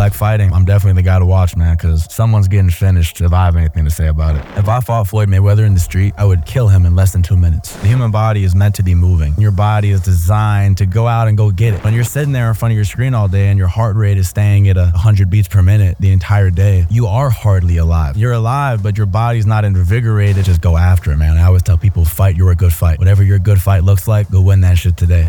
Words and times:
like 0.00 0.14
fighting, 0.14 0.50
I'm 0.50 0.64
definitely 0.64 1.02
the 1.02 1.06
guy 1.06 1.18
to 1.18 1.26
watch, 1.26 1.54
man, 1.56 1.76
because 1.76 2.10
someone's 2.10 2.48
getting 2.48 2.70
finished 2.70 3.20
if 3.20 3.34
I 3.34 3.44
have 3.44 3.54
anything 3.54 3.84
to 3.84 3.90
say 3.90 4.06
about 4.06 4.34
it. 4.34 4.42
If 4.56 4.66
I 4.66 4.80
fought 4.80 5.06
Floyd 5.06 5.28
Mayweather 5.28 5.66
in 5.66 5.74
the 5.74 5.80
street, 5.80 6.14
I 6.16 6.24
would 6.24 6.46
kill 6.46 6.68
him 6.68 6.86
in 6.86 6.94
less 6.94 7.12
than 7.12 7.22
two 7.22 7.36
minutes. 7.36 7.76
The 7.76 7.88
human 7.88 8.10
body 8.10 8.42
is 8.42 8.54
meant 8.54 8.74
to 8.76 8.82
be 8.82 8.94
moving. 8.94 9.34
Your 9.36 9.50
body 9.50 9.90
is 9.90 10.00
designed 10.00 10.78
to 10.78 10.86
go 10.86 11.06
out 11.06 11.28
and 11.28 11.36
go 11.36 11.50
get 11.50 11.74
it. 11.74 11.84
When 11.84 11.92
you're 11.92 12.04
sitting 12.04 12.32
there 12.32 12.48
in 12.48 12.54
front 12.54 12.72
of 12.72 12.76
your 12.76 12.86
screen 12.86 13.12
all 13.12 13.28
day 13.28 13.48
and 13.48 13.58
your 13.58 13.68
heart 13.68 13.94
rate 13.94 14.16
is 14.16 14.26
staying 14.26 14.70
at 14.70 14.76
100 14.76 15.28
beats 15.28 15.48
per 15.48 15.62
minute 15.62 15.98
the 16.00 16.12
entire 16.12 16.48
day, 16.48 16.86
you 16.90 17.06
are 17.06 17.28
hardly 17.28 17.76
alive. 17.76 18.16
You're 18.16 18.32
alive, 18.32 18.82
but 18.82 18.96
your 18.96 19.06
body's 19.06 19.44
not 19.44 19.66
invigorated. 19.66 20.46
Just 20.46 20.62
go 20.62 20.78
after 20.78 21.12
it, 21.12 21.18
man. 21.18 21.36
I 21.36 21.44
always 21.44 21.62
tell 21.62 21.76
people, 21.76 22.06
fight 22.06 22.36
your 22.36 22.54
good 22.54 22.72
fight. 22.72 22.98
Whatever 22.98 23.22
your 23.22 23.38
good 23.38 23.60
fight 23.60 23.84
looks 23.84 24.08
like, 24.08 24.30
go 24.30 24.40
win 24.40 24.62
that 24.62 24.78
shit 24.78 24.96
today. 24.96 25.28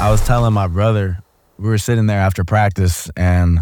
I 0.00 0.10
was 0.10 0.20
telling 0.26 0.52
my 0.52 0.66
brother, 0.66 1.18
we 1.58 1.68
were 1.68 1.78
sitting 1.78 2.06
there 2.06 2.20
after 2.20 2.44
practice, 2.44 3.10
and 3.16 3.60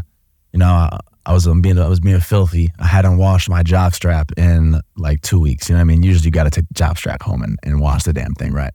you 0.53 0.58
know, 0.58 0.66
I, 0.66 0.98
I 1.25 1.32
was 1.32 1.46
being 1.61 1.79
I 1.79 1.89
was 1.89 2.00
being 2.00 2.21
filthy. 2.21 2.71
I 2.79 2.86
hadn't 2.86 3.18
washed 3.18 3.49
my 3.49 3.62
jock 3.62 3.94
strap 3.94 4.32
in 4.36 4.80
like 4.96 5.21
two 5.22 5.40
weeks. 5.40 5.68
You 5.68 5.75
know 5.75 5.79
what 5.79 5.82
I 5.82 5.85
mean? 5.85 6.02
Usually, 6.02 6.26
you 6.26 6.30
got 6.30 6.44
to 6.44 6.50
take 6.50 6.68
the 6.68 6.75
jock 6.75 6.99
strap 6.99 7.22
home 7.22 7.43
and, 7.43 7.58
and 7.63 7.80
wash 7.80 8.04
the 8.04 8.13
damn 8.13 8.35
thing, 8.35 8.52
right? 8.52 8.72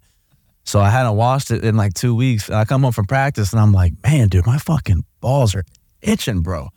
So 0.63 0.79
I 0.79 0.89
hadn't 0.89 1.15
washed 1.15 1.51
it 1.51 1.63
in 1.63 1.77
like 1.77 1.93
two 1.93 2.13
weeks. 2.13 2.49
And 2.49 2.57
I 2.57 2.65
come 2.65 2.83
home 2.83 2.91
from 2.91 3.05
practice, 3.05 3.53
and 3.53 3.61
I'm 3.61 3.71
like, 3.71 3.93
man, 4.03 4.27
dude, 4.27 4.45
my 4.45 4.57
fucking 4.57 5.03
balls 5.21 5.55
are 5.55 5.63
itching, 6.01 6.41
bro. 6.41 6.69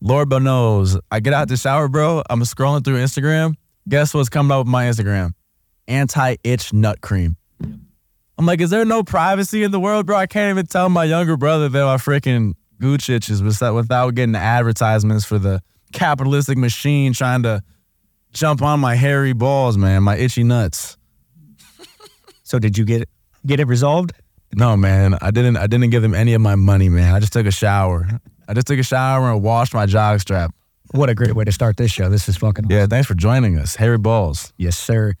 Lord 0.00 0.30
knows. 0.30 0.98
I 1.10 1.20
get 1.20 1.32
out 1.32 1.46
the 1.46 1.56
shower, 1.56 1.86
bro. 1.86 2.22
I'm 2.28 2.40
scrolling 2.40 2.84
through 2.84 2.96
Instagram. 2.96 3.54
Guess 3.88 4.14
what's 4.14 4.28
coming 4.28 4.50
up 4.50 4.66
with 4.66 4.68
my 4.68 4.86
Instagram? 4.86 5.32
Anti-itch 5.86 6.72
nut 6.72 7.00
cream. 7.00 7.36
I'm 8.38 8.46
like, 8.46 8.60
is 8.60 8.70
there 8.70 8.84
no 8.84 9.02
privacy 9.02 9.62
in 9.62 9.70
the 9.70 9.80
world, 9.80 10.06
bro? 10.06 10.16
I 10.16 10.26
can't 10.26 10.50
even 10.50 10.66
tell 10.66 10.88
my 10.88 11.04
younger 11.04 11.36
brother 11.36 11.68
that 11.68 11.84
my 11.84 11.96
freaking 11.96 12.54
gooch 12.80 13.08
itches 13.08 13.42
without, 13.42 13.74
without 13.74 14.14
getting 14.14 14.34
advertisements 14.34 15.24
for 15.24 15.38
the 15.38 15.62
capitalistic 15.92 16.58
machine 16.58 17.12
trying 17.12 17.42
to 17.42 17.62
jump 18.32 18.62
on 18.62 18.80
my 18.80 18.94
hairy 18.94 19.32
balls, 19.32 19.76
man, 19.76 20.02
my 20.02 20.16
itchy 20.16 20.42
nuts. 20.42 20.96
so 22.42 22.58
did 22.58 22.78
you 22.78 22.84
get 22.84 23.02
it, 23.02 23.08
get 23.46 23.60
it 23.60 23.66
resolved? 23.66 24.12
No, 24.54 24.76
man. 24.76 25.16
I 25.20 25.30
didn't. 25.30 25.56
I 25.56 25.66
didn't 25.66 25.90
give 25.90 26.02
them 26.02 26.14
any 26.14 26.34
of 26.34 26.40
my 26.42 26.56
money, 26.56 26.88
man. 26.88 27.14
I 27.14 27.20
just 27.20 27.32
took 27.32 27.46
a 27.46 27.50
shower. 27.50 28.06
I 28.46 28.54
just 28.54 28.66
took 28.66 28.78
a 28.78 28.82
shower 28.82 29.30
and 29.32 29.42
washed 29.42 29.72
my 29.72 29.86
jog 29.86 30.20
strap. 30.20 30.54
What 30.90 31.08
a 31.08 31.14
great 31.14 31.34
way 31.34 31.44
to 31.44 31.52
start 31.52 31.78
this 31.78 31.90
show. 31.90 32.10
This 32.10 32.28
is 32.28 32.36
fucking 32.36 32.66
Yeah, 32.68 32.86
thanks 32.86 33.06
for 33.06 33.14
joining 33.14 33.58
us. 33.58 33.76
Hairy 33.76 33.96
balls. 33.96 34.52
Yes, 34.58 34.76
sir. 34.76 35.14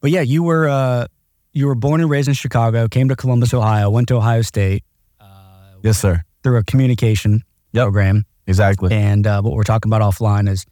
But 0.00 0.10
yeah, 0.10 0.22
you 0.22 0.42
were 0.42 0.68
uh, 0.68 1.06
you 1.54 1.68
were 1.68 1.76
born 1.76 2.00
and 2.00 2.10
raised 2.10 2.28
in 2.28 2.34
Chicago, 2.34 2.88
came 2.88 3.08
to 3.08 3.16
Columbus, 3.16 3.54
Ohio, 3.54 3.88
went 3.88 4.08
to 4.08 4.16
Ohio 4.16 4.42
State. 4.42 4.84
Uh, 5.20 5.26
yes, 5.82 5.98
sir. 5.98 6.22
Through 6.42 6.58
a 6.58 6.64
communication 6.64 7.42
yep. 7.72 7.84
program. 7.84 8.24
Exactly. 8.46 8.92
And 8.92 9.26
uh, 9.26 9.40
what 9.40 9.54
we're 9.54 9.62
talking 9.62 9.88
about 9.88 10.02
offline 10.02 10.48
is 10.50 10.66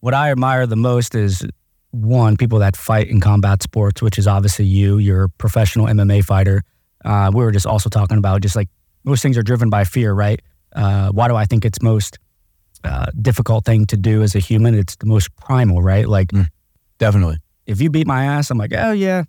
what 0.00 0.14
I 0.14 0.30
admire 0.30 0.66
the 0.66 0.76
most 0.76 1.14
is 1.14 1.44
one, 1.90 2.36
people 2.36 2.60
that 2.60 2.76
fight 2.76 3.08
in 3.08 3.20
combat 3.20 3.62
sports, 3.62 4.00
which 4.00 4.18
is 4.18 4.28
obviously 4.28 4.66
you. 4.66 4.98
You're 4.98 5.24
a 5.24 5.28
professional 5.28 5.86
MMA 5.86 6.24
fighter. 6.24 6.62
Uh, 7.04 7.30
we 7.34 7.42
were 7.42 7.50
just 7.50 7.66
also 7.66 7.88
talking 7.88 8.18
about 8.18 8.42
just 8.42 8.54
like 8.54 8.68
most 9.04 9.22
things 9.22 9.36
are 9.38 9.42
driven 9.42 9.70
by 9.70 9.84
fear, 9.84 10.12
right? 10.12 10.40
Uh, 10.72 11.10
why 11.10 11.26
do 11.28 11.34
I 11.34 11.46
think 11.46 11.64
it's 11.64 11.82
most 11.82 12.18
uh, 12.84 13.06
difficult 13.20 13.64
thing 13.64 13.86
to 13.86 13.96
do 13.96 14.22
as 14.22 14.34
a 14.34 14.38
human? 14.38 14.74
It's 14.74 14.96
the 14.96 15.06
most 15.06 15.34
primal, 15.36 15.82
right? 15.82 16.06
Like, 16.06 16.28
mm, 16.28 16.46
definitely. 16.98 17.38
If 17.66 17.80
you 17.80 17.90
beat 17.90 18.06
my 18.06 18.24
ass, 18.24 18.50
I'm 18.50 18.58
like, 18.58 18.72
oh 18.76 18.92
yeah, 18.92 19.24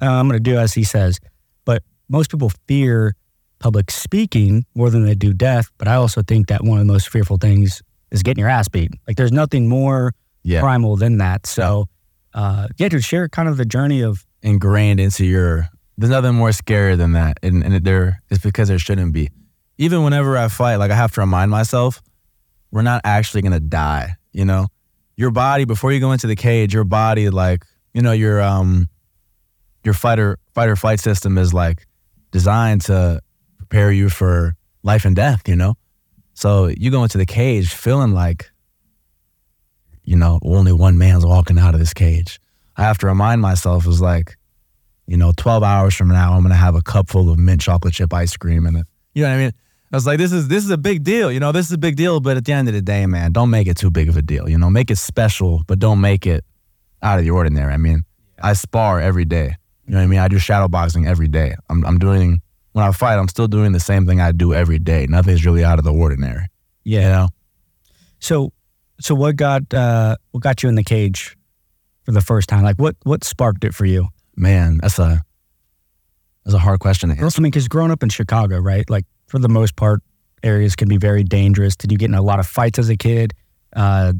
uh, 0.00 0.06
I'm 0.06 0.28
going 0.28 0.42
to 0.42 0.50
do 0.50 0.58
as 0.58 0.72
he 0.74 0.84
says. 0.84 1.18
But 1.64 1.82
most 2.08 2.30
people 2.30 2.50
fear 2.66 3.14
public 3.58 3.90
speaking 3.90 4.64
more 4.74 4.90
than 4.90 5.04
they 5.04 5.14
do 5.14 5.32
death. 5.32 5.70
But 5.78 5.88
I 5.88 5.94
also 5.94 6.22
think 6.22 6.48
that 6.48 6.64
one 6.64 6.78
of 6.78 6.86
the 6.86 6.92
most 6.92 7.08
fearful 7.08 7.36
things 7.36 7.82
is 8.10 8.22
getting 8.22 8.40
your 8.40 8.50
ass 8.50 8.68
beat. 8.68 8.90
Like, 9.06 9.16
there's 9.16 9.32
nothing 9.32 9.68
more 9.68 10.12
yeah. 10.42 10.60
primal 10.60 10.96
than 10.96 11.18
that. 11.18 11.46
So, 11.46 11.86
uh, 12.34 12.68
yeah, 12.78 12.88
to 12.88 13.00
share 13.00 13.28
kind 13.28 13.48
of 13.48 13.56
the 13.56 13.64
journey 13.64 14.02
of 14.02 14.24
ingrained 14.42 15.00
into 15.00 15.24
your 15.24 15.68
there's 15.98 16.10
nothing 16.10 16.34
more 16.34 16.52
scary 16.52 16.96
than 16.96 17.12
that, 17.12 17.38
and, 17.42 17.62
and 17.62 17.84
there 17.84 18.20
it's 18.30 18.42
because 18.42 18.68
there 18.68 18.78
shouldn't 18.78 19.12
be. 19.12 19.30
Even 19.78 20.02
whenever 20.04 20.36
I 20.36 20.48
fight, 20.48 20.76
like 20.76 20.90
I 20.90 20.94
have 20.94 21.12
to 21.12 21.20
remind 21.20 21.50
myself, 21.50 22.02
we're 22.70 22.82
not 22.82 23.02
actually 23.04 23.42
gonna 23.42 23.60
die. 23.60 24.14
You 24.32 24.44
know, 24.44 24.68
your 25.16 25.30
body 25.30 25.64
before 25.64 25.92
you 25.92 26.00
go 26.00 26.12
into 26.12 26.26
the 26.26 26.36
cage, 26.36 26.72
your 26.72 26.84
body 26.84 27.30
like 27.30 27.64
you 27.92 28.02
know 28.02 28.12
your 28.12 28.40
um 28.40 28.88
your 29.84 29.94
fighter 29.94 30.38
fighter 30.54 30.76
flight 30.76 31.00
system 31.00 31.38
is 31.38 31.52
like 31.52 31.86
designed 32.30 32.82
to 32.82 33.20
prepare 33.58 33.92
you 33.92 34.08
for 34.08 34.54
life 34.82 35.04
and 35.04 35.16
death. 35.16 35.48
You 35.48 35.56
know, 35.56 35.74
so 36.34 36.66
you 36.66 36.90
go 36.90 37.02
into 37.02 37.18
the 37.18 37.26
cage 37.26 37.72
feeling 37.72 38.12
like 38.12 38.50
you 40.04 40.16
know 40.16 40.38
only 40.42 40.72
one 40.72 40.98
man's 40.98 41.26
walking 41.26 41.58
out 41.58 41.74
of 41.74 41.80
this 41.80 41.94
cage. 41.94 42.40
I 42.76 42.82
have 42.82 42.98
to 42.98 43.06
remind 43.06 43.40
myself 43.40 43.86
is 43.86 44.00
like 44.00 44.36
you 45.06 45.16
know, 45.16 45.32
12 45.36 45.62
hours 45.62 45.94
from 45.94 46.08
now, 46.08 46.32
I'm 46.32 46.40
to 46.50 46.54
have 46.54 46.74
a 46.74 46.82
cup 46.82 47.10
full 47.10 47.30
of 47.30 47.38
mint 47.38 47.60
chocolate 47.60 47.94
chip 47.94 48.14
ice 48.14 48.36
cream. 48.36 48.66
And, 48.66 48.78
it 48.78 48.86
you 49.14 49.22
know 49.22 49.28
what 49.28 49.34
I 49.34 49.38
mean? 49.38 49.52
I 49.92 49.96
was 49.96 50.06
like, 50.06 50.16
this 50.16 50.32
is 50.32 50.48
this 50.48 50.64
is 50.64 50.70
a 50.70 50.78
big 50.78 51.04
deal. 51.04 51.30
You 51.30 51.38
know, 51.38 51.52
this 51.52 51.66
is 51.66 51.72
a 51.72 51.78
big 51.78 51.96
deal. 51.96 52.20
But 52.20 52.38
at 52.38 52.46
the 52.46 52.52
end 52.52 52.68
of 52.68 52.74
the 52.74 52.80
day, 52.80 53.04
man, 53.04 53.32
don't 53.32 53.50
make 53.50 53.66
it 53.66 53.76
too 53.76 53.90
big 53.90 54.08
of 54.08 54.16
a 54.16 54.22
deal. 54.22 54.48
You 54.48 54.56
know, 54.56 54.70
make 54.70 54.90
it 54.90 54.96
special, 54.96 55.62
but 55.66 55.78
don't 55.78 56.00
make 56.00 56.26
it 56.26 56.46
out 57.02 57.18
of 57.18 57.26
the 57.26 57.30
ordinary. 57.30 57.74
I 57.74 57.76
mean, 57.76 58.04
I 58.42 58.54
spar 58.54 59.00
every 59.00 59.26
day. 59.26 59.56
You 59.86 59.92
know 59.92 59.98
what 59.98 60.04
I 60.04 60.06
mean? 60.06 60.18
I 60.20 60.28
do 60.28 60.38
shadow 60.38 60.68
boxing 60.68 61.06
every 61.06 61.28
day. 61.28 61.54
I'm, 61.68 61.84
I'm 61.84 61.98
doing, 61.98 62.40
when 62.72 62.84
I 62.84 62.92
fight, 62.92 63.18
I'm 63.18 63.28
still 63.28 63.48
doing 63.48 63.72
the 63.72 63.80
same 63.80 64.06
thing 64.06 64.20
I 64.20 64.32
do 64.32 64.54
every 64.54 64.78
day. 64.78 65.06
Nothing's 65.08 65.44
really 65.44 65.64
out 65.64 65.78
of 65.78 65.84
the 65.84 65.92
ordinary. 65.92 66.46
Yeah. 66.84 67.00
You 67.00 67.08
know? 67.08 67.28
So, 68.20 68.52
so 69.00 69.14
what 69.14 69.36
got, 69.36 69.74
uh, 69.74 70.16
what 70.30 70.42
got 70.42 70.62
you 70.62 70.68
in 70.68 70.76
the 70.76 70.84
cage 70.84 71.36
for 72.04 72.12
the 72.12 72.20
first 72.20 72.48
time? 72.48 72.62
Like 72.62 72.76
what, 72.76 72.96
what 73.02 73.24
sparked 73.24 73.64
it 73.64 73.74
for 73.74 73.84
you? 73.84 74.08
Man, 74.36 74.78
that's 74.80 74.98
a 74.98 75.22
that's 76.44 76.54
a 76.54 76.58
hard 76.58 76.80
question 76.80 77.10
to 77.10 77.14
answer. 77.16 77.38
I 77.38 77.42
mean, 77.42 77.50
because 77.50 77.68
growing 77.68 77.90
up 77.90 78.02
in 78.02 78.08
Chicago, 78.08 78.58
right? 78.58 78.88
Like 78.88 79.04
for 79.26 79.38
the 79.38 79.48
most 79.48 79.76
part, 79.76 80.00
areas 80.42 80.74
can 80.74 80.88
be 80.88 80.96
very 80.96 81.22
dangerous. 81.22 81.76
Did 81.76 81.92
you 81.92 81.98
get 81.98 82.06
in 82.06 82.14
a 82.14 82.22
lot 82.22 82.40
of 82.40 82.46
fights 82.46 82.78
as 82.78 82.88
a 82.88 82.96
kid? 82.96 83.34
Uh, 83.74 84.14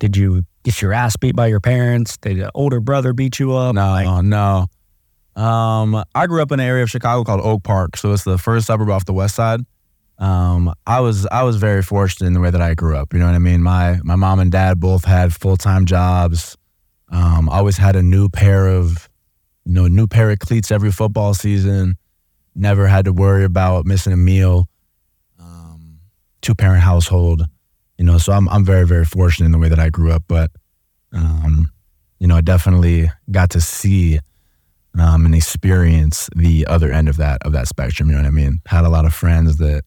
did 0.00 0.16
you 0.16 0.44
get 0.68 0.82
your 0.82 0.92
ass 0.92 1.16
beat 1.16 1.34
by 1.34 1.46
your 1.46 1.60
parents? 1.60 2.18
Did 2.18 2.38
an 2.40 2.50
older 2.54 2.80
brother 2.80 3.14
beat 3.14 3.38
you 3.38 3.54
up? 3.54 3.74
No, 3.74 3.88
like, 3.88 4.24
no. 4.24 4.66
Um, 5.34 6.04
I 6.14 6.26
grew 6.26 6.42
up 6.42 6.52
in 6.52 6.60
an 6.60 6.66
area 6.66 6.82
of 6.82 6.90
Chicago 6.90 7.24
called 7.24 7.40
Oak 7.40 7.62
Park, 7.62 7.96
so 7.96 8.12
it's 8.12 8.24
the 8.24 8.36
first 8.36 8.66
suburb 8.66 8.90
off 8.90 9.04
the 9.04 9.12
west 9.12 9.34
side. 9.34 9.60
Um, 10.18 10.74
I 10.86 11.00
was 11.00 11.26
I 11.26 11.44
was 11.44 11.56
very 11.56 11.82
fortunate 11.82 12.26
in 12.26 12.32
the 12.32 12.40
way 12.40 12.50
that 12.50 12.60
I 12.60 12.74
grew 12.74 12.96
up. 12.96 13.14
You 13.14 13.20
know 13.20 13.26
what 13.26 13.34
I 13.34 13.38
mean? 13.38 13.62
My 13.62 13.98
my 14.02 14.16
mom 14.16 14.40
and 14.40 14.50
dad 14.50 14.80
both 14.80 15.04
had 15.04 15.32
full 15.32 15.56
time 15.56 15.86
jobs. 15.86 16.56
Um, 17.08 17.48
always 17.48 17.78
had 17.78 17.96
a 17.96 18.02
new 18.02 18.28
pair 18.28 18.66
of, 18.66 19.08
you 19.64 19.72
know, 19.72 19.86
new 19.86 20.06
pair 20.06 20.30
of 20.30 20.40
cleats 20.40 20.70
every 20.70 20.90
football 20.92 21.32
season. 21.34 21.96
Never 22.54 22.88
had 22.88 23.04
to 23.06 23.12
worry 23.12 23.44
about 23.44 23.86
missing 23.86 24.12
a 24.12 24.16
meal. 24.16 24.68
Um, 25.38 26.00
two 26.42 26.54
parent 26.54 26.82
household, 26.82 27.44
you 27.96 28.04
know. 28.04 28.18
So 28.18 28.32
I'm 28.32 28.48
I'm 28.48 28.64
very 28.64 28.86
very 28.86 29.04
fortunate 29.04 29.46
in 29.46 29.52
the 29.52 29.58
way 29.58 29.68
that 29.68 29.78
I 29.78 29.88
grew 29.88 30.10
up. 30.10 30.24
But, 30.26 30.50
um, 31.12 31.70
you 32.18 32.26
know, 32.26 32.36
I 32.36 32.40
definitely 32.40 33.10
got 33.30 33.50
to 33.50 33.60
see 33.60 34.20
um, 34.98 35.26
and 35.26 35.34
experience 35.34 36.28
the 36.34 36.66
other 36.66 36.90
end 36.90 37.08
of 37.08 37.16
that 37.18 37.42
of 37.42 37.52
that 37.52 37.68
spectrum. 37.68 38.08
You 38.08 38.16
know 38.16 38.22
what 38.22 38.28
I 38.28 38.32
mean? 38.32 38.60
Had 38.66 38.84
a 38.84 38.88
lot 38.88 39.04
of 39.04 39.14
friends 39.14 39.58
that, 39.58 39.82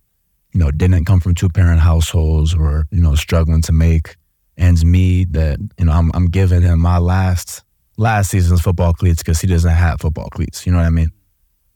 you 0.53 0.59
know, 0.59 0.71
didn't 0.71 1.05
come 1.05 1.19
from 1.19 1.35
two 1.35 1.49
parent 1.49 1.81
households 1.81 2.53
or 2.53 2.85
you 2.91 3.01
know 3.01 3.15
struggling 3.15 3.61
to 3.63 3.71
make 3.71 4.15
ends 4.57 4.85
meet 4.85 5.33
that 5.33 5.59
you 5.77 5.85
know 5.85 5.91
I'm 5.91 6.11
I'm 6.13 6.27
giving 6.27 6.61
him 6.61 6.79
my 6.79 6.97
last 6.97 7.63
last 7.97 8.31
season's 8.31 8.61
football 8.61 8.93
cleats 8.93 9.21
because 9.21 9.41
he 9.41 9.47
doesn't 9.47 9.69
have 9.69 10.01
football 10.01 10.29
cleats. 10.29 10.65
You 10.65 10.71
know 10.71 10.77
what 10.77 10.87
I 10.87 10.91
mean? 10.91 11.11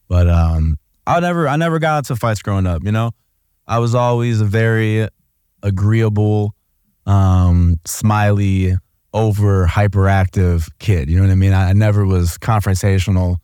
But 0.07 0.29
um, 0.29 0.77
I 1.07 1.19
never 1.19 1.47
I 1.47 1.55
never 1.55 1.79
got 1.79 1.99
into 1.99 2.15
fights 2.15 2.41
growing 2.41 2.67
up. 2.67 2.83
You 2.83 2.91
know, 2.91 3.11
I 3.67 3.79
was 3.79 3.95
always 3.95 4.41
a 4.41 4.45
very 4.45 5.07
agreeable, 5.63 6.55
um, 7.05 7.79
smiley, 7.85 8.75
over 9.15 9.65
hyperactive 9.65 10.69
kid. 10.77 11.09
You 11.09 11.15
know 11.15 11.23
what 11.23 11.31
I 11.31 11.35
mean? 11.35 11.53
I, 11.53 11.69
I 11.69 11.73
never 11.73 12.05
was 12.05 12.37
confrontational. 12.37 13.37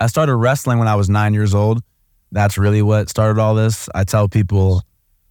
I 0.00 0.06
started 0.06 0.34
wrestling 0.34 0.78
when 0.78 0.88
I 0.88 0.94
was 0.94 1.10
nine 1.10 1.34
years 1.34 1.54
old. 1.54 1.82
That's 2.32 2.56
really 2.56 2.80
what 2.80 3.10
started 3.10 3.38
all 3.38 3.54
this. 3.54 3.88
I 3.94 4.04
tell 4.04 4.28
people 4.28 4.82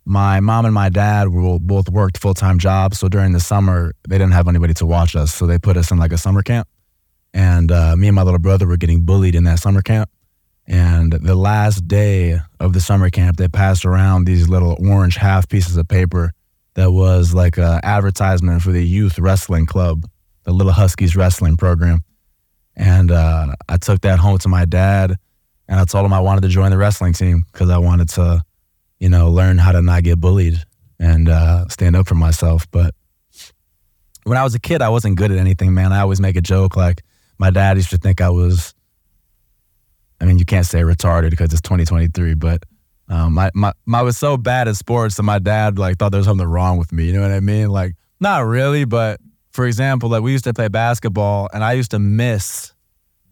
my 0.05 0.39
mom 0.41 0.65
and 0.65 0.73
my 0.73 0.89
dad 0.89 1.29
were 1.29 1.57
both 1.59 1.89
worked 1.89 2.19
full 2.19 2.35
time 2.35 2.59
jobs. 2.59 2.99
So 2.99 3.09
during 3.09 3.33
the 3.33 3.39
summer, 3.39 3.93
they 4.07 4.17
didn't 4.17 4.33
have 4.33 4.47
anybody 4.47 4.75
to 4.75 4.85
watch 4.85 5.15
us. 5.15 5.33
So 5.33 5.47
they 5.47 5.57
put 5.57 5.75
us 5.75 5.89
in 5.89 5.97
like 5.97 6.11
a 6.11 6.17
summer 6.19 6.43
camp. 6.43 6.67
And 7.33 7.71
uh, 7.71 7.95
me 7.97 8.07
and 8.07 8.15
my 8.15 8.21
little 8.21 8.39
brother 8.39 8.67
were 8.67 8.77
getting 8.77 9.05
bullied 9.05 9.35
in 9.35 9.43
that 9.45 9.59
summer 9.59 9.81
camp. 9.81 10.09
And 10.67 11.13
the 11.13 11.35
last 11.35 11.87
day 11.87 12.39
of 12.59 12.73
the 12.73 12.81
summer 12.81 13.09
camp, 13.09 13.37
they 13.37 13.47
passed 13.47 13.85
around 13.85 14.25
these 14.25 14.49
little 14.49 14.77
orange 14.87 15.15
half 15.15 15.49
pieces 15.49 15.77
of 15.77 15.87
paper 15.87 16.33
that 16.77 16.91
was 16.91 17.33
like 17.33 17.57
an 17.57 17.81
advertisement 17.83 18.61
for 18.61 18.71
the 18.71 18.81
youth 18.81 19.19
wrestling 19.19 19.65
club, 19.65 20.07
the 20.43 20.53
Little 20.53 20.71
Huskies 20.71 21.17
wrestling 21.17 21.57
program. 21.57 21.99
And 22.75 23.11
uh, 23.11 23.55
I 23.67 23.75
took 23.77 24.01
that 24.01 24.19
home 24.19 24.37
to 24.37 24.47
my 24.47 24.63
dad 24.63 25.15
and 25.67 25.79
I 25.79 25.83
told 25.83 26.05
him 26.05 26.13
I 26.13 26.21
wanted 26.21 26.41
to 26.41 26.47
join 26.47 26.71
the 26.71 26.77
wrestling 26.77 27.11
team 27.11 27.43
because 27.51 27.69
I 27.69 27.79
wanted 27.79 28.07
to 28.09 28.43
you 28.99 29.09
know, 29.09 29.29
learn 29.29 29.57
how 29.57 29.71
to 29.71 29.81
not 29.81 30.03
get 30.03 30.19
bullied 30.19 30.63
and 30.99 31.29
uh, 31.29 31.67
stand 31.69 31.95
up 31.95 32.07
for 32.07 32.15
myself. 32.15 32.69
But 32.71 32.93
when 34.23 34.37
I 34.37 34.43
was 34.43 34.55
a 34.55 34.59
kid, 34.59 34.81
I 34.81 34.89
wasn't 34.89 35.17
good 35.17 35.31
at 35.31 35.37
anything, 35.37 35.73
man. 35.73 35.93
I 35.93 36.01
always 36.01 36.19
make 36.19 36.35
a 36.35 36.41
joke 36.41 36.75
like 36.75 37.03
my 37.37 37.51
dad 37.51 37.77
used 37.77 37.91
to 37.91 37.97
think 37.97 38.21
I 38.21 38.29
was. 38.29 38.73
I 40.19 40.25
mean, 40.25 40.39
you 40.39 40.45
can't 40.45 40.65
say 40.65 40.81
retarded 40.81 41.29
because 41.29 41.53
it's 41.53 41.61
2023, 41.61 42.33
but 42.33 42.63
um, 43.09 43.33
my, 43.33 43.49
my, 43.53 43.73
my, 43.85 43.99
I 43.99 44.01
was 44.01 44.17
so 44.17 44.37
bad 44.37 44.67
at 44.67 44.75
sports 44.75 45.15
that 45.15 45.23
my 45.23 45.39
dad 45.39 45.79
like 45.79 45.97
thought 45.97 46.11
there 46.11 46.19
was 46.19 46.27
something 46.27 46.47
wrong 46.47 46.77
with 46.77 46.91
me. 46.91 47.05
You 47.05 47.13
know 47.13 47.21
what 47.21 47.31
I 47.31 47.39
mean? 47.39 47.69
Like, 47.69 47.93
not 48.19 48.45
really, 48.45 48.85
but 48.85 49.19
for 49.51 49.65
example, 49.65 50.09
like 50.09 50.23
we 50.23 50.31
used 50.31 50.43
to 50.43 50.53
play 50.53 50.67
basketball 50.67 51.49
and 51.53 51.63
I 51.63 51.73
used 51.73 51.91
to 51.91 51.99
miss 51.99 52.73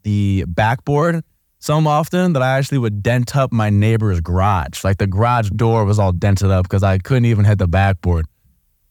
the 0.03 0.45
backboard 0.47 1.23
so 1.59 1.75
often 1.87 2.33
that 2.33 2.43
I 2.43 2.57
actually 2.57 2.77
would 2.77 3.01
dent 3.03 3.35
up 3.35 3.51
my 3.51 3.69
neighbor's 3.69 4.21
garage. 4.21 4.83
Like 4.83 4.97
the 4.97 5.07
garage 5.07 5.49
door 5.49 5.83
was 5.83 5.99
all 5.99 6.11
dented 6.11 6.51
up 6.51 6.63
because 6.63 6.83
I 6.83 6.99
couldn't 6.99 7.25
even 7.25 7.43
hit 7.43 7.57
the 7.57 7.67
backboard. 7.67 8.25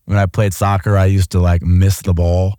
When 0.06 0.18
I 0.18 0.26
played 0.26 0.52
soccer, 0.52 0.98
I 0.98 1.06
used 1.06 1.30
to 1.30 1.40
like 1.40 1.62
miss 1.62 2.02
the 2.02 2.12
ball. 2.12 2.58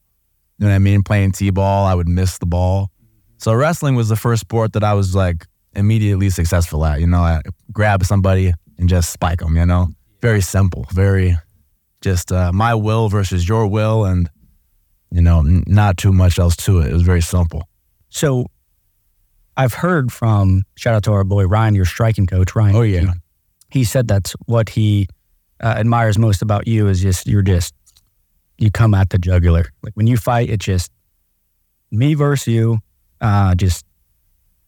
You 0.57 0.65
know 0.65 0.71
what 0.71 0.75
I 0.75 0.79
mean? 0.79 1.03
Playing 1.03 1.33
T-ball, 1.33 1.85
I 1.85 1.93
would 1.93 2.07
miss 2.07 2.37
the 2.37 2.45
ball. 2.45 2.89
So 3.37 3.53
wrestling 3.53 3.95
was 3.95 4.07
the 4.09 4.15
first 4.15 4.41
sport 4.41 4.73
that 4.73 4.83
I 4.83 4.93
was 4.93 5.13
like 5.13 5.45
immediately 5.75 6.29
successful 6.29 6.85
at. 6.85 6.99
You 6.99 7.07
know, 7.07 7.19
I 7.19 7.41
grab 7.71 8.05
somebody 8.05 8.53
and 8.77 8.89
just 8.89 9.11
spike 9.11 9.39
them. 9.39 9.55
You 9.55 9.65
know, 9.65 9.89
very 10.21 10.41
simple, 10.41 10.85
very 10.91 11.37
just 12.01 12.31
uh, 12.31 12.51
my 12.53 12.73
will 12.75 13.09
versus 13.09 13.47
your 13.47 13.67
will, 13.67 14.05
and 14.05 14.29
you 15.11 15.21
know, 15.21 15.39
n- 15.39 15.63
not 15.67 15.97
too 15.97 16.13
much 16.13 16.39
else 16.39 16.55
to 16.57 16.79
it. 16.79 16.91
It 16.91 16.93
was 16.93 17.01
very 17.03 17.21
simple. 17.21 17.67
So, 18.09 18.47
I've 19.57 19.73
heard 19.73 20.11
from 20.11 20.63
shout 20.75 20.95
out 20.95 21.03
to 21.03 21.11
our 21.13 21.23
boy 21.23 21.45
Ryan, 21.45 21.75
your 21.75 21.85
striking 21.85 22.27
coach, 22.27 22.55
Ryan. 22.55 22.75
Oh 22.75 22.81
yeah, 22.81 23.13
he, 23.71 23.79
he 23.79 23.83
said 23.83 24.07
that's 24.07 24.33
what 24.45 24.69
he 24.69 25.07
uh, 25.61 25.75
admires 25.77 26.17
most 26.17 26.41
about 26.41 26.67
you 26.67 26.87
is 26.87 27.01
just 27.01 27.27
you're 27.27 27.41
just 27.41 27.73
you 28.57 28.71
come 28.71 28.93
at 28.93 29.09
the 29.09 29.17
jugular. 29.17 29.65
Like 29.83 29.93
when 29.93 30.07
you 30.07 30.17
fight, 30.17 30.49
it's 30.49 30.65
just 30.65 30.91
me 31.91 32.13
versus 32.13 32.47
you. 32.47 32.79
Uh, 33.21 33.55
just 33.55 33.85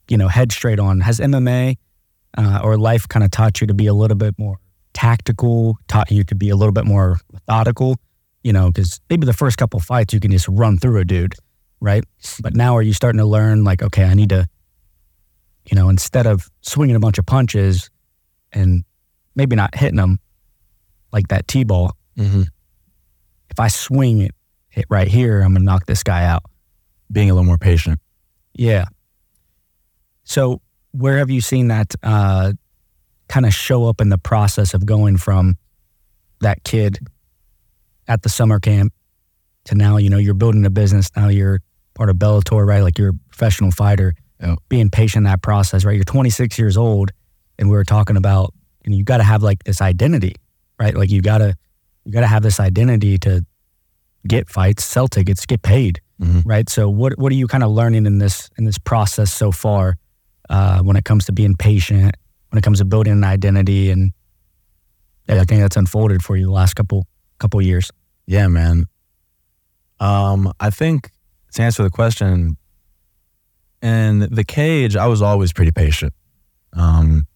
you 0.10 0.18
know, 0.18 0.28
head 0.28 0.52
straight 0.52 0.80
on. 0.80 1.02
Has 1.02 1.20
MMA 1.20 1.78
uh, 2.38 2.62
or 2.64 2.78
life 2.78 3.08
kind 3.08 3.24
of 3.24 3.32
taught 3.32 3.62
you 3.62 3.68
to 3.68 3.74
be 3.74 3.88
a 3.88 3.94
little 3.94 4.18
bit 4.18 4.38
more 4.38 4.58
tactical? 4.94 5.78
Taught 5.88 6.12
you 6.12 6.24
to 6.26 6.36
be 6.36 6.50
a 6.50 6.56
little 6.56 6.74
bit 6.74 6.86
more 6.86 7.20
methodical? 7.32 7.98
You 8.44 8.54
know, 8.54 8.68
because 8.68 9.02
maybe 9.10 9.26
the 9.26 9.34
first 9.34 9.58
couple 9.58 9.80
fights 9.80 10.14
you 10.14 10.20
can 10.20 10.32
just 10.32 10.48
run 10.48 10.78
through 10.78 11.00
a 11.00 11.06
dude, 11.06 11.36
right? 11.82 12.04
But 12.42 12.56
now 12.56 12.76
are 12.78 12.82
you 12.82 12.94
starting 12.94 13.20
to 13.20 13.26
learn 13.26 13.64
like, 13.64 13.82
okay, 13.82 14.06
I 14.06 14.14
need 14.14 14.30
to, 14.30 14.48
you 15.70 15.76
know, 15.76 15.90
instead 15.90 16.26
of 16.26 16.50
swinging 16.62 16.96
a 16.96 17.00
bunch 17.00 17.18
of 17.18 17.26
punches 17.26 17.90
and 18.54 18.84
maybe 19.36 19.56
not 19.56 19.76
hitting 19.76 19.98
them 19.98 20.20
like 21.12 21.28
that 21.30 21.48
t-ball, 21.48 21.92
mm-hmm. 22.18 22.44
if 23.50 23.60
I 23.60 23.68
swing 23.68 24.22
it 24.22 24.32
hit 24.70 24.86
right 24.90 25.08
here, 25.08 25.42
I'm 25.42 25.54
gonna 25.54 25.66
knock 25.66 25.86
this 25.88 26.04
guy 26.04 26.24
out. 26.24 26.44
Being 27.12 27.30
a 27.30 27.34
little 27.34 27.46
more 27.46 27.58
patient. 27.58 28.00
Yeah. 28.54 28.86
So, 30.28 30.62
where 30.92 31.20
have 31.20 31.30
you 31.30 31.40
seen 31.40 31.70
that 31.70 31.96
uh, 32.04 32.52
kind 33.30 33.46
of 33.46 33.54
show 33.54 33.88
up 33.88 34.02
in 34.02 34.10
the 34.10 34.18
process 34.18 34.74
of 34.74 34.86
going 34.86 35.16
from 35.16 35.56
that 36.42 36.66
kid 36.66 37.00
at 38.10 38.24
the 38.24 38.30
summer 38.30 38.60
camp 38.60 38.92
to 39.66 39.76
now, 39.76 39.96
you 39.96 40.10
know, 40.10 40.18
you're 40.18 40.34
building 40.34 40.66
a 40.66 40.70
business. 40.70 41.10
Now 41.16 41.30
you're 41.30 41.62
part 41.94 42.10
of 42.10 42.18
Bellator, 42.18 42.68
right? 42.68 42.82
Like 42.82 42.98
you're 42.98 43.12
a 43.12 43.20
professional 43.30 43.72
fighter, 43.72 44.16
being 44.68 44.90
patient 44.90 45.22
in 45.22 45.32
that 45.32 45.42
process, 45.42 45.86
right? 45.86 45.96
You're 45.96 46.04
26 46.04 46.60
years 46.60 46.76
old, 46.76 47.12
and 47.58 47.70
we 47.70 47.78
were 47.78 47.86
talking 47.86 48.18
about, 48.18 48.54
you 48.84 48.92
know, 48.92 48.98
you 48.98 49.06
got 49.06 49.18
to 49.18 49.24
have 49.24 49.44
like 49.44 49.64
this 49.64 49.82
identity, 49.82 50.36
right? 50.78 50.94
Like 50.94 51.10
you 51.10 51.22
got 51.22 51.38
to, 51.38 51.56
you 52.04 52.12
got 52.12 52.22
to 52.22 52.28
have 52.28 52.44
this 52.44 52.60
identity 52.60 53.18
to 53.20 53.46
get 54.28 54.50
fights, 54.50 54.84
sell 54.84 55.08
tickets, 55.08 55.46
get 55.46 55.62
paid, 55.62 56.02
mm-hmm. 56.22 56.42
right? 56.48 56.68
So, 56.68 56.90
what 56.90 57.18
what 57.18 57.32
are 57.32 57.36
you 57.36 57.48
kind 57.48 57.64
of 57.64 57.72
learning 57.72 58.06
in 58.06 58.18
this 58.18 58.50
in 58.58 58.66
this 58.66 58.78
process 58.78 59.32
so 59.32 59.54
far? 59.54 59.96
Uh, 60.50 60.82
when 60.82 60.96
it 60.96 61.06
comes 61.06 61.26
to 61.26 61.32
being 61.32 61.56
patient, 61.56 62.16
when 62.50 62.58
it 62.58 62.64
comes 62.64 62.80
to 62.80 62.86
building 62.86 63.14
an 63.14 63.24
identity 63.24 63.92
and 63.92 64.12
everything 65.28 65.60
that's 65.60 65.76
unfolded 65.76 66.24
for 66.24 66.36
you 66.38 66.46
the 66.46 66.52
last 66.52 66.76
couple 66.76 67.06
couple 67.40 67.62
years. 67.62 67.92
Yeah, 68.26 68.48
man. 68.48 68.86
Um, 70.00 70.52
I 70.60 70.70
think 70.70 71.12
to 71.54 71.62
answer 71.62 71.84
the 71.84 71.90
question, 71.90 72.58
in 73.82 74.20
the 74.32 74.44
cage, 74.44 74.96
I 74.96 75.08
was 75.08 75.22
always 75.22 75.54
pretty 75.54 75.72
patient. 75.72 76.14
Um, 76.74 77.28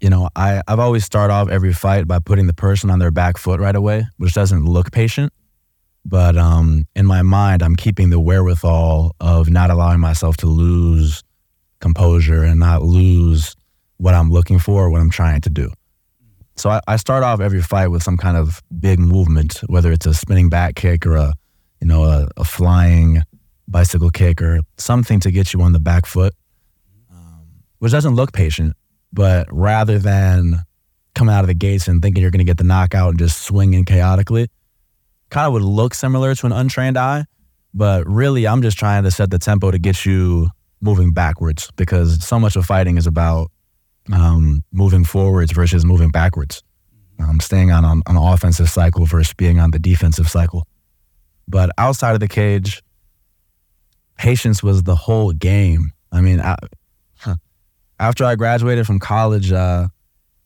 you 0.00 0.10
know, 0.10 0.28
I, 0.36 0.62
I've 0.68 0.78
always 0.78 1.04
start 1.04 1.30
off 1.30 1.48
every 1.48 1.72
fight 1.72 2.06
by 2.06 2.18
putting 2.18 2.46
the 2.46 2.54
person 2.54 2.90
on 2.90 2.98
their 2.98 3.10
back 3.10 3.38
foot 3.38 3.60
right 3.60 3.74
away, 3.74 4.06
which 4.18 4.34
doesn't 4.34 4.64
look 4.64 4.92
patient. 4.92 5.32
But 6.04 6.36
um, 6.36 6.84
in 6.94 7.06
my 7.06 7.22
mind, 7.22 7.62
I'm 7.62 7.74
keeping 7.74 8.10
the 8.10 8.20
wherewithal 8.20 9.16
of 9.20 9.50
not 9.50 9.70
allowing 9.70 10.00
myself 10.00 10.36
to 10.38 10.46
lose 10.46 11.22
composure 11.80 12.42
and 12.42 12.60
not 12.60 12.82
lose 12.82 13.54
what 13.98 14.14
I'm 14.14 14.30
looking 14.30 14.58
for, 14.58 14.90
what 14.90 15.00
I'm 15.00 15.10
trying 15.10 15.40
to 15.42 15.50
do. 15.50 15.70
So 16.56 16.70
I, 16.70 16.80
I, 16.86 16.96
start 16.96 17.22
off 17.22 17.40
every 17.40 17.60
fight 17.60 17.88
with 17.88 18.02
some 18.02 18.16
kind 18.16 18.36
of 18.36 18.62
big 18.80 18.98
movement, 18.98 19.60
whether 19.66 19.92
it's 19.92 20.06
a 20.06 20.14
spinning 20.14 20.48
back 20.48 20.74
kick 20.74 21.06
or 21.06 21.16
a, 21.16 21.34
you 21.80 21.86
know, 21.86 22.04
a, 22.04 22.28
a 22.38 22.44
flying 22.44 23.22
bicycle 23.68 24.10
kick 24.10 24.40
or 24.40 24.60
something 24.78 25.20
to 25.20 25.30
get 25.30 25.52
you 25.52 25.60
on 25.60 25.72
the 25.72 25.80
back 25.80 26.06
foot, 26.06 26.34
um, 27.10 27.46
which 27.78 27.92
doesn't 27.92 28.14
look 28.14 28.32
patient. 28.32 28.74
But 29.12 29.46
rather 29.50 29.98
than 29.98 30.64
coming 31.14 31.34
out 31.34 31.40
of 31.40 31.48
the 31.48 31.54
gates 31.54 31.88
and 31.88 32.00
thinking 32.00 32.22
you're 32.22 32.30
going 32.30 32.38
to 32.38 32.44
get 32.44 32.58
the 32.58 32.64
knockout 32.64 33.10
and 33.10 33.18
just 33.18 33.42
swinging 33.42 33.84
chaotically, 33.84 34.48
kind 35.30 35.46
of 35.46 35.52
would 35.52 35.62
look 35.62 35.94
similar 35.94 36.34
to 36.34 36.46
an 36.46 36.52
untrained 36.52 36.96
eye. 36.96 37.26
But 37.74 38.06
really, 38.06 38.46
I'm 38.46 38.62
just 38.62 38.78
trying 38.78 39.04
to 39.04 39.10
set 39.10 39.30
the 39.30 39.38
tempo 39.38 39.70
to 39.70 39.78
get 39.78 40.06
you 40.06 40.48
moving 40.80 41.12
backwards 41.12 41.70
because 41.76 42.24
so 42.24 42.38
much 42.38 42.56
of 42.56 42.64
fighting 42.66 42.96
is 42.96 43.06
about 43.06 43.50
um, 44.12 44.62
moving 44.72 45.04
forwards 45.04 45.52
versus 45.52 45.84
moving 45.84 46.10
backwards. 46.10 46.62
Um, 47.18 47.40
staying 47.40 47.70
on, 47.70 47.84
on 47.84 48.02
an 48.06 48.16
offensive 48.16 48.68
cycle 48.68 49.06
versus 49.06 49.32
being 49.32 49.58
on 49.58 49.70
the 49.70 49.78
defensive 49.78 50.28
cycle. 50.28 50.66
But 51.48 51.70
outside 51.78 52.12
of 52.12 52.20
the 52.20 52.28
cage, 52.28 52.82
patience 54.18 54.62
was 54.62 54.82
the 54.82 54.96
whole 54.96 55.32
game. 55.32 55.92
I 56.12 56.20
mean, 56.20 56.40
I, 56.40 56.56
after 57.98 58.24
I 58.24 58.34
graduated 58.34 58.86
from 58.86 58.98
college, 58.98 59.52
uh, 59.52 59.88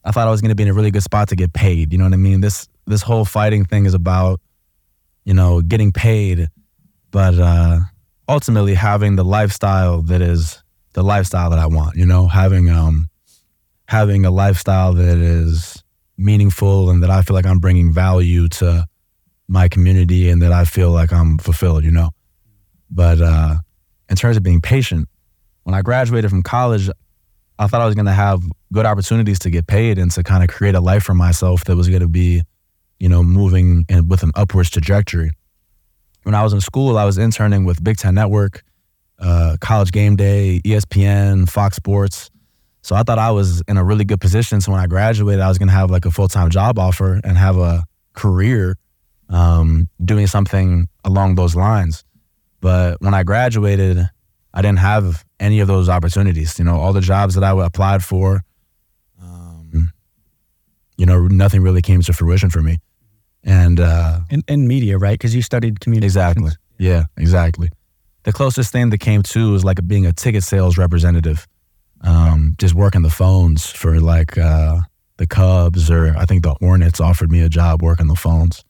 I 0.05 0.13
thought 0.13 0.29
I 0.29 0.31
was 0.31 0.41
going 0.41 0.51
to 0.51 0.55
be 0.55 0.63
in 0.63 0.69
a 0.69 0.73
really 0.75 0.91
good 0.91 1.03
spot 1.03 1.29
to 1.29 1.37
get 1.37 1.53
paid. 1.53 1.93
You 1.93 1.99
know 1.99 2.05
what 2.05 2.15
I 2.15 2.19
mean? 2.19 2.41
This 2.41 2.69
this 2.87 3.03
whole 3.03 3.25
fighting 3.25 3.65
thing 3.65 3.87
is 3.87 3.95
about, 3.95 4.41
you 5.25 5.35
know, 5.35 5.61
getting 5.61 5.93
paid, 5.93 6.49
but 7.11 7.39
uh, 7.39 7.81
ultimately 8.31 8.75
having 8.75 9.17
the 9.17 9.25
lifestyle 9.25 10.03
that 10.03 10.23
is 10.23 10.63
the 10.93 11.03
lifestyle 11.03 11.51
that 11.51 11.59
I 11.59 11.67
want, 11.67 11.97
you 11.97 12.07
know, 12.07 12.29
having 12.29 12.71
um 12.71 13.09
having 13.89 14.25
a 14.25 14.31
lifestyle 14.31 14.95
that 14.95 15.19
is 15.19 15.83
meaningful 16.17 16.91
and 16.91 17.03
that 17.03 17.11
I 17.11 17.23
feel 17.23 17.35
like 17.35 17.45
I'm 17.45 17.59
bringing 17.59 17.93
value 17.93 18.49
to 18.61 18.87
my 19.49 19.69
community 19.69 20.31
and 20.31 20.41
that 20.43 20.53
I 20.53 20.65
feel 20.65 20.93
like 20.93 21.13
I'm 21.13 21.39
fulfilled, 21.39 21.83
you 21.83 21.91
know. 21.91 22.11
But 22.89 23.21
uh 23.21 23.57
in 24.09 24.15
terms 24.17 24.37
of 24.37 24.45
being 24.45 24.61
patient, 24.61 25.09
when 25.65 25.75
I 25.75 25.83
graduated 25.83 26.31
from 26.31 26.45
college, 26.45 26.89
I 27.59 27.67
thought 27.67 27.81
I 27.81 27.87
was 27.87 27.95
going 27.97 28.07
to 28.07 28.13
have 28.13 28.43
good 28.73 28.87
opportunities 28.87 29.39
to 29.41 29.51
get 29.51 29.67
paid 29.67 29.99
and 29.99 30.11
to 30.13 30.23
kind 30.23 30.43
of 30.43 30.49
create 30.49 30.75
a 30.75 30.81
life 30.81 31.03
for 31.03 31.15
myself 31.15 31.65
that 31.65 31.77
was 31.77 31.89
going 31.89 32.01
to 32.01 32.09
be, 32.09 32.43
you 32.99 33.09
know, 33.09 33.23
moving 33.23 33.85
in, 33.89 34.09
with 34.09 34.23
an 34.23 34.33
upwards 34.35 34.71
trajectory 34.71 35.31
when 36.23 36.35
I 36.35 36.43
was 36.43 36.53
in 36.53 36.61
school, 36.61 36.99
I 36.99 37.05
was 37.05 37.19
interning 37.19 37.65
with 37.65 37.83
Big 37.83 37.97
Ten 37.97 38.15
Network, 38.15 38.63
uh, 39.19 39.57
College 39.61 39.93
Game 39.93 40.17
Day, 40.17 40.61
ESPN, 40.65 41.49
Fox 41.49 41.77
Sports. 41.77 42.31
So 42.83 42.95
I 42.97 43.03
thought 43.03 43.19
I 43.19 43.31
was 43.31 43.63
in 43.69 43.77
a 43.77 43.85
really 43.85 44.05
good 44.05 44.21
position. 44.21 44.61
So 44.61 44.73
when 44.73 44.81
I 44.81 44.87
graduated, 44.87 45.41
I 45.41 45.49
was 45.49 45.59
going 45.59 45.69
to 45.69 45.75
have 45.75 45.91
like 45.91 46.07
a 46.07 46.11
full 46.11 46.29
time 46.29 46.51
job 46.51 46.79
offer 46.79 47.21
and 47.23 47.37
have 47.37 47.59
a 47.59 47.85
career 48.15 48.77
um, 49.29 49.89
doing 50.03 50.27
something 50.27 50.89
along 51.05 51.35
those 51.35 51.55
lines. 51.55 52.05
But 52.61 53.01
when 53.01 53.15
I 53.15 53.23
graduated, 53.23 54.09
I 54.53 54.63
didn't 54.63 54.81
have 54.81 55.25
any 55.39 55.61
of 55.61 55.69
those 55.69 55.89
opportunities. 55.89 56.59
You 56.59 56.65
know, 56.65 56.77
all 56.77 56.93
the 56.93 57.01
jobs 57.01 57.35
that 57.35 57.45
I 57.45 57.65
applied 57.65 58.03
for, 58.03 58.43
um, 59.23 59.93
you 60.97 61.07
know, 61.07 61.29
nothing 61.29 61.63
really 61.63 61.83
came 61.83 62.03
to 62.03 62.13
fruition 62.13 62.51
for 62.51 62.63
me 62.63 62.79
and 63.45 63.81
uh, 63.81 64.21
in, 64.31 64.43
in 64.49 64.69
media, 64.69 64.99
right? 64.99 65.15
Because 65.15 65.35
you 65.35 65.43
studied 65.43 65.81
communications. 65.81 66.17
Exactly. 66.17 66.53
Yeah, 66.79 67.05
exactly. 67.17 67.69
The 68.25 68.33
closest 68.33 68.73
thing 68.73 68.91
that 68.91 68.99
came 68.99 69.23
to 69.23 69.53
was 69.53 69.65
like 69.65 69.87
being 69.87 70.07
a 70.07 70.13
ticket 70.13 70.45
sales 70.45 70.77
representative, 70.77 71.47
um, 72.03 72.55
just 72.59 72.75
working 72.75 73.03
the 73.03 73.11
phones 73.11 73.67
for 73.67 73.99
like 74.01 74.37
uh, 74.37 74.81
the 75.17 75.27
Cubs 75.27 75.91
or 75.91 76.15
I 76.17 76.27
think 76.27 76.43
the 76.43 76.55
Hornets 76.61 77.01
offered 77.01 77.31
me 77.31 77.41
a 77.41 77.49
job 77.49 77.83
working 77.83 78.09
the 78.09 78.15
phones, 78.15 78.65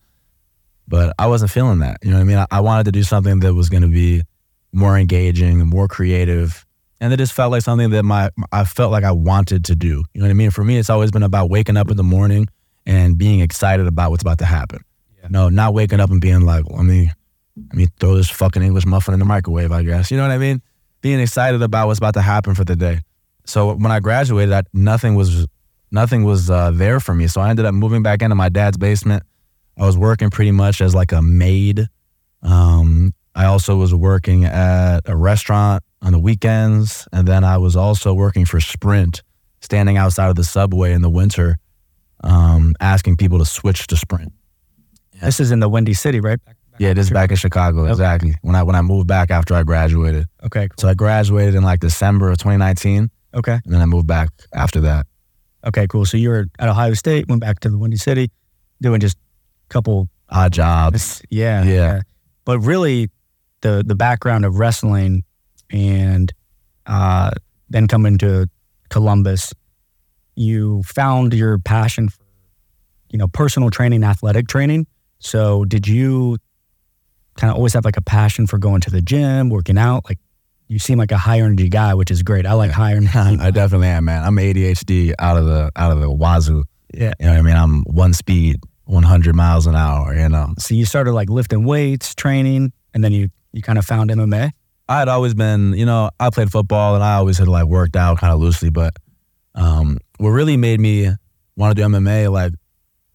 but 0.87 1.15
I 1.19 1.27
wasn't 1.27 1.50
feeling 1.50 1.81
that. 1.81 1.99
You 2.03 2.11
know 2.11 2.17
what 2.17 2.23
I 2.23 2.25
mean? 2.25 2.39
I, 2.39 2.47
I 2.50 2.61
wanted 2.61 2.85
to 2.85 2.93
do 2.93 3.03
something 3.03 3.41
that 3.41 3.55
was 3.55 3.69
going 3.69 3.83
to 3.83 3.89
be 3.89 4.23
more 4.73 4.97
engaging, 4.97 5.59
more 5.67 5.89
creative, 5.89 6.65
and 7.00 7.12
it 7.12 7.17
just 7.17 7.33
felt 7.33 7.50
like 7.50 7.62
something 7.62 7.91
that 7.91 8.05
my 8.05 8.31
I 8.53 8.65
felt 8.65 8.93
like 8.93 9.05
I 9.05 9.12
wanted 9.12 9.65
to 9.67 9.75
do. 9.75 10.05
You 10.15 10.21
know 10.21 10.27
what 10.27 10.31
I 10.31 10.35
mean? 10.35 10.50
For 10.50 10.62
me, 10.62 10.79
it's 10.79 10.91
always 10.91 11.11
been 11.11 11.25
about 11.25 11.50
waking 11.50 11.77
up 11.77 11.91
in 11.91 11.97
the 11.97 12.05
morning 12.05 12.47
and 12.90 13.16
being 13.16 13.38
excited 13.38 13.87
about 13.87 14.11
what's 14.11 14.23
about 14.23 14.38
to 14.38 14.44
happen. 14.44 14.80
Yeah. 15.23 15.28
No, 15.30 15.49
not 15.49 15.75
waking 15.75 16.00
up 16.00 16.11
and 16.11 16.20
being 16.20 16.40
like, 16.40 16.64
let 16.68 16.85
me 16.85 17.11
let 17.56 17.75
me 17.75 17.87
throw 18.00 18.16
this 18.16 18.28
fucking 18.28 18.62
English 18.62 18.85
muffin 18.85 19.14
in 19.14 19.20
the 19.20 19.26
microwave. 19.26 19.70
I 19.70 19.85
guess 19.85 20.11
you 20.11 20.16
know 20.16 20.25
what 20.25 20.32
I 20.32 20.38
mean. 20.38 20.61
Being 21.00 21.20
excited 21.20 21.62
about 21.62 21.87
what's 21.87 21.99
about 21.99 22.14
to 22.14 22.20
happen 22.20 22.54
for 22.54 22.64
the 22.64 22.75
day. 22.75 23.00
So 23.47 23.75
when 23.75 23.92
I 23.92 24.00
graduated, 24.00 24.52
I, 24.52 24.62
nothing 24.73 25.14
was 25.14 25.47
nothing 25.92 26.25
was 26.25 26.50
uh, 26.50 26.73
there 26.73 26.99
for 26.99 27.14
me. 27.14 27.28
So 27.28 27.40
I 27.40 27.50
ended 27.50 27.64
up 27.64 27.75
moving 27.75 28.02
back 28.02 28.23
into 28.23 28.35
my 28.35 28.49
dad's 28.49 28.76
basement. 28.76 29.23
I 29.78 29.87
was 29.87 29.97
working 29.97 30.28
pretty 30.28 30.52
much 30.52 30.80
as 30.80 30.92
like 30.92 31.12
a 31.12 31.23
maid. 31.23 31.87
Um, 32.42 33.14
I 33.37 33.44
also 33.44 33.76
was 33.76 33.94
working 33.94 34.44
at 34.44 35.02
a 35.06 35.16
restaurant 35.16 35.85
on 36.02 36.11
the 36.12 36.18
weekends, 36.18 37.06
and 37.12 37.26
then 37.26 37.44
I 37.44 37.59
was 37.59 37.76
also 37.76 38.12
working 38.12 38.47
for 38.47 38.59
Sprint, 38.59 39.23
standing 39.61 39.97
outside 39.97 40.28
of 40.28 40.35
the 40.35 40.44
subway 40.44 40.92
in 40.92 41.02
the 41.02 41.11
winter, 41.11 41.59
um, 42.23 42.75
asking 42.81 43.17
people 43.17 43.39
to 43.39 43.45
switch 43.45 43.87
to 43.89 43.97
Sprint. 43.97 44.33
This 45.23 45.41
is 45.41 45.50
in 45.53 45.61
the 45.61 45.69
Windy 45.69 45.95
City, 45.95 46.21
right? 46.21 46.43
Back- 46.45 46.57
back 46.73 46.81
Yeah, 46.81 46.95
this 46.95 47.07
is 47.07 47.11
back 47.12 47.31
in 47.31 47.37
Chicago, 47.37 47.83
Okay. 47.83 47.91
exactly. 47.91 48.35
When 48.43 48.55
I 48.57 48.62
when 48.62 48.77
I 48.77 48.83
moved 48.83 49.07
back 49.07 49.31
after 49.31 49.55
I 49.55 49.62
graduated, 49.62 50.27
Okay. 50.45 50.69
Cool. 50.69 50.77
so 50.79 50.89
I 50.89 50.95
graduated 50.95 51.55
in 51.55 51.62
like 51.62 51.81
December 51.81 52.31
of 52.31 52.39
2019, 52.39 53.11
Okay. 53.35 53.59
and 53.65 53.75
then 53.75 53.81
I 53.83 53.87
moved 53.87 54.07
back 54.07 54.29
after 54.55 54.81
that. 54.83 55.07
Okay. 55.67 55.87
Cool. 55.87 56.07
So 56.07 56.17
you 56.17 56.31
were 56.31 56.47
at 56.59 56.69
Ohio 56.69 56.95
State, 56.95 57.29
went 57.29 57.41
back 57.43 57.61
to 57.61 57.69
the 57.71 57.77
Windy 57.79 57.97
City, 57.99 58.31
doing 58.81 59.00
just 59.00 59.17
a 59.17 59.73
couple. 59.73 60.09
Odd 60.33 60.53
jobs. 60.53 61.21
Yeah. 61.29 61.65
Yeah. 61.65 62.03
But 62.45 62.61
really, 62.61 63.11
the 63.62 63.83
the 63.87 63.95
background 63.97 64.45
of 64.45 64.59
wrestling, 64.59 65.25
and 65.71 66.33
uh, 66.87 67.31
then 67.69 67.87
coming 67.89 68.17
to 68.19 68.49
Columbus, 68.91 69.53
you 70.40 70.82
found 70.85 71.35
your 71.35 71.59
passion 71.59 72.09
for, 72.09 72.25
you 73.11 73.18
know, 73.18 73.28
personal 73.28 73.70
training, 73.70 74.02
athletic 74.04 74.49
training. 74.49 74.87
So 75.18 75.64
did 75.66 75.87
you 75.87 76.38
kind 77.37 77.50
of 77.50 77.56
always 77.56 77.75
have 77.75 77.85
like 77.85 77.97
a 77.99 78.02
passion 78.02 78.47
for 78.47 78.59
going 78.59 78.80
to 78.82 78.90
the 78.90 79.02
gym, 79.02 79.50
working 79.50 79.76
out? 79.76 80.04
Like 80.09 80.18
you 80.68 80.78
seem 80.78 80.99
like 80.99 81.12
a 81.12 81.18
high 81.18 81.40
energy 81.40 81.68
guy, 81.68 81.92
which 81.94 82.11
is 82.11 82.23
great. 82.23 82.47
I 82.47 82.54
like 82.54 82.70
high 82.70 82.92
energy. 82.92 83.11
I 83.14 83.50
definitely 83.50 83.88
am, 83.88 84.06
man. 84.06 84.25
I'm 84.25 84.37
ADHD 84.37 85.12
out 85.18 85.37
of 85.37 85.44
the 85.44 85.70
out 85.76 85.92
of 85.92 86.00
the 86.00 86.11
wazoo. 86.11 86.64
yeah. 86.94 87.12
You 87.20 87.26
know 87.26 87.32
what 87.32 87.38
I 87.38 87.42
mean? 87.42 87.56
I'm 87.56 87.82
one 87.85 88.14
speed, 88.14 88.61
100 88.87 89.35
miles 89.35 89.66
an 89.66 89.75
hour. 89.76 90.14
You 90.14 90.28
know, 90.28 90.54
So 90.59 90.75
you 90.75 90.87
started 90.87 91.12
like 91.12 91.28
lifting 91.28 91.64
weights, 91.64 92.14
training, 92.14 92.73
and 92.94 93.04
then 93.04 93.12
you 93.12 93.28
you 93.52 93.61
kind 93.61 93.78
of 93.78 93.85
found 93.85 94.11
MMA. 94.11 94.52
I 94.88 94.99
had 94.99 95.09
always 95.09 95.35
been, 95.35 95.75
you 95.75 95.87
know, 95.87 96.11
I 96.18 96.30
played 96.30 96.50
football 96.50 96.94
and 96.94 97.04
I 97.04 97.14
always 97.14 97.38
had 97.38 97.47
like 97.47 97.66
worked 97.66 97.94
out 97.94 98.18
kind 98.18 98.32
of 98.32 98.40
loosely, 98.40 98.70
but 98.70 98.94
um, 99.54 99.99
what 100.21 100.31
really 100.31 100.59
made 100.59 100.79
me 100.81 101.09
want 101.57 101.75
to 101.75 101.83
do 101.83 101.89
MMA, 101.89 102.31
like 102.31 102.53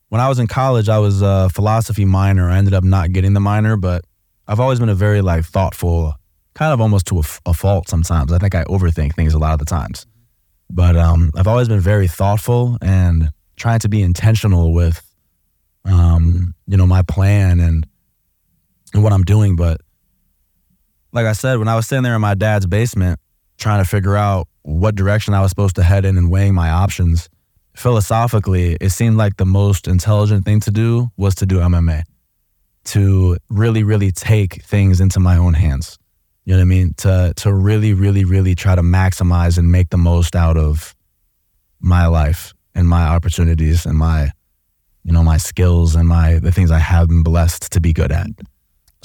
when 0.10 0.20
I 0.20 0.28
was 0.28 0.40
in 0.40 0.48
college, 0.48 0.90
I 0.90 0.98
was 0.98 1.22
a 1.22 1.50
philosophy 1.50 2.04
minor. 2.04 2.50
I 2.50 2.58
ended 2.58 2.74
up 2.74 2.84
not 2.84 3.12
getting 3.12 3.34
the 3.34 3.40
minor, 3.40 3.78
but 3.78 4.04
I've 4.48 4.60
always 4.60 4.80
been 4.80 4.90
a 4.90 4.96
very 4.96 5.22
like 5.22 5.46
thoughtful, 5.46 6.16
kind 6.56 6.74
of 6.74 6.82
almost 6.82 7.06
to 7.08 7.22
a 7.46 7.54
fault 7.54 7.90
sometimes. 7.90 8.34
I 8.34 8.40
think 8.40 8.56
I 8.56 8.64
overthink 8.64 9.14
things 9.14 9.36
a 9.36 9.38
lot 9.38 9.54
of 9.54 9.60
the 9.60 9.66
times, 9.66 10.08
but 10.72 10.96
um, 10.96 11.30
I've 11.36 11.48
always 11.48 11.68
been 11.68 11.80
very 11.80 12.08
thoughtful 12.08 12.80
and 12.82 13.30
trying 13.56 13.80
to 13.80 13.90
be 13.90 14.02
intentional 14.02 14.74
with, 14.74 15.00
um, 15.86 16.56
you 16.66 16.76
know, 16.76 16.88
my 16.88 17.04
plan 17.04 17.60
and 17.60 17.86
and 18.96 19.04
what 19.04 19.14
I'm 19.14 19.24
doing, 19.24 19.56
but 19.56 19.80
like 21.12 21.28
I 21.28 21.34
said, 21.34 21.60
when 21.60 21.68
I 21.68 21.76
was 21.76 21.86
sitting 21.86 22.04
there 22.04 22.16
in 22.16 22.22
my 22.22 22.34
dad's 22.34 22.66
basement 22.66 23.20
trying 23.58 23.84
to 23.84 23.90
figure 23.90 24.16
out 24.16 24.48
what 24.64 24.96
direction 24.96 25.34
I 25.34 25.42
was 25.42 25.50
supposed 25.50 25.76
to 25.76 25.84
head 25.84 26.06
in 26.06 26.18
and 26.18 26.32
weighing 26.32 26.54
my 26.54 26.70
options, 26.70 27.30
philosophically, 27.76 28.78
it 28.82 28.90
seemed 28.90 29.18
like 29.18 29.38
the 29.38 29.46
most 29.46 29.88
intelligent 29.88 30.46
thing 30.46 30.60
to 30.62 30.72
do 30.72 31.10
was 31.18 31.36
to 31.36 31.46
do 31.46 31.60
MMA, 31.60 32.04
to 32.86 33.38
really, 33.50 33.84
really 33.84 34.12
take 34.12 34.64
things 34.64 35.00
into 35.00 35.20
my 35.20 35.38
own 35.38 35.54
hands. 35.54 35.98
You 36.46 36.54
know 36.54 36.60
what 36.60 36.62
I 36.62 36.66
mean? 36.66 36.94
To 36.98 37.34
to 37.38 37.54
really, 37.54 37.94
really, 37.94 38.24
really 38.24 38.54
try 38.54 38.76
to 38.76 38.84
maximize 38.84 39.58
and 39.58 39.72
make 39.72 39.90
the 39.90 39.98
most 39.98 40.36
out 40.36 40.58
of 40.58 40.96
my 41.80 42.06
life 42.06 42.54
and 42.76 42.88
my 42.88 43.08
opportunities 43.08 43.86
and 43.86 43.98
my, 43.98 44.30
you 45.04 45.12
know, 45.12 45.24
my 45.24 45.38
skills 45.38 45.96
and 45.96 46.08
my 46.08 46.38
the 46.38 46.52
things 46.52 46.70
I 46.70 46.78
have 46.80 47.08
been 47.08 47.24
blessed 47.24 47.72
to 47.72 47.82
be 47.82 47.94
good 47.94 48.12
at. 48.12 48.28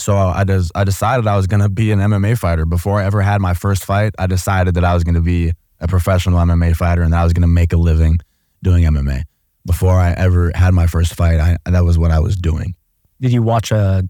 So 0.00 0.16
I 0.16 0.44
just 0.44 0.72
I 0.74 0.84
decided 0.84 1.26
I 1.26 1.36
was 1.36 1.46
gonna 1.46 1.68
be 1.68 1.92
an 1.92 1.98
MMA 1.98 2.38
fighter 2.38 2.64
before 2.64 3.00
I 3.00 3.04
ever 3.04 3.20
had 3.20 3.40
my 3.40 3.52
first 3.52 3.84
fight. 3.84 4.14
I 4.18 4.26
decided 4.26 4.74
that 4.74 4.84
I 4.84 4.94
was 4.94 5.04
gonna 5.04 5.20
be 5.20 5.52
a 5.78 5.86
professional 5.86 6.38
MMA 6.38 6.74
fighter 6.74 7.02
and 7.02 7.12
that 7.12 7.20
I 7.20 7.24
was 7.24 7.34
gonna 7.34 7.46
make 7.46 7.72
a 7.72 7.76
living 7.76 8.18
doing 8.62 8.84
MMA. 8.84 9.24
Before 9.66 9.94
I 9.94 10.12
ever 10.12 10.52
had 10.54 10.72
my 10.72 10.86
first 10.86 11.14
fight, 11.14 11.38
I, 11.38 11.58
that 11.66 11.84
was 11.84 11.98
what 11.98 12.10
I 12.10 12.18
was 12.18 12.34
doing. 12.34 12.74
Did 13.20 13.32
you 13.32 13.42
watch 13.42 13.72
a 13.72 14.08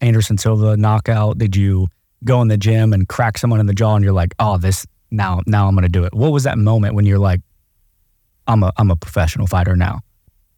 Anderson 0.00 0.36
Silva 0.36 0.76
knockout? 0.76 1.38
Did 1.38 1.54
you 1.54 1.86
go 2.24 2.42
in 2.42 2.48
the 2.48 2.58
gym 2.58 2.92
and 2.92 3.08
crack 3.08 3.38
someone 3.38 3.60
in 3.60 3.66
the 3.66 3.74
jaw 3.74 3.94
and 3.94 4.02
you're 4.02 4.12
like, 4.12 4.34
oh, 4.40 4.58
this 4.58 4.84
now 5.12 5.42
now 5.46 5.68
I'm 5.68 5.76
gonna 5.76 5.88
do 5.88 6.02
it? 6.02 6.12
What 6.12 6.32
was 6.32 6.42
that 6.42 6.58
moment 6.58 6.96
when 6.96 7.06
you're 7.06 7.20
like, 7.20 7.40
I'm 8.48 8.64
a 8.64 8.72
I'm 8.76 8.90
a 8.90 8.96
professional 8.96 9.46
fighter 9.46 9.76
now? 9.76 10.00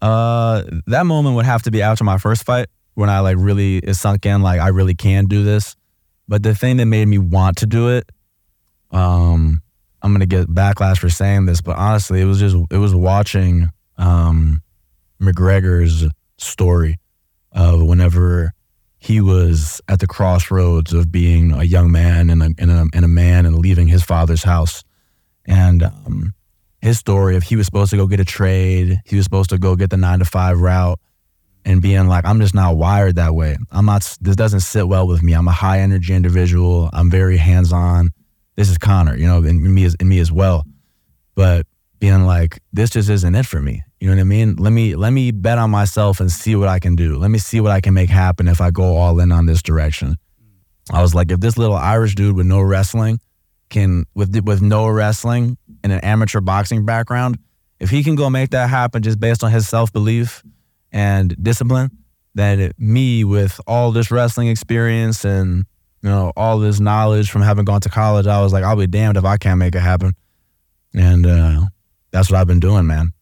Uh, 0.01 0.63
that 0.87 1.05
moment 1.05 1.37
would 1.37 1.45
have 1.45 1.63
to 1.63 1.71
be 1.71 1.83
after 1.83 2.05
my 2.05 2.17
first 2.17 2.45
fight 2.45 2.69
when 2.95 3.11
I 3.11 3.21
like 3.21 3.37
really 3.39 3.79
it 3.79 3.95
sunk 3.95 4.27
in 4.27 4.43
like 4.43 4.61
I 4.61 4.69
really 4.69 4.95
can 4.95 5.27
do 5.27 5.45
this. 5.45 5.77
But 6.29 6.43
the 6.43 6.55
thing 6.55 6.77
that 6.79 6.87
made 6.87 7.07
me 7.07 7.19
want 7.19 7.59
to 7.59 7.67
do 7.67 7.91
it, 7.91 8.11
um, 8.91 9.61
I'm 10.03 10.13
gonna 10.13 10.27
get 10.27 10.49
backlash 10.49 10.99
for 10.99 11.11
saying 11.11 11.47
this, 11.47 11.61
but 11.61 11.77
honestly, 11.77 12.21
it 12.21 12.25
was 12.25 12.39
just 12.39 12.57
it 12.71 12.79
was 12.79 12.95
watching 12.95 13.69
um 13.99 14.63
McGregor's 15.21 16.07
story 16.39 16.99
of 17.53 17.83
whenever 17.83 18.53
he 18.99 19.21
was 19.21 19.81
at 19.89 19.99
the 19.99 20.07
crossroads 20.07 20.93
of 20.93 21.11
being 21.11 21.53
a 21.53 21.65
young 21.65 21.91
man 21.91 22.31
and 22.31 22.43
a, 22.43 22.51
and 22.59 22.71
a, 22.71 22.87
and 22.95 23.05
a 23.05 23.09
man 23.09 23.47
and 23.47 23.59
leaving 23.59 23.89
his 23.89 24.03
father's 24.03 24.45
house. 24.45 24.85
And 25.45 25.83
um, 25.83 26.35
his 26.81 26.99
story 26.99 27.35
of 27.35 27.43
he 27.43 27.57
was 27.57 27.67
supposed 27.67 27.91
to 27.91 27.97
go 27.97 28.07
get 28.07 28.21
a 28.21 28.25
trade, 28.25 29.01
he 29.05 29.17
was 29.17 29.25
supposed 29.25 29.51
to 29.51 29.59
go 29.59 29.75
get 29.75 29.91
the 29.91 29.97
nine 29.97 30.21
to 30.21 30.25
five 30.25 30.61
route, 30.61 31.01
and 31.65 31.81
being 31.81 32.09
like, 32.09 32.25
I'm 32.25 32.41
just 32.41 32.55
not 32.55 32.77
wired 32.77 33.17
that 33.17 33.35
way. 33.35 33.57
I'm 33.71 33.87
not, 33.87 34.17
this 34.21 34.37
doesn't 34.37 34.61
sit 34.61 34.89
well 34.89 35.07
with 35.07 35.23
me. 35.23 35.33
I'm 35.33 35.49
a 35.49 35.53
high 35.53 35.81
energy 35.81 36.15
individual. 36.15 36.91
I'm 36.93 37.11
very 37.11 37.37
hands 37.37 37.73
on. 37.73 38.11
This 38.57 38.69
is 38.69 38.79
Conor, 38.79 39.17
you 39.17 39.27
know, 39.27 39.39
and 39.39 39.63
me 39.63 39.85
as, 39.85 39.97
and 39.99 40.09
me 40.09 40.19
as 40.19 40.31
well. 40.31 40.65
But 41.35 41.67
being 42.01 42.27
like, 42.27 42.61
this 42.73 42.91
just 42.91 43.09
isn't 43.09 43.35
it 43.35 43.47
for 43.47 43.63
me. 43.63 43.83
You 44.01 44.09
know 44.09 44.17
what 44.17 44.21
I 44.21 44.25
mean? 44.25 44.57
Let 44.57 44.71
me 44.71 44.97
let 44.97 45.11
me 45.13 45.31
bet 45.31 45.59
on 45.59 45.71
myself 45.71 46.19
and 46.19 46.31
see 46.31 46.57
what 46.57 46.69
I 46.69 46.81
can 46.81 46.97
do. 46.97 47.17
Let 47.17 47.31
me 47.31 47.39
see 47.39 47.61
what 47.61 47.71
I 47.71 47.81
can 47.81 47.95
make 47.95 48.11
happen 48.11 48.49
if 48.49 48.61
I 48.61 48.73
go 48.73 48.97
all 48.97 49.21
in 49.21 49.31
on 49.31 49.47
this 49.47 49.63
direction. 49.63 50.17
I 50.91 51.01
was 51.01 51.15
like, 51.15 51.31
if 51.31 51.39
this 51.39 51.57
little 51.57 51.77
Irish 51.77 52.17
dude 52.17 52.35
with 52.35 52.47
no 52.47 52.61
wrestling 52.61 53.21
can 53.71 54.05
with 54.15 54.37
with 54.45 54.61
no 54.61 54.89
wrestling 54.89 55.57
and 55.85 55.93
an 55.93 56.01
amateur 56.01 56.41
boxing 56.41 56.85
background, 56.85 57.39
if 57.79 57.91
he 57.91 58.03
can 58.03 58.17
go 58.17 58.29
make 58.29 58.51
that 58.51 58.69
happen 58.69 59.03
just 59.03 59.21
based 59.21 59.45
on 59.45 59.53
his 59.53 59.69
self 59.69 59.93
belief 59.93 60.43
and 60.93 61.35
discipline, 61.43 61.91
then 62.35 62.73
me 62.79 63.25
with 63.25 63.61
all 63.67 63.93
this 63.93 64.11
wrestling 64.11 64.49
experience 64.49 65.25
and 65.25 65.65
you 66.03 66.09
know 66.11 66.33
all 66.37 66.59
this 66.59 66.81
knowledge 66.81 67.31
from 67.31 67.43
having 67.43 67.65
gone 67.65 67.81
to 67.83 67.89
college, 67.89 68.27
I 68.27 68.41
was 68.43 68.53
like, 68.53 68.65
I'll 68.65 68.77
be 68.77 68.87
damned 68.87 69.17
if 69.17 69.25
I 69.25 69.37
can't 69.37 69.59
make 69.59 69.75
it 69.75 69.81
happen. 69.81 70.13
And 70.95 71.27
uh, 71.27 71.63
that's 72.11 72.31
what 72.31 72.39
I've 72.41 72.47
been 72.47 72.61
doing, 72.61 72.87
man. 72.87 73.13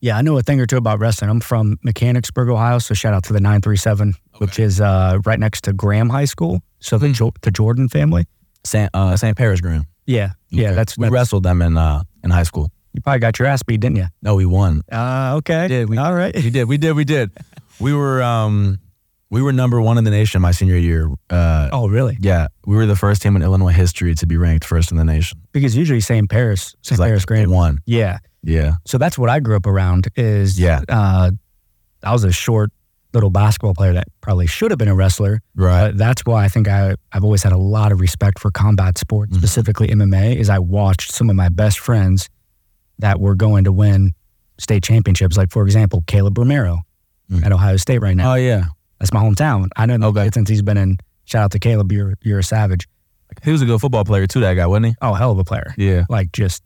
Yeah, 0.00 0.18
I 0.18 0.22
know 0.22 0.36
a 0.36 0.42
thing 0.42 0.60
or 0.60 0.66
two 0.66 0.76
about 0.76 0.98
wrestling. 0.98 1.30
I'm 1.30 1.40
from 1.40 1.78
Mechanicsburg, 1.82 2.50
Ohio, 2.50 2.78
so 2.78 2.92
shout 2.92 3.14
out 3.14 3.24
to 3.24 3.32
the 3.32 3.40
937, 3.40 4.12
which 4.36 4.58
is 4.58 4.78
uh, 4.78 5.18
right 5.24 5.40
next 5.40 5.64
to 5.64 5.72
Graham 5.72 6.10
High 6.10 6.26
School. 6.26 6.60
So 6.80 6.98
the, 6.98 7.10
jo- 7.12 7.32
the 7.40 7.50
Jordan 7.50 7.88
family. 7.88 8.26
St. 8.64 8.90
Uh, 8.92 9.16
St. 9.16 9.34
Paris 9.36 9.60
graham 9.62 9.86
Yeah, 10.06 10.32
yeah, 10.50 10.66
Okay. 10.68 10.74
that's, 10.74 10.98
we 10.98 11.04
that's 11.04 11.12
wrestled 11.12 11.42
them 11.44 11.62
in 11.62 11.78
uh, 11.78 12.02
in 12.22 12.30
high 12.30 12.42
school. 12.42 12.70
You 12.94 13.00
probably 13.02 13.18
got 13.18 13.38
your 13.38 13.46
ass 13.48 13.62
beat, 13.62 13.80
didn't 13.80 13.96
you? 13.96 14.06
No, 14.22 14.34
we 14.36 14.46
won. 14.46 14.82
Uh, 14.90 15.34
okay. 15.38 15.68
did. 15.68 15.88
We- 15.90 15.98
All 15.98 16.14
right. 16.14 16.34
We 16.34 16.48
did. 16.50 16.64
We 16.68 16.78
did. 16.78 16.92
We 16.96 17.04
did. 17.04 17.30
We 17.80 17.92
were 17.92 18.22
um, 18.22 18.78
we 19.30 19.42
were 19.42 19.52
number 19.52 19.80
one 19.82 19.98
in 19.98 20.04
the 20.04 20.10
nation 20.12 20.40
my 20.40 20.52
senior 20.52 20.76
year. 20.76 21.10
Uh, 21.28 21.68
Oh, 21.72 21.88
really? 21.88 22.16
yeah, 22.20 22.46
we 22.66 22.76
were 22.76 22.86
the 22.86 22.94
first 22.96 23.20
team 23.20 23.34
in 23.36 23.42
Illinois 23.42 23.72
history 23.72 24.14
to 24.14 24.26
be 24.26 24.36
ranked 24.36 24.64
first 24.64 24.92
in 24.92 24.96
the 24.96 25.04
nation. 25.04 25.40
Because 25.52 25.76
usually 25.76 26.00
St. 26.00 26.30
Paris, 26.30 26.76
St. 26.82 26.98
Like 27.00 27.08
Paris 27.08 27.24
Graham. 27.24 27.50
one. 27.50 27.78
Yeah. 27.84 28.18
Yeah. 28.44 28.74
So 28.86 28.96
that's 28.98 29.18
what 29.18 29.28
I 29.28 29.40
grew 29.40 29.56
up 29.56 29.66
around. 29.66 30.06
Is 30.16 30.58
Yeah. 30.60 30.82
Uh, 30.88 31.32
I 32.04 32.12
was 32.12 32.22
a 32.24 32.30
short 32.32 32.70
little 33.14 33.30
basketball 33.30 33.74
player 33.74 33.92
that 33.94 34.06
probably 34.20 34.46
should 34.46 34.70
have 34.70 34.78
been 34.78 34.88
a 34.88 34.94
wrestler. 34.94 35.40
Right. 35.56 35.88
But 35.88 35.98
that's 35.98 36.22
why 36.26 36.44
I 36.44 36.48
think 36.48 36.68
I, 36.68 36.94
I've 37.12 37.24
always 37.24 37.42
had 37.42 37.52
a 37.52 37.56
lot 37.58 37.90
of 37.92 38.00
respect 38.00 38.38
for 38.38 38.50
combat 38.50 38.98
sports, 38.98 39.32
Mhm. 39.32 39.38
specifically 39.38 39.88
MMA, 39.88 40.36
is 40.36 40.50
I 40.50 40.58
watched 40.58 41.12
some 41.12 41.30
of 41.30 41.36
my 41.36 41.48
best 41.48 41.78
friends 41.78 42.28
that 42.98 43.20
were 43.20 43.34
going 43.34 43.64
to 43.64 43.72
win 43.72 44.12
state 44.58 44.82
championships. 44.82 45.36
Like, 45.36 45.50
for 45.50 45.64
example, 45.64 46.02
Caleb 46.06 46.38
Romero 46.38 46.82
Mhm. 47.30 47.44
at 47.44 47.52
Ohio 47.52 47.76
State 47.76 47.98
right 48.00 48.16
now. 48.16 48.32
oh 48.32 48.34
yeah. 48.36 48.64
That's 49.00 49.12
my 49.12 49.20
hometown. 49.22 49.68
I 49.76 49.86
know 49.86 50.08
Okay. 50.08 50.30
since 50.32 50.48
he's 50.48 50.62
been 50.62 50.76
in, 50.76 50.98
shout 51.24 51.44
out 51.44 51.50
to 51.52 51.58
Caleb, 51.58 51.90
you're, 51.92 52.14
you're 52.22 52.38
a 52.38 52.44
savage. 52.44 52.86
He 53.42 53.50
was 53.50 53.60
a 53.62 53.66
good 53.66 53.80
football 53.80 54.04
player 54.04 54.26
too. 54.26 54.40
That 54.40 54.54
guy, 54.54 54.66
wasn't 54.66 54.86
he? 54.86 54.94
Oh, 55.02 55.14
hell 55.14 55.32
of 55.32 55.38
a 55.38 55.44
player. 55.44 55.74
Yeah. 55.76 56.04
Like 56.08 56.30
just 56.32 56.62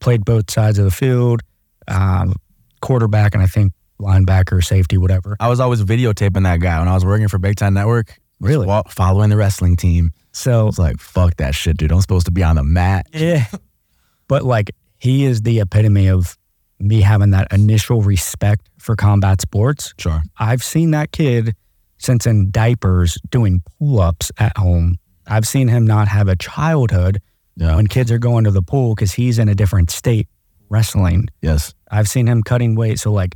played 0.00 0.24
both 0.24 0.50
sides 0.50 0.78
of 0.78 0.84
the 0.84 0.90
field, 0.90 1.40
um, 1.88 2.34
quarterback, 2.80 3.34
and 3.34 3.42
I 3.42 3.46
think 3.46 3.72
linebacker, 4.00 4.62
safety, 4.64 4.98
whatever. 4.98 5.36
I 5.40 5.48
was 5.48 5.58
always 5.60 5.82
videotaping 5.82 6.44
that 6.44 6.60
guy 6.60 6.78
when 6.78 6.88
I 6.88 6.94
was 6.94 7.04
working 7.04 7.28
for 7.28 7.38
Big 7.38 7.56
Ten 7.56 7.74
Network. 7.74 8.18
Really? 8.40 8.66
Following 8.88 9.30
the 9.30 9.36
wrestling 9.36 9.76
team. 9.76 10.10
I 10.14 10.18
So 10.32 10.66
was 10.66 10.78
like, 10.78 10.98
fuck 11.00 11.36
that 11.38 11.54
shit, 11.54 11.76
dude. 11.76 11.92
I'm 11.92 12.00
supposed 12.00 12.26
to 12.26 12.32
be 12.32 12.42
on 12.42 12.56
the 12.56 12.64
mat. 12.64 13.06
yeah, 13.12 13.46
but 14.28 14.44
like 14.44 14.70
he 15.02 15.24
is 15.24 15.42
the 15.42 15.58
epitome 15.60 16.06
of 16.08 16.36
me 16.78 17.00
having 17.00 17.30
that 17.30 17.48
initial 17.52 18.02
respect 18.02 18.68
for 18.78 18.94
combat 18.94 19.40
sports. 19.40 19.92
Sure. 19.98 20.22
I've 20.38 20.62
seen 20.62 20.92
that 20.92 21.10
kid 21.10 21.54
since 21.98 22.26
in 22.26 22.50
diapers 22.52 23.18
doing 23.30 23.62
pull 23.78 24.00
ups 24.00 24.30
at 24.38 24.56
home. 24.56 24.98
I've 25.26 25.46
seen 25.46 25.66
him 25.68 25.86
not 25.86 26.06
have 26.08 26.28
a 26.28 26.36
childhood 26.36 27.20
Yeah. 27.56 27.76
when 27.76 27.86
kids 27.88 28.10
are 28.12 28.18
going 28.18 28.44
to 28.44 28.50
the 28.52 28.62
pool 28.62 28.94
because 28.94 29.12
he's 29.12 29.38
in 29.38 29.48
a 29.48 29.54
different 29.54 29.90
state 29.90 30.28
wrestling. 30.68 31.28
Yes. 31.40 31.74
I've 31.90 32.08
seen 32.08 32.26
him 32.28 32.42
cutting 32.42 32.74
weight. 32.76 32.98
So 33.00 33.12
like 33.12 33.34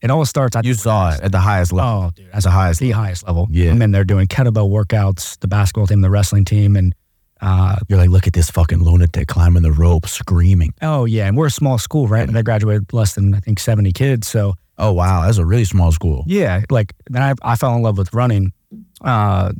it 0.00 0.10
all 0.10 0.24
starts 0.24 0.54
at 0.56 0.64
You 0.64 0.74
saw 0.74 1.12
it 1.14 1.20
at 1.22 1.32
the 1.32 1.40
highest 1.40 1.72
level. 1.72 1.90
oh 2.06 2.10
dude, 2.14 2.26
At 2.26 2.32
that's 2.32 2.44
the 2.44 2.50
highest. 2.50 2.80
the 2.80 2.90
highest 2.92 3.26
level. 3.26 3.48
Yeah. 3.50 3.70
I'm 3.72 3.82
in 3.82 3.90
there 3.92 4.04
doing 4.04 4.26
kettlebell 4.28 4.68
workouts, 4.70 5.38
the 5.40 5.48
basketball 5.48 5.86
team, 5.88 6.00
the 6.02 6.10
wrestling 6.10 6.44
team, 6.44 6.76
and 6.76 6.94
uh, 7.40 7.76
You're 7.88 7.98
like, 7.98 8.10
look 8.10 8.26
at 8.26 8.32
this 8.32 8.50
fucking 8.50 8.82
lunatic 8.82 9.28
climbing 9.28 9.62
the 9.62 9.72
rope, 9.72 10.06
screaming. 10.06 10.74
oh 10.82 11.04
yeah, 11.04 11.26
and 11.26 11.36
we're 11.36 11.46
a 11.46 11.50
small 11.50 11.78
school, 11.78 12.08
right? 12.08 12.26
And 12.28 12.36
I 12.36 12.42
graduated 12.42 12.92
less 12.92 13.14
than 13.14 13.34
I 13.34 13.40
think 13.40 13.60
70 13.60 13.92
kids. 13.92 14.26
So 14.28 14.54
Oh 14.80 14.92
wow, 14.92 15.22
that's 15.24 15.38
a 15.38 15.44
really 15.46 15.64
small 15.64 15.90
school. 15.92 16.24
yeah, 16.26 16.62
like 16.70 16.94
then 17.10 17.22
I, 17.22 17.34
I 17.42 17.56
fell 17.56 17.74
in 17.74 17.82
love 17.82 17.98
with 17.98 18.12
running, 18.14 18.52
uh, 19.00 19.52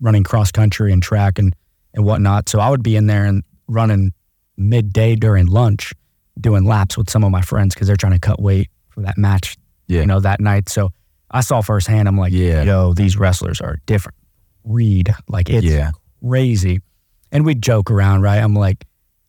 running 0.00 0.22
cross 0.24 0.50
country 0.52 0.92
and 0.92 1.02
track 1.02 1.38
and 1.38 1.54
and 1.94 2.04
whatnot. 2.04 2.48
So 2.48 2.58
I 2.60 2.68
would 2.70 2.82
be 2.82 2.96
in 2.96 3.06
there 3.06 3.24
and 3.24 3.42
running 3.68 4.12
midday 4.56 5.14
during 5.16 5.46
lunch, 5.46 5.92
doing 6.40 6.64
laps 6.64 6.96
with 6.98 7.08
some 7.10 7.22
of 7.24 7.30
my 7.30 7.40
friends 7.42 7.74
because 7.74 7.86
they're 7.86 7.96
trying 7.96 8.12
to 8.14 8.18
cut 8.18 8.40
weight 8.42 8.68
for 8.90 9.00
that 9.02 9.16
match, 9.16 9.56
Yeah. 9.86 10.00
you 10.00 10.06
know, 10.06 10.20
that 10.20 10.40
night. 10.40 10.68
So 10.68 10.90
I 11.30 11.40
saw 11.40 11.60
firsthand. 11.60 12.06
I'm 12.08 12.18
like, 12.18 12.32
Yeah. 12.32 12.62
yo, 12.64 12.94
these 12.94 13.16
wrestlers 13.16 13.60
are 13.60 13.78
different. 13.86 14.16
Read 14.64 15.14
like 15.28 15.50
it's 15.50 15.64
yeah. 15.66 15.90
crazy, 16.26 16.80
and 17.34 17.44
we'd 17.44 17.60
joke 17.62 17.90
around, 17.90 18.22
right? 18.22 18.38
I'm 18.38 18.54
like. 18.54 18.86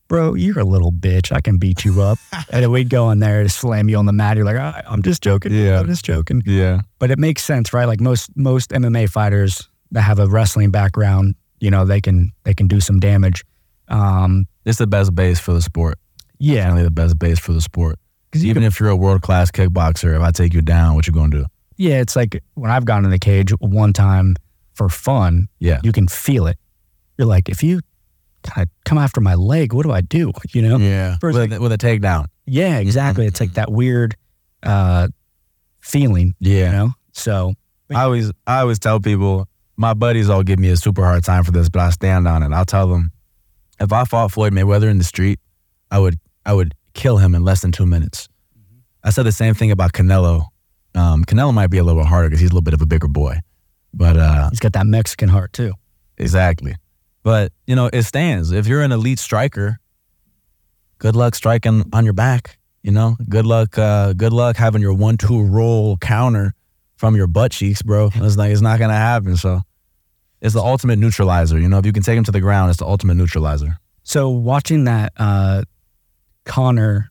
Bro, 0.07 0.35
you're 0.35 0.59
a 0.59 0.63
little 0.63 0.91
bitch. 0.91 1.31
I 1.35 1.41
can 1.41 1.57
beat 1.57 1.83
you 1.83 2.00
up. 2.03 2.19
and 2.51 2.62
then 2.62 2.69
we'd 2.69 2.91
go 2.91 3.09
in 3.09 3.17
there 3.17 3.41
to 3.41 3.50
slam 3.50 3.89
you 3.89 3.97
on 3.97 4.05
the 4.05 4.13
mat. 4.13 4.38
You're 4.38 4.45
like, 4.45 4.55
"Ah, 4.59 4.83
I'm 4.88 5.01
just 5.01 5.24
joking. 5.24 5.51
Yeah. 5.51 5.79
I'm 5.79 5.88
just 5.88 6.05
joking 6.05 6.43
Yeah. 6.45 6.81
but 7.00 7.09
it 7.09 7.17
makes 7.17 7.43
sense, 7.43 7.74
right? 7.74 7.85
Like 7.85 8.00
most 8.00 8.29
most 8.38 8.69
MMA 8.69 9.09
fighters 9.09 9.67
that 9.93 10.01
have 10.03 10.19
a 10.19 10.27
wrestling 10.27 10.69
background, 10.69 11.33
you 11.59 11.71
know, 11.71 11.85
they 11.85 12.01
can 12.01 12.31
they 12.43 12.53
can 12.53 12.67
do 12.67 12.79
some 12.79 13.00
damage. 13.00 13.43
Um, 13.88 14.45
It's 14.63 14.77
the 14.77 14.85
best 14.85 15.15
base 15.15 15.39
for 15.39 15.53
the 15.53 15.62
sport. 15.63 15.97
yeah, 16.38 16.57
Definitely 16.65 16.83
the 16.83 16.91
best 16.91 17.17
base 17.17 17.39
for 17.39 17.53
the 17.53 17.62
sport. 17.62 17.97
because 18.29 18.45
Even 18.45 18.62
if 18.62 18.79
you're 18.79 18.89
a 18.89 18.95
world 18.95 19.24
class 19.24 19.50
kickboxer, 19.50 20.15
if 20.15 20.21
I 20.21 20.29
take 20.29 20.53
you 20.53 20.62
down, 20.62 20.93
what 20.93 21.07
you 21.07 21.13
gonna 21.13 21.31
do? 21.31 21.45
yeah, 21.77 22.00
it's 22.00 22.15
like 22.15 22.43
when 22.53 22.69
I've 22.69 22.85
gone 22.85 23.05
in 23.05 23.09
the 23.12 23.17
cage 23.19 23.50
one 23.59 23.91
time 23.91 24.35
for 24.75 24.88
fun, 24.88 25.47
Yeah. 25.59 25.79
you 25.83 25.91
can 25.91 26.07
feel 26.07 26.45
it. 26.45 26.57
You're 27.17 27.27
like, 27.27 27.50
if 27.50 27.63
you 27.63 27.79
kind 28.45 28.67
of 28.67 28.71
come 28.85 28.97
after 28.97 29.19
my 29.21 29.35
leg, 29.35 29.73
what 29.73 29.83
do 29.83 29.91
I 29.91 30.01
do? 30.01 30.31
You 30.53 30.61
know? 30.61 30.77
Yeah. 30.77 31.17
First- 31.19 31.37
With, 31.37 31.53
a- 31.53 31.59
with 31.61 31.71
a 31.71 31.77
takedown. 31.77 32.25
Yeah, 32.45 32.77
exactly. 32.79 33.25
It's 33.25 33.39
like 33.39 33.53
that 33.53 33.71
weird 33.71 34.15
uh, 34.63 35.07
feeling, 35.81 36.33
you 36.39 36.57
Yeah. 36.57 36.71
know. 36.71 36.89
So 37.13 37.53
I 37.93 38.03
always 38.03 38.31
I 38.47 38.59
always 38.59 38.79
tell 38.79 38.99
people, 38.99 39.47
my 39.77 39.93
buddies 39.93 40.29
all 40.29 40.43
give 40.43 40.59
me 40.59 40.69
a 40.69 40.77
super 40.77 41.03
hard 41.03 41.23
time 41.23 41.43
for 41.43 41.51
this, 41.51 41.69
but 41.69 41.81
I 41.81 41.89
stand 41.91 42.27
on 42.27 42.43
it. 42.43 42.51
I'll 42.53 42.65
tell 42.65 42.87
them 42.87 43.11
if 43.79 43.91
I 43.93 44.03
fought 44.05 44.31
Floyd 44.31 44.53
Mayweather 44.53 44.89
in 44.89 44.97
the 44.97 45.03
street, 45.03 45.39
I 45.91 45.99
would 45.99 46.17
I 46.45 46.53
would 46.53 46.73
kill 46.93 47.17
him 47.17 47.35
in 47.35 47.43
less 47.43 47.61
than 47.61 47.71
two 47.71 47.85
minutes. 47.85 48.27
I 49.03 49.09
said 49.11 49.23
the 49.23 49.31
same 49.31 49.53
thing 49.53 49.71
about 49.71 49.93
Canelo. 49.93 50.45
Um, 50.95 51.23
Canelo 51.25 51.53
might 51.53 51.67
be 51.69 51.77
a 51.77 51.83
little 51.83 52.01
bit 52.01 52.07
harder 52.07 52.27
because 52.29 52.39
he's 52.41 52.49
a 52.49 52.53
little 52.53 52.63
bit 52.63 52.73
of 52.73 52.81
a 52.81 52.85
bigger 52.85 53.07
boy, 53.07 53.39
but 53.93 54.17
uh, 54.17 54.49
he's 54.49 54.60
got 54.60 54.73
that 54.73 54.88
Mexican 54.88 55.29
heart 55.29 55.51
too. 55.53 55.73
exactly. 56.17 56.75
But 57.25 57.51
you 57.65 57.75
know, 57.75 57.89
it 57.91 58.03
stands. 58.03 58.51
If 58.51 58.67
you're 58.67 58.83
an 58.83 58.91
elite 58.91 59.17
striker, 59.17 59.79
good 60.99 61.15
luck 61.15 61.33
striking 61.33 61.83
on 61.91 62.05
your 62.05 62.13
back. 62.13 62.59
You 62.83 62.91
know, 62.91 63.17
good 63.27 63.47
luck. 63.47 63.79
Uh, 63.79 64.13
good 64.13 64.31
luck 64.31 64.57
having 64.57 64.79
your 64.79 64.93
one-two 64.93 65.43
roll 65.43 65.97
counter 65.97 66.53
from 66.97 67.15
your 67.15 67.25
butt 67.25 67.51
cheeks, 67.51 67.81
bro. 67.81 68.11
It's 68.13 68.38
like 68.38 68.51
it's 68.51 68.61
not 68.61 68.77
gonna 68.77 68.93
happen. 68.93 69.38
So, 69.38 69.61
it's 70.39 70.53
the 70.53 70.61
ultimate 70.61 70.99
neutralizer. 70.99 71.59
You 71.59 71.67
know, 71.67 71.79
if 71.79 71.85
you 71.88 71.93
can 71.93 72.03
take 72.03 72.15
him 72.15 72.23
to 72.25 72.31
the 72.31 72.41
ground, 72.41 72.69
it's 72.69 72.77
the 72.77 72.85
ultimate 72.85 73.15
neutralizer. 73.15 73.79
So 74.03 74.29
watching 74.29 74.83
that 74.83 75.11
uh, 75.17 75.63
Conor 76.45 77.09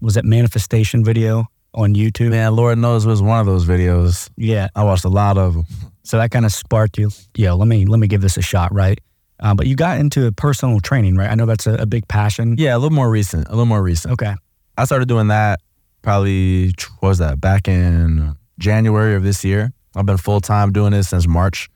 was 0.00 0.16
it 0.16 0.24
manifestation 0.24 1.04
video 1.04 1.46
on 1.74 1.96
YouTube? 1.96 2.30
Man, 2.30 2.54
Lord 2.54 2.78
knows 2.78 3.04
it 3.04 3.08
was 3.08 3.20
one 3.20 3.40
of 3.40 3.46
those 3.46 3.66
videos. 3.66 4.30
Yeah. 4.36 4.68
I 4.76 4.84
watched 4.84 5.04
a 5.04 5.08
lot 5.08 5.36
of 5.36 5.54
them. 5.54 5.64
So 6.04 6.16
that 6.18 6.30
kind 6.30 6.46
of 6.46 6.52
sparked 6.52 6.96
you. 6.96 7.10
Yeah, 7.34 7.52
let 7.52 7.66
me 7.66 7.84
let 7.86 7.98
me 7.98 8.06
give 8.06 8.20
this 8.20 8.36
a 8.36 8.42
shot, 8.42 8.72
right? 8.72 9.00
Um, 9.40 9.56
but 9.56 9.66
you 9.66 9.76
got 9.76 9.98
into 9.98 10.30
personal 10.32 10.80
training, 10.80 11.16
right? 11.16 11.30
I 11.30 11.34
know 11.34 11.46
that's 11.46 11.66
a, 11.66 11.74
a 11.74 11.86
big 11.86 12.08
passion. 12.08 12.56
Yeah, 12.58 12.74
a 12.74 12.78
little 12.78 12.94
more 12.94 13.10
recent. 13.10 13.46
A 13.46 13.50
little 13.50 13.66
more 13.66 13.82
recent. 13.82 14.12
Okay. 14.12 14.34
I 14.76 14.84
started 14.84 15.08
doing 15.08 15.28
that 15.28 15.60
probably 16.02 16.72
what 17.00 17.10
was 17.10 17.18
that 17.18 17.40
back 17.40 17.68
in 17.68 18.36
January 18.58 19.14
of 19.14 19.22
this 19.22 19.44
year. 19.44 19.72
I've 19.96 20.06
been 20.06 20.16
full 20.16 20.40
time 20.40 20.72
doing 20.72 20.92
this 20.92 21.08
since 21.08 21.26
March. 21.26 21.68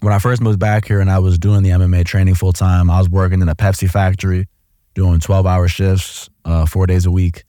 When 0.00 0.12
I 0.12 0.18
first 0.18 0.40
moved 0.40 0.58
back 0.58 0.86
here 0.86 1.00
and 1.00 1.10
I 1.10 1.18
was 1.18 1.38
doing 1.38 1.62
the 1.62 1.70
MMA 1.70 2.04
training 2.04 2.34
full 2.34 2.52
time, 2.52 2.90
I 2.90 2.98
was 2.98 3.08
working 3.08 3.40
in 3.42 3.48
a 3.48 3.54
Pepsi 3.54 3.90
factory, 3.90 4.46
doing 4.94 5.20
twelve 5.20 5.46
hour 5.46 5.68
shifts, 5.68 6.28
uh, 6.44 6.66
four 6.66 6.86
days 6.86 7.06
a 7.06 7.10
week, 7.10 7.44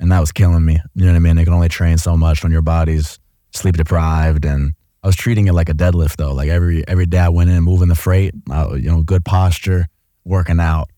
and 0.00 0.10
that 0.10 0.20
was 0.20 0.32
killing 0.32 0.64
me. 0.64 0.78
You 0.94 1.04
know 1.04 1.12
what 1.12 1.16
I 1.16 1.20
mean? 1.20 1.36
They 1.36 1.44
can 1.44 1.52
only 1.52 1.68
train 1.68 1.98
so 1.98 2.16
much 2.16 2.42
when 2.42 2.50
your 2.50 2.62
body's 2.62 3.18
sleep 3.52 3.76
deprived, 3.76 4.44
and 4.44 4.72
I 5.04 5.06
was 5.06 5.16
treating 5.16 5.48
it 5.48 5.52
like 5.52 5.68
a 5.68 5.74
deadlift 5.74 6.16
though. 6.16 6.32
Like 6.32 6.48
every 6.48 6.82
every 6.88 7.04
day 7.04 7.18
I 7.18 7.28
went 7.28 7.50
in, 7.50 7.62
moving 7.62 7.88
the 7.88 7.94
freight, 7.94 8.32
uh, 8.50 8.72
you 8.72 8.90
know, 8.90 9.02
good 9.02 9.22
posture, 9.22 9.86
working 10.24 10.58
out. 10.58 10.88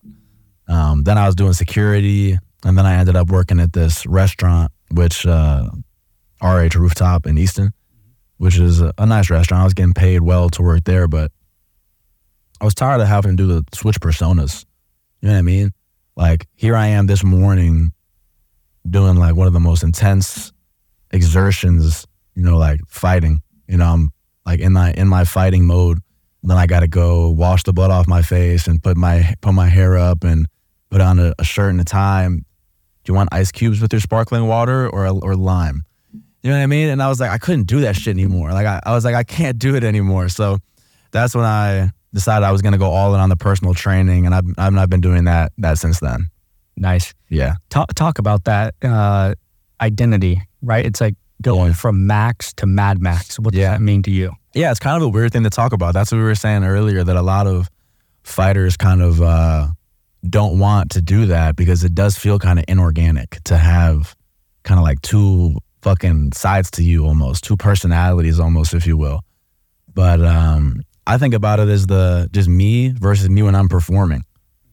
Um, 0.69 1.03
then 1.03 1.17
I 1.17 1.25
was 1.25 1.35
doing 1.35 1.51
security, 1.51 2.37
and 2.63 2.77
then 2.77 2.85
I 2.85 2.95
ended 2.95 3.17
up 3.17 3.29
working 3.29 3.59
at 3.59 3.73
this 3.73 4.05
restaurant, 4.05 4.71
which 4.91 5.25
uh, 5.25 5.69
RH 6.41 6.77
Rooftop 6.77 7.27
in 7.27 7.37
Easton, 7.37 7.73
which 8.37 8.57
is 8.57 8.79
a, 8.79 8.93
a 8.97 9.05
nice 9.05 9.29
restaurant. 9.29 9.59
I 9.59 9.65
was 9.65 9.73
getting 9.73 9.93
paid 9.93 10.21
well 10.21 10.49
to 10.51 10.61
work 10.61 10.85
there, 10.85 11.09
but 11.09 11.29
I 12.61 12.65
was 12.65 12.73
tired 12.73 13.01
of 13.01 13.09
having 13.09 13.35
to 13.35 13.43
do 13.43 13.47
the 13.47 13.65
switch 13.73 13.99
personas. 13.99 14.65
You 15.19 15.27
know 15.27 15.33
what 15.33 15.39
I 15.39 15.41
mean? 15.41 15.71
Like 16.15 16.47
here 16.55 16.77
I 16.77 16.87
am 16.87 17.07
this 17.07 17.25
morning 17.25 17.91
doing 18.89 19.17
like 19.17 19.35
one 19.35 19.47
of 19.47 19.53
the 19.53 19.59
most 19.59 19.83
intense 19.83 20.53
exertions, 21.11 22.07
you 22.35 22.43
know, 22.43 22.57
like 22.57 22.79
fighting. 22.87 23.41
You 23.67 23.77
know, 23.77 23.85
I'm 23.85 24.11
like 24.45 24.59
in 24.59 24.73
my 24.73 24.91
in 24.93 25.07
my 25.07 25.23
fighting 25.23 25.65
mode. 25.65 25.99
Then 26.43 26.57
I 26.57 26.67
got 26.67 26.81
to 26.81 26.87
go 26.87 27.29
wash 27.29 27.63
the 27.63 27.73
blood 27.73 27.91
off 27.91 28.07
my 28.07 28.21
face 28.21 28.67
and 28.67 28.81
put 28.81 28.95
my 28.95 29.33
put 29.41 29.53
my 29.53 29.67
hair 29.67 29.97
up 29.97 30.23
and 30.23 30.47
put 30.89 31.01
on 31.01 31.19
a, 31.19 31.33
a 31.39 31.43
shirt 31.43 31.71
and 31.71 31.81
a 31.81 31.83
tie. 31.83 32.27
Do 32.27 32.43
you 33.07 33.13
want 33.13 33.29
ice 33.31 33.51
cubes 33.51 33.81
with 33.81 33.91
your 33.91 33.99
sparkling 33.99 34.47
water 34.47 34.89
or 34.89 35.07
or 35.07 35.35
lime? 35.35 35.83
You 36.43 36.51
know 36.51 36.57
what 36.57 36.63
I 36.63 36.67
mean? 36.67 36.89
And 36.89 37.01
I 37.01 37.09
was 37.09 37.19
like, 37.19 37.31
I 37.31 37.37
couldn't 37.37 37.65
do 37.65 37.81
that 37.81 37.95
shit 37.95 38.13
anymore. 38.13 38.51
Like 38.51 38.65
I, 38.65 38.79
I 38.85 38.93
was 38.93 39.03
like, 39.03 39.15
I 39.15 39.23
can't 39.23 39.57
do 39.57 39.75
it 39.75 39.83
anymore. 39.83 40.29
So 40.29 40.59
that's 41.11 41.35
when 41.35 41.43
I 41.43 41.91
decided 42.13 42.45
I 42.45 42.51
was 42.51 42.61
gonna 42.61 42.77
go 42.77 42.91
all 42.91 43.13
in 43.13 43.19
on 43.19 43.29
the 43.29 43.35
personal 43.35 43.73
training, 43.73 44.25
and 44.25 44.33
I've 44.33 44.45
I've 44.57 44.73
not 44.73 44.89
been 44.89 45.01
doing 45.01 45.25
that 45.25 45.51
that 45.57 45.77
since 45.77 45.99
then. 45.99 46.29
Nice. 46.77 47.13
Yeah. 47.29 47.55
Talk 47.69 47.93
talk 47.95 48.19
about 48.19 48.45
that 48.45 48.75
uh, 48.83 49.33
identity, 49.81 50.41
right? 50.61 50.85
It's 50.85 51.01
like 51.01 51.15
going 51.41 51.69
Yeah. 51.69 51.73
from 51.75 52.07
Max 52.07 52.53
to 52.55 52.65
Mad 52.65 53.01
Max. 53.01 53.37
What 53.39 53.53
does 53.53 53.59
Yeah. 53.61 53.71
that 53.71 53.81
mean 53.81 54.01
to 54.03 54.11
you? 54.11 54.33
Yeah, 54.53 54.71
it's 54.71 54.79
kind 54.79 54.97
of 54.97 55.03
a 55.03 55.09
weird 55.09 55.31
thing 55.31 55.43
to 55.43 55.49
talk 55.49 55.71
about. 55.73 55.93
That's 55.93 56.11
what 56.11 56.17
we 56.17 56.23
were 56.23 56.35
saying 56.35 56.63
earlier 56.63 57.03
that 57.03 57.15
a 57.15 57.21
lot 57.21 57.45
of 57.47 57.69
fighters 58.23 58.75
kind 58.77 59.01
of 59.01 59.21
uh, 59.21 59.67
don't 60.27 60.59
want 60.59 60.91
to 60.91 61.01
do 61.01 61.27
that 61.27 61.55
because 61.55 61.83
it 61.83 61.93
does 61.93 62.17
feel 62.17 62.39
kind 62.39 62.59
of 62.59 62.65
inorganic 62.67 63.37
to 63.45 63.57
have 63.57 64.15
kind 64.63 64.79
of 64.79 64.83
like 64.83 65.01
two 65.01 65.57
fucking 65.81 66.31
sides 66.33 66.71
to 66.71 66.83
you 66.83 67.05
almost, 67.05 67.43
two 67.43 67.55
personalities 67.55 68.39
almost, 68.39 68.73
if 68.73 68.85
you 68.87 68.97
will. 68.97 69.21
But 69.93 70.21
um, 70.25 70.81
I 71.05 71.17
think 71.17 71.33
about 71.33 71.59
it 71.59 71.69
as 71.69 71.87
the 71.87 72.27
just 72.31 72.49
me 72.49 72.89
versus 72.89 73.29
me 73.29 73.43
when 73.43 73.55
I'm 73.55 73.69
performing. 73.69 74.23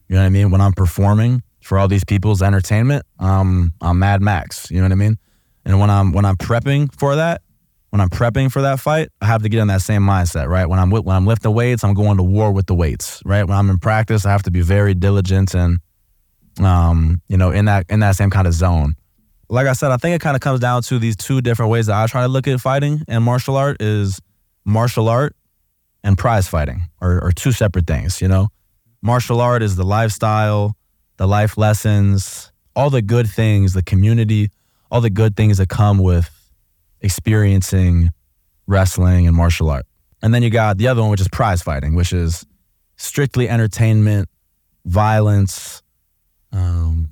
You 0.09 0.15
know 0.15 0.21
what 0.21 0.27
I 0.27 0.29
mean? 0.29 0.51
When 0.51 0.61
I'm 0.61 0.73
performing 0.73 1.41
for 1.61 1.77
all 1.79 1.87
these 1.87 2.03
people's 2.03 2.41
entertainment, 2.41 3.05
um, 3.19 3.71
I'm 3.81 3.97
Mad 3.99 4.21
Max. 4.21 4.69
You 4.69 4.77
know 4.77 4.83
what 4.83 4.91
I 4.91 4.95
mean? 4.95 5.17
And 5.65 5.79
when 5.79 5.89
I'm 5.89 6.11
when 6.11 6.25
I'm 6.25 6.37
prepping 6.37 6.93
for 6.95 7.15
that, 7.15 7.41
when 7.89 8.01
I'm 8.01 8.09
prepping 8.09 8.51
for 8.51 8.61
that 8.61 8.79
fight, 8.79 9.09
I 9.21 9.25
have 9.25 9.41
to 9.43 9.49
get 9.49 9.61
in 9.61 9.67
that 9.67 9.81
same 9.81 10.01
mindset, 10.01 10.47
right? 10.47 10.67
When 10.67 10.79
I'm 10.79 10.89
when 10.91 11.15
I'm 11.15 11.25
lifting 11.25 11.53
weights, 11.53 11.83
I'm 11.83 11.93
going 11.93 12.17
to 12.17 12.23
war 12.23 12.51
with 12.51 12.67
the 12.67 12.75
weights, 12.75 13.21
right? 13.25 13.43
When 13.43 13.57
I'm 13.57 13.69
in 13.69 13.79
practice, 13.79 14.25
I 14.25 14.31
have 14.31 14.43
to 14.43 14.51
be 14.51 14.61
very 14.61 14.93
diligent 14.93 15.55
and, 15.55 15.79
um, 16.59 17.21
you 17.27 17.37
know, 17.37 17.51
in 17.51 17.65
that 17.65 17.85
in 17.89 18.01
that 18.01 18.15
same 18.15 18.29
kind 18.29 18.47
of 18.47 18.53
zone. 18.53 18.95
Like 19.49 19.67
I 19.67 19.73
said, 19.73 19.91
I 19.91 19.97
think 19.97 20.15
it 20.15 20.21
kind 20.21 20.35
of 20.35 20.41
comes 20.41 20.59
down 20.59 20.81
to 20.83 20.99
these 20.99 21.15
two 21.15 21.39
different 21.41 21.71
ways 21.71 21.85
that 21.85 21.95
I 21.95 22.07
try 22.07 22.23
to 22.23 22.27
look 22.27 22.47
at 22.47 22.59
fighting 22.59 23.03
and 23.07 23.23
martial 23.23 23.55
art 23.55 23.81
is 23.81 24.19
martial 24.65 25.07
art 25.07 25.35
and 26.03 26.17
prize 26.17 26.47
fighting 26.47 26.81
are, 26.99 27.23
are 27.23 27.31
two 27.31 27.51
separate 27.51 27.87
things. 27.87 28.21
You 28.21 28.27
know, 28.27 28.49
martial 29.01 29.41
art 29.41 29.63
is 29.63 29.75
the 29.75 29.85
lifestyle, 29.85 30.75
the 31.17 31.27
life 31.27 31.57
lessons, 31.57 32.51
all 32.75 32.89
the 32.89 33.01
good 33.01 33.27
things, 33.29 33.73
the 33.73 33.83
community, 33.83 34.49
all 34.95 35.01
the 35.01 35.09
good 35.09 35.35
things 35.35 35.57
that 35.57 35.67
come 35.67 35.97
with 35.97 36.29
experiencing 37.01 38.11
wrestling 38.65 39.27
and 39.27 39.35
martial 39.35 39.69
art. 39.69 39.85
And 40.21 40.33
then 40.33 40.41
you 40.41 40.49
got 40.49 40.77
the 40.77 40.87
other 40.87 41.01
one, 41.01 41.11
which 41.11 41.19
is 41.19 41.27
prize 41.27 41.61
fighting, 41.61 41.95
which 41.95 42.13
is 42.13 42.45
strictly 42.95 43.49
entertainment, 43.49 44.29
violence, 44.85 45.83
um, 46.53 47.09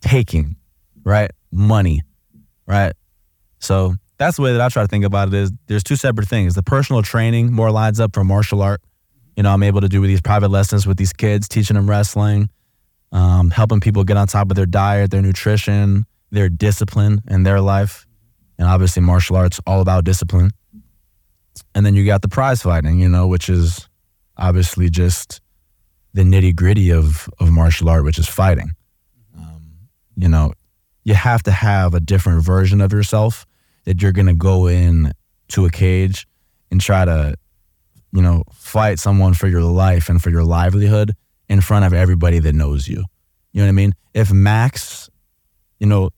taking, 0.00 0.56
right? 1.04 1.30
Money, 1.52 2.02
right? 2.66 2.92
So 3.60 3.94
that's 4.18 4.34
the 4.34 4.42
way 4.42 4.50
that 4.50 4.60
I 4.60 4.68
try 4.68 4.82
to 4.82 4.88
think 4.88 5.04
about 5.04 5.28
it 5.28 5.34
is 5.34 5.52
there's 5.68 5.84
two 5.84 5.94
separate 5.94 6.26
things. 6.26 6.54
The 6.54 6.64
personal 6.64 7.02
training 7.02 7.52
more 7.52 7.70
lines 7.70 8.00
up 8.00 8.14
for 8.14 8.24
martial 8.24 8.62
art. 8.62 8.80
You 9.36 9.44
know, 9.44 9.52
I'm 9.52 9.62
able 9.62 9.82
to 9.82 9.88
do 9.88 10.00
with 10.00 10.10
these 10.10 10.20
private 10.20 10.48
lessons 10.48 10.88
with 10.88 10.96
these 10.96 11.12
kids, 11.12 11.46
teaching 11.46 11.76
them 11.76 11.88
wrestling, 11.88 12.50
um, 13.12 13.50
helping 13.50 13.78
people 13.78 14.02
get 14.02 14.16
on 14.16 14.26
top 14.26 14.50
of 14.50 14.56
their 14.56 14.66
diet, 14.66 15.12
their 15.12 15.22
nutrition, 15.22 16.04
their 16.30 16.48
discipline 16.48 17.22
in 17.28 17.42
their 17.42 17.60
life. 17.60 18.06
And 18.58 18.66
obviously 18.66 19.02
martial 19.02 19.36
arts 19.36 19.60
all 19.66 19.80
about 19.80 20.04
discipline. 20.04 20.50
And 21.74 21.84
then 21.84 21.94
you 21.94 22.06
got 22.06 22.22
the 22.22 22.28
prize 22.28 22.62
fighting, 22.62 22.98
you 23.00 23.08
know, 23.08 23.26
which 23.26 23.48
is 23.48 23.88
obviously 24.36 24.88
just 24.88 25.40
the 26.14 26.22
nitty 26.22 26.56
gritty 26.56 26.90
of, 26.90 27.28
of 27.38 27.50
martial 27.50 27.88
art, 27.88 28.04
which 28.04 28.18
is 28.18 28.28
fighting. 28.28 28.70
Um, 29.36 29.88
you 30.16 30.28
know, 30.28 30.52
you 31.04 31.14
have 31.14 31.42
to 31.44 31.50
have 31.50 31.94
a 31.94 32.00
different 32.00 32.42
version 32.42 32.80
of 32.80 32.92
yourself 32.92 33.46
that 33.84 34.02
you're 34.02 34.12
going 34.12 34.26
to 34.26 34.34
go 34.34 34.66
in 34.66 35.12
to 35.48 35.66
a 35.66 35.70
cage 35.70 36.26
and 36.70 36.80
try 36.80 37.04
to, 37.04 37.34
you 38.12 38.22
know, 38.22 38.42
fight 38.52 38.98
someone 38.98 39.34
for 39.34 39.46
your 39.46 39.62
life 39.62 40.08
and 40.08 40.22
for 40.22 40.30
your 40.30 40.44
livelihood 40.44 41.14
in 41.48 41.60
front 41.60 41.84
of 41.84 41.92
everybody 41.92 42.38
that 42.38 42.54
knows 42.54 42.88
you. 42.88 43.04
You 43.52 43.60
know 43.60 43.66
what 43.66 43.68
I 43.68 43.72
mean? 43.72 43.92
If 44.14 44.32
Max, 44.32 45.08
you 45.78 45.86
know, 45.86 46.10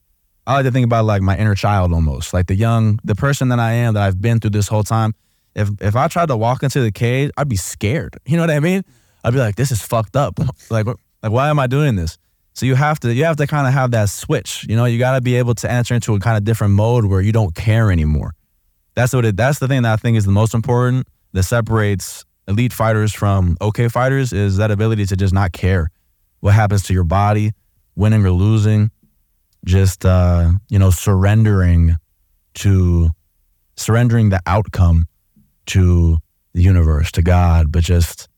I 0.47 0.55
like 0.55 0.65
to 0.65 0.71
think 0.71 0.85
about 0.85 1.05
like 1.05 1.21
my 1.21 1.37
inner 1.37 1.55
child 1.55 1.93
almost, 1.93 2.33
like 2.33 2.47
the 2.47 2.55
young, 2.55 2.99
the 3.05 3.15
person 3.15 3.49
that 3.49 3.59
I 3.59 3.73
am 3.73 3.95
that 3.95 4.03
I've 4.03 4.21
been 4.21 4.41
through 4.41 4.51
this 4.51 4.69
whole 4.69 4.83
time. 4.83 5.15
If 5.55 5.71
if 5.81 5.97
I 5.97 6.09
tried 6.09 6.29
to 6.29 6.37
walk 6.37 6.63
into 6.63 6.81
the 6.81 6.93
cage, 6.93 7.31
I'd 7.37 7.49
be 7.49 7.57
scared. 7.57 8.17
You 8.27 8.37
know 8.37 8.45
what 8.45 8.51
I 8.51 8.61
mean? 8.61 8.83
I'd 9.25 9.33
be 9.33 9.41
like, 9.41 9.57
this 9.57 9.71
is 9.71 9.83
fucked 9.83 10.17
up. 10.17 10.39
like, 10.71 10.87
like 10.87 11.33
why 11.33 11.51
am 11.51 11.59
I 11.59 11.67
doing 11.67 11.97
this? 11.97 12.19
So 12.55 12.67
you 12.67 12.75
have 12.75 12.99
to 13.01 13.15
you 13.15 13.25
have 13.25 13.37
to 13.37 13.47
kind 13.47 13.67
of 13.67 13.73
have 13.73 13.91
that 13.93 14.09
switch. 14.09 14.67
You 14.69 14.77
know, 14.77 14.85
you 14.85 14.99
got 14.99 15.15
to 15.15 15.21
be 15.21 15.37
able 15.37 15.55
to 15.57 15.71
enter 15.71 15.95
into 15.95 16.15
a 16.15 16.21
kind 16.21 16.37
of 16.37 16.45
different 16.45 16.75
mode 16.75 17.05
where 17.05 17.21
you 17.21 17.31
don't 17.31 17.55
care 17.55 17.93
anymore. 17.93 18.35
That's 18.95 19.13
what 19.13 19.25
it. 19.25 19.37
That's 19.37 19.59
the 19.59 19.69
thing 19.69 19.83
that 19.83 19.93
I 19.93 19.97
think 19.97 20.17
is 20.17 20.25
the 20.25 20.33
most 20.33 20.55
important 20.55 21.07
that 21.35 21.45
separates 21.45 22.25
elite 22.49 22.73
fighters 22.73 23.15
from 23.15 23.57
okay 23.61 23.89
fighters 23.89 24.33
is 24.33 24.57
that 24.57 24.71
ability 24.71 25.07
to 25.07 25.17
just 25.17 25.33
not 25.35 25.53
care 25.53 25.91
what 26.41 26.55
happens 26.55 26.83
to 26.85 26.95
your 26.95 27.05
body, 27.05 27.53
winning 27.95 28.25
or 28.25 28.33
losing, 28.33 28.91
just 29.69 30.05
uh, 30.05 30.53
you 30.69 30.79
know 30.79 30.91
surrendering 30.91 31.97
to 32.55 33.11
surrendering 33.77 34.31
the 34.31 34.41
outcome 34.47 35.05
to 35.67 36.17
the 36.55 36.63
universe, 36.63 37.13
to 37.13 37.23
God, 37.23 37.71
but 37.71 37.85
just 37.85 38.29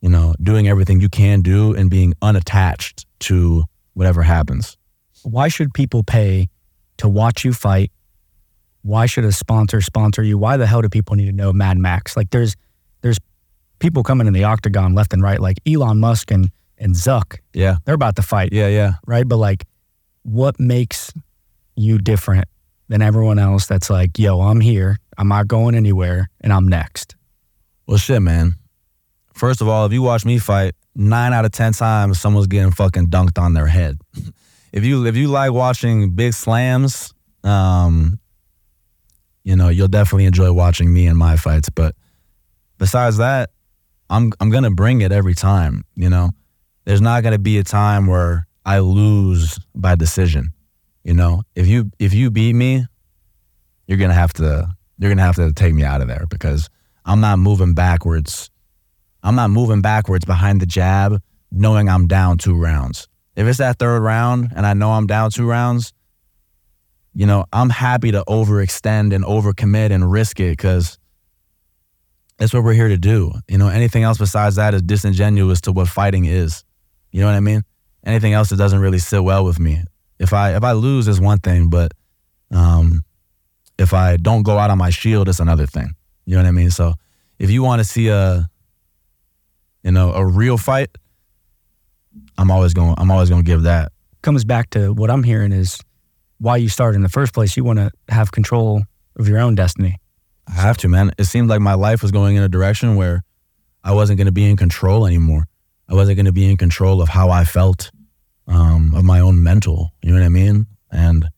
you 0.00 0.10
know 0.10 0.34
doing 0.42 0.68
everything 0.68 1.00
you 1.00 1.08
can 1.08 1.40
do 1.40 1.74
and 1.74 1.88
being 1.88 2.12
unattached 2.20 3.06
to 3.20 3.64
whatever 3.94 4.22
happens. 4.22 4.76
Why 5.22 5.48
should 5.48 5.72
people 5.72 6.02
pay 6.02 6.48
to 6.98 7.08
watch 7.08 7.44
you 7.44 7.52
fight? 7.52 7.90
Why 8.82 9.06
should 9.06 9.24
a 9.24 9.32
sponsor 9.32 9.80
sponsor 9.80 10.22
you? 10.24 10.36
Why 10.36 10.56
the 10.56 10.66
hell 10.66 10.82
do 10.82 10.88
people 10.88 11.14
need 11.14 11.26
to 11.26 11.32
know 11.32 11.52
Mad 11.52 11.78
Max? 11.78 12.16
Like 12.16 12.30
there's 12.30 12.56
there's 13.00 13.18
people 13.78 14.02
coming 14.02 14.26
in 14.26 14.32
the 14.32 14.44
octagon 14.44 14.94
left 14.94 15.12
and 15.12 15.22
right, 15.22 15.40
like 15.40 15.58
Elon 15.66 16.00
Musk 16.00 16.32
and 16.32 16.50
and 16.78 16.94
Zuck. 16.96 17.38
Yeah. 17.54 17.76
They're 17.84 17.94
about 17.94 18.16
to 18.16 18.22
fight. 18.22 18.52
Yeah, 18.52 18.66
yeah. 18.66 18.94
Right. 19.06 19.26
But 19.26 19.36
like 19.36 19.64
what 20.22 20.58
makes 20.58 21.12
you 21.76 21.98
different 21.98 22.46
than 22.88 23.02
everyone 23.02 23.38
else 23.38 23.66
that's 23.66 23.90
like, 23.90 24.18
yo, 24.18 24.40
I'm 24.40 24.60
here, 24.60 24.98
I'm 25.16 25.28
not 25.28 25.48
going 25.48 25.74
anywhere, 25.74 26.28
and 26.40 26.52
I'm 26.52 26.68
next? 26.68 27.16
Well 27.86 27.98
shit, 27.98 28.22
man. 28.22 28.54
First 29.34 29.60
of 29.60 29.68
all, 29.68 29.86
if 29.86 29.92
you 29.92 30.02
watch 30.02 30.24
me 30.24 30.38
fight, 30.38 30.74
nine 30.94 31.32
out 31.32 31.44
of 31.44 31.52
ten 31.52 31.72
times 31.72 32.20
someone's 32.20 32.46
getting 32.46 32.70
fucking 32.70 33.06
dunked 33.06 33.40
on 33.40 33.54
their 33.54 33.66
head. 33.66 33.98
if 34.72 34.84
you 34.84 35.06
if 35.06 35.16
you 35.16 35.28
like 35.28 35.52
watching 35.52 36.10
big 36.10 36.34
slams, 36.34 37.14
um, 37.44 38.18
you 39.44 39.56
know, 39.56 39.68
you'll 39.68 39.88
definitely 39.88 40.26
enjoy 40.26 40.52
watching 40.52 40.92
me 40.92 41.06
in 41.06 41.16
my 41.16 41.36
fights. 41.36 41.68
But 41.68 41.94
besides 42.78 43.16
that, 43.16 43.50
I'm 44.10 44.32
I'm 44.40 44.50
gonna 44.50 44.70
bring 44.70 45.00
it 45.00 45.12
every 45.12 45.34
time, 45.34 45.84
you 45.94 46.10
know. 46.10 46.30
There's 46.84 47.00
not 47.00 47.22
gonna 47.22 47.38
be 47.38 47.58
a 47.58 47.64
time 47.64 48.06
where 48.06 48.46
I 48.64 48.78
lose 48.78 49.58
by 49.74 49.94
decision. 49.94 50.52
You 51.04 51.14
know, 51.14 51.42
if 51.54 51.66
you 51.66 51.90
if 51.98 52.14
you 52.14 52.30
beat 52.30 52.54
me, 52.54 52.86
you're 53.86 53.98
gonna 53.98 54.14
have 54.14 54.32
to 54.34 54.68
you're 54.98 55.10
gonna 55.10 55.22
have 55.22 55.36
to 55.36 55.52
take 55.52 55.74
me 55.74 55.84
out 55.84 56.00
of 56.00 56.08
there 56.08 56.26
because 56.28 56.70
I'm 57.04 57.20
not 57.20 57.38
moving 57.38 57.74
backwards 57.74 58.52
I'm 59.22 59.36
not 59.36 59.50
moving 59.50 59.82
backwards 59.82 60.24
behind 60.24 60.60
the 60.60 60.66
jab, 60.66 61.22
knowing 61.50 61.88
I'm 61.88 62.06
down 62.08 62.38
two 62.38 62.58
rounds. 62.58 63.08
If 63.36 63.46
it's 63.46 63.58
that 63.58 63.78
third 63.78 64.00
round 64.00 64.52
and 64.54 64.66
I 64.66 64.74
know 64.74 64.90
I'm 64.90 65.06
down 65.06 65.30
two 65.30 65.46
rounds, 65.46 65.92
you 67.14 67.26
know, 67.26 67.44
I'm 67.52 67.70
happy 67.70 68.10
to 68.12 68.24
overextend 68.26 69.14
and 69.14 69.24
overcommit 69.24 69.92
and 69.92 70.10
risk 70.10 70.40
it 70.40 70.50
because 70.50 70.98
that's 72.38 72.52
what 72.52 72.64
we're 72.64 72.72
here 72.72 72.88
to 72.88 72.96
do. 72.96 73.32
You 73.48 73.58
know, 73.58 73.68
anything 73.68 74.02
else 74.02 74.18
besides 74.18 74.56
that 74.56 74.74
is 74.74 74.82
disingenuous 74.82 75.60
to 75.62 75.72
what 75.72 75.88
fighting 75.88 76.24
is. 76.24 76.64
You 77.12 77.20
know 77.20 77.26
what 77.26 77.36
I 77.36 77.40
mean? 77.40 77.62
Anything 78.04 78.32
else 78.32 78.50
that 78.50 78.56
doesn't 78.56 78.80
really 78.80 78.98
sit 78.98 79.22
well 79.22 79.44
with 79.44 79.58
me. 79.60 79.82
If 80.18 80.32
I 80.32 80.56
if 80.56 80.64
I 80.64 80.72
lose 80.72 81.08
is 81.08 81.20
one 81.20 81.38
thing, 81.38 81.70
but 81.70 81.92
um, 82.50 83.02
if 83.78 83.94
I 83.94 84.16
don't 84.16 84.42
go 84.42 84.58
out 84.58 84.70
on 84.70 84.78
my 84.78 84.90
shield, 84.90 85.28
it's 85.28 85.40
another 85.40 85.66
thing. 85.66 85.94
You 86.26 86.36
know 86.36 86.42
what 86.42 86.48
I 86.48 86.52
mean? 86.52 86.70
So 86.70 86.94
if 87.38 87.50
you 87.50 87.62
want 87.62 87.80
to 87.80 87.84
see 87.84 88.08
a 88.08 88.48
you 89.82 89.90
know, 89.90 90.12
a 90.12 90.24
real 90.24 90.56
fight, 90.56 90.90
I'm 92.38 92.50
always 92.50 92.74
going. 92.74 92.94
I'm 92.98 93.10
always 93.10 93.28
going 93.28 93.42
to 93.42 93.46
give 93.46 93.62
that. 93.62 93.92
Comes 94.22 94.44
back 94.44 94.70
to 94.70 94.92
what 94.92 95.10
I'm 95.10 95.24
hearing 95.24 95.52
is 95.52 95.80
why 96.38 96.56
you 96.56 96.68
started 96.68 96.96
in 96.96 97.02
the 97.02 97.08
first 97.08 97.34
place. 97.34 97.56
You 97.56 97.64
want 97.64 97.78
to 97.78 97.90
have 98.08 98.32
control 98.32 98.82
of 99.16 99.28
your 99.28 99.38
own 99.38 99.54
destiny. 99.54 99.98
I 100.46 100.52
have 100.52 100.76
to, 100.78 100.88
man. 100.88 101.12
It 101.18 101.24
seemed 101.24 101.48
like 101.48 101.60
my 101.60 101.74
life 101.74 102.02
was 102.02 102.10
going 102.10 102.36
in 102.36 102.42
a 102.42 102.48
direction 102.48 102.96
where 102.96 103.22
I 103.84 103.92
wasn't 103.92 104.18
going 104.18 104.26
to 104.26 104.32
be 104.32 104.48
in 104.48 104.56
control 104.56 105.06
anymore. 105.06 105.46
I 105.92 105.94
wasn't 105.94 106.16
going 106.16 106.26
to 106.26 106.32
be 106.32 106.50
in 106.50 106.56
control 106.56 107.02
of 107.02 107.10
how 107.10 107.28
I 107.28 107.44
felt, 107.44 107.90
um, 108.48 108.94
of 108.94 109.04
my 109.04 109.20
own 109.20 109.42
mental. 109.42 109.92
You 110.02 110.12
know 110.12 110.20
what 110.20 110.24
I 110.24 110.30
mean? 110.30 110.66
And 110.90 111.28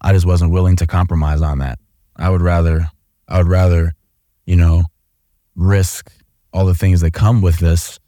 I 0.00 0.14
just 0.14 0.24
wasn't 0.24 0.52
willing 0.52 0.76
to 0.76 0.86
compromise 0.86 1.42
on 1.42 1.58
that. 1.58 1.78
I 2.16 2.30
would 2.30 2.40
rather, 2.40 2.88
I 3.28 3.36
would 3.36 3.46
rather, 3.46 3.92
you 4.46 4.56
know, 4.56 4.84
risk 5.54 6.10
all 6.50 6.64
the 6.64 6.74
things 6.74 7.02
that 7.02 7.12
come 7.12 7.42
with 7.42 7.58
this, 7.58 8.00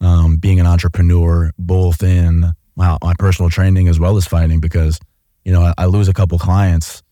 um, 0.00 0.36
being 0.36 0.58
an 0.58 0.66
entrepreneur, 0.66 1.52
both 1.56 2.02
in 2.02 2.52
my, 2.74 2.98
my, 3.00 3.14
personal 3.20 3.50
training 3.50 3.86
as 3.86 4.00
well 4.00 4.16
as 4.16 4.26
fighting, 4.26 4.58
because 4.58 4.98
you 5.44 5.52
know 5.52 5.62
I, 5.62 5.74
I 5.78 5.86
lose 5.86 6.08
a 6.08 6.12
couple 6.12 6.38
clients, 6.38 7.04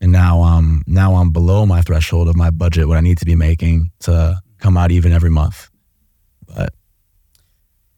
and 0.00 0.12
now 0.12 0.42
um 0.42 0.82
now 0.86 1.14
I'm 1.16 1.30
below 1.30 1.66
my 1.66 1.82
threshold 1.82 2.28
of 2.28 2.36
my 2.36 2.50
budget, 2.50 2.88
what 2.88 2.98
I 2.98 3.00
need 3.00 3.18
to 3.18 3.24
be 3.24 3.36
making 3.36 3.90
to 4.00 4.40
come 4.58 4.76
out 4.76 4.90
even 4.92 5.12
every 5.12 5.30
month. 5.30 5.70
But 6.46 6.72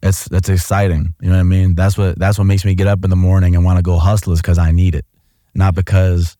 it's 0.05 0.27
that's 0.29 0.49
exciting. 0.49 1.13
You 1.19 1.29
know 1.29 1.35
what 1.35 1.41
I 1.41 1.43
mean? 1.43 1.75
That's 1.75 1.97
what 1.97 2.17
that's 2.17 2.37
what 2.37 2.45
makes 2.45 2.63
me 2.63 2.75
get 2.75 2.87
up 2.87 3.03
in 3.03 3.09
the 3.09 3.15
morning 3.15 3.55
and 3.55 3.65
want 3.65 3.77
to 3.77 3.83
go 3.83 3.97
hustle 3.97 4.33
is 4.33 4.41
because 4.41 4.57
I 4.57 4.71
need 4.71 4.95
it, 4.95 5.05
not 5.53 5.75
because 5.75 6.37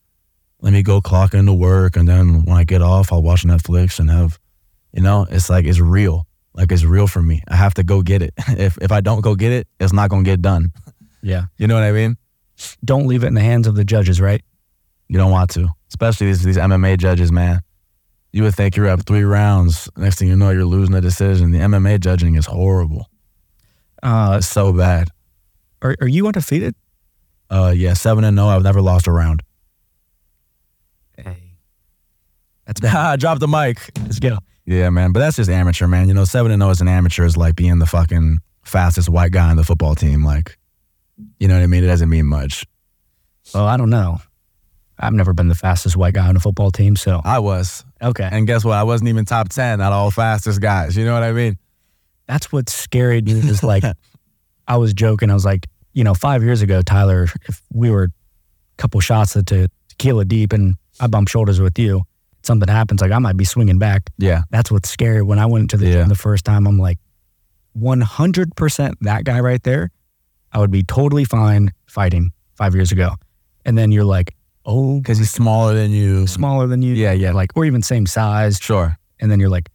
let 0.61 0.71
me 0.71 0.83
go 0.83 1.01
clock 1.01 1.33
into 1.33 1.53
work 1.53 1.95
and 1.95 2.07
then 2.07 2.45
when 2.45 2.57
I 2.57 2.63
get 2.63 2.81
off 2.81 3.11
I'll 3.11 3.21
watch 3.21 3.43
Netflix 3.43 3.99
and 3.99 4.09
have 4.09 4.39
you 4.93 5.01
know, 5.01 5.27
it's 5.29 5.49
like 5.49 5.65
it's 5.65 5.79
real. 5.79 6.25
Like 6.53 6.71
it's 6.71 6.85
real 6.85 7.07
for 7.07 7.21
me. 7.21 7.41
I 7.49 7.55
have 7.55 7.73
to 7.73 7.83
go 7.83 8.01
get 8.01 8.21
it. 8.21 8.33
if 8.47 8.77
if 8.81 8.91
I 8.91 9.01
don't 9.01 9.21
go 9.21 9.35
get 9.35 9.51
it, 9.51 9.67
it's 9.79 9.93
not 9.93 10.09
gonna 10.09 10.23
get 10.23 10.41
done. 10.41 10.71
Yeah. 11.25 11.45
You 11.57 11.65
know 11.65 11.73
what 11.73 11.81
I 11.81 11.91
mean? 11.91 12.17
Don't 12.83 13.07
leave 13.07 13.23
it 13.23 13.27
in 13.27 13.33
the 13.33 13.41
hands 13.41 13.65
of 13.65 13.73
the 13.73 13.83
judges, 13.83 14.21
right? 14.21 14.43
You 15.07 15.17
don't 15.17 15.31
want 15.31 15.49
to. 15.51 15.69
Especially 15.87 16.27
these 16.27 16.43
these 16.43 16.57
MMA 16.57 16.99
judges, 16.99 17.31
man. 17.31 17.61
You 18.31 18.43
would 18.43 18.53
think 18.53 18.75
you're 18.75 18.87
up 18.87 19.07
three 19.07 19.23
rounds. 19.23 19.89
Next 19.97 20.19
thing 20.19 20.27
you 20.27 20.35
know, 20.35 20.51
you're 20.51 20.65
losing 20.65 20.93
a 20.93 21.01
decision. 21.01 21.49
The 21.49 21.57
MMA 21.57 21.99
judging 21.99 22.35
is 22.35 22.45
horrible. 22.45 23.07
Uh, 24.05 24.35
it's 24.37 24.47
so 24.47 24.71
bad. 24.71 25.09
Are 25.81 25.95
are 25.99 26.07
you 26.07 26.27
undefeated? 26.27 26.75
Uh, 27.49 27.73
yeah, 27.75 27.95
seven 27.95 28.23
and 28.23 28.35
no. 28.35 28.49
I've 28.49 28.61
never 28.61 28.79
lost 28.79 29.07
a 29.07 29.11
round. 29.11 29.41
Hey, 31.17 31.57
that's 32.67 32.79
bad. 32.79 33.19
Drop 33.19 33.39
the 33.39 33.47
mic. 33.47 33.79
Let's 34.03 34.19
go. 34.19 34.37
Yeah, 34.67 34.91
man. 34.91 35.11
But 35.11 35.21
that's 35.21 35.37
just 35.37 35.49
amateur, 35.49 35.87
man. 35.87 36.07
You 36.07 36.13
know, 36.13 36.23
seven 36.23 36.51
and 36.51 36.61
zero 36.61 36.69
as 36.69 36.81
an 36.81 36.87
amateur 36.87 37.25
is 37.25 37.35
like 37.35 37.55
being 37.55 37.79
the 37.79 37.87
fucking 37.87 38.41
fastest 38.63 39.09
white 39.09 39.31
guy 39.31 39.49
on 39.49 39.57
the 39.57 39.63
football 39.63 39.95
team. 39.95 40.23
Like, 40.23 40.59
you 41.39 41.47
know 41.47 41.55
what 41.55 41.63
I 41.63 41.67
mean? 41.67 41.83
It 41.83 41.87
doesn't 41.87 42.09
mean 42.09 42.27
much. 42.27 42.63
Well, 43.55 43.65
I 43.65 43.75
don't 43.75 43.89
know. 43.89 44.19
I've 44.99 45.13
never 45.13 45.33
been 45.33 45.47
the 45.47 45.55
fastest 45.55 45.97
white 45.97 46.13
guy 46.13 46.27
on 46.27 46.35
a 46.35 46.39
football 46.39 46.69
team, 46.69 46.95
so 46.95 47.21
I 47.23 47.39
was. 47.39 47.83
Okay. 48.01 48.29
And 48.31 48.45
guess 48.45 48.63
what? 48.63 48.75
I 48.75 48.83
wasn't 48.83 49.09
even 49.09 49.25
top 49.25 49.49
ten 49.49 49.81
out 49.81 49.91
of 49.91 49.97
all 49.97 50.11
fastest 50.11 50.61
guys. 50.61 50.95
You 50.95 51.05
know 51.05 51.13
what 51.13 51.23
I 51.23 51.31
mean? 51.31 51.57
That's 52.27 52.51
what's 52.51 52.73
scary. 52.73 53.21
dude, 53.21 53.45
Is 53.45 53.63
like, 53.63 53.83
I 54.67 54.77
was 54.77 54.93
joking. 54.93 55.29
I 55.29 55.33
was 55.33 55.45
like, 55.45 55.67
you 55.93 56.03
know, 56.03 56.13
five 56.13 56.43
years 56.43 56.61
ago, 56.61 56.81
Tyler, 56.81 57.27
if 57.47 57.61
we 57.73 57.89
were 57.89 58.03
a 58.03 58.09
couple 58.77 58.99
shots 58.99 59.33
to 59.33 59.69
tequila 59.89 60.25
deep 60.25 60.51
and 60.53 60.75
I 60.99 61.07
bump 61.07 61.27
shoulders 61.29 61.59
with 61.61 61.77
you, 61.79 62.01
something 62.43 62.67
happens, 62.69 63.01
like 63.01 63.11
I 63.11 63.19
might 63.19 63.37
be 63.37 63.45
swinging 63.45 63.79
back. 63.79 64.09
Yeah. 64.17 64.41
That's 64.51 64.69
what's 64.71 64.89
scary. 64.89 65.21
When 65.21 65.39
I 65.39 65.45
went 65.45 65.69
to 65.71 65.77
the 65.77 65.85
Yeah. 65.87 65.93
gym 65.93 66.09
the 66.09 66.15
first 66.15 66.45
time, 66.45 66.67
I'm 66.67 66.77
like, 66.77 66.97
100% 67.77 68.93
that 69.01 69.23
guy 69.25 69.39
right 69.39 69.61
there, 69.63 69.91
I 70.51 70.59
would 70.59 70.71
be 70.71 70.83
totally 70.83 71.25
fine 71.25 71.71
fighting 71.87 72.31
five 72.55 72.73
years 72.75 72.91
ago. 72.91 73.11
And 73.65 73.77
then 73.77 73.91
you're 73.91 74.05
like, 74.05 74.33
oh, 74.65 74.97
Because 74.99 75.17
he's 75.17 75.31
smaller 75.31 75.73
than 75.73 75.91
you. 75.91 76.27
smaller 76.27 76.67
than 76.67 76.81
you. 76.81 76.93
Yeah, 76.93 77.11
yeah. 77.11 77.31
Like, 77.31 77.51
or 77.55 77.65
even 77.65 77.81
same 77.81 78.05
size. 78.05 78.57
Sure. 78.61 78.97
And 79.19 79.29
then 79.31 79.39
you're 79.39 79.49
like, 79.49 79.69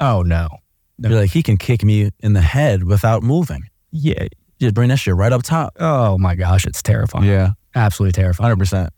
oh 0.00 0.22
no. 0.22 0.48
No. 0.98 1.10
You're 1.10 1.20
like, 1.20 1.30
he 1.30 1.42
can 1.42 1.56
kick 1.56 1.84
me 1.84 2.10
in 2.20 2.32
the 2.32 2.40
head 2.40 2.84
without 2.84 3.22
moving. 3.22 3.64
Yeah. 3.90 4.26
Just 4.60 4.74
bring 4.74 4.88
that 4.88 4.96
shit 4.98 5.14
right 5.14 5.32
up 5.32 5.42
top. 5.42 5.74
Oh 5.78 6.16
my 6.18 6.34
gosh, 6.34 6.66
it's 6.66 6.82
terrifying. 6.82 7.24
Yeah. 7.26 7.50
Absolutely 7.74 8.12
terrifying. 8.12 8.56
100%. 8.56 8.88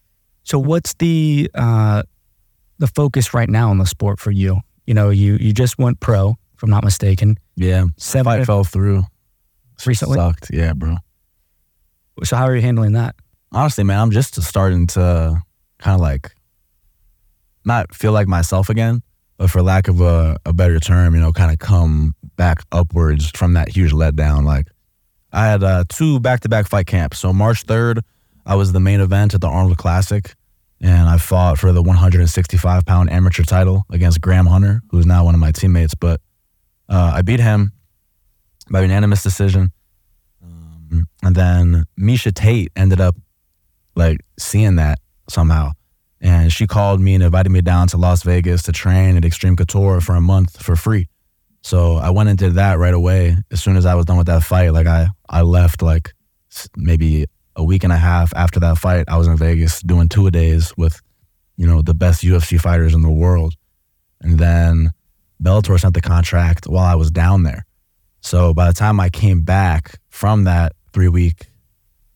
So 0.44 0.58
what's 0.58 0.94
the 0.94 1.50
uh 1.54 2.02
the 2.78 2.86
focus 2.86 3.34
right 3.34 3.50
now 3.50 3.72
in 3.72 3.78
the 3.78 3.86
sport 3.86 4.20
for 4.20 4.30
you? 4.30 4.60
You 4.86 4.94
know, 4.94 5.10
you 5.10 5.36
you 5.40 5.52
just 5.52 5.78
went 5.78 5.98
pro, 6.00 6.36
if 6.54 6.62
I'm 6.62 6.70
not 6.70 6.84
mistaken. 6.84 7.36
Yeah. 7.56 7.84
Seven 7.96 8.24
Fight 8.24 8.46
fell 8.46 8.62
through. 8.64 9.02
recently. 9.84 10.16
Sucked. 10.16 10.50
Yeah, 10.52 10.72
bro. 10.74 10.96
So 12.24 12.36
how 12.36 12.44
are 12.46 12.54
you 12.54 12.62
handling 12.62 12.92
that? 12.92 13.14
honestly, 13.52 13.82
man, 13.84 13.98
I'm 13.98 14.10
just 14.10 14.40
starting 14.42 14.86
to 14.88 15.42
kind 15.78 15.94
of 15.94 16.00
like 16.00 16.32
not 17.64 17.94
feel 17.94 18.12
like 18.12 18.28
myself 18.28 18.68
again, 18.68 19.02
but 19.38 19.50
for 19.50 19.62
lack 19.62 19.88
of 19.88 20.00
a, 20.00 20.36
a 20.44 20.52
better 20.52 20.78
term, 20.78 21.14
you 21.14 21.20
know, 21.20 21.32
kind 21.32 21.52
of 21.52 21.58
come 21.58 22.14
back 22.36 22.62
upwards 22.72 23.30
from 23.30 23.54
that 23.54 23.68
huge 23.68 23.92
letdown. 23.92 24.44
Like 24.44 24.66
I 25.32 25.46
had 25.46 25.62
uh, 25.62 25.84
two 25.88 26.20
back 26.20 26.40
to 26.40 26.48
back 26.48 26.68
fight 26.68 26.86
camps. 26.86 27.18
So 27.18 27.32
March 27.32 27.64
3rd, 27.64 28.02
I 28.44 28.56
was 28.56 28.72
the 28.72 28.80
main 28.80 29.00
event 29.00 29.34
at 29.34 29.40
the 29.40 29.46
Arnold 29.46 29.78
Classic, 29.78 30.34
and 30.80 31.08
I 31.08 31.18
fought 31.18 31.58
for 31.58 31.72
the 31.72 31.82
165 31.82 32.84
pound 32.84 33.10
amateur 33.10 33.44
title 33.44 33.84
against 33.90 34.20
Graham 34.20 34.46
Hunter, 34.46 34.82
who's 34.90 35.06
now 35.06 35.24
one 35.24 35.34
of 35.34 35.40
my 35.40 35.52
teammates. 35.52 35.94
But 35.94 36.20
uh, 36.88 37.12
I 37.14 37.22
beat 37.22 37.40
him 37.40 37.72
by 38.70 38.82
unanimous 38.82 39.22
decision. 39.22 39.70
Um, 40.42 41.06
and 41.22 41.36
then 41.36 41.84
Miesha 41.98 42.34
Tate 42.34 42.72
ended 42.74 43.00
up 43.00 43.14
like 43.94 44.18
seeing 44.38 44.76
that 44.76 44.98
somehow. 45.28 45.72
And 46.20 46.52
she 46.52 46.66
called 46.66 47.00
me 47.00 47.14
and 47.14 47.22
invited 47.22 47.50
me 47.50 47.60
down 47.60 47.88
to 47.88 47.96
Las 47.96 48.22
Vegas 48.22 48.62
to 48.64 48.72
train 48.72 49.16
at 49.16 49.24
Extreme 49.24 49.56
Couture 49.56 50.00
for 50.00 50.16
a 50.16 50.20
month 50.20 50.60
for 50.62 50.74
free. 50.74 51.08
So 51.62 51.96
I 51.96 52.10
went 52.10 52.28
and 52.28 52.38
did 52.38 52.54
that 52.54 52.78
right 52.78 52.94
away. 52.94 53.36
As 53.50 53.62
soon 53.62 53.76
as 53.76 53.86
I 53.86 53.94
was 53.94 54.04
done 54.06 54.16
with 54.16 54.26
that 54.26 54.42
fight, 54.42 54.72
like 54.72 54.86
I, 54.86 55.08
I 55.28 55.42
left 55.42 55.82
like 55.82 56.12
maybe 56.76 57.26
a 57.56 57.64
week 57.64 57.84
and 57.84 57.92
a 57.92 57.96
half 57.96 58.32
after 58.34 58.60
that 58.60 58.78
fight. 58.78 59.04
I 59.08 59.16
was 59.16 59.26
in 59.26 59.36
Vegas 59.36 59.80
doing 59.82 60.08
two 60.08 60.26
a 60.26 60.30
days 60.30 60.72
with, 60.76 61.00
you 61.56 61.66
know, 61.66 61.82
the 61.82 61.94
best 61.94 62.22
UFC 62.22 62.60
fighters 62.60 62.94
in 62.94 63.02
the 63.02 63.10
world. 63.10 63.54
And 64.20 64.38
then 64.38 64.90
Bellator 65.42 65.78
sent 65.78 65.94
the 65.94 66.00
contract 66.00 66.66
while 66.66 66.84
I 66.84 66.94
was 66.94 67.10
down 67.10 67.42
there. 67.42 67.64
So 68.20 68.52
by 68.54 68.66
the 68.66 68.72
time 68.72 68.98
I 68.98 69.10
came 69.10 69.42
back 69.42 70.00
from 70.08 70.44
that 70.44 70.72
three 70.92 71.08
week 71.08 71.46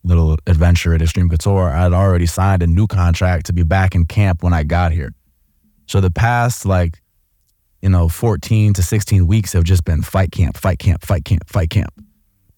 little 0.05 0.37
adventure 0.47 0.95
at 0.95 1.03
Extreme 1.03 1.29
Couture, 1.29 1.71
I 1.71 1.83
had 1.83 1.93
already 1.93 2.27
signed 2.27 2.63
a 2.63 2.67
new 2.67 2.87
contract 2.87 3.47
to 3.47 3.53
be 3.53 3.63
back 3.63 3.95
in 3.95 4.05
camp 4.05 4.43
when 4.43 4.53
I 4.53 4.65
got 4.65 4.93
here. 4.93 5.13
So 5.87 6.01
the 6.01 6.11
past 6.11 6.67
like, 6.67 7.01
you 7.81 7.89
know, 7.89 8.09
14 8.09 8.75
to 8.75 8.83
16 8.83 9.27
weeks 9.27 9.53
have 9.53 9.65
just 9.65 9.85
been 9.85 10.03
fight 10.03 10.33
camp, 10.33 10.57
fight 10.57 10.79
camp, 10.79 11.05
fight 11.05 11.25
camp, 11.25 11.49
fight 11.49 11.71
camp. 11.71 11.93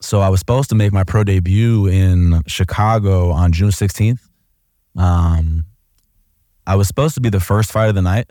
So 0.00 0.20
I 0.20 0.28
was 0.28 0.38
supposed 0.38 0.68
to 0.68 0.74
make 0.74 0.92
my 0.92 1.04
pro 1.04 1.24
debut 1.24 1.86
in 1.86 2.42
Chicago 2.46 3.30
on 3.30 3.52
June 3.52 3.70
16th. 3.70 4.20
Um, 4.96 5.64
I 6.66 6.76
was 6.76 6.88
supposed 6.88 7.14
to 7.14 7.20
be 7.20 7.30
the 7.30 7.40
first 7.40 7.72
fight 7.72 7.88
of 7.88 7.94
the 7.94 8.02
night, 8.02 8.30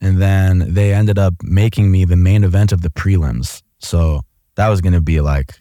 and 0.00 0.20
then 0.20 0.74
they 0.74 0.92
ended 0.92 1.18
up 1.18 1.34
making 1.42 1.90
me 1.90 2.04
the 2.04 2.16
main 2.16 2.44
event 2.44 2.72
of 2.72 2.82
the 2.82 2.90
prelims. 2.90 3.62
So 3.78 4.20
that 4.56 4.68
was 4.68 4.80
going 4.80 4.92
to 4.92 5.00
be 5.00 5.20
like 5.20 5.58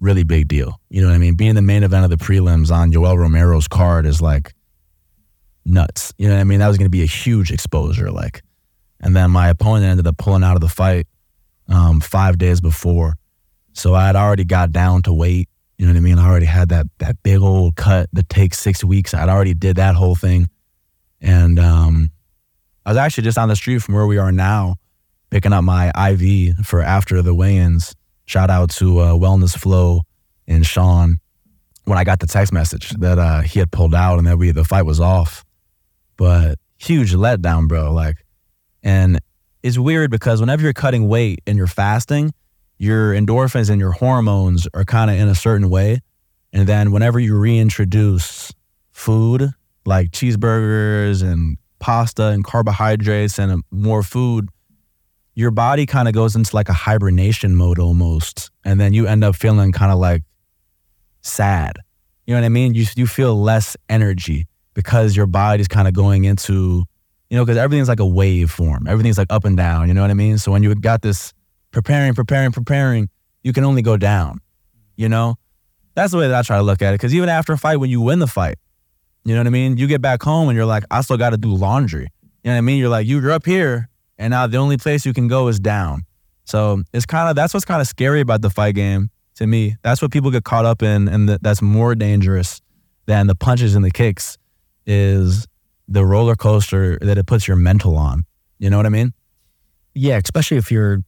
really 0.00 0.24
big 0.24 0.48
deal. 0.48 0.80
You 0.90 1.02
know 1.02 1.08
what 1.08 1.14
I 1.14 1.18
mean? 1.18 1.34
Being 1.34 1.54
the 1.54 1.62
main 1.62 1.82
event 1.82 2.04
of 2.04 2.10
the 2.10 2.22
prelims 2.22 2.70
on 2.70 2.92
Yoel 2.92 3.16
Romero's 3.16 3.68
card 3.68 4.06
is 4.06 4.20
like 4.20 4.54
nuts. 5.64 6.12
You 6.18 6.28
know 6.28 6.34
what 6.34 6.40
I 6.40 6.44
mean? 6.44 6.60
That 6.60 6.68
was 6.68 6.78
going 6.78 6.86
to 6.86 6.90
be 6.90 7.02
a 7.02 7.06
huge 7.06 7.50
exposure. 7.50 8.10
Like, 8.10 8.42
and 9.00 9.14
then 9.14 9.30
my 9.30 9.48
opponent 9.48 9.84
ended 9.84 10.06
up 10.06 10.16
pulling 10.16 10.44
out 10.44 10.54
of 10.54 10.60
the 10.60 10.68
fight 10.68 11.06
um, 11.68 12.00
five 12.00 12.38
days 12.38 12.60
before, 12.60 13.14
so 13.72 13.94
I 13.94 14.06
had 14.06 14.16
already 14.16 14.44
got 14.44 14.72
down 14.72 15.02
to 15.02 15.12
weight. 15.12 15.48
You 15.76 15.86
know 15.86 15.92
what 15.92 15.98
I 15.98 16.00
mean? 16.00 16.18
I 16.18 16.26
already 16.26 16.46
had 16.46 16.70
that 16.70 16.86
that 16.98 17.22
big 17.22 17.40
old 17.40 17.76
cut 17.76 18.08
that 18.12 18.28
takes 18.28 18.58
six 18.58 18.82
weeks. 18.82 19.12
I'd 19.12 19.28
already 19.28 19.52
did 19.52 19.76
that 19.76 19.94
whole 19.94 20.14
thing, 20.14 20.48
and 21.20 21.58
um, 21.58 22.10
I 22.86 22.90
was 22.90 22.96
actually 22.96 23.24
just 23.24 23.36
on 23.36 23.48
the 23.48 23.56
street 23.56 23.82
from 23.82 23.94
where 23.94 24.06
we 24.06 24.16
are 24.16 24.32
now, 24.32 24.76
picking 25.30 25.52
up 25.52 25.64
my 25.64 25.90
IV 26.10 26.64
for 26.64 26.80
after 26.80 27.20
the 27.20 27.34
weigh-ins. 27.34 27.94
Shout 28.26 28.50
out 28.50 28.70
to 28.70 28.98
uh, 28.98 29.12
Wellness 29.12 29.56
Flow 29.56 30.02
and 30.46 30.66
Sean 30.66 31.18
when 31.84 31.96
I 31.96 32.04
got 32.04 32.20
the 32.20 32.26
text 32.26 32.52
message 32.52 32.90
that 32.90 33.18
uh, 33.18 33.40
he 33.42 33.60
had 33.60 33.70
pulled 33.70 33.94
out 33.94 34.18
and 34.18 34.26
that 34.26 34.36
we 34.36 34.50
the 34.50 34.64
fight 34.64 34.82
was 34.82 35.00
off. 35.00 35.44
But 36.16 36.58
huge 36.76 37.14
letdown, 37.14 37.68
bro. 37.68 37.92
Like, 37.92 38.16
and 38.82 39.20
it's 39.62 39.78
weird 39.78 40.10
because 40.10 40.40
whenever 40.40 40.62
you're 40.62 40.72
cutting 40.72 41.08
weight 41.08 41.40
and 41.46 41.56
you're 41.56 41.66
fasting, 41.66 42.32
your 42.78 43.12
endorphins 43.14 43.70
and 43.70 43.80
your 43.80 43.92
hormones 43.92 44.68
are 44.74 44.84
kind 44.84 45.10
of 45.10 45.16
in 45.16 45.28
a 45.28 45.34
certain 45.34 45.70
way. 45.70 46.00
And 46.52 46.66
then 46.66 46.90
whenever 46.90 47.18
you 47.18 47.36
reintroduce 47.36 48.52
food 48.90 49.50
like 49.84 50.10
cheeseburgers 50.10 51.22
and 51.22 51.58
pasta 51.78 52.24
and 52.24 52.44
carbohydrates 52.44 53.38
and 53.38 53.62
more 53.70 54.02
food, 54.02 54.48
your 55.36 55.50
body 55.50 55.84
kind 55.84 56.08
of 56.08 56.14
goes 56.14 56.34
into 56.34 56.56
like 56.56 56.70
a 56.70 56.72
hibernation 56.72 57.54
mode 57.54 57.78
almost. 57.78 58.50
And 58.64 58.80
then 58.80 58.94
you 58.94 59.06
end 59.06 59.22
up 59.22 59.36
feeling 59.36 59.70
kind 59.70 59.92
of 59.92 59.98
like 59.98 60.22
sad. 61.20 61.78
You 62.26 62.34
know 62.34 62.40
what 62.40 62.46
I 62.46 62.48
mean? 62.48 62.74
You, 62.74 62.86
you 62.96 63.06
feel 63.06 63.40
less 63.40 63.76
energy 63.88 64.46
because 64.72 65.14
your 65.14 65.26
body's 65.26 65.68
kind 65.68 65.86
of 65.86 65.94
going 65.94 66.24
into, 66.24 66.84
you 67.28 67.36
know, 67.36 67.44
because 67.44 67.58
everything's 67.58 67.88
like 67.88 68.00
a 68.00 68.06
wave 68.06 68.50
form. 68.50 68.88
Everything's 68.88 69.18
like 69.18 69.30
up 69.30 69.44
and 69.44 69.58
down. 69.58 69.88
You 69.88 69.94
know 69.94 70.00
what 70.00 70.10
I 70.10 70.14
mean? 70.14 70.38
So 70.38 70.50
when 70.50 70.62
you 70.62 70.74
got 70.74 71.02
this 71.02 71.34
preparing, 71.70 72.14
preparing, 72.14 72.50
preparing, 72.50 73.10
you 73.44 73.52
can 73.52 73.62
only 73.62 73.82
go 73.82 73.98
down. 73.98 74.40
You 74.96 75.10
know, 75.10 75.36
that's 75.94 76.12
the 76.12 76.18
way 76.18 76.28
that 76.28 76.34
I 76.34 76.42
try 76.42 76.56
to 76.56 76.62
look 76.62 76.80
at 76.80 76.94
it. 76.94 76.94
Because 76.94 77.14
even 77.14 77.28
after 77.28 77.52
a 77.52 77.58
fight, 77.58 77.76
when 77.76 77.90
you 77.90 78.00
win 78.00 78.20
the 78.20 78.26
fight, 78.26 78.56
you 79.26 79.34
know 79.34 79.40
what 79.40 79.48
I 79.48 79.50
mean? 79.50 79.76
You 79.76 79.86
get 79.86 80.00
back 80.00 80.22
home 80.22 80.48
and 80.48 80.56
you're 80.56 80.64
like, 80.64 80.84
I 80.90 81.02
still 81.02 81.18
got 81.18 81.30
to 81.30 81.36
do 81.36 81.52
laundry. 81.52 82.08
You 82.42 82.50
know 82.50 82.52
what 82.52 82.58
I 82.58 82.60
mean? 82.62 82.78
You're 82.78 82.88
like, 82.88 83.06
you're 83.06 83.30
up 83.32 83.44
here, 83.44 83.90
and 84.18 84.30
now 84.30 84.46
the 84.46 84.56
only 84.56 84.76
place 84.76 85.04
you 85.04 85.12
can 85.12 85.28
go 85.28 85.48
is 85.48 85.60
down. 85.60 86.02
So 86.44 86.82
it's 86.92 87.06
kind 87.06 87.28
of 87.28 87.36
that's 87.36 87.52
what's 87.52 87.66
kind 87.66 87.80
of 87.80 87.88
scary 87.88 88.20
about 88.20 88.42
the 88.42 88.50
fight 88.50 88.74
game 88.74 89.10
to 89.36 89.46
me. 89.46 89.76
That's 89.82 90.00
what 90.00 90.12
people 90.12 90.30
get 90.30 90.44
caught 90.44 90.64
up 90.64 90.82
in, 90.82 91.08
and 91.08 91.28
th- 91.28 91.40
that's 91.42 91.60
more 91.60 91.94
dangerous 91.94 92.60
than 93.06 93.26
the 93.26 93.34
punches 93.34 93.74
and 93.74 93.84
the 93.84 93.90
kicks 93.90 94.38
is 94.86 95.46
the 95.88 96.04
roller 96.04 96.34
coaster 96.34 96.98
that 97.00 97.18
it 97.18 97.26
puts 97.26 97.46
your 97.46 97.56
mental 97.56 97.96
on. 97.96 98.24
You 98.58 98.70
know 98.70 98.76
what 98.76 98.86
I 98.86 98.90
mean? 98.90 99.12
Yeah, 99.94 100.18
especially 100.22 100.56
if 100.56 100.70
you're, 100.70 100.98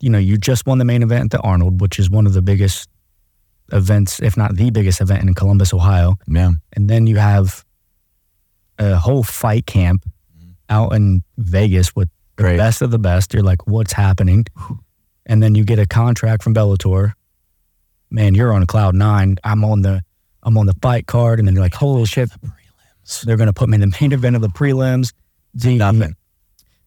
you 0.00 0.10
know, 0.10 0.18
you 0.18 0.36
just 0.36 0.66
won 0.66 0.78
the 0.78 0.84
main 0.84 1.02
event 1.02 1.26
at 1.26 1.30
the 1.30 1.40
Arnold, 1.40 1.80
which 1.80 1.98
is 1.98 2.10
one 2.10 2.26
of 2.26 2.32
the 2.32 2.42
biggest 2.42 2.88
events, 3.72 4.20
if 4.20 4.36
not 4.36 4.56
the 4.56 4.70
biggest 4.70 5.00
event 5.00 5.22
in 5.22 5.34
Columbus, 5.34 5.72
Ohio. 5.72 6.16
Yeah. 6.26 6.52
And 6.74 6.88
then 6.88 7.06
you 7.06 7.16
have 7.16 7.64
a 8.78 8.96
whole 8.96 9.22
fight 9.22 9.66
camp 9.66 10.04
out 10.68 10.92
in 10.94 11.22
Vegas 11.36 11.94
with 11.96 12.08
the 12.36 12.42
Great. 12.44 12.56
best 12.56 12.82
of 12.82 12.90
the 12.90 12.98
best. 12.98 13.34
You're 13.34 13.42
like, 13.42 13.66
what's 13.66 13.92
happening? 13.92 14.46
And 15.26 15.42
then 15.42 15.54
you 15.54 15.64
get 15.64 15.78
a 15.78 15.86
contract 15.86 16.42
from 16.42 16.54
Bellator. 16.54 17.12
Man, 18.10 18.34
you're 18.34 18.52
on 18.52 18.62
a 18.62 18.66
cloud 18.66 18.94
nine. 18.94 19.36
I'm 19.44 19.64
on 19.64 19.82
the 19.82 20.02
I'm 20.42 20.56
on 20.56 20.66
the 20.66 20.74
fight 20.80 21.06
card, 21.06 21.38
and 21.38 21.46
then 21.46 21.54
you're 21.54 21.62
like, 21.64 21.74
holy 21.74 22.06
shit, 22.06 22.30
the 22.30 23.22
they're 23.24 23.36
gonna 23.36 23.52
put 23.52 23.68
me 23.68 23.74
in 23.74 23.80
the 23.82 23.98
main 24.00 24.12
event 24.12 24.36
of 24.36 24.42
the 24.42 24.48
prelims. 24.48 25.12
The, 25.54 25.76
Nothing. 25.76 26.14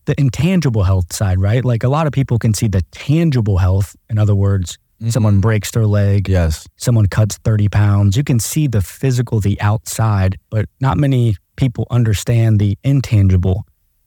the 0.05 0.19
intangible 0.19 0.83
health 0.83 1.13
side, 1.13 1.39
right? 1.39 1.63
Like 1.65 1.83
a 1.83 1.89
lot 1.89 2.07
of 2.07 2.13
people 2.13 2.39
can 2.39 2.53
see 2.53 2.67
the 2.67 2.81
tangible 2.91 3.57
health. 3.57 3.95
In 4.09 4.17
other 4.17 4.35
words, 4.35 4.77
mm-hmm. 5.01 5.09
someone 5.09 5.41
breaks 5.41 5.71
their 5.71 5.85
leg, 5.85 6.29
Yes. 6.29 6.67
someone 6.77 7.07
cuts 7.07 7.37
30 7.43 7.69
pounds. 7.69 8.15
You 8.17 8.23
can 8.23 8.39
see 8.39 8.67
the 8.67 8.81
physical, 8.81 9.39
the 9.39 9.59
outside, 9.61 10.37
but 10.49 10.65
not 10.79 10.97
many 10.97 11.35
people 11.57 11.85
understand 11.91 12.59
the 12.59 12.77
intangible 12.83 13.65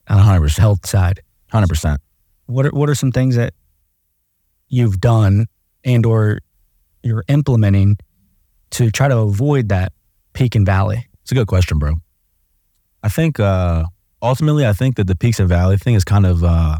100%. 0.08 0.58
health 0.58 0.86
side. 0.86 1.20
100%. 1.52 1.98
What 2.46 2.66
are, 2.66 2.70
what 2.70 2.88
are 2.90 2.94
some 2.94 3.12
things 3.12 3.36
that 3.36 3.54
you've 4.68 5.00
done 5.00 5.46
and 5.84 6.04
or 6.04 6.40
you're 7.02 7.24
implementing 7.28 7.96
to 8.70 8.90
try 8.90 9.08
to 9.08 9.18
avoid 9.18 9.68
that 9.68 9.92
peak 10.32 10.54
and 10.54 10.66
valley? 10.66 11.06
It's 11.22 11.32
a 11.32 11.34
good 11.34 11.46
question, 11.46 11.78
bro. 11.78 11.94
I 13.02 13.08
think 13.08 13.38
uh, 13.38 13.84
ultimately, 14.20 14.66
I 14.66 14.72
think 14.72 14.96
that 14.96 15.06
the 15.06 15.14
peaks 15.14 15.38
and 15.38 15.48
valley 15.48 15.76
thing 15.76 15.94
is 15.94 16.04
kind 16.04 16.26
of 16.26 16.42
uh, 16.42 16.78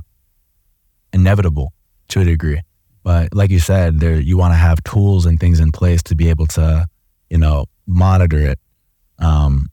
inevitable 1.13 1.73
to 2.09 2.21
a 2.21 2.25
degree. 2.25 2.61
But 3.03 3.35
like 3.35 3.51
you 3.51 3.61
said, 3.61 4.01
there 4.01 4.19
you 4.19 4.37
want 4.37 4.53
to 4.53 4.57
have 4.57 4.83
tools 4.85 5.27
and 5.27 5.39
things 5.39 5.61
in 5.61 5.71
place 5.71 6.03
to 6.05 6.15
be 6.15 6.31
able 6.31 6.47
to, 6.49 6.87
you 7.31 7.39
know, 7.39 7.67
monitor 7.87 8.39
it. 8.39 8.59
Um, 9.19 9.69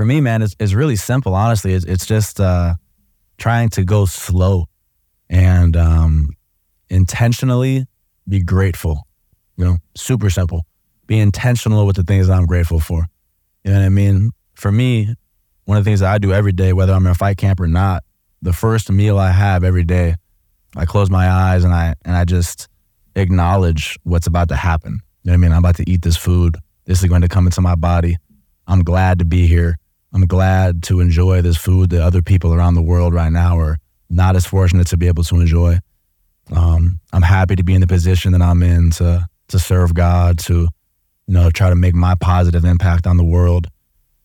for 0.00 0.06
me, 0.06 0.18
man, 0.22 0.40
it's, 0.40 0.72
really 0.72 0.96
simple. 0.96 1.34
Honestly, 1.34 1.74
it's, 1.74 1.84
it's 1.84 2.06
just 2.06 2.40
uh, 2.40 2.72
trying 3.36 3.68
to 3.68 3.84
go 3.84 4.06
slow 4.06 4.64
and 5.28 5.76
um, 5.76 6.30
intentionally 6.88 7.84
be 8.26 8.42
grateful. 8.42 9.06
You 9.58 9.64
know, 9.66 9.76
super 9.94 10.30
simple. 10.30 10.64
Be 11.06 11.18
intentional 11.18 11.84
with 11.84 11.96
the 11.96 12.02
things 12.02 12.30
I'm 12.30 12.46
grateful 12.46 12.80
for. 12.80 13.08
You 13.62 13.72
know 13.72 13.78
what 13.78 13.84
I 13.84 13.88
mean? 13.90 14.30
For 14.54 14.72
me, 14.72 15.14
one 15.66 15.76
of 15.76 15.84
the 15.84 15.90
things 15.90 16.00
that 16.00 16.10
I 16.10 16.16
do 16.16 16.32
every 16.32 16.52
day, 16.52 16.72
whether 16.72 16.94
I'm 16.94 17.04
in 17.04 17.12
a 17.12 17.14
fight 17.14 17.36
camp 17.36 17.60
or 17.60 17.68
not, 17.68 18.02
the 18.40 18.54
first 18.54 18.90
meal 18.90 19.18
I 19.18 19.32
have 19.32 19.64
every 19.64 19.84
day, 19.84 20.14
I 20.78 20.86
close 20.86 21.10
my 21.10 21.28
eyes 21.28 21.62
and 21.62 21.74
I 21.74 21.92
and 22.06 22.16
I 22.16 22.24
just 22.24 22.68
acknowledge 23.16 23.98
what's 24.04 24.26
about 24.26 24.48
to 24.48 24.56
happen. 24.56 25.00
You 25.24 25.28
know 25.28 25.32
what 25.32 25.34
I 25.34 25.36
mean? 25.36 25.52
I'm 25.52 25.58
about 25.58 25.76
to 25.76 25.90
eat 25.90 26.00
this 26.00 26.16
food. 26.16 26.56
This 26.86 27.02
is 27.02 27.08
going 27.10 27.20
to 27.20 27.28
come 27.28 27.46
into 27.46 27.60
my 27.60 27.74
body. 27.74 28.16
I'm 28.66 28.82
glad 28.82 29.18
to 29.18 29.26
be 29.26 29.46
here. 29.46 29.76
I'm 30.12 30.26
glad 30.26 30.82
to 30.84 31.00
enjoy 31.00 31.40
this 31.42 31.56
food 31.56 31.90
that 31.90 32.02
other 32.02 32.22
people 32.22 32.52
around 32.52 32.74
the 32.74 32.82
world 32.82 33.14
right 33.14 33.30
now 33.30 33.58
are 33.58 33.78
not 34.08 34.34
as 34.34 34.44
fortunate 34.44 34.88
to 34.88 34.96
be 34.96 35.06
able 35.06 35.22
to 35.24 35.36
enjoy. 35.36 35.78
Um, 36.52 36.98
I'm 37.12 37.22
happy 37.22 37.54
to 37.56 37.62
be 37.62 37.74
in 37.74 37.80
the 37.80 37.86
position 37.86 38.32
that 38.32 38.42
I'm 38.42 38.62
in 38.62 38.90
to 38.92 39.24
to 39.48 39.58
serve 39.58 39.94
God, 39.94 40.38
to 40.40 40.54
you 41.26 41.34
know 41.34 41.50
try 41.50 41.70
to 41.70 41.76
make 41.76 41.94
my 41.94 42.14
positive 42.16 42.64
impact 42.64 43.06
on 43.06 43.16
the 43.16 43.24
world, 43.24 43.68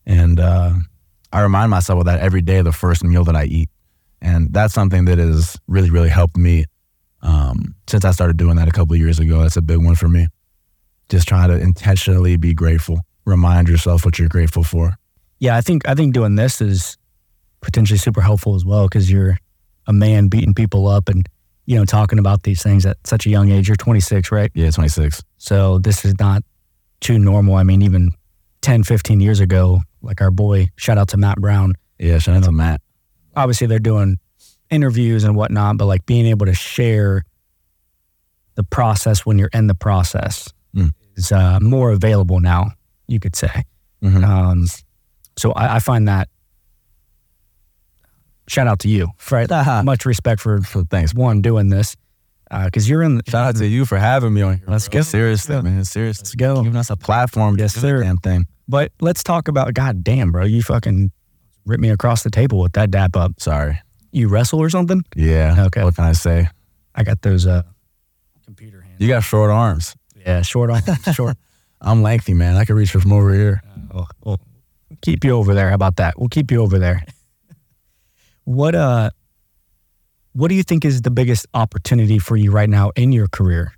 and 0.06 0.39
uh, 0.39 0.74
I 1.32 1.41
remind 1.41 1.69
myself 1.69 2.00
of 2.00 2.06
that 2.06 2.19
every 2.19 2.41
day, 2.41 2.62
the 2.62 2.71
first 2.71 3.04
meal 3.04 3.24
that 3.26 3.36
I 3.36 3.45
eat, 3.45 3.69
and 4.21 4.52
that's 4.52 4.74
something 4.74 5.06
that 5.06 5.19
has 5.19 5.58
really 5.67 5.91
really 5.91 6.10
helped 6.10 6.38
me 6.38 6.65
um, 7.21 7.76
since 7.88 8.06
I 8.06 8.12
started 8.12 8.38
doing 8.38 8.56
that 8.56 8.67
a 8.67 8.71
couple 8.71 8.93
of 8.93 9.00
years 9.00 9.19
ago. 9.19 9.41
That's 9.41 9.58
a 9.58 9.62
big 9.62 9.84
one 9.84 9.95
for 9.95 10.08
me. 10.08 10.28
Just 11.10 11.28
trying 11.28 11.50
to 11.50 11.60
intentionally 11.60 12.38
be 12.38 12.56
grateful. 12.56 13.02
Remind 13.26 13.69
yourself 13.69 14.04
what 14.06 14.17
you're 14.17 14.30
grateful 14.30 14.63
for. 14.63 14.95
Yeah, 15.39 15.56
I 15.56 15.62
think 15.62 15.88
I 15.88 15.95
think 15.95 16.13
doing 16.13 16.36
this 16.36 16.62
is 16.62 16.98
potentially 17.62 17.98
super 17.98 18.21
helpful 18.21 18.56
as 18.56 18.63
well 18.65 18.88
because 18.88 19.10
you're 19.12 19.38
a 19.88 19.93
man 19.93 20.28
beating 20.28 20.54
people 20.54 20.88
up 20.88 21.10
and 21.10 21.28
you 21.65 21.76
know 21.78 21.86
talking 21.86 22.19
about 22.19 22.43
these 22.43 22.62
things 22.63 22.86
at 22.86 22.98
such 23.06 23.26
a 23.26 23.30
young 23.30 23.50
age. 23.52 23.67
You're 23.67 23.76
26, 23.76 24.32
right? 24.32 24.52
Yeah, 24.54 24.71
26. 24.71 25.21
So 25.38 25.80
this 25.80 26.06
is 26.06 26.13
not 26.19 26.43
too 27.02 27.19
normal. 27.19 27.56
I 27.56 27.63
mean, 27.63 27.82
even 27.82 28.12
10, 28.62 28.84
15 28.84 29.19
years 29.19 29.39
ago, 29.39 29.82
like 30.02 30.21
our 30.21 30.32
boy, 30.32 30.69
shout 30.78 30.98
out 30.98 31.10
to 31.10 31.17
Matt 31.17 31.39
Brown. 31.41 31.74
Yeah, 32.00 32.17
shout 32.19 32.38
out 32.38 32.43
to 32.45 32.52
Matt. 32.52 32.82
Obviously, 33.36 33.67
they're 33.67 33.80
doing 33.80 34.17
interviews 34.69 35.24
and 35.24 35.36
whatnot, 35.36 35.78
but 35.78 35.86
like 35.86 36.06
being 36.06 36.26
able 36.26 36.45
to 36.45 36.54
share 36.54 37.24
the 38.56 38.63
process 38.63 39.26
when 39.26 39.38
you're 39.38 39.50
in 39.54 39.67
the 39.67 39.76
process 39.76 40.50
Mm. 40.76 40.91
is 41.15 41.32
uh, 41.32 41.60
more 41.62 41.91
available 41.91 42.39
now, 42.41 42.71
you 43.08 43.19
could 43.19 43.36
say. 43.36 43.63
Mhm. 44.04 44.24
Um, 44.24 44.67
so 45.38 45.52
I, 45.52 45.76
I 45.76 45.80
find 45.80 46.08
that. 46.08 46.30
Shout 48.48 48.67
out 48.67 48.80
to 48.80 48.88
you, 48.89 49.10
right? 49.32 49.50
Much 49.86 50.06
respect 50.06 50.39
for, 50.39 50.62
for 50.62 50.84
Thanks. 50.84 51.13
one 51.15 51.41
doing 51.41 51.69
this, 51.69 51.95
because 52.65 52.88
you're 52.88 53.02
in. 53.02 53.17
The, 53.17 53.24
Shout 53.28 53.48
out 53.48 53.56
to 53.58 53.65
you 53.65 53.86
for 53.86 53.98
having 53.98 54.34
me 54.36 54.43
on 54.43 54.58
here. 54.58 54.65
Let's 54.67 54.88
bro. 54.88 55.00
go. 55.00 55.04
Seriously, 55.04 55.56
Let's 55.56 55.65
go. 55.65 55.69
man. 55.71 55.84
Seriously. 55.86 56.21
Let's 56.24 56.36
go. 56.36 56.62
Giving 56.63 56.78
us 56.78 56.91
a 56.91 56.95
platform. 56.95 57.58
to 57.58 57.63
Yes, 57.63 57.74
do 57.74 57.80
sir. 57.80 58.04
Damn 58.04 58.17
thing. 58.17 58.45
But 58.67 58.91
let's 59.02 59.24
talk 59.24 59.48
about. 59.48 59.74
God 59.74 60.04
damn, 60.04 60.32
bro, 60.32 60.45
you 60.45 60.62
fucking 60.62 61.12
ripped 61.65 61.82
me 61.82 61.89
across 61.89 62.21
the 62.21 62.30
table 62.30 62.60
with 62.60 62.74
that 62.74 62.91
dap 62.91 63.15
up. 63.15 63.34
Sorry. 63.39 63.80
You 64.12 64.28
wrestle 64.28 64.60
or 64.62 64.69
something? 64.69 65.04
Yeah. 65.15 65.65
Okay. 65.67 65.84
What 65.84 65.95
can 65.95 66.04
I 66.06 66.12
say? 66.12 66.48
I 66.93 67.04
got 67.04 67.24
those 67.24 67.48
uh 67.48 67.63
computer 68.45 68.82
hands. 68.82 68.98
You 69.00 69.08
got 69.08 69.24
short 69.24 69.50
arms. 69.50 69.95
Yeah, 70.15 70.43
short 70.43 70.69
arms. 70.69 70.86
short. 71.15 71.36
I'm 71.82 72.04
lengthy, 72.04 72.34
man. 72.36 72.56
I 72.56 72.65
can 72.65 72.76
reach 72.76 72.91
from 72.91 73.12
over 73.12 73.34
here. 73.34 73.62
Oh, 73.91 74.06
we'll 74.24 74.39
keep 75.06 75.24
you 75.24 75.32
over 75.32 75.54
there. 75.54 75.70
How 75.70 75.76
about 75.76 75.98
that? 75.98 76.20
We'll 76.20 76.30
keep 76.30 76.52
you 76.52 76.62
over 76.62 76.80
there. 76.80 77.06
what 78.44 78.76
uh 78.76 79.12
what 80.34 80.50
do 80.50 80.56
you 80.56 80.63
think 80.63 80.84
is 80.84 81.02
the 81.02 81.12
biggest 81.12 81.46
opportunity 81.54 82.20
for 82.20 82.36
you 82.36 82.52
right 82.52 82.70
now 82.70 82.91
in 82.98 83.13
your 83.13 83.28
career? 83.28 83.72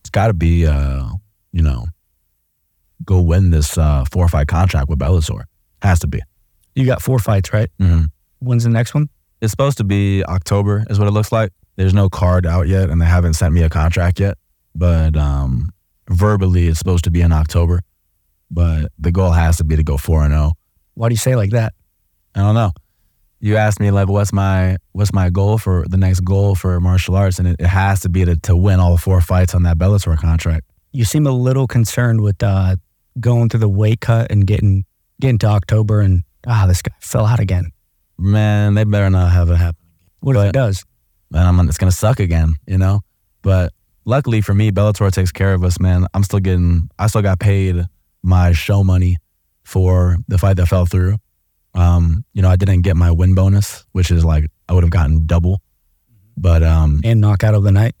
It's 0.00 0.10
got 0.10 0.28
to 0.28 0.32
be, 0.32 0.64
uh, 0.64 1.08
you 1.50 1.60
know, 1.60 1.86
go 3.04 3.20
win 3.20 3.50
this 3.50 3.76
uh, 3.76 4.04
four 4.12 4.28
fight 4.28 4.46
contract 4.46 4.88
with 4.88 5.00
Bellator. 5.00 5.42
Has 5.82 5.98
to 6.00 6.06
be. 6.06 6.20
You 6.76 6.86
got 6.86 7.02
four 7.02 7.18
fights, 7.18 7.52
right? 7.52 7.68
hmm 7.80 8.04
When's 8.38 8.62
the 8.62 8.70
next 8.70 8.94
one? 8.94 9.08
It's 9.40 9.50
supposed 9.50 9.78
to 9.78 9.84
be 9.84 10.22
October, 10.24 10.84
is 10.88 11.00
what 11.00 11.08
it 11.08 11.10
looks 11.10 11.32
like. 11.32 11.50
There's 11.74 11.94
no 11.94 12.08
card 12.08 12.46
out 12.46 12.68
yet, 12.68 12.90
and 12.90 13.00
they 13.00 13.06
haven't 13.06 13.34
sent 13.34 13.52
me 13.52 13.62
a 13.62 13.68
contract 13.68 14.20
yet. 14.20 14.38
But 14.76 15.16
um, 15.16 15.70
verbally, 16.08 16.68
it's 16.68 16.78
supposed 16.78 17.04
to 17.04 17.10
be 17.10 17.22
in 17.22 17.32
October. 17.32 17.80
But 18.52 18.92
the 18.98 19.10
goal 19.10 19.32
has 19.32 19.56
to 19.56 19.64
be 19.64 19.74
to 19.74 19.82
go 19.82 19.96
four 19.96 20.22
and 20.22 20.32
zero. 20.32 20.52
Why 20.98 21.08
do 21.08 21.12
you 21.12 21.18
say 21.18 21.36
like 21.36 21.50
that? 21.50 21.74
I 22.34 22.40
don't 22.40 22.56
know. 22.56 22.72
You 23.38 23.56
asked 23.56 23.78
me 23.78 23.92
like, 23.92 24.08
what's 24.08 24.32
my 24.32 24.78
what's 24.92 25.12
my 25.12 25.30
goal 25.30 25.56
for 25.56 25.84
the 25.88 25.96
next 25.96 26.20
goal 26.20 26.56
for 26.56 26.80
martial 26.80 27.14
arts, 27.14 27.38
and 27.38 27.46
it, 27.46 27.56
it 27.60 27.68
has 27.68 28.00
to 28.00 28.08
be 28.08 28.24
to 28.24 28.36
to 28.36 28.56
win 28.56 28.80
all 28.80 28.96
four 28.96 29.20
fights 29.20 29.54
on 29.54 29.62
that 29.62 29.78
Bellator 29.78 30.18
contract. 30.18 30.66
You 30.92 31.04
seem 31.04 31.24
a 31.28 31.30
little 31.30 31.68
concerned 31.68 32.20
with 32.20 32.42
uh 32.42 32.76
going 33.20 33.48
through 33.48 33.60
the 33.60 33.68
weight 33.68 34.00
cut 34.00 34.32
and 34.32 34.44
getting 34.44 34.86
getting 35.20 35.38
to 35.38 35.46
October 35.46 36.00
and 36.00 36.24
ah, 36.48 36.66
this 36.66 36.82
guy 36.82 36.92
fell 37.00 37.26
out 37.26 37.38
again. 37.38 37.70
Man, 38.18 38.74
they 38.74 38.82
better 38.82 39.08
not 39.08 39.30
have 39.30 39.50
it 39.50 39.56
happen. 39.56 39.80
What 40.18 40.34
if 40.34 40.46
it 40.46 40.52
does? 40.52 40.84
And 41.32 41.42
I'm, 41.42 41.68
it's 41.68 41.78
gonna 41.78 41.92
suck 41.92 42.18
again, 42.18 42.56
you 42.66 42.76
know. 42.76 43.02
But 43.42 43.72
luckily 44.04 44.40
for 44.40 44.52
me, 44.52 44.72
Bellator 44.72 45.12
takes 45.12 45.30
care 45.30 45.54
of 45.54 45.62
us, 45.62 45.78
man. 45.78 46.08
I'm 46.12 46.24
still 46.24 46.40
getting, 46.40 46.90
I 46.98 47.06
still 47.06 47.22
got 47.22 47.38
paid 47.38 47.86
my 48.24 48.50
show 48.50 48.82
money 48.82 49.18
for 49.68 50.16
the 50.28 50.38
fight 50.38 50.56
that 50.56 50.66
fell 50.66 50.86
through. 50.86 51.16
Um, 51.74 52.24
you 52.32 52.40
know, 52.42 52.48
I 52.48 52.56
didn't 52.56 52.80
get 52.82 52.96
my 52.96 53.10
win 53.10 53.34
bonus, 53.34 53.84
which 53.92 54.10
is 54.10 54.24
like 54.24 54.46
I 54.68 54.72
would 54.72 54.82
have 54.82 54.90
gotten 54.90 55.26
double. 55.26 55.60
But 56.36 56.62
um, 56.62 57.00
And 57.04 57.20
knockout 57.20 57.54
of 57.54 57.62
the 57.64 57.72
night. 57.72 57.94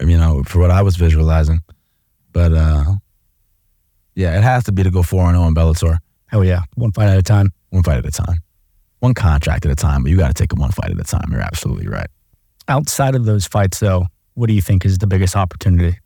you 0.00 0.16
know, 0.16 0.42
for 0.44 0.58
what 0.60 0.70
I 0.70 0.80
was 0.82 0.96
visualizing. 0.96 1.60
But 2.32 2.52
uh, 2.52 2.94
yeah, 4.14 4.36
it 4.38 4.42
has 4.42 4.64
to 4.64 4.72
be 4.72 4.82
to 4.82 4.90
go 4.90 5.02
four 5.02 5.26
and 5.26 5.36
zero 5.36 5.46
in 5.48 5.54
Bellator, 5.54 5.98
Hell 6.26 6.44
yeah. 6.44 6.62
One 6.76 6.92
fight 6.92 7.08
at 7.08 7.18
a 7.18 7.22
time. 7.22 7.50
one 7.70 7.82
fight 7.82 7.98
at 7.98 8.06
a 8.06 8.10
time, 8.10 8.38
one 9.00 9.14
contract 9.14 9.66
at 9.66 9.72
a 9.72 9.76
time. 9.76 10.02
But 10.02 10.10
you 10.12 10.16
got 10.16 10.28
to 10.28 10.34
take 10.34 10.52
it 10.52 10.58
one 10.58 10.70
fight 10.70 10.90
at 10.90 10.98
a 10.98 11.04
time. 11.04 11.28
You're 11.30 11.40
absolutely 11.42 11.88
right. 11.88 12.08
Outside 12.68 13.14
of 13.14 13.24
those 13.26 13.46
fights 13.46 13.80
though, 13.80 14.06
what 14.34 14.46
do 14.46 14.54
you 14.54 14.62
think 14.62 14.84
is 14.86 14.98
the 14.98 15.06
biggest 15.06 15.36
opportunity? 15.36 15.98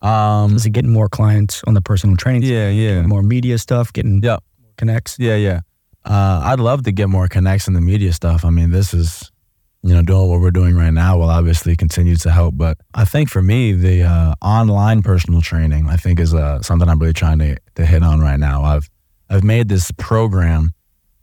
Um, 0.00 0.54
Is 0.56 0.64
it 0.64 0.70
getting 0.70 0.92
more 0.92 1.08
clients 1.08 1.62
on 1.66 1.74
the 1.74 1.80
personal 1.82 2.16
training 2.16 2.42
side, 2.42 2.50
yeah, 2.50 2.68
yeah, 2.70 3.02
more 3.02 3.22
media 3.22 3.58
stuff, 3.58 3.92
getting 3.92 4.22
Yep. 4.22 4.42
Connects? 4.78 5.18
yeah, 5.18 5.36
yeah. 5.36 5.60
Uh, 6.04 6.40
I'd 6.44 6.60
love 6.60 6.84
to 6.84 6.92
get 6.92 7.08
more 7.08 7.28
connects 7.28 7.68
in 7.68 7.74
the 7.74 7.82
media 7.82 8.12
stuff. 8.14 8.44
I 8.44 8.50
mean, 8.50 8.70
this 8.70 8.94
is, 8.94 9.30
you 9.82 9.94
know, 9.94 10.00
doing 10.00 10.30
what 10.30 10.40
we're 10.40 10.50
doing 10.50 10.74
right 10.74 10.92
now 10.92 11.18
will 11.18 11.28
obviously 11.28 11.76
continue 11.76 12.16
to 12.16 12.30
help. 12.30 12.56
But 12.56 12.78
I 12.94 13.04
think 13.04 13.28
for 13.28 13.42
me, 13.42 13.72
the 13.72 14.04
uh, 14.04 14.34
online 14.40 15.02
personal 15.02 15.42
training, 15.42 15.86
I 15.88 15.96
think, 15.96 16.18
is 16.18 16.32
uh, 16.32 16.62
something 16.62 16.88
I'm 16.88 16.98
really 16.98 17.12
trying 17.12 17.40
to, 17.40 17.56
to 17.74 17.84
hit 17.84 18.02
on 18.02 18.20
right 18.20 18.40
now. 18.40 18.62
I've 18.62 18.88
I've 19.30 19.44
made 19.44 19.68
this 19.68 19.90
program 19.92 20.72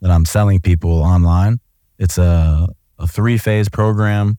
that 0.00 0.10
I'm 0.10 0.24
selling 0.24 0.60
people 0.60 1.02
online. 1.02 1.58
It's 1.98 2.18
a, 2.18 2.68
a 2.98 3.08
three 3.08 3.38
phase 3.38 3.68
program, 3.68 4.38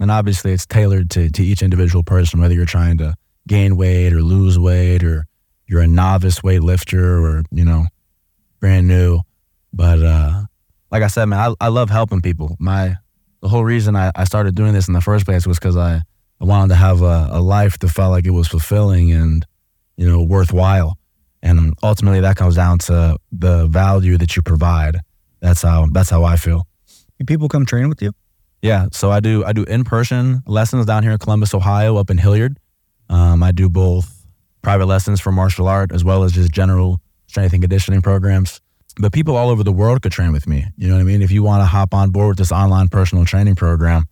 and 0.00 0.10
obviously 0.10 0.52
it's 0.52 0.66
tailored 0.66 1.10
to, 1.10 1.30
to 1.30 1.44
each 1.44 1.62
individual 1.62 2.02
person, 2.02 2.40
whether 2.40 2.54
you're 2.54 2.66
trying 2.66 2.98
to 2.98 3.14
gain 3.46 3.76
weight 3.76 4.12
or 4.12 4.22
lose 4.22 4.58
weight, 4.58 5.04
or 5.04 5.26
you're 5.66 5.82
a 5.82 5.86
novice 5.86 6.40
weightlifter, 6.40 7.22
or 7.22 7.44
you 7.52 7.64
know, 7.64 7.86
brand 8.64 8.88
new. 8.88 9.20
But 9.74 10.02
uh, 10.02 10.44
like 10.90 11.02
I 11.02 11.08
said, 11.08 11.26
man, 11.26 11.38
I, 11.38 11.66
I 11.66 11.68
love 11.68 11.90
helping 11.90 12.22
people. 12.22 12.56
My 12.58 12.96
the 13.42 13.48
whole 13.48 13.62
reason 13.62 13.94
I, 13.94 14.10
I 14.14 14.24
started 14.24 14.54
doing 14.54 14.72
this 14.72 14.88
in 14.88 14.94
the 14.94 15.02
first 15.02 15.26
place 15.26 15.46
was 15.46 15.58
because 15.58 15.76
I, 15.76 16.00
I 16.40 16.44
wanted 16.44 16.68
to 16.68 16.76
have 16.76 17.02
a, 17.02 17.28
a 17.30 17.42
life 17.42 17.78
that 17.80 17.88
felt 17.88 18.10
like 18.10 18.24
it 18.24 18.30
was 18.30 18.48
fulfilling 18.48 19.12
and 19.12 19.44
you 19.98 20.08
know 20.08 20.22
worthwhile. 20.22 20.96
And 21.42 21.74
ultimately, 21.82 22.20
that 22.20 22.36
comes 22.36 22.54
down 22.54 22.78
to 22.88 23.18
the 23.30 23.66
value 23.66 24.16
that 24.16 24.34
you 24.34 24.40
provide. 24.40 24.96
That's 25.40 25.60
how 25.60 25.86
that's 25.92 26.08
how 26.08 26.24
I 26.24 26.36
feel. 26.36 26.66
Do 27.18 27.26
people 27.26 27.50
come 27.50 27.66
train 27.66 27.90
with 27.90 28.00
you? 28.00 28.12
Yeah, 28.62 28.86
so 28.92 29.10
I 29.10 29.20
do 29.20 29.44
I 29.44 29.52
do 29.52 29.64
in 29.64 29.84
person 29.84 30.42
lessons 30.46 30.86
down 30.86 31.02
here 31.02 31.12
in 31.12 31.18
Columbus, 31.18 31.52
Ohio, 31.52 31.98
up 31.98 32.08
in 32.08 32.16
Hilliard. 32.16 32.58
Um, 33.10 33.42
I 33.42 33.52
do 33.52 33.68
both 33.68 34.24
private 34.62 34.86
lessons 34.86 35.20
for 35.20 35.32
martial 35.32 35.68
art 35.68 35.92
as 35.92 36.02
well 36.02 36.24
as 36.24 36.32
just 36.32 36.50
general 36.50 37.02
and 37.36 37.62
conditioning 37.62 38.02
programs. 38.02 38.60
But 38.96 39.12
people 39.12 39.36
all 39.36 39.50
over 39.50 39.64
the 39.64 39.72
world 39.72 40.02
could 40.02 40.12
train 40.12 40.32
with 40.32 40.46
me. 40.46 40.66
You 40.76 40.88
know 40.88 40.94
what 40.94 41.00
I 41.00 41.04
mean? 41.04 41.22
If 41.22 41.32
you 41.32 41.42
want 41.42 41.62
to 41.62 41.66
hop 41.66 41.92
on 41.94 42.10
board 42.10 42.30
with 42.30 42.38
this 42.38 42.52
online 42.52 42.88
personal 42.88 43.24
training 43.24 43.56
program, 43.56 44.04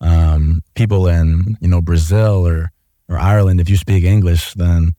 um, 0.00 0.62
people 0.74 1.06
in 1.06 1.56
you 1.60 1.68
know 1.68 1.80
Brazil 1.80 2.46
or 2.46 2.70
or 3.08 3.18
Ireland, 3.18 3.60
if 3.60 3.68
you 3.68 3.76
speak 3.76 4.04
English, 4.04 4.54
then 4.54 4.92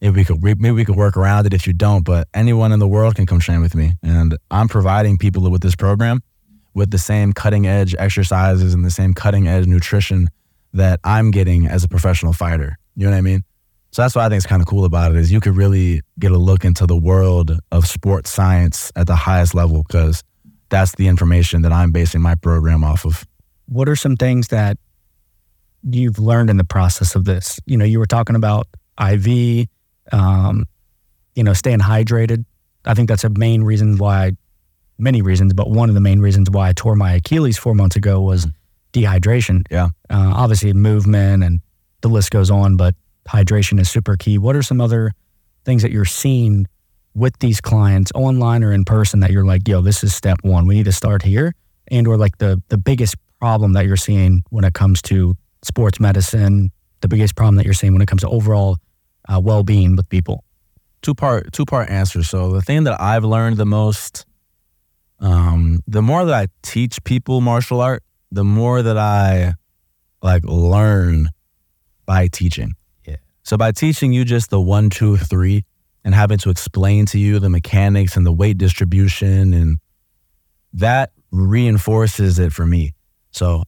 maybe 0.00 0.16
we 0.16 0.24
could 0.24 0.42
maybe 0.42 0.72
we 0.72 0.84
could 0.84 0.96
work 0.96 1.16
around 1.16 1.46
it. 1.46 1.54
If 1.54 1.66
you 1.66 1.72
don't, 1.72 2.04
but 2.04 2.28
anyone 2.34 2.72
in 2.72 2.80
the 2.80 2.88
world 2.88 3.14
can 3.14 3.26
come 3.26 3.38
train 3.38 3.60
with 3.60 3.74
me, 3.74 3.92
and 4.02 4.36
I'm 4.50 4.68
providing 4.68 5.16
people 5.16 5.48
with 5.50 5.62
this 5.62 5.76
program 5.76 6.22
with 6.76 6.90
the 6.90 6.98
same 6.98 7.32
cutting 7.32 7.66
edge 7.66 7.94
exercises 7.98 8.74
and 8.74 8.84
the 8.84 8.90
same 8.90 9.14
cutting 9.14 9.48
edge 9.48 9.66
nutrition 9.66 10.28
that 10.74 11.00
I'm 11.02 11.30
getting 11.30 11.66
as 11.66 11.82
a 11.82 11.88
professional 11.88 12.34
fighter. 12.34 12.76
You 12.94 13.06
know 13.06 13.12
what 13.12 13.16
I 13.16 13.22
mean? 13.22 13.44
So 13.96 14.02
that's 14.02 14.14
what 14.14 14.26
I 14.26 14.28
think 14.28 14.36
is 14.36 14.46
kind 14.46 14.60
of 14.60 14.68
cool 14.68 14.84
about 14.84 15.12
it 15.12 15.16
is 15.16 15.32
you 15.32 15.40
could 15.40 15.56
really 15.56 16.02
get 16.18 16.30
a 16.30 16.36
look 16.36 16.66
into 16.66 16.86
the 16.86 16.94
world 16.94 17.58
of 17.72 17.86
sports 17.86 18.30
science 18.30 18.92
at 18.94 19.06
the 19.06 19.16
highest 19.16 19.54
level 19.54 19.84
because 19.84 20.22
that's 20.68 20.94
the 20.96 21.08
information 21.08 21.62
that 21.62 21.72
I'm 21.72 21.92
basing 21.92 22.20
my 22.20 22.34
program 22.34 22.84
off 22.84 23.06
of. 23.06 23.26
What 23.64 23.88
are 23.88 23.96
some 23.96 24.14
things 24.14 24.48
that 24.48 24.76
you've 25.82 26.18
learned 26.18 26.50
in 26.50 26.58
the 26.58 26.64
process 26.64 27.14
of 27.14 27.24
this? 27.24 27.58
You 27.64 27.78
know, 27.78 27.86
you 27.86 27.98
were 27.98 28.04
talking 28.04 28.36
about 28.36 28.66
IV, 29.00 29.66
um, 30.12 30.66
you 31.34 31.42
know, 31.42 31.54
staying 31.54 31.80
hydrated. 31.80 32.44
I 32.84 32.92
think 32.92 33.08
that's 33.08 33.24
a 33.24 33.30
main 33.30 33.62
reason 33.62 33.96
why, 33.96 34.32
many 34.98 35.22
reasons, 35.22 35.54
but 35.54 35.70
one 35.70 35.88
of 35.88 35.94
the 35.94 36.02
main 36.02 36.20
reasons 36.20 36.50
why 36.50 36.68
I 36.68 36.74
tore 36.74 36.96
my 36.96 37.14
Achilles 37.14 37.56
four 37.56 37.74
months 37.74 37.96
ago 37.96 38.20
was 38.20 38.46
dehydration. 38.92 39.62
Yeah. 39.70 39.86
Uh, 40.10 40.34
obviously, 40.36 40.74
movement 40.74 41.42
and 41.42 41.62
the 42.02 42.08
list 42.08 42.30
goes 42.30 42.50
on, 42.50 42.76
but 42.76 42.94
hydration 43.28 43.80
is 43.80 43.90
super 43.90 44.16
key. 44.16 44.38
What 44.38 44.56
are 44.56 44.62
some 44.62 44.80
other 44.80 45.12
things 45.64 45.82
that 45.82 45.90
you're 45.90 46.04
seeing 46.04 46.66
with 47.14 47.38
these 47.38 47.60
clients 47.60 48.12
online 48.14 48.62
or 48.62 48.72
in 48.72 48.84
person 48.84 49.20
that 49.20 49.30
you're 49.30 49.44
like, 49.44 49.66
yo, 49.66 49.80
this 49.80 50.04
is 50.04 50.14
step 50.14 50.38
one. 50.42 50.66
We 50.66 50.76
need 50.76 50.84
to 50.84 50.92
start 50.92 51.22
here. 51.22 51.54
And 51.88 52.06
or 52.06 52.16
like 52.16 52.38
the 52.38 52.62
the 52.68 52.78
biggest 52.78 53.16
problem 53.40 53.72
that 53.74 53.86
you're 53.86 53.96
seeing 53.96 54.42
when 54.50 54.64
it 54.64 54.74
comes 54.74 55.00
to 55.02 55.34
sports 55.62 56.00
medicine, 56.00 56.70
the 57.00 57.08
biggest 57.08 57.36
problem 57.36 57.56
that 57.56 57.64
you're 57.64 57.74
seeing 57.74 57.92
when 57.92 58.02
it 58.02 58.06
comes 58.08 58.22
to 58.22 58.28
overall 58.28 58.76
uh, 59.28 59.40
well 59.42 59.62
being 59.62 59.96
with 59.96 60.08
people. 60.08 60.44
Two 61.02 61.14
part 61.14 61.52
two 61.52 61.64
part 61.64 61.90
answer. 61.90 62.22
So 62.22 62.52
the 62.52 62.62
thing 62.62 62.84
that 62.84 63.00
I've 63.00 63.24
learned 63.24 63.56
the 63.56 63.66
most, 63.66 64.26
um, 65.20 65.80
the 65.86 66.02
more 66.02 66.24
that 66.24 66.34
I 66.34 66.48
teach 66.62 67.02
people 67.04 67.40
martial 67.40 67.80
art, 67.80 68.02
the 68.30 68.44
more 68.44 68.82
that 68.82 68.98
I 68.98 69.54
like 70.22 70.44
learn 70.44 71.28
by 72.04 72.28
teaching. 72.28 72.72
So 73.46 73.56
by 73.56 73.70
teaching 73.70 74.12
you 74.12 74.24
just 74.24 74.50
the 74.50 74.60
one, 74.60 74.90
two, 74.90 75.16
three, 75.16 75.64
and 76.04 76.12
having 76.12 76.36
to 76.38 76.50
explain 76.50 77.06
to 77.06 77.18
you 77.18 77.38
the 77.38 77.48
mechanics 77.48 78.16
and 78.16 78.26
the 78.26 78.32
weight 78.32 78.58
distribution 78.58 79.54
and 79.54 79.78
that 80.72 81.12
reinforces 81.30 82.40
it 82.40 82.52
for 82.52 82.66
me. 82.66 82.94
So 83.30 83.62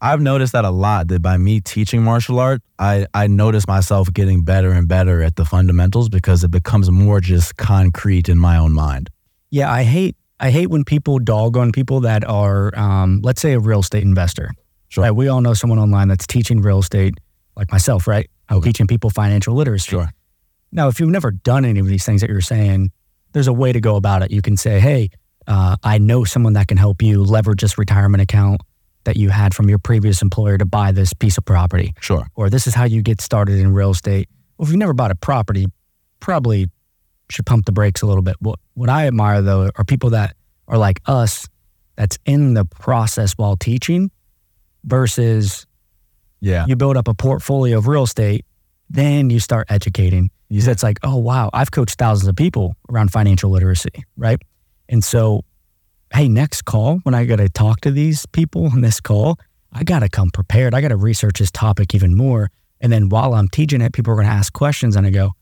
I've 0.00 0.22
noticed 0.22 0.54
that 0.54 0.64
a 0.64 0.70
lot 0.70 1.08
that 1.08 1.20
by 1.20 1.36
me 1.36 1.60
teaching 1.60 2.02
martial 2.02 2.40
art, 2.40 2.62
I, 2.78 3.06
I 3.12 3.26
notice 3.26 3.66
myself 3.68 4.10
getting 4.10 4.42
better 4.42 4.72
and 4.72 4.88
better 4.88 5.22
at 5.22 5.36
the 5.36 5.44
fundamentals 5.44 6.08
because 6.08 6.42
it 6.42 6.50
becomes 6.50 6.90
more 6.90 7.20
just 7.20 7.58
concrete 7.58 8.30
in 8.30 8.38
my 8.38 8.56
own 8.56 8.72
mind. 8.72 9.10
Yeah, 9.50 9.70
I 9.70 9.82
hate 9.82 10.16
I 10.40 10.50
hate 10.50 10.68
when 10.68 10.84
people 10.84 11.18
dog 11.18 11.58
on 11.58 11.72
people 11.72 12.00
that 12.00 12.26
are, 12.26 12.74
um, 12.74 13.20
let's 13.22 13.42
say, 13.42 13.52
a 13.52 13.60
real 13.60 13.80
estate 13.80 14.04
investor. 14.04 14.50
Sure. 14.88 15.04
Right? 15.04 15.10
We 15.10 15.28
all 15.28 15.42
know 15.42 15.52
someone 15.52 15.78
online 15.78 16.08
that's 16.08 16.26
teaching 16.26 16.62
real 16.62 16.78
estate, 16.78 17.18
like 17.54 17.70
myself, 17.70 18.06
right? 18.06 18.30
Okay. 18.50 18.68
teaching 18.68 18.86
people 18.86 19.10
financial 19.10 19.54
literacy. 19.54 19.90
Sure. 19.90 20.10
Now, 20.72 20.88
if 20.88 21.00
you've 21.00 21.10
never 21.10 21.30
done 21.30 21.64
any 21.64 21.80
of 21.80 21.86
these 21.86 22.04
things 22.04 22.20
that 22.20 22.30
you're 22.30 22.40
saying, 22.40 22.90
there's 23.32 23.48
a 23.48 23.52
way 23.52 23.72
to 23.72 23.80
go 23.80 23.96
about 23.96 24.22
it. 24.22 24.30
You 24.30 24.42
can 24.42 24.56
say, 24.56 24.80
hey, 24.80 25.10
uh, 25.46 25.76
I 25.82 25.98
know 25.98 26.24
someone 26.24 26.54
that 26.54 26.68
can 26.68 26.76
help 26.76 27.02
you 27.02 27.22
leverage 27.24 27.60
this 27.60 27.78
retirement 27.78 28.22
account 28.22 28.60
that 29.04 29.16
you 29.16 29.30
had 29.30 29.54
from 29.54 29.68
your 29.68 29.78
previous 29.78 30.20
employer 30.20 30.58
to 30.58 30.66
buy 30.66 30.92
this 30.92 31.12
piece 31.14 31.38
of 31.38 31.44
property. 31.44 31.94
Sure. 32.00 32.26
Or 32.34 32.50
this 32.50 32.66
is 32.66 32.74
how 32.74 32.84
you 32.84 33.00
get 33.02 33.20
started 33.20 33.58
in 33.58 33.72
real 33.72 33.90
estate. 33.90 34.28
Well, 34.56 34.66
if 34.66 34.70
you've 34.70 34.78
never 34.78 34.92
bought 34.92 35.10
a 35.10 35.14
property, 35.14 35.66
probably 36.20 36.68
should 37.30 37.46
pump 37.46 37.64
the 37.66 37.72
brakes 37.72 38.02
a 38.02 38.06
little 38.06 38.22
bit. 38.22 38.36
What, 38.40 38.58
what 38.74 38.88
I 38.88 39.06
admire, 39.06 39.40
though, 39.40 39.70
are 39.76 39.84
people 39.84 40.10
that 40.10 40.34
are 40.66 40.76
like 40.78 41.00
us, 41.06 41.48
that's 41.96 42.18
in 42.26 42.54
the 42.54 42.64
process 42.64 43.32
while 43.32 43.56
teaching 43.56 44.10
versus 44.84 45.66
Yeah. 46.40 46.66
you 46.68 46.76
build 46.76 46.96
up 46.96 47.08
a 47.08 47.14
portfolio 47.14 47.78
of 47.78 47.86
real 47.88 48.04
estate, 48.04 48.44
then 48.90 49.30
you 49.30 49.40
start 49.40 49.66
educating. 49.70 50.30
You 50.48 50.60
said 50.60 50.72
it's 50.72 50.82
like, 50.82 50.98
oh 51.02 51.16
wow, 51.16 51.50
I've 51.52 51.70
coached 51.70 51.98
thousands 51.98 52.28
of 52.28 52.36
people 52.36 52.74
around 52.90 53.10
financial 53.12 53.50
literacy, 53.50 54.04
right? 54.16 54.40
And 54.88 55.02
so, 55.04 55.44
hey, 56.14 56.28
next 56.28 56.62
call 56.64 56.98
when 57.02 57.14
I 57.14 57.24
got 57.26 57.36
to 57.36 57.48
talk 57.48 57.80
to 57.82 57.90
these 57.90 58.24
people 58.26 58.66
on 58.66 58.80
this 58.80 59.00
call, 59.00 59.38
I 59.72 59.84
got 59.84 59.98
to 60.00 60.08
come 60.08 60.30
prepared. 60.30 60.74
I 60.74 60.80
got 60.80 60.88
to 60.88 60.96
research 60.96 61.38
this 61.40 61.50
topic 61.50 61.94
even 61.94 62.16
more. 62.16 62.50
And 62.80 62.90
then 62.92 63.08
while 63.10 63.34
I'm 63.34 63.48
teaching 63.48 63.80
it, 63.82 63.92
people 63.92 64.12
are 64.12 64.16
going 64.16 64.26
to 64.26 64.32
ask 64.32 64.52
questions, 64.52 64.96
and 64.96 65.06
I 65.06 65.10
go, 65.10 65.32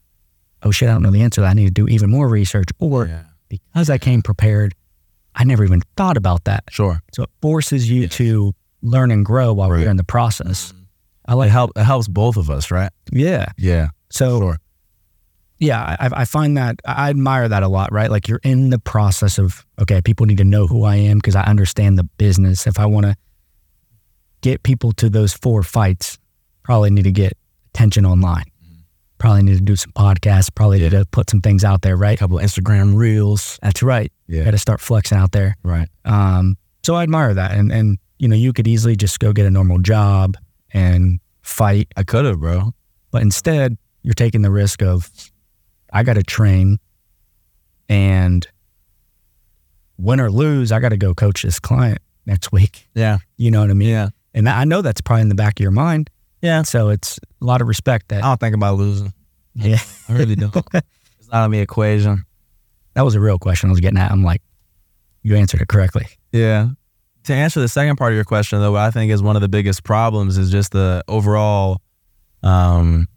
oh 0.62 0.70
shit, 0.72 0.88
I 0.88 0.92
don't 0.92 1.02
know 1.02 1.10
the 1.12 1.22
answer. 1.22 1.44
I 1.44 1.52
need 1.54 1.66
to 1.66 1.70
do 1.70 1.86
even 1.86 2.10
more 2.10 2.28
research. 2.28 2.66
Or 2.80 3.06
yeah. 3.06 3.22
because 3.48 3.88
I 3.90 3.98
came 3.98 4.22
prepared, 4.22 4.74
I 5.34 5.44
never 5.44 5.62
even 5.62 5.82
thought 5.96 6.16
about 6.16 6.44
that. 6.44 6.64
Sure. 6.70 7.00
So 7.12 7.22
it 7.24 7.30
forces 7.42 7.88
you 7.88 8.08
to 8.08 8.54
learn 8.82 9.10
and 9.12 9.24
grow 9.24 9.52
while 9.52 9.70
Right. 9.70 9.84
we're 9.84 9.90
in 9.90 9.96
the 9.98 10.02
process. 10.04 10.72
Mm-hmm. 10.72 10.82
I 11.28 11.32
It 11.32 11.36
like, 11.36 11.50
help 11.50 11.72
it 11.76 11.82
helps 11.84 12.08
both 12.08 12.36
of 12.36 12.50
us, 12.50 12.70
right? 12.70 12.90
yeah. 13.12 13.46
Yeah. 13.58 13.88
So 14.10 14.38
Sure. 14.38 14.56
yeah, 15.58 15.96
I, 15.98 16.08
I 16.22 16.24
find 16.24 16.56
that 16.56 16.80
I 16.84 17.10
admire 17.10 17.48
that 17.48 17.62
a 17.62 17.68
lot, 17.68 17.92
right? 17.92 18.10
Like 18.10 18.28
you're 18.28 18.40
in 18.44 18.70
the 18.70 18.78
process 18.78 19.38
of 19.38 19.64
okay, 19.80 20.00
people 20.02 20.26
need 20.26 20.38
to 20.38 20.44
know 20.44 20.66
who 20.66 20.84
I 20.84 20.96
am 20.96 21.18
because 21.18 21.34
I 21.36 21.42
understand 21.44 21.98
the 21.98 22.04
business. 22.18 22.66
If 22.66 22.78
I 22.78 22.86
want 22.86 23.06
to 23.06 23.16
get 24.42 24.62
people 24.62 24.92
to 24.92 25.08
those 25.10 25.32
four 25.32 25.62
fights, 25.62 26.18
probably 26.62 26.90
need 26.90 27.04
to 27.04 27.12
get 27.12 27.32
attention 27.74 28.06
online. 28.06 28.44
Probably 29.18 29.42
need 29.42 29.56
to 29.56 29.64
do 29.64 29.76
some 29.76 29.92
podcasts. 29.92 30.54
Probably 30.54 30.78
need 30.78 30.90
to 30.90 31.06
put 31.10 31.30
some 31.30 31.40
things 31.40 31.64
out 31.64 31.80
there, 31.82 31.96
right? 31.96 32.14
A 32.14 32.18
couple 32.18 32.38
of 32.38 32.44
Instagram 32.44 32.96
reels. 32.96 33.58
That's 33.62 33.82
right. 33.82 34.12
Yeah. 34.28 34.44
Got 34.44 34.50
to 34.50 34.58
start 34.58 34.80
flexing 34.80 35.16
out 35.16 35.32
there. 35.32 35.56
Right. 35.62 35.88
Um, 36.04 36.56
so 36.84 36.94
I 36.94 37.02
admire 37.02 37.32
that, 37.34 37.52
and 37.52 37.72
and 37.72 37.98
you 38.18 38.28
know 38.28 38.36
you 38.36 38.52
could 38.52 38.68
easily 38.68 38.94
just 38.94 39.18
go 39.18 39.32
get 39.32 39.46
a 39.46 39.50
normal 39.50 39.78
job 39.78 40.36
and 40.72 41.20
fight, 41.42 41.88
I 41.96 42.02
could 42.02 42.24
have, 42.24 42.40
bro. 42.40 42.72
but 43.10 43.22
instead 43.22 43.78
you're 44.02 44.14
taking 44.14 44.42
the 44.42 44.50
risk 44.50 44.82
of 44.82 45.10
I 45.92 46.02
got 46.02 46.14
to 46.14 46.22
train, 46.22 46.78
and 47.88 48.46
win 49.98 50.20
or 50.20 50.30
lose, 50.30 50.72
I 50.72 50.80
got 50.80 50.90
to 50.90 50.96
go 50.96 51.14
coach 51.14 51.42
this 51.42 51.58
client 51.58 51.98
next 52.26 52.52
week. 52.52 52.88
Yeah. 52.94 53.18
You 53.36 53.50
know 53.50 53.60
what 53.60 53.70
I 53.70 53.74
mean? 53.74 53.88
Yeah. 53.88 54.08
And 54.34 54.48
I 54.48 54.64
know 54.64 54.82
that's 54.82 55.00
probably 55.00 55.22
in 55.22 55.28
the 55.28 55.34
back 55.34 55.58
of 55.58 55.62
your 55.62 55.70
mind. 55.70 56.10
Yeah. 56.42 56.62
So 56.62 56.90
it's 56.90 57.18
a 57.40 57.44
lot 57.44 57.62
of 57.62 57.68
respect 57.68 58.08
that. 58.08 58.22
I 58.22 58.28
don't 58.28 58.40
think 58.40 58.54
about 58.54 58.76
losing. 58.76 59.12
Yeah, 59.54 59.78
I 60.08 60.12
really 60.12 60.36
don't. 60.36 60.54
it's 60.74 61.32
not 61.32 61.44
on 61.44 61.50
the 61.50 61.60
equation. 61.60 62.24
that 62.92 63.02
was 63.02 63.14
a 63.14 63.20
real 63.20 63.38
question 63.38 63.70
I 63.70 63.72
was 63.72 63.80
getting 63.80 63.98
at. 63.98 64.12
I'm 64.12 64.22
like, 64.22 64.42
you 65.22 65.34
answered 65.34 65.62
it 65.62 65.68
correctly. 65.68 66.06
Yeah. 66.30 66.68
To 67.26 67.34
answer 67.34 67.58
the 67.58 67.68
second 67.68 67.96
part 67.96 68.12
of 68.12 68.14
your 68.14 68.24
question, 68.24 68.60
though, 68.60 68.72
what 68.72 68.82
I 68.82 68.92
think 68.92 69.10
is 69.10 69.20
one 69.20 69.34
of 69.34 69.42
the 69.42 69.48
biggest 69.48 69.82
problems 69.82 70.38
is 70.38 70.48
just 70.48 70.70
the 70.70 71.02
overall, 71.08 71.80
um, 72.44 73.08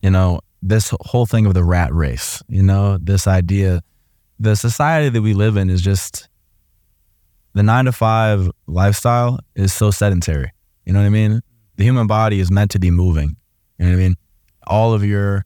you 0.00 0.08
know, 0.08 0.40
this 0.62 0.94
whole 1.02 1.26
thing 1.26 1.44
of 1.44 1.52
the 1.52 1.62
rat 1.62 1.92
race. 1.92 2.42
You 2.48 2.62
know, 2.62 2.96
this 2.96 3.26
idea, 3.26 3.82
the 4.40 4.56
society 4.56 5.10
that 5.10 5.20
we 5.20 5.34
live 5.34 5.58
in 5.58 5.68
is 5.68 5.82
just 5.82 6.26
the 7.52 7.62
nine 7.62 7.84
to 7.84 7.92
five 7.92 8.50
lifestyle 8.66 9.40
is 9.54 9.74
so 9.74 9.90
sedentary. 9.90 10.50
You 10.86 10.94
know 10.94 11.00
what 11.00 11.06
I 11.06 11.10
mean? 11.10 11.42
The 11.76 11.84
human 11.84 12.06
body 12.06 12.40
is 12.40 12.50
meant 12.50 12.70
to 12.70 12.78
be 12.78 12.90
moving. 12.90 13.36
You 13.78 13.84
know 13.84 13.90
what 13.90 13.98
I 13.98 14.02
mean? 14.04 14.14
All 14.66 14.94
of 14.94 15.04
your 15.04 15.44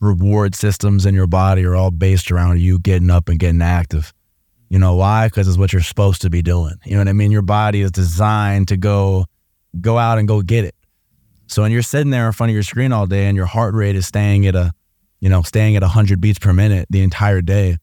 reward 0.00 0.54
systems 0.54 1.04
in 1.04 1.16
your 1.16 1.26
body 1.26 1.64
are 1.64 1.74
all 1.74 1.90
based 1.90 2.30
around 2.30 2.60
you 2.60 2.78
getting 2.78 3.10
up 3.10 3.28
and 3.28 3.40
getting 3.40 3.60
active. 3.60 4.13
You 4.74 4.80
know 4.80 4.96
why? 4.96 5.28
Because 5.28 5.46
it's 5.46 5.56
what 5.56 5.72
you're 5.72 5.82
supposed 5.82 6.22
to 6.22 6.30
be 6.30 6.42
doing. 6.42 6.74
You 6.84 6.94
know 6.94 6.98
what 6.98 7.06
I 7.06 7.12
mean? 7.12 7.30
Your 7.30 7.42
body 7.42 7.82
is 7.82 7.92
designed 7.92 8.66
to 8.68 8.76
go 8.76 9.26
go 9.80 9.98
out 9.98 10.18
and 10.18 10.26
go 10.26 10.42
get 10.42 10.64
it. 10.64 10.74
So 11.46 11.62
when 11.62 11.70
you're 11.70 11.80
sitting 11.80 12.10
there 12.10 12.26
in 12.26 12.32
front 12.32 12.50
of 12.50 12.54
your 12.54 12.64
screen 12.64 12.90
all 12.90 13.06
day 13.06 13.26
and 13.26 13.36
your 13.36 13.46
heart 13.46 13.72
rate 13.72 13.94
is 13.94 14.04
staying 14.04 14.48
at 14.48 14.56
a, 14.56 14.72
you 15.20 15.28
know, 15.28 15.42
staying 15.42 15.76
at 15.76 15.82
100 15.82 16.20
beats 16.20 16.40
per 16.40 16.52
minute 16.52 16.88
the 16.90 17.02
entire 17.02 17.40
day, 17.40 17.76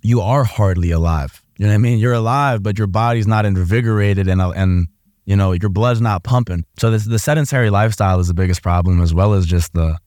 you 0.00 0.22
are 0.22 0.42
hardly 0.42 0.90
alive. 0.90 1.42
You 1.58 1.66
know 1.66 1.72
what 1.72 1.74
I 1.74 1.78
mean? 1.78 1.98
You're 1.98 2.14
alive, 2.14 2.62
but 2.62 2.78
your 2.78 2.86
body's 2.86 3.26
not 3.26 3.44
invigorated 3.44 4.26
and 4.26 4.40
and 4.40 4.88
you 5.26 5.36
know 5.36 5.52
your 5.52 5.68
blood's 5.68 6.00
not 6.00 6.24
pumping. 6.24 6.64
So 6.78 6.90
this, 6.90 7.04
the 7.04 7.18
sedentary 7.18 7.68
lifestyle 7.68 8.20
is 8.20 8.28
the 8.28 8.32
biggest 8.32 8.62
problem, 8.62 9.02
as 9.02 9.12
well 9.12 9.34
as 9.34 9.44
just 9.44 9.74
the 9.74 9.98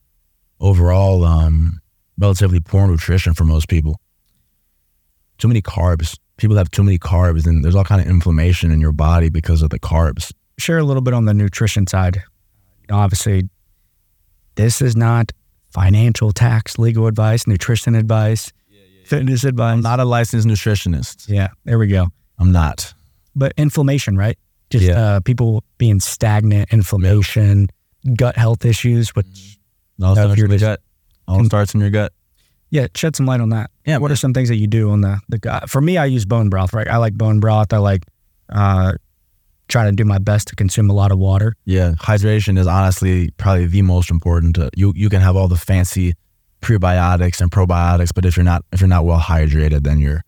overall 0.58 1.24
um, 1.24 1.80
relatively 2.18 2.58
poor 2.58 2.88
nutrition 2.88 3.32
for 3.32 3.44
most 3.44 3.68
people 3.68 4.00
too 5.42 5.48
many 5.48 5.60
carbs. 5.60 6.16
People 6.36 6.56
have 6.56 6.70
too 6.70 6.84
many 6.84 6.98
carbs, 7.00 7.46
and 7.46 7.64
there's 7.64 7.74
all 7.74 7.82
kind 7.84 8.00
of 8.00 8.06
inflammation 8.06 8.70
in 8.70 8.80
your 8.80 8.92
body 8.92 9.28
because 9.28 9.60
of 9.60 9.70
the 9.70 9.78
carbs. 9.80 10.32
share 10.58 10.78
a 10.78 10.84
little 10.84 11.02
bit 11.02 11.12
on 11.14 11.24
the 11.24 11.34
nutrition 11.34 11.84
side. 11.88 12.22
Obviously, 12.90 13.48
this 14.54 14.80
is 14.80 14.94
not 14.96 15.32
financial, 15.70 16.30
tax, 16.32 16.78
legal 16.78 17.06
advice, 17.08 17.46
nutrition 17.48 17.94
advice, 17.96 18.52
fitness 19.04 19.42
advice. 19.44 19.72
I'm 19.74 19.80
not 19.80 19.98
a 19.98 20.04
licensed 20.04 20.46
nutritionist. 20.46 21.28
yeah, 21.28 21.48
there 21.64 21.78
we 21.78 21.88
go. 21.88 22.06
I'm 22.38 22.52
not. 22.52 22.94
But 23.34 23.52
inflammation, 23.56 24.16
right? 24.16 24.38
Just 24.70 24.84
Yeah. 24.84 25.00
uh, 25.00 25.20
people 25.20 25.64
being 25.78 25.98
stagnant, 26.00 26.72
inflammation, 26.72 27.68
gut 28.16 28.36
health 28.36 28.64
issues. 28.64 29.10
Which 29.16 29.58
It 29.98 30.04
all 30.04 30.14
starts 30.14 30.32
in 30.34 30.38
your 30.48 30.58
gut. 30.58 30.80
All 31.26 31.44
starts 31.44 31.74
in 31.74 31.80
your 31.80 31.90
gut. 31.90 32.12
Yeah, 32.72 32.86
shed 32.96 33.14
some 33.14 33.26
light 33.26 33.40
on 33.40 33.50
that. 33.50 33.70
Yeah. 33.84 33.98
what 33.98 34.10
are 34.10 34.16
some 34.16 34.32
things 34.32 34.48
that 34.48 34.56
you 34.56 34.66
do 34.66 34.90
on 34.90 35.02
the 35.02 35.20
the? 35.28 35.62
For 35.68 35.80
me, 35.80 35.98
I 35.98 36.06
use 36.06 36.24
bone 36.24 36.48
broth. 36.48 36.72
Right, 36.72 36.88
I 36.88 36.96
like 36.96 37.14
bone 37.14 37.38
broth. 37.38 37.72
I 37.72 37.76
like 37.76 38.04
uh, 38.48 38.94
try 39.68 39.84
to 39.84 39.92
do 39.92 40.04
my 40.06 40.18
best 40.18 40.48
to 40.48 40.56
consume 40.56 40.88
a 40.88 40.94
lot 40.94 41.12
of 41.12 41.18
water. 41.18 41.54
Yeah, 41.66 41.92
hydration 41.92 42.58
is 42.58 42.66
honestly 42.66 43.30
probably 43.36 43.66
the 43.66 43.82
most 43.82 44.10
important. 44.10 44.56
To, 44.56 44.70
you 44.74 44.94
you 44.96 45.10
can 45.10 45.20
have 45.20 45.36
all 45.36 45.48
the 45.48 45.56
fancy 45.56 46.14
prebiotics 46.62 47.42
and 47.42 47.50
probiotics, 47.50 48.10
but 48.14 48.24
if 48.24 48.38
you're 48.38 48.44
not 48.44 48.64
if 48.72 48.80
you're 48.80 48.88
not 48.88 49.04
well 49.04 49.20
hydrated, 49.20 49.84
then 49.84 50.00
you're 50.00 50.22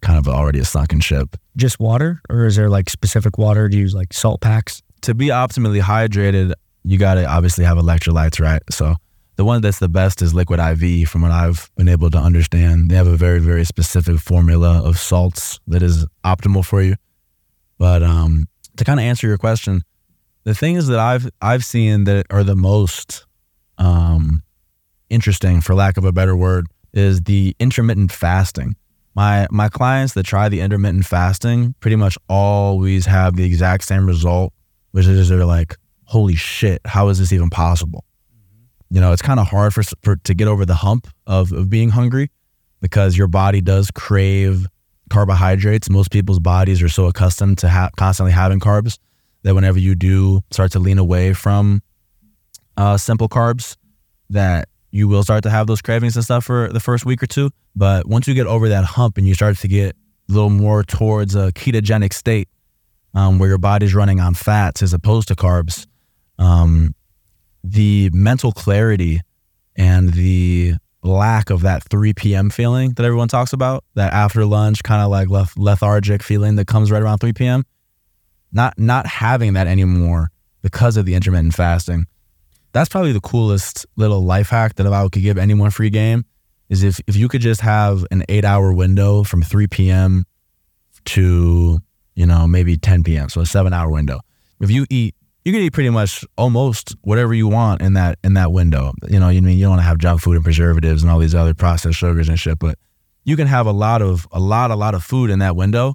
kind 0.00 0.18
of 0.18 0.26
already 0.26 0.60
a 0.60 0.64
sunken 0.64 1.00
ship. 1.00 1.36
Just 1.56 1.78
water, 1.78 2.22
or 2.30 2.46
is 2.46 2.56
there 2.56 2.70
like 2.70 2.88
specific 2.88 3.36
water? 3.36 3.68
Do 3.68 3.76
you 3.76 3.82
use 3.82 3.94
like 3.94 4.14
salt 4.14 4.40
packs? 4.40 4.82
To 5.02 5.14
be 5.14 5.26
optimally 5.26 5.82
hydrated, 5.82 6.54
you 6.84 6.96
got 6.96 7.14
to 7.14 7.26
obviously 7.26 7.64
have 7.64 7.76
electrolytes, 7.76 8.40
right? 8.40 8.62
So 8.70 8.94
the 9.36 9.44
one 9.44 9.62
that's 9.62 9.78
the 9.78 9.88
best 9.88 10.22
is 10.22 10.34
Liquid 10.34 10.60
IV, 10.60 11.08
from 11.08 11.22
what 11.22 11.30
I've 11.30 11.70
been 11.76 11.88
able 11.88 12.10
to 12.10 12.18
understand. 12.18 12.90
They 12.90 12.96
have 12.96 13.06
a 13.06 13.16
very 13.16 13.38
very 13.38 13.64
specific 13.64 14.18
formula 14.18 14.82
of 14.82 14.98
salts 14.98 15.58
that 15.66 15.82
is 15.82 16.06
optimal 16.24 16.64
for 16.64 16.82
you. 16.82 16.96
But 17.78 18.02
um, 18.02 18.46
to 18.76 18.84
kind 18.84 19.00
of 19.00 19.04
answer 19.04 19.26
your 19.26 19.38
question, 19.38 19.82
the 20.44 20.54
things 20.54 20.86
that 20.88 20.98
I've 20.98 21.30
I've 21.40 21.64
seen 21.64 22.04
that 22.04 22.26
are 22.30 22.44
the 22.44 22.56
most 22.56 23.26
um, 23.78 24.42
interesting, 25.08 25.60
for 25.60 25.74
lack 25.74 25.96
of 25.96 26.04
a 26.04 26.12
better 26.12 26.36
word, 26.36 26.66
is 26.92 27.22
the 27.22 27.56
intermittent 27.58 28.12
fasting. 28.12 28.76
My 29.14 29.46
my 29.50 29.68
clients 29.68 30.14
that 30.14 30.24
try 30.24 30.48
the 30.48 30.60
intermittent 30.60 31.06
fasting 31.06 31.74
pretty 31.80 31.96
much 31.96 32.16
always 32.28 33.06
have 33.06 33.36
the 33.36 33.44
exact 33.44 33.84
same 33.84 34.06
result, 34.06 34.52
which 34.92 35.06
is 35.06 35.28
they're 35.28 35.44
like, 35.44 35.76
"Holy 36.04 36.34
shit, 36.34 36.80
how 36.84 37.08
is 37.08 37.18
this 37.18 37.32
even 37.32 37.50
possible?" 37.50 38.04
You 38.92 39.00
know, 39.00 39.12
it's 39.12 39.22
kind 39.22 39.40
of 39.40 39.48
hard 39.48 39.72
for, 39.72 39.82
for 40.02 40.16
to 40.16 40.34
get 40.34 40.48
over 40.48 40.66
the 40.66 40.74
hump 40.74 41.08
of, 41.26 41.50
of 41.50 41.70
being 41.70 41.88
hungry 41.88 42.30
because 42.82 43.16
your 43.16 43.26
body 43.26 43.62
does 43.62 43.90
crave 43.90 44.66
carbohydrates. 45.08 45.88
Most 45.88 46.10
people's 46.10 46.40
bodies 46.40 46.82
are 46.82 46.90
so 46.90 47.06
accustomed 47.06 47.56
to 47.58 47.70
ha- 47.70 47.88
constantly 47.96 48.32
having 48.32 48.60
carbs 48.60 48.98
that 49.44 49.54
whenever 49.54 49.78
you 49.78 49.94
do 49.94 50.42
start 50.50 50.72
to 50.72 50.78
lean 50.78 50.98
away 50.98 51.32
from 51.32 51.80
uh, 52.76 52.98
simple 52.98 53.30
carbs, 53.30 53.78
that 54.28 54.68
you 54.90 55.08
will 55.08 55.22
start 55.22 55.42
to 55.44 55.50
have 55.50 55.66
those 55.66 55.80
cravings 55.80 56.14
and 56.16 56.24
stuff 56.26 56.44
for 56.44 56.68
the 56.70 56.80
first 56.80 57.06
week 57.06 57.22
or 57.22 57.26
two. 57.26 57.48
But 57.74 58.06
once 58.06 58.28
you 58.28 58.34
get 58.34 58.46
over 58.46 58.68
that 58.68 58.84
hump 58.84 59.16
and 59.16 59.26
you 59.26 59.32
start 59.32 59.56
to 59.56 59.68
get 59.68 59.96
a 60.28 60.32
little 60.32 60.50
more 60.50 60.82
towards 60.82 61.34
a 61.34 61.50
ketogenic 61.52 62.12
state, 62.12 62.50
um, 63.14 63.38
where 63.38 63.48
your 63.48 63.56
body's 63.56 63.94
running 63.94 64.20
on 64.20 64.34
fats 64.34 64.82
as 64.82 64.92
opposed 64.92 65.28
to 65.28 65.34
carbs, 65.34 65.86
um, 66.38 66.94
the 67.64 68.10
mental 68.12 68.52
clarity 68.52 69.20
and 69.76 70.12
the 70.12 70.74
lack 71.02 71.50
of 71.50 71.62
that 71.62 71.82
3 71.84 72.12
p.m. 72.14 72.50
feeling 72.50 72.92
that 72.92 73.04
everyone 73.04 73.28
talks 73.28 73.52
about, 73.52 73.84
that 73.94 74.12
after 74.12 74.44
lunch 74.44 74.82
kind 74.82 75.02
of 75.02 75.10
like 75.10 75.28
leth- 75.28 75.56
lethargic 75.56 76.22
feeling 76.22 76.56
that 76.56 76.66
comes 76.66 76.90
right 76.90 77.02
around 77.02 77.18
3 77.18 77.32
p.m. 77.32 77.64
Not 78.52 78.78
not 78.78 79.06
having 79.06 79.54
that 79.54 79.66
anymore 79.66 80.30
because 80.60 80.96
of 80.96 81.06
the 81.06 81.14
intermittent 81.14 81.54
fasting. 81.54 82.06
That's 82.72 82.88
probably 82.88 83.12
the 83.12 83.20
coolest 83.20 83.86
little 83.96 84.22
life 84.24 84.50
hack 84.50 84.76
that 84.76 84.86
I 84.86 85.08
could 85.08 85.22
give 85.22 85.38
anyone 85.38 85.70
free 85.70 85.90
game 85.90 86.24
is 86.68 86.82
if 86.82 87.00
if 87.06 87.16
you 87.16 87.28
could 87.28 87.40
just 87.40 87.60
have 87.60 88.04
an 88.10 88.24
8-hour 88.28 88.72
window 88.72 89.24
from 89.24 89.42
3 89.42 89.66
p.m. 89.68 90.24
to, 91.06 91.78
you 92.14 92.26
know, 92.26 92.46
maybe 92.46 92.76
10 92.76 93.02
p.m. 93.04 93.28
So 93.28 93.40
a 93.40 93.44
7-hour 93.44 93.90
window. 93.90 94.20
If 94.60 94.70
you 94.70 94.86
eat 94.90 95.14
you 95.44 95.52
can 95.52 95.60
eat 95.60 95.72
pretty 95.72 95.90
much 95.90 96.24
almost 96.38 96.94
whatever 97.02 97.34
you 97.34 97.48
want 97.48 97.82
in 97.82 97.94
that 97.94 98.18
in 98.22 98.34
that 98.34 98.52
window. 98.52 98.92
You 99.08 99.18
know, 99.18 99.28
you 99.28 99.42
mean 99.42 99.58
you 99.58 99.64
don't 99.64 99.70
want 99.70 99.80
to 99.80 99.86
have 99.86 99.98
junk 99.98 100.20
food 100.20 100.36
and 100.36 100.44
preservatives 100.44 101.02
and 101.02 101.10
all 101.10 101.18
these 101.18 101.34
other 101.34 101.54
processed 101.54 101.98
sugars 101.98 102.28
and 102.28 102.38
shit, 102.38 102.58
but 102.58 102.78
you 103.24 103.36
can 103.36 103.46
have 103.48 103.66
a 103.66 103.72
lot 103.72 104.02
of 104.02 104.26
a 104.32 104.40
lot 104.40 104.70
a 104.70 104.76
lot 104.76 104.94
of 104.94 105.02
food 105.02 105.30
in 105.30 105.40
that 105.40 105.56
window. 105.56 105.94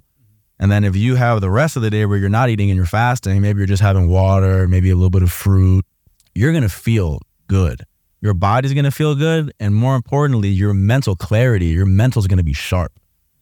And 0.60 0.70
then 0.70 0.84
if 0.84 0.96
you 0.96 1.14
have 1.14 1.40
the 1.40 1.50
rest 1.50 1.76
of 1.76 1.82
the 1.82 1.90
day 1.90 2.04
where 2.04 2.18
you're 2.18 2.28
not 2.28 2.50
eating 2.50 2.68
and 2.68 2.76
you're 2.76 2.84
fasting, 2.84 3.40
maybe 3.40 3.58
you're 3.58 3.66
just 3.66 3.82
having 3.82 4.08
water, 4.08 4.66
maybe 4.66 4.90
a 4.90 4.96
little 4.96 5.10
bit 5.10 5.22
of 5.22 5.30
fruit, 5.30 5.84
you're 6.34 6.52
gonna 6.52 6.68
feel 6.68 7.20
good. 7.46 7.82
Your 8.20 8.34
body's 8.34 8.74
gonna 8.74 8.90
feel 8.90 9.14
good, 9.14 9.52
and 9.60 9.74
more 9.74 9.94
importantly, 9.94 10.48
your 10.48 10.74
mental 10.74 11.14
clarity, 11.14 11.66
your 11.66 11.86
mental's 11.86 12.26
gonna 12.26 12.42
be 12.42 12.52
sharp. 12.52 12.92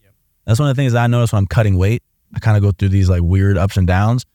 Yep. 0.03 0.15
That's 0.45 0.61
one 0.61 0.69
of 0.69 0.77
the 0.77 0.81
things 0.81 0.95
I 0.95 1.07
notice 1.07 1.33
when 1.33 1.41
I'm 1.41 1.47
cutting 1.47 1.79
weight. 1.79 2.03
I 2.35 2.39
kind 2.39 2.57
of 2.57 2.63
go 2.63 2.71
through 2.71 2.91
these 2.91 3.09
like 3.09 3.23
weird 3.23 3.57
ups 3.57 3.79
and 3.79 3.87
downs 3.87 4.27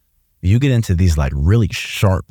you 0.41 0.59
get 0.59 0.71
into 0.71 0.95
these 0.95 1.17
like 1.17 1.31
really 1.35 1.69
sharp 1.71 2.25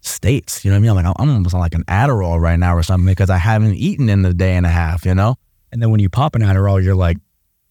states. 0.00 0.64
You 0.64 0.70
know 0.70 0.76
what 0.76 0.78
I 0.78 0.80
mean? 0.80 0.90
I'm 0.90 0.96
like 0.96 1.16
I'm 1.18 1.30
almost 1.30 1.54
on 1.54 1.60
like 1.60 1.74
an 1.74 1.84
Adderall 1.84 2.40
right 2.40 2.58
now 2.58 2.76
or 2.76 2.82
something 2.82 3.06
because 3.06 3.30
I 3.30 3.38
haven't 3.38 3.74
eaten 3.74 4.08
in 4.08 4.24
a 4.24 4.32
day 4.32 4.56
and 4.56 4.66
a 4.66 4.70
half. 4.70 5.04
You 5.04 5.14
know. 5.14 5.36
And 5.72 5.82
then 5.82 5.90
when 5.90 6.00
you 6.00 6.08
pop 6.08 6.34
an 6.36 6.42
Adderall, 6.42 6.82
you're 6.82 6.94
like, 6.94 7.18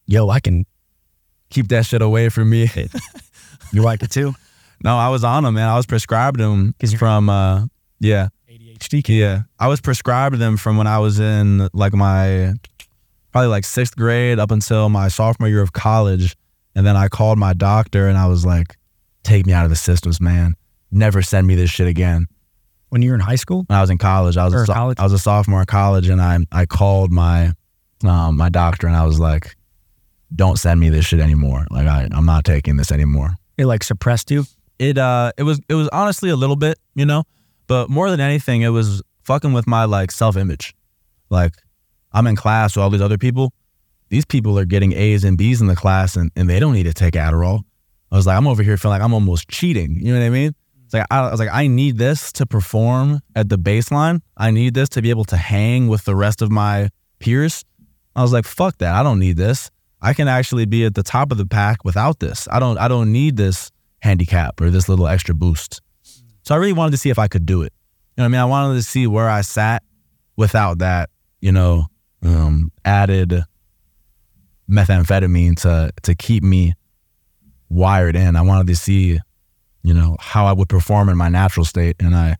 "Yo, 0.05 0.30
I 0.30 0.39
can 0.39 0.65
keep 1.49 1.69
that 1.69 1.86
shit 1.86 2.01
away 2.01 2.30
from 2.30 2.49
me." 2.49 2.69
you 3.71 3.82
like 3.82 4.03
it 4.03 4.11
too? 4.11 4.34
No, 4.84 4.97
I 4.97 5.09
was 5.09 5.24
on 5.24 5.43
them, 5.43 5.55
man. 5.55 5.69
I 5.69 5.78
was 5.78 5.86
prescribed 5.86 6.39
them 6.39 6.76
from 6.97 7.30
uh, 7.30 7.65
yeah 7.99 8.28
ADHD. 8.49 9.07
Yeah, 9.07 9.43
I 9.57 9.67
was 9.67 9.80
prescribed 9.80 10.38
them 10.38 10.57
from 10.57 10.78
when 10.78 10.88
I 10.88 10.99
was 10.99 11.19
in 11.19 11.69
like 11.74 11.93
my 11.93 12.53
probably 13.32 13.47
like 13.47 13.65
sixth 13.65 13.95
grade 13.95 14.39
up 14.39 14.51
until 14.51 14.89
my 14.89 15.07
sophomore 15.07 15.47
year 15.47 15.61
of 15.61 15.71
college, 15.71 16.36
and 16.76 16.86
then 16.86 16.97
I 16.97 17.07
called 17.07 17.39
my 17.39 17.53
doctor 17.53 18.07
and 18.07 18.17
I 18.17 18.28
was 18.28 18.45
like 18.45 18.76
take 19.24 19.45
me 19.45 19.53
out 19.53 19.63
of 19.63 19.69
the 19.69 19.76
systems, 19.76 20.21
man. 20.21 20.55
Never 20.91 21.21
send 21.21 21.47
me 21.47 21.55
this 21.55 21.69
shit 21.69 21.88
again. 21.88 22.28
When 22.89 23.01
you 23.01 23.09
were 23.09 23.15
in 23.15 23.21
high 23.21 23.36
school? 23.36 23.63
When 23.67 23.78
I 23.78 23.82
was 23.82 23.89
in 23.89 23.97
college, 23.97 24.38
I 24.38 24.45
was 24.45 24.69
a, 24.69 24.71
college? 24.71 24.99
I 24.99 25.03
was 25.03 25.13
a 25.13 25.19
sophomore 25.19 25.61
in 25.61 25.65
college, 25.65 26.09
and 26.09 26.21
I 26.21 26.38
I 26.51 26.65
called 26.65 27.11
my 27.11 27.53
um, 28.03 28.38
my 28.38 28.49
doctor 28.49 28.88
and 28.88 28.95
I 28.95 29.05
was 29.05 29.19
like, 29.19 29.55
"Don't 30.36 30.57
send 30.57 30.80
me 30.80 30.89
this 30.89 31.05
shit 31.05 31.19
anymore. 31.19 31.65
Like 31.71 31.88
I 31.88 32.07
I'm 32.11 32.26
not 32.26 32.45
taking 32.45 32.78
this 32.78 32.91
anymore." 32.91 33.32
It 33.57 33.65
like 33.65 33.84
suppressed 33.84 34.30
you. 34.30 34.45
It 34.78 34.97
uh 34.97 35.32
it 35.38 35.43
was 35.43 35.59
it 35.69 35.74
was 35.74 35.89
honestly 35.89 36.30
a 36.30 36.36
little 36.36 36.55
bit, 36.55 36.78
you 36.93 37.05
know, 37.05 37.24
but 37.67 37.89
more 37.89 38.11
than 38.11 38.19
anything, 38.19 38.61
it 38.61 38.69
was 38.69 39.01
fucking 39.24 39.53
with 39.53 39.65
my 39.67 39.86
like 39.86 40.11
self 40.11 40.38
image. 40.38 40.76
Like 41.30 41.53
I'm 42.11 42.28
in 42.28 42.36
class 42.36 42.76
with 42.76 42.84
all 42.84 42.89
these 42.89 43.01
other 43.01 43.17
people. 43.17 43.53
These 44.09 44.26
people 44.26 44.59
are 44.59 44.65
getting 44.65 44.93
A's 44.93 45.24
and 45.24 45.38
B's 45.38 45.59
in 45.59 45.67
the 45.67 45.76
class, 45.76 46.15
and, 46.15 46.30
and 46.36 46.47
they 46.47 46.59
don't 46.59 46.74
need 46.74 46.84
to 46.84 46.93
take 46.93 47.15
Adderall. 47.15 47.61
I 48.14 48.16
was 48.16 48.28
like, 48.28 48.38
I'm 48.38 48.45
over 48.45 48.61
here 48.61 48.78
feeling 48.78 48.99
like 48.99 49.03
I'm 49.03 49.14
almost 49.14 49.49
cheating. 49.49 49.97
You 49.99 50.14
know 50.14 50.20
what 50.20 50.26
I 50.28 50.30
mean? 50.30 50.53
It's 50.86 50.93
like 50.93 51.07
I, 51.09 51.22
I 51.22 51.32
was 51.32 51.39
like, 51.39 51.49
I 51.51 51.66
need 51.66 51.97
this 51.97 52.32
to 52.34 52.45
perform 52.45 53.22
at 53.36 53.49
the 53.49 53.57
baseline. 53.57 54.22
I 54.38 54.51
need 54.51 54.76
this 54.76 54.88
to 54.89 55.01
be 55.01 55.09
able 55.09 55.26
to 55.26 55.36
hang 55.36 55.88
with 55.88 56.05
the 56.05 56.16
rest 56.16 56.43
of 56.43 56.51
my 56.51 56.89
peers. 57.18 57.66
I 58.16 58.22
was 58.22 58.32
like, 58.32 58.45
fuck 58.45 58.78
that. 58.78 58.93
I 58.93 59.01
don't 59.01 59.18
need 59.18 59.38
this. 59.38 59.72
I 59.99 60.14
can 60.14 60.28
actually 60.28 60.66
be 60.68 60.86
at 60.86 60.93
the 60.93 61.01
top 61.01 61.32
of 61.32 61.39
the 61.39 61.45
pack 61.47 61.84
without 61.84 62.20
this. 62.20 62.47
I 62.51 62.59
don't 62.59 62.78
I 62.78 62.88
don't 62.88 63.11
need 63.11 63.36
this 63.36 63.72
handicap 64.01 64.61
or 64.61 64.70
this 64.70 64.88
little 64.88 65.07
extra 65.07 65.34
boost. 65.34 65.82
So 66.43 66.53
I 66.53 66.59
really 66.59 66.74
wanted 66.74 66.91
to 66.91 66.97
see 66.97 67.09
if 67.09 67.18
I 67.18 67.28
could 67.28 67.47
do 67.47 67.64
it. 67.64 67.74
You 68.16 68.22
know 68.22 68.26
what 68.26 68.26
I 68.26 68.28
mean? 68.28 68.41
I 68.41 68.45
wanted 68.45 68.76
to 68.76 68.84
see 68.84 69.07
where 69.07 69.28
I 69.28 69.41
sat 69.41 69.82
without 70.36 70.78
that, 70.80 71.09
you 71.41 71.51
know, 71.51 71.88
um, 72.22 72.72
added 72.86 73.41
methamphetamine 74.70 75.59
to 75.61 75.91
to 76.03 76.14
keep 76.14 76.43
me 76.43 76.74
wired 77.74 78.15
in. 78.15 78.36
I 78.36 78.41
wanted 78.41 78.67
to 78.67 78.76
see, 78.76 79.19
you 79.82 79.93
know, 79.93 80.15
how 80.19 80.45
I 80.45 80.53
would 80.53 80.69
perform 80.69 81.09
in 81.09 81.17
my 81.17 81.30
natural 81.30 81.65
state. 81.65 81.95
And 81.99 82.15
I 82.15 82.38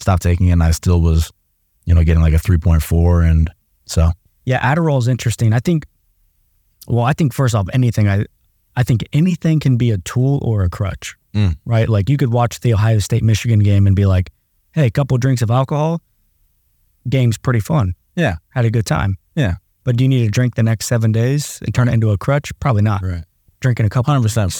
stopped 0.00 0.22
taking 0.22 0.48
it 0.48 0.52
and 0.52 0.62
I 0.62 0.70
still 0.70 1.00
was, 1.00 1.30
you 1.84 1.94
know, 1.94 2.02
getting 2.02 2.22
like 2.22 2.34
a 2.34 2.38
3.4. 2.38 3.30
And 3.30 3.50
so. 3.84 4.10
Yeah, 4.44 4.60
Adderall 4.60 4.98
is 4.98 5.06
interesting. 5.08 5.52
I 5.52 5.60
think, 5.60 5.86
well, 6.88 7.04
I 7.04 7.12
think 7.12 7.34
first 7.34 7.54
off, 7.54 7.68
anything, 7.72 8.08
I, 8.08 8.24
I 8.74 8.82
think 8.82 9.04
anything 9.12 9.60
can 9.60 9.76
be 9.76 9.90
a 9.90 9.98
tool 9.98 10.40
or 10.42 10.62
a 10.62 10.70
crutch, 10.70 11.14
mm. 11.34 11.56
right? 11.64 11.88
Like 11.88 12.08
you 12.08 12.16
could 12.16 12.32
watch 12.32 12.60
the 12.60 12.72
Ohio 12.72 12.98
State 12.98 13.22
Michigan 13.22 13.60
game 13.60 13.86
and 13.86 13.94
be 13.94 14.06
like, 14.06 14.30
hey, 14.72 14.86
a 14.86 14.90
couple 14.90 15.14
of 15.14 15.20
drinks 15.20 15.42
of 15.42 15.50
alcohol, 15.50 16.00
game's 17.08 17.36
pretty 17.36 17.60
fun. 17.60 17.94
Yeah. 18.16 18.36
Had 18.50 18.64
a 18.64 18.70
good 18.70 18.86
time. 18.86 19.18
Yeah. 19.34 19.56
But 19.84 19.96
do 19.96 20.04
you 20.04 20.08
need 20.08 20.24
to 20.24 20.30
drink 20.30 20.54
the 20.54 20.62
next 20.62 20.86
seven 20.86 21.12
days 21.12 21.60
and 21.64 21.74
turn 21.74 21.88
it 21.88 21.94
into 21.94 22.10
a 22.10 22.18
crutch? 22.18 22.52
Probably 22.60 22.82
not. 22.82 23.02
Right 23.02 23.24
drinking 23.60 23.86
a 23.86 23.88
couple. 23.88 24.12
Hundred 24.12 24.24
percent. 24.24 24.54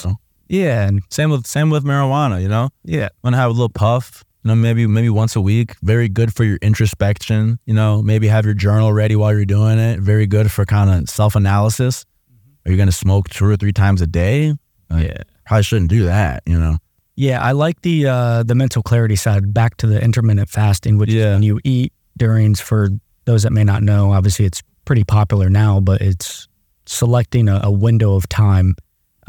Yeah, 0.49 0.87
and 0.87 1.03
same 1.11 1.31
with 1.31 1.47
same 1.47 1.71
with 1.71 1.85
marijuana. 1.85 2.43
You 2.43 2.49
know, 2.49 2.71
yeah, 2.85 3.09
want 3.23 3.35
to 3.35 3.39
have 3.39 3.51
a 3.51 3.53
little 3.53 3.69
puff. 3.69 4.25
You 4.43 4.49
know, 4.49 4.55
maybe 4.55 4.87
maybe 4.87 5.09
once 5.09 5.37
a 5.37 5.41
week. 5.41 5.75
Very 5.83 6.09
good 6.09 6.35
for 6.35 6.45
your 6.45 6.59
introspection. 6.63 7.59
You 7.67 7.75
know, 7.75 8.03
maybe 8.03 8.29
have 8.29 8.45
your 8.45 8.55
journal 8.55 8.93
ready 8.93 9.17
while 9.17 9.33
you're 9.33 9.45
doing 9.45 9.79
it. 9.79 10.01
Very 10.01 10.27
good 10.27 10.51
for 10.51 10.65
kind 10.65 10.91
of 10.91 11.09
self 11.09 11.37
analysis. 11.37 12.05
Mm-hmm. 12.05 12.69
Are 12.69 12.73
you 12.73 12.79
gonna 12.79 12.93
smoke 12.93 13.29
two 13.29 13.45
or 13.45 13.57
three 13.57 13.73
times 13.73 14.03
a 14.03 14.07
day? 14.07 14.55
yeah, 14.91 15.23
probably 15.47 15.63
shouldn't 15.63 15.91
do 15.91 16.05
that. 16.05 16.43
You 16.47 16.59
know. 16.59 16.79
Yeah, 17.17 17.43
I 17.43 17.53
like 17.53 17.83
the 17.83 18.07
uh, 18.07 18.43
the 18.43 18.55
mental 18.55 18.83
clarity 18.83 19.17
side. 19.17 19.53
Back 19.55 19.77
to 19.79 19.87
the 19.87 20.03
intermittent 20.03 20.49
fasting, 20.49 20.99
which 20.99 21.11
yeah. 21.11 21.27
is 21.27 21.35
when 21.35 21.43
you 21.43 21.61
eat 21.65 21.93
during. 22.17 22.55
For 22.55 22.89
those 23.25 23.45
that 23.45 23.53
may 23.53 23.63
not 23.63 23.83
know, 23.83 24.13
obviously 24.13 24.47
it's 24.47 24.63
pretty 24.85 25.05
popular 25.05 25.49
now, 25.49 25.79
but 25.79 26.01
it's 26.01 26.49
selecting 26.87 27.49
a, 27.49 27.61
a 27.63 27.71
window 27.71 28.17
of 28.17 28.29
time 28.29 28.75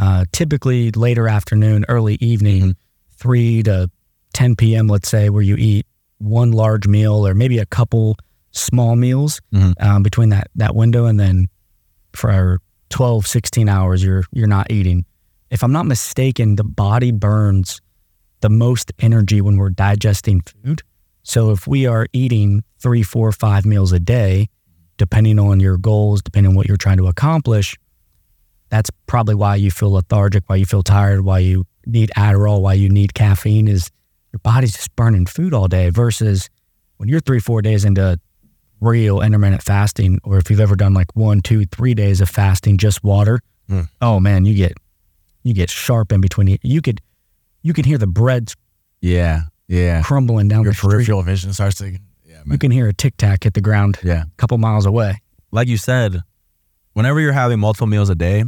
uh, 0.02 0.26
typically 0.32 0.90
later 0.92 1.30
afternoon, 1.30 1.86
early 1.88 2.16
evening, 2.16 2.62
mm-hmm. 2.62 3.18
3 3.18 3.64
to 3.64 3.90
10 4.34 4.56
p.m., 4.56 4.88
let's 4.88 5.08
say, 5.08 5.30
where 5.30 5.44
you 5.44 5.56
eat 5.58 5.86
one 6.18 6.52
large 6.52 6.88
meal 6.88 7.26
or 7.26 7.36
maybe 7.36 7.60
a 7.60 7.66
couple 7.68 8.18
small 8.52 8.96
meals 8.96 9.40
mm-hmm. 9.54 9.72
um, 9.80 10.02
between 10.02 10.30
that, 10.30 10.48
that 10.56 10.76
window. 10.76 11.06
And 11.06 11.20
then 11.20 11.48
for 12.14 12.60
12, 12.90 13.28
16 13.28 13.70
hours, 13.70 14.04
you're, 14.04 14.24
you're 14.34 14.48
not 14.48 14.72
eating. 14.72 15.06
if 15.52 15.64
I'm 15.64 15.72
not 15.72 15.86
mistaken, 15.86 16.56
the 16.56 16.64
body 16.64 17.12
burns 17.12 17.80
the 18.42 18.50
most 18.50 18.92
energy 19.00 19.40
when 19.40 19.58
we're 19.58 19.70
digesting 19.70 20.42
food. 20.42 20.82
So 21.22 21.52
if 21.52 21.68
we 21.68 21.86
are 21.86 22.08
eating 22.12 22.64
three, 22.80 23.04
four, 23.04 23.32
five 23.32 23.68
meals 23.68 23.92
a 23.92 24.00
day, 24.00 24.48
depending 24.98 25.38
on 25.38 25.60
your 25.60 25.78
goals, 25.78 26.24
depending 26.24 26.52
on 26.52 26.56
what 26.56 26.68
you're 26.68 26.78
trying 26.78 26.98
to 26.98 27.08
accomplish, 27.08 27.76
that's 28.72 28.90
probably 29.06 29.36
why 29.36 29.56
you 29.58 29.70
feel 29.70 29.92
lethargic, 29.92 30.44
why 30.48 30.56
you 30.56 30.66
feel 30.66 30.82
tired, 30.82 31.22
why 31.24 31.40
you 31.40 31.66
need 31.86 32.10
Adderall, 32.18 32.62
why 32.62 32.74
you 32.74 32.90
need 32.90 33.14
caffeine 33.14 33.68
is 33.68 33.92
your 34.34 34.40
body's 34.40 34.74
just 34.74 34.96
burning 34.96 35.26
food 35.28 35.54
all 35.54 35.68
day 35.68 35.90
versus 35.92 36.50
when 36.98 37.08
you're 37.10 37.20
three, 37.20 37.40
four 37.40 37.62
days 37.62 37.86
into 37.86 38.20
real 38.80 39.22
intermittent 39.22 39.62
fasting, 39.62 40.20
or 40.24 40.38
if 40.40 40.50
you've 40.50 40.60
ever 40.60 40.76
done 40.76 40.94
like 40.94 41.16
one, 41.16 41.42
two, 41.42 41.66
three 41.68 41.94
days 41.94 42.22
of 42.22 42.30
fasting, 42.30 42.78
just 42.78 43.04
water, 43.04 43.40
Mm. 43.70 43.88
oh 44.02 44.20
man, 44.20 44.44
you 44.46 44.56
get 44.56 44.74
you 45.44 45.54
get 45.54 45.70
sharp 45.70 46.12
in 46.12 46.20
between. 46.20 46.58
You 46.64 46.82
could 46.82 47.00
you 47.62 47.74
can 47.74 47.86
hear 47.86 47.98
the 47.98 48.08
breads 48.08 48.56
Yeah. 49.02 49.44
Yeah. 49.68 50.02
crumbling 50.02 50.48
down 50.50 50.64
Your 50.64 50.72
the 50.74 50.78
street. 50.78 50.92
peripheral 50.92 51.22
vision 51.22 51.54
starts 51.54 51.78
to. 51.78 51.92
Yeah, 52.26 52.42
You 52.46 52.58
can 52.58 52.72
hear 52.72 52.88
a 52.88 52.94
tic 52.94 53.16
tac 53.18 53.44
hit 53.44 53.54
the 53.54 53.62
ground 53.62 53.98
Yeah. 54.04 54.24
a 54.24 54.36
couple 54.38 54.58
miles 54.58 54.86
away. 54.86 55.22
Like 55.52 55.68
you 55.68 55.78
said, 55.78 56.22
whenever 56.94 57.20
you're 57.22 57.32
having 57.34 57.60
multiple 57.60 57.88
meals 57.88 58.10
a 58.10 58.16
day, 58.16 58.44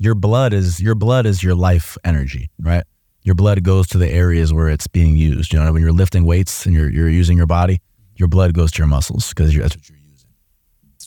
your 0.00 0.14
blood 0.14 0.54
is 0.54 0.80
your 0.80 0.94
blood 0.94 1.26
is 1.26 1.42
your 1.42 1.54
life 1.54 1.96
energy, 2.04 2.50
right? 2.58 2.84
Your 3.22 3.34
blood 3.34 3.62
goes 3.62 3.86
to 3.88 3.98
the 3.98 4.08
areas 4.08 4.52
where 4.52 4.68
it's 4.68 4.86
being 4.86 5.14
used. 5.14 5.52
You 5.52 5.60
know, 5.60 5.70
when 5.72 5.82
you're 5.82 5.92
lifting 5.92 6.24
weights 6.24 6.64
and 6.64 6.74
you're 6.74 6.90
you're 6.90 7.10
using 7.10 7.36
your 7.36 7.46
body, 7.46 7.80
your 8.16 8.26
blood 8.26 8.54
goes 8.54 8.72
to 8.72 8.78
your 8.78 8.86
muscles 8.86 9.28
because 9.28 9.54
that's 9.54 9.76
what 9.76 9.88
you're 9.90 9.98
using. 9.98 10.30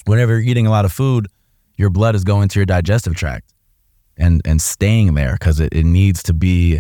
Whenever 0.06 0.34
you're 0.34 0.48
eating 0.48 0.68
a 0.68 0.70
lot 0.70 0.86
of 0.86 0.92
food, 0.94 1.28
your 1.76 1.90
blood 1.90 2.14
is 2.14 2.24
going 2.24 2.50
to 2.50 2.60
your 2.60 2.68
digestive 2.68 3.16
tract 3.16 3.52
and 4.16 4.42
and 4.46 4.62
staying 4.62 5.16
there 5.16 5.34
because 5.34 5.60
it, 5.60 5.74
it 5.74 5.86
needs 5.86 6.22
to 6.24 6.34
be 6.34 6.80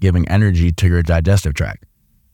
giving 0.00 0.26
energy 0.28 0.72
to 0.72 0.88
your 0.88 1.02
digestive 1.02 1.54
tract. 1.54 1.84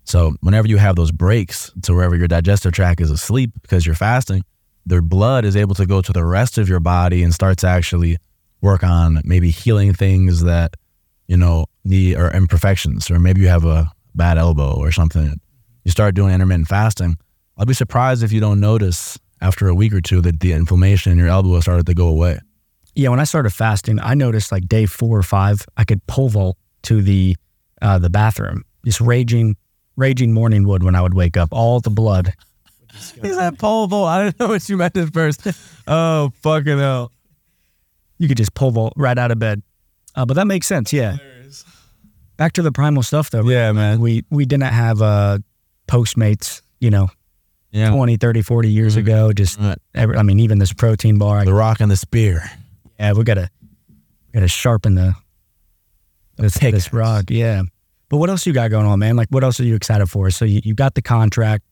So 0.05 0.37
whenever 0.41 0.69
you 0.69 0.79
have 0.79 0.97
those 0.97 1.13
breaks 1.13 1.71
to 1.83 1.93
wherever 1.93 2.17
your 2.17 2.29
digestive 2.29 2.73
tract 2.73 3.03
is 3.03 3.11
asleep 3.11 3.51
because 3.61 3.85
you're 3.85 3.95
fasting, 3.95 4.43
their 4.87 5.03
blood 5.03 5.45
is 5.45 5.55
able 5.55 5.75
to 5.75 5.85
go 5.85 6.01
to 6.01 6.13
the 6.13 6.25
rest 6.25 6.57
of 6.57 6.67
your 6.67 6.81
body 6.81 7.23
and 7.23 7.35
start 7.35 7.59
to 7.59 7.67
actually 7.67 8.17
work 8.65 8.83
on 8.83 9.21
maybe 9.25 9.51
healing 9.51 9.93
things 9.93 10.43
that 10.43 10.75
you 11.29 11.37
know 11.37 11.67
need 11.85 12.17
or 12.17 12.31
imperfections, 12.31 13.11
or 13.11 13.21
maybe 13.21 13.43
you 13.43 13.49
have 13.49 13.65
a 13.65 13.91
bad 14.15 14.39
elbow 14.39 14.75
or 14.75 14.91
something. 14.91 15.39
You 15.85 15.91
start 15.91 16.15
doing 16.15 16.35
intermittent 16.35 16.67
fasting. 16.69 17.17
I'll 17.59 17.67
be 17.67 17.75
surprised 17.75 18.23
if 18.25 18.33
you 18.33 18.41
don't 18.41 18.59
notice 18.59 19.19
after 19.41 19.69
a 19.69 19.75
week 19.75 19.93
or 19.93 20.01
two 20.01 20.21
that 20.23 20.41
the 20.41 20.53
inflammation 20.53 21.13
in 21.13 21.19
your 21.19 21.29
elbow 21.29 21.61
started 21.61 21.87
to 21.87 21.95
go 21.95 22.09
away. 22.09 22.39
Yeah, 22.95 23.11
when 23.11 23.21
I 23.21 23.25
started 23.25 23.51
fasting, 23.51 24.01
I 24.01 24.15
noticed 24.15 24.51
like 24.51 24.67
day 24.67 24.87
four 24.87 25.19
or 25.19 25.23
five, 25.23 25.67
I 25.77 25.85
could 25.85 26.05
pole 26.07 26.31
vault 26.31 26.57
to 26.85 27.03
the 27.03 27.37
uh, 27.83 27.99
the 27.99 28.09
bathroom, 28.11 28.65
just 28.85 29.01
raging, 29.01 29.57
raging 29.97 30.33
morning 30.33 30.67
wood 30.67 30.83
when 30.83 30.95
I 30.95 31.03
would 31.03 31.15
wake 31.15 31.37
up. 31.37 31.51
All 31.53 31.81
the 31.81 31.91
blood. 31.91 32.33
Is 33.23 33.37
that 33.37 33.59
pole 33.59 33.89
vault? 33.89 34.09
I 34.09 34.25
didn't 34.25 34.41
know 34.41 34.49
what 34.49 34.69
you 34.69 34.77
meant 34.77 34.97
at 34.97 35.13
first. 35.13 35.47
Oh 35.87 36.33
fucking 36.41 36.79
hell! 36.79 37.13
You 38.25 38.29
could 38.29 38.39
just 38.39 38.55
pole 38.55 38.71
vault 38.71 38.95
right 38.97 39.19
out 39.19 39.31
of 39.31 39.39
bed. 39.39 39.63
Uh, 40.15 40.25
but 40.25 40.33
that 40.35 40.47
makes 40.47 40.67
sense. 40.67 40.95
Yeah. 40.95 41.19
Back 42.39 42.55
to 42.55 42.63
the 42.63 42.73
primal 42.73 43.03
stuff 43.03 43.29
though. 43.29 43.47
Yeah, 43.47 43.71
man. 43.73 44.01
We 44.01 44.25
we 44.31 44.47
didn't 44.47 44.65
have 44.73 45.03
uh, 45.03 45.39
Postmates, 45.87 46.63
you 46.81 46.89
know, 46.91 47.11
Yeah, 47.71 47.91
20, 47.91 48.17
30, 48.17 48.41
40 48.41 48.71
years 48.71 48.95
Mhm. 48.97 48.99
ago. 49.01 49.33
Just, 49.35 49.59
Right. 49.61 49.77
every, 49.95 50.17
I 50.17 50.23
mean, 50.23 50.41
even 50.41 50.59
this 50.59 50.73
protein 50.73 51.19
bar. 51.19 51.45
The 51.45 51.53
rock 51.53 51.81
and 51.81 51.91
the 51.91 51.97
spear. 51.99 52.43
yeah, 52.99 53.13
we 53.13 53.25
gotta 53.25 53.51
we 53.91 54.33
gotta 54.33 54.49
sharpen 54.49 54.95
the 54.95 55.15
this, 56.39 56.57
Pick 56.57 56.75
this 56.75 56.93
rock. 56.95 57.25
Yeah. 57.29 57.63
But 58.09 58.17
what 58.17 58.31
else 58.31 58.47
you 58.47 58.53
got 58.55 58.71
going 58.71 58.87
on, 58.87 58.99
man? 58.99 59.17
Like, 59.17 59.29
what 59.29 59.45
else 59.45 59.61
are 59.61 59.65
you 59.65 59.75
excited 59.75 60.07
for? 60.07 60.31
So 60.31 60.45
you, 60.47 60.61
you 60.65 60.75
got 60.75 60.95
the 60.95 61.03
contract, 61.03 61.63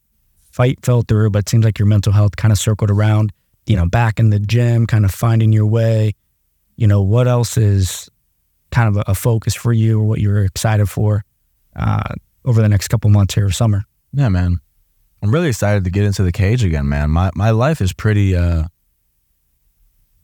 fight 0.50 0.78
fell 0.84 1.02
through, 1.02 1.30
but 1.30 1.40
it 1.40 1.48
seems 1.48 1.64
like 1.64 1.78
your 1.78 1.86
mental 1.86 2.12
health 2.12 2.36
kind 2.36 2.52
of 2.52 2.58
circled 2.58 2.90
around. 2.90 3.32
You 3.66 3.76
know, 3.76 3.86
back 3.86 4.18
in 4.20 4.30
the 4.30 4.38
gym, 4.40 4.86
kind 4.86 5.04
of 5.04 5.10
finding 5.12 5.52
your 5.52 5.66
way. 5.66 6.14
You 6.82 6.88
know, 6.88 7.00
what 7.00 7.28
else 7.28 7.56
is 7.56 8.10
kind 8.72 8.88
of 8.88 8.96
a, 8.96 9.12
a 9.12 9.14
focus 9.14 9.54
for 9.54 9.72
you, 9.72 10.00
or 10.00 10.04
what 10.04 10.18
you're 10.18 10.44
excited 10.44 10.90
for 10.90 11.22
uh, 11.76 12.14
over 12.44 12.60
the 12.60 12.68
next 12.68 12.88
couple 12.88 13.08
months 13.08 13.36
here 13.36 13.46
of 13.46 13.54
summer? 13.54 13.84
Yeah, 14.12 14.28
man. 14.30 14.58
I'm 15.22 15.30
really 15.30 15.46
excited 15.46 15.84
to 15.84 15.90
get 15.90 16.02
into 16.02 16.24
the 16.24 16.32
cage 16.32 16.64
again, 16.64 16.88
man. 16.88 17.10
My 17.10 17.30
my 17.36 17.50
life 17.50 17.80
is 17.80 17.92
pretty 17.92 18.34
uh 18.34 18.64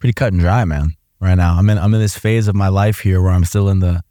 pretty 0.00 0.14
cut 0.14 0.32
and 0.32 0.40
dry, 0.40 0.64
man. 0.64 0.94
Right 1.20 1.36
now. 1.36 1.54
I'm 1.56 1.70
in 1.70 1.78
I'm 1.78 1.94
in 1.94 2.00
this 2.00 2.18
phase 2.18 2.48
of 2.48 2.56
my 2.56 2.66
life 2.66 2.98
here 2.98 3.22
where 3.22 3.30
I'm 3.30 3.44
still 3.44 3.68
in 3.68 3.78
the 3.78 4.02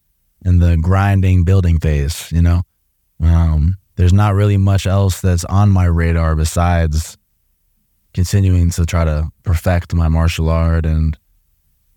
in 0.45 0.59
the 0.59 0.77
grinding 0.77 1.43
building 1.43 1.79
phase, 1.79 2.31
you 2.31 2.41
know. 2.41 2.61
Um 3.19 3.75
there's 3.97 4.13
not 4.13 4.35
really 4.35 4.55
much 4.55 4.87
else 4.87 5.19
that's 5.19 5.43
on 5.43 5.69
my 5.69 5.83
radar 5.83 6.33
besides 6.37 7.17
continuing 8.13 8.69
to 8.69 8.85
try 8.85 9.03
to 9.03 9.31
perfect 9.43 9.93
my 9.93 10.07
martial 10.07 10.47
art 10.47 10.85
and 10.85 11.17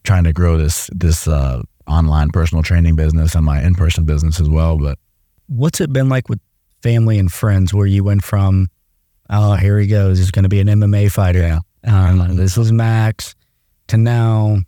trying 0.04 0.24
to 0.24 0.32
grow 0.32 0.56
this 0.56 0.88
this 0.94 1.28
uh 1.28 1.62
online 1.86 2.30
personal 2.30 2.62
training 2.62 2.96
business 2.96 3.34
and 3.34 3.44
my 3.44 3.62
in-person 3.62 4.04
business 4.04 4.40
as 4.40 4.48
well, 4.48 4.78
but 4.78 4.98
What's 5.48 5.80
it 5.80 5.92
been 5.92 6.08
like 6.08 6.28
with 6.28 6.38
family 6.80 7.18
and 7.18 7.30
friends 7.30 7.74
where 7.74 7.86
you 7.86 8.04
went 8.04 8.22
from, 8.22 8.68
oh, 9.28 9.54
here 9.54 9.78
he 9.80 9.88
goes, 9.88 10.18
he's 10.18 10.30
going 10.30 10.44
to 10.44 10.48
be 10.48 10.60
an 10.60 10.68
MMA 10.68 11.10
fighter. 11.10 11.40
Yeah. 11.40 11.58
Um, 11.84 12.36
this 12.36 12.56
was 12.56 12.70
Max, 12.70 13.34
to 13.88 13.96
now, 13.96 14.58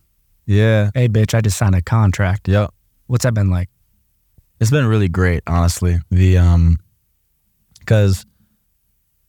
yeah. 0.47 0.91
hey, 0.95 1.09
bitch, 1.09 1.35
I 1.35 1.41
just 1.41 1.57
signed 1.57 1.77
a 1.77 1.83
contract. 1.83 2.49
Yep. 2.49 2.75
What's 3.07 3.25
that 3.25 3.35
been 3.35 3.51
like? 3.51 3.69
It's 4.61 4.71
been 4.71 4.87
really 4.87 5.09
great, 5.09 5.43
honestly. 5.47 5.99
The 6.11 6.39
um, 6.39 6.79
because 7.79 8.25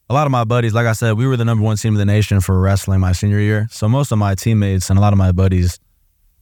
a 0.09 0.13
lot 0.13 0.25
of 0.25 0.31
my 0.31 0.43
buddies, 0.43 0.73
like 0.73 0.85
I 0.85 0.93
said, 0.93 1.13
we 1.13 1.27
were 1.27 1.37
the 1.37 1.45
number 1.45 1.63
one 1.63 1.77
team 1.77 1.93
in 1.93 1.99
the 1.99 2.05
nation 2.05 2.39
for 2.39 2.59
wrestling 2.59 2.99
my 2.99 3.11
senior 3.11 3.39
year. 3.39 3.67
So 3.71 3.89
most 3.89 4.11
of 4.11 4.17
my 4.17 4.35
teammates 4.35 4.89
and 4.89 4.97
a 4.97 5.01
lot 5.01 5.13
of 5.13 5.17
my 5.17 5.31
buddies 5.31 5.79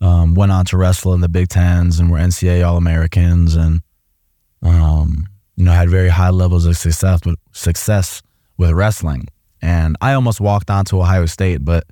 um, 0.01 0.33
went 0.33 0.51
on 0.51 0.65
to 0.65 0.77
wrestle 0.77 1.13
in 1.13 1.21
the 1.21 1.29
Big 1.29 1.47
Tens 1.47 1.99
and 1.99 2.11
were 2.11 2.17
NCAA 2.17 2.67
All 2.67 2.77
Americans 2.77 3.55
and 3.55 3.81
um, 4.63 5.27
you 5.55 5.63
know 5.63 5.71
had 5.71 5.89
very 5.89 6.09
high 6.09 6.29
levels 6.29 6.65
of 6.65 6.75
success 6.77 7.21
with 7.25 7.37
success 7.51 8.21
with 8.57 8.71
wrestling. 8.71 9.27
And 9.61 9.95
I 10.01 10.13
almost 10.13 10.41
walked 10.41 10.71
on 10.71 10.85
to 10.85 10.99
Ohio 10.99 11.27
State, 11.27 11.63
but 11.63 11.83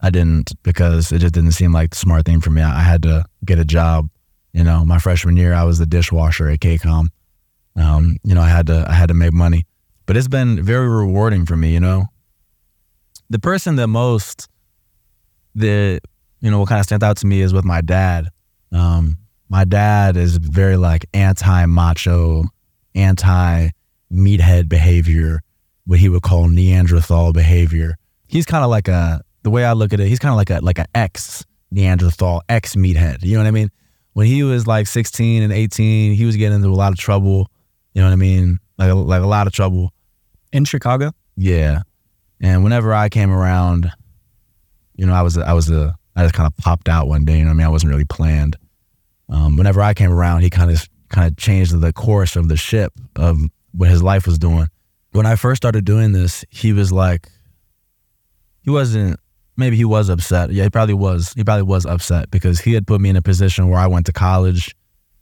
I 0.00 0.10
didn't 0.10 0.52
because 0.64 1.12
it 1.12 1.20
just 1.20 1.34
didn't 1.34 1.52
seem 1.52 1.72
like 1.72 1.90
the 1.90 1.96
smart 1.96 2.26
thing 2.26 2.40
for 2.40 2.50
me. 2.50 2.62
I 2.62 2.80
had 2.80 3.02
to 3.04 3.24
get 3.44 3.58
a 3.60 3.64
job. 3.64 4.08
You 4.52 4.64
know, 4.64 4.84
my 4.84 4.98
freshman 4.98 5.36
year, 5.36 5.54
I 5.54 5.62
was 5.62 5.78
the 5.78 5.86
dishwasher 5.86 6.48
at 6.48 6.60
KCOM. 6.60 7.06
Um, 7.76 8.16
you 8.24 8.34
know, 8.34 8.42
I 8.42 8.48
had 8.48 8.66
to 8.66 8.84
I 8.88 8.94
had 8.94 9.08
to 9.08 9.14
make 9.14 9.32
money, 9.32 9.64
but 10.04 10.16
it's 10.16 10.28
been 10.28 10.62
very 10.62 10.88
rewarding 10.88 11.46
for 11.46 11.56
me. 11.56 11.72
You 11.72 11.80
know, 11.80 12.06
the 13.30 13.38
person 13.38 13.76
that 13.76 13.86
most 13.86 14.48
that 15.54 16.00
you 16.42 16.50
know 16.50 16.58
what 16.58 16.68
kind 16.68 16.80
of 16.80 16.84
stands 16.84 17.04
out 17.04 17.16
to 17.18 17.26
me 17.26 17.40
is 17.40 17.54
with 17.54 17.64
my 17.64 17.80
dad. 17.80 18.28
Um, 18.72 19.16
my 19.48 19.64
dad 19.64 20.16
is 20.16 20.36
very 20.36 20.76
like 20.76 21.06
anti 21.14 21.66
macho, 21.66 22.44
anti 22.94 23.68
meathead 24.12 24.68
behavior, 24.68 25.40
what 25.86 26.00
he 26.00 26.08
would 26.08 26.22
call 26.22 26.48
Neanderthal 26.48 27.32
behavior. 27.32 27.96
He's 28.26 28.44
kind 28.44 28.64
of 28.64 28.70
like 28.70 28.88
a 28.88 29.22
the 29.44 29.50
way 29.50 29.64
I 29.64 29.72
look 29.72 29.92
at 29.92 30.00
it. 30.00 30.08
He's 30.08 30.18
kind 30.18 30.32
of 30.32 30.36
like 30.36 30.50
a 30.50 30.58
like 30.62 30.78
an 30.78 30.86
ex 30.94 31.44
Neanderthal, 31.70 32.42
ex 32.48 32.74
meathead. 32.74 33.22
You 33.22 33.34
know 33.34 33.44
what 33.44 33.48
I 33.48 33.52
mean? 33.52 33.70
When 34.14 34.26
he 34.26 34.42
was 34.42 34.66
like 34.66 34.86
16 34.88 35.42
and 35.42 35.52
18, 35.52 36.12
he 36.12 36.24
was 36.26 36.36
getting 36.36 36.56
into 36.56 36.68
a 36.68 36.74
lot 36.74 36.92
of 36.92 36.98
trouble. 36.98 37.48
You 37.94 38.02
know 38.02 38.08
what 38.08 38.12
I 38.12 38.16
mean? 38.16 38.58
Like 38.78 38.92
like 38.92 39.22
a 39.22 39.26
lot 39.26 39.46
of 39.46 39.52
trouble. 39.52 39.92
In 40.52 40.64
Chicago? 40.64 41.12
Yeah. 41.36 41.82
And 42.40 42.64
whenever 42.64 42.92
I 42.92 43.08
came 43.08 43.30
around, 43.30 43.92
you 44.96 45.06
know, 45.06 45.14
I 45.14 45.22
was 45.22 45.38
I 45.38 45.52
was 45.52 45.70
a 45.70 45.94
I 46.14 46.22
just 46.22 46.34
kind 46.34 46.46
of 46.46 46.56
popped 46.56 46.88
out 46.88 47.08
one 47.08 47.24
day. 47.24 47.38
You 47.38 47.44
know 47.44 47.50
I 47.50 47.54
mean? 47.54 47.66
I 47.66 47.70
wasn't 47.70 47.90
really 47.92 48.04
planned. 48.04 48.56
Um, 49.28 49.56
whenever 49.56 49.80
I 49.80 49.94
came 49.94 50.12
around, 50.12 50.42
he 50.42 50.50
kind 50.50 50.70
of 50.70 50.88
kind 51.08 51.30
of 51.30 51.36
changed 51.36 51.78
the 51.78 51.92
course 51.92 52.36
of 52.36 52.48
the 52.48 52.56
ship 52.56 52.92
of 53.16 53.40
what 53.72 53.88
his 53.88 54.02
life 54.02 54.26
was 54.26 54.38
doing. 54.38 54.68
When 55.12 55.26
I 55.26 55.36
first 55.36 55.58
started 55.58 55.84
doing 55.84 56.12
this, 56.12 56.44
he 56.50 56.72
was 56.72 56.92
like, 56.92 57.28
he 58.62 58.70
wasn't. 58.70 59.18
Maybe 59.56 59.76
he 59.76 59.84
was 59.84 60.08
upset. 60.08 60.50
Yeah, 60.50 60.64
he 60.64 60.70
probably 60.70 60.94
was. 60.94 61.32
He 61.34 61.44
probably 61.44 61.64
was 61.64 61.84
upset 61.84 62.30
because 62.30 62.60
he 62.60 62.72
had 62.72 62.86
put 62.86 63.00
me 63.00 63.10
in 63.10 63.16
a 63.16 63.22
position 63.22 63.68
where 63.68 63.78
I 63.78 63.86
went 63.86 64.06
to 64.06 64.12
college. 64.12 64.74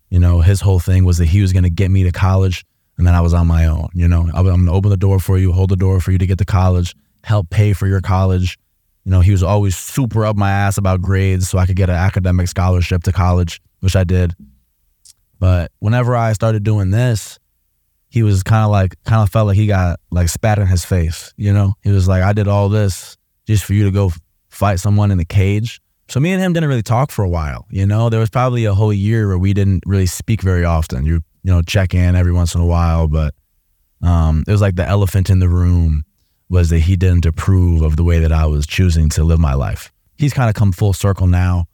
You 0.09 0.20
know, 0.20 0.41
his 0.41 0.61
whole 0.61 0.78
thing 0.78 1.05
was 1.05 1.18
that 1.18 1.26
he 1.26 1.41
was 1.41 1.53
going 1.53 1.64
to 1.64 1.70
get 1.70 1.91
me 1.91 2.05
to 2.05 2.12
college, 2.12 2.64
and 2.97 3.07
then 3.07 3.14
I 3.14 3.20
was 3.20 3.34
on 3.34 3.47
my 3.49 3.66
own. 3.66 3.88
You 3.93 4.07
know, 4.07 4.28
I'm 4.32 4.45
going 4.45 4.66
to 4.66 4.72
open 4.72 4.91
the 4.91 4.97
door 4.97 5.18
for 5.18 5.36
you, 5.36 5.53
hold 5.53 5.70
the 5.70 5.76
door 5.76 6.01
for 6.01 6.12
you 6.12 6.18
to 6.18 6.26
get 6.26 6.38
to 6.38 6.45
college, 6.45 6.95
help 7.24 7.51
pay 7.51 7.72
for 7.72 7.86
your 7.88 8.01
college. 8.01 8.59
You 9.05 9.13
know, 9.13 9.21
he 9.21 9.31
was 9.31 9.43
always 9.43 9.77
super 9.77 10.27
up 10.27 10.37
my 10.37 10.51
ass 10.51 10.79
about 10.79 11.01
grades 11.01 11.49
so 11.49 11.59
I 11.59 11.67
could 11.67 11.77
get 11.77 11.89
an 11.89 11.97
academic 11.97 12.49
scholarship 12.49 13.03
to 13.05 13.13
college, 13.13 13.61
which 13.81 13.97
I 13.97 14.05
did. 14.05 14.35
But 15.39 15.73
whenever 15.79 16.15
I 16.15 16.33
started 16.35 16.63
doing 16.65 16.91
this, 16.91 17.39
he 18.11 18.23
was 18.23 18.43
kind 18.43 18.65
of 18.65 18.71
like, 18.71 19.03
kind 19.05 19.23
of 19.23 19.31
felt 19.31 19.47
like 19.47 19.57
he 19.57 19.67
got 19.67 20.01
like 20.11 20.29
spat 20.29 20.59
in 20.59 20.67
his 20.67 20.85
face. 20.85 21.33
You 21.37 21.53
know, 21.53 21.75
he 21.83 21.91
was 21.91 22.09
like, 22.09 22.23
I 22.23 22.33
did 22.33 22.47
all 22.49 22.69
this 22.69 23.17
just 23.47 23.65
for 23.65 23.73
you 23.73 23.85
to 23.85 23.91
go 23.91 24.13
fight 24.49 24.81
someone 24.81 25.11
in 25.11 25.19
the 25.19 25.25
cage 25.25 25.81
So 26.09 26.19
me 26.21 26.33
and 26.33 26.43
him 26.43 26.53
didn't 26.53 26.69
really 26.69 26.83
talk 26.83 27.11
for 27.13 27.25
a 27.25 27.29
while. 27.29 27.67
You 27.71 27.87
know, 27.87 28.11
there 28.11 28.21
was 28.21 28.31
probably 28.31 28.65
a 28.65 28.75
whole 28.75 28.93
year 28.93 29.29
where 29.29 29.39
we 29.39 29.55
didn't 29.55 29.85
really 29.87 30.07
speak 30.07 30.43
very 30.43 30.65
often. 30.65 31.07
You 31.07 31.23
you 31.43 31.53
know 31.53 31.63
check 31.63 31.95
in 31.95 32.17
every 32.17 32.33
once 32.33 32.55
in 32.55 32.61
a 32.61 32.67
while, 32.67 33.09
but 33.09 33.33
um, 34.03 34.45
it 34.47 34.51
was 34.51 34.61
like 34.61 34.77
the 34.77 34.87
elephant 34.87 35.31
in 35.31 35.39
the 35.39 35.49
room 35.49 36.05
was 36.51 36.69
that 36.71 36.81
he 36.81 36.97
didn't 36.97 37.25
approve 37.25 37.81
of 37.81 37.97
the 37.97 38.05
way 38.05 38.19
that 38.19 38.33
I 38.33 38.45
was 38.45 38.67
choosing 38.67 39.09
to 39.11 39.25
live 39.25 39.39
my 39.39 39.55
life. 39.55 39.91
He's 40.19 40.35
kind 40.35 40.51
of 40.51 40.55
come 40.55 40.73
full 40.73 40.93
circle 40.93 41.29
now. 41.29 41.65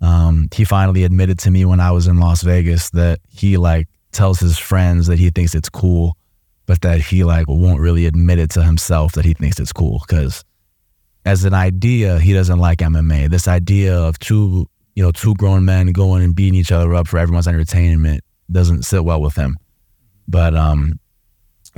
Um, 0.00 0.48
he 0.54 0.64
finally 0.64 1.04
admitted 1.04 1.38
to 1.40 1.50
me 1.50 1.64
when 1.64 1.80
I 1.80 1.90
was 1.90 2.06
in 2.06 2.18
Las 2.18 2.42
Vegas 2.42 2.90
that 2.90 3.20
he 3.28 3.56
like 3.56 3.88
tells 4.12 4.40
his 4.40 4.56
friends 4.56 5.08
that 5.08 5.18
he 5.18 5.30
thinks 5.30 5.54
it's 5.54 5.68
cool, 5.68 6.16
but 6.66 6.80
that 6.82 7.00
he 7.00 7.24
like 7.24 7.46
won't 7.48 7.80
really 7.80 8.06
admit 8.06 8.38
it 8.38 8.50
to 8.50 8.62
himself 8.62 9.12
that 9.12 9.24
he 9.24 9.34
thinks 9.34 9.58
it's 9.58 9.72
cool 9.72 10.00
because 10.06 10.44
as 11.24 11.44
an 11.44 11.54
idea, 11.54 12.18
he 12.18 12.32
doesn't 12.32 12.58
like 12.58 12.78
MMA. 12.78 13.28
This 13.28 13.46
idea 13.46 13.96
of 13.96 14.18
two, 14.18 14.66
you 14.94 15.02
know, 15.02 15.12
two 15.12 15.34
grown 15.34 15.64
men 15.64 15.88
going 15.92 16.22
and 16.22 16.34
beating 16.34 16.54
each 16.54 16.72
other 16.72 16.94
up 16.94 17.08
for 17.08 17.18
everyone's 17.18 17.48
entertainment 17.48 18.22
doesn't 18.50 18.84
sit 18.84 19.04
well 19.04 19.20
with 19.20 19.34
him. 19.34 19.56
But 20.28 20.54
um, 20.54 20.98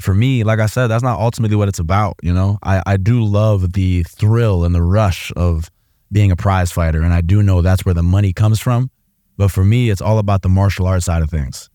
for 0.01 0.15
me, 0.15 0.45
like 0.45 0.59
I 0.59 0.67
said, 0.67 0.89
that's 0.89 1.03
not 1.03 1.21
ultimately 1.21 1.57
what 1.57 1.69
it's 1.69 1.79
about. 1.79 2.17
You 2.23 2.33
know, 2.33 2.59
I, 2.63 2.83
I 2.87 2.97
do 2.97 3.25
love 3.25 3.73
the 3.73 4.03
thrill 4.05 4.65
and 4.65 4.75
the 4.75 4.83
rush 4.83 5.33
of 5.37 5.71
being 6.11 6.31
a 6.31 6.37
prize 6.37 6.73
fighter, 6.73 7.03
and 7.03 7.13
I 7.13 7.21
do 7.21 7.43
know 7.43 7.63
that's 7.63 7.85
where 7.85 7.95
the 7.95 8.03
money 8.03 8.33
comes 8.33 8.61
from. 8.61 8.91
But 9.37 9.51
for 9.51 9.65
me, 9.65 9.91
it's 9.91 10.01
all 10.01 10.19
about 10.19 10.43
the 10.43 10.49
martial 10.49 10.87
arts 10.87 11.07
side 11.07 11.23
of 11.23 11.31
things. 11.31 11.69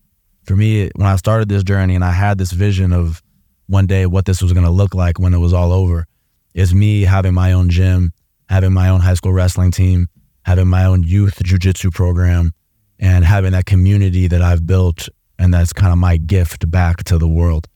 For 0.44 0.56
me, 0.56 0.90
when 0.96 1.06
I 1.06 1.16
started 1.16 1.48
this 1.48 1.62
journey 1.62 1.94
and 1.94 2.04
I 2.04 2.12
had 2.12 2.38
this 2.38 2.52
vision 2.52 2.92
of 2.92 3.22
one 3.66 3.86
day 3.86 4.06
what 4.06 4.24
this 4.24 4.42
was 4.42 4.52
going 4.52 4.64
to 4.64 4.72
look 4.72 4.94
like 4.94 5.18
when 5.18 5.34
it 5.34 5.38
was 5.38 5.52
all 5.52 5.72
over, 5.72 6.06
is 6.54 6.74
me 6.74 7.02
having 7.02 7.34
my 7.34 7.52
own 7.52 7.68
gym, 7.70 8.12
having 8.48 8.72
my 8.72 8.88
own 8.88 9.00
high 9.00 9.14
school 9.14 9.32
wrestling 9.32 9.70
team, 9.70 10.08
having 10.44 10.66
my 10.66 10.84
own 10.84 11.02
youth 11.02 11.38
jujitsu 11.44 11.92
program, 11.92 12.52
and 12.98 13.24
having 13.24 13.52
that 13.52 13.66
community 13.66 14.26
that 14.26 14.42
I've 14.42 14.66
built, 14.66 15.08
and 15.38 15.54
that's 15.54 15.72
kind 15.72 15.92
of 15.92 15.98
my 15.98 16.16
gift 16.16 16.70
back 16.70 17.04
to 17.04 17.18
the 17.18 17.28
world. 17.28 17.68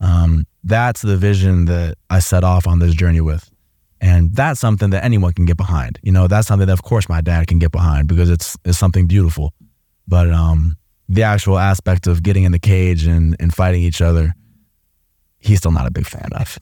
Um, 0.00 0.46
that's 0.64 1.02
the 1.02 1.16
vision 1.16 1.66
that 1.66 1.96
I 2.08 2.20
set 2.20 2.44
off 2.44 2.66
on 2.66 2.78
this 2.78 2.94
journey 2.94 3.20
with. 3.20 3.50
And 4.00 4.34
that's 4.34 4.60
something 4.60 4.90
that 4.90 5.04
anyone 5.04 5.32
can 5.34 5.44
get 5.44 5.56
behind. 5.58 5.98
You 6.02 6.12
know, 6.12 6.26
that's 6.26 6.48
something 6.48 6.66
that 6.66 6.72
of 6.72 6.82
course 6.82 7.08
my 7.08 7.20
dad 7.20 7.46
can 7.48 7.58
get 7.58 7.70
behind 7.70 8.08
because 8.08 8.30
it's 8.30 8.56
it's 8.64 8.78
something 8.78 9.06
beautiful. 9.06 9.52
But 10.08 10.30
um, 10.30 10.76
the 11.08 11.22
actual 11.22 11.58
aspect 11.58 12.06
of 12.06 12.22
getting 12.22 12.44
in 12.44 12.52
the 12.52 12.58
cage 12.58 13.04
and, 13.04 13.36
and 13.38 13.52
fighting 13.54 13.82
each 13.82 14.00
other, 14.00 14.34
he's 15.38 15.58
still 15.58 15.72
not 15.72 15.86
a 15.86 15.90
big 15.90 16.06
fan 16.06 16.30
of. 16.32 16.58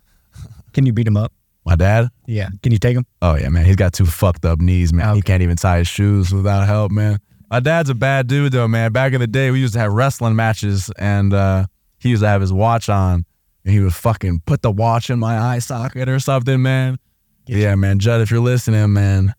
Can 0.74 0.84
you 0.84 0.92
beat 0.92 1.06
him 1.06 1.16
up? 1.16 1.32
My 1.64 1.76
dad? 1.76 2.08
Yeah. 2.26 2.50
Can 2.62 2.72
you 2.72 2.78
take 2.78 2.96
him? 2.96 3.06
Oh 3.22 3.36
yeah, 3.36 3.48
man. 3.48 3.64
He's 3.64 3.76
got 3.76 3.92
two 3.92 4.06
fucked 4.06 4.44
up 4.44 4.60
knees, 4.60 4.92
man. 4.92 5.08
Okay. 5.08 5.16
He 5.16 5.22
can't 5.22 5.42
even 5.42 5.56
tie 5.56 5.78
his 5.78 5.88
shoes 5.88 6.32
without 6.32 6.66
help, 6.66 6.92
man. 6.92 7.18
My 7.50 7.60
dad's 7.60 7.90
a 7.90 7.94
bad 7.94 8.26
dude 8.26 8.52
though, 8.52 8.68
man. 8.68 8.92
Back 8.92 9.14
in 9.14 9.20
the 9.20 9.26
day, 9.26 9.50
we 9.50 9.60
used 9.60 9.72
to 9.74 9.80
have 9.80 9.92
wrestling 9.92 10.36
matches 10.36 10.90
and 10.98 11.32
uh, 11.32 11.66
he 12.06 12.10
used 12.10 12.22
to 12.22 12.28
have 12.28 12.40
his 12.40 12.52
watch 12.52 12.88
on 12.88 13.24
and 13.64 13.74
he 13.74 13.80
would 13.80 13.94
fucking 13.94 14.42
put 14.46 14.62
the 14.62 14.70
watch 14.70 15.10
in 15.10 15.18
my 15.18 15.38
eye 15.38 15.58
socket 15.58 16.08
or 16.08 16.18
something, 16.20 16.62
man. 16.62 16.98
yeah, 17.46 17.74
man. 17.74 17.98
Judd, 17.98 18.20
if 18.20 18.30
you're 18.30 18.40
listening, 18.40 18.92
man, 18.92 19.34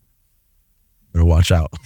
better 1.12 1.24
watch 1.24 1.50
out. 1.50 1.72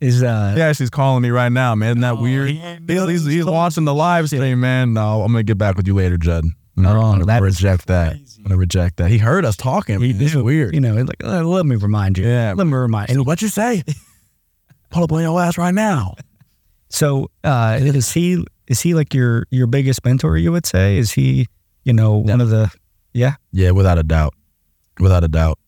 Is 0.00 0.22
uh 0.22 0.54
Yeah, 0.56 0.72
she's 0.72 0.88
calling 0.90 1.22
me 1.22 1.28
right 1.30 1.52
now, 1.52 1.74
man. 1.74 1.90
Isn't 1.90 2.00
that 2.00 2.14
Oh, 2.16 2.22
weird? 2.22 2.48
he- 2.50 2.56
He's, 2.88 3.08
he's, 3.08 3.24
he's 3.26 3.44
watching 3.44 3.84
the 3.84 3.94
live 3.94 4.28
stream, 4.28 4.60
man. 4.60 4.94
No, 4.94 5.22
I'm 5.22 5.30
gonna 5.32 5.42
get 5.42 5.58
back 5.58 5.76
with 5.76 5.86
you 5.86 5.94
later, 5.94 6.16
Judd. 6.16 6.44
I'm 6.76 6.84
gonna, 6.84 6.98
Oh, 6.98 7.02
I'm 7.04 7.12
gonna 7.20 7.26
that 7.26 7.42
is 7.44 7.62
reject 7.62 7.86
that. 7.88 8.14
I'm 8.14 8.42
gonna 8.44 8.56
reject 8.56 8.96
that. 8.96 9.10
He 9.10 9.18
heard 9.18 9.44
us 9.44 9.56
talking. 9.56 10.00
He 10.00 10.14
did. 10.14 10.34
weird. 10.36 10.74
you 10.74 10.80
know, 10.80 10.94
like 10.94 11.22
uh, 11.22 11.42
let 11.42 11.66
me 11.66 11.76
remind 11.76 12.16
you. 12.16 12.26
Yeah. 12.26 12.54
Let 12.56 12.66
me 12.66 12.72
remind. 12.72 13.10
And 13.10 13.26
what'd 13.26 13.42
you 13.42 13.48
say? 13.48 13.82
Pull 14.90 15.04
up 15.04 15.12
on 15.12 15.20
your 15.20 15.38
ass 15.40 15.58
right 15.58 15.74
now. 15.74 16.14
So 16.88 17.30
uh, 17.44 17.78
is 17.80 18.10
he 18.12 18.44
is 18.70 18.80
he 18.80 18.94
like 18.94 19.12
your 19.12 19.44
your 19.50 19.66
biggest 19.66 20.02
mentor? 20.04 20.38
You 20.38 20.52
would 20.52 20.64
say 20.64 20.96
is 20.96 21.10
he 21.10 21.46
you 21.82 21.92
know 21.92 22.16
one 22.16 22.40
of 22.40 22.48
the 22.48 22.70
yeah 23.12 23.34
Yeah, 23.52 23.72
without 23.72 23.98
a 23.98 24.04
doubt. 24.04 24.32
Without 25.00 25.24
a 25.24 25.28
doubt. 25.28 25.58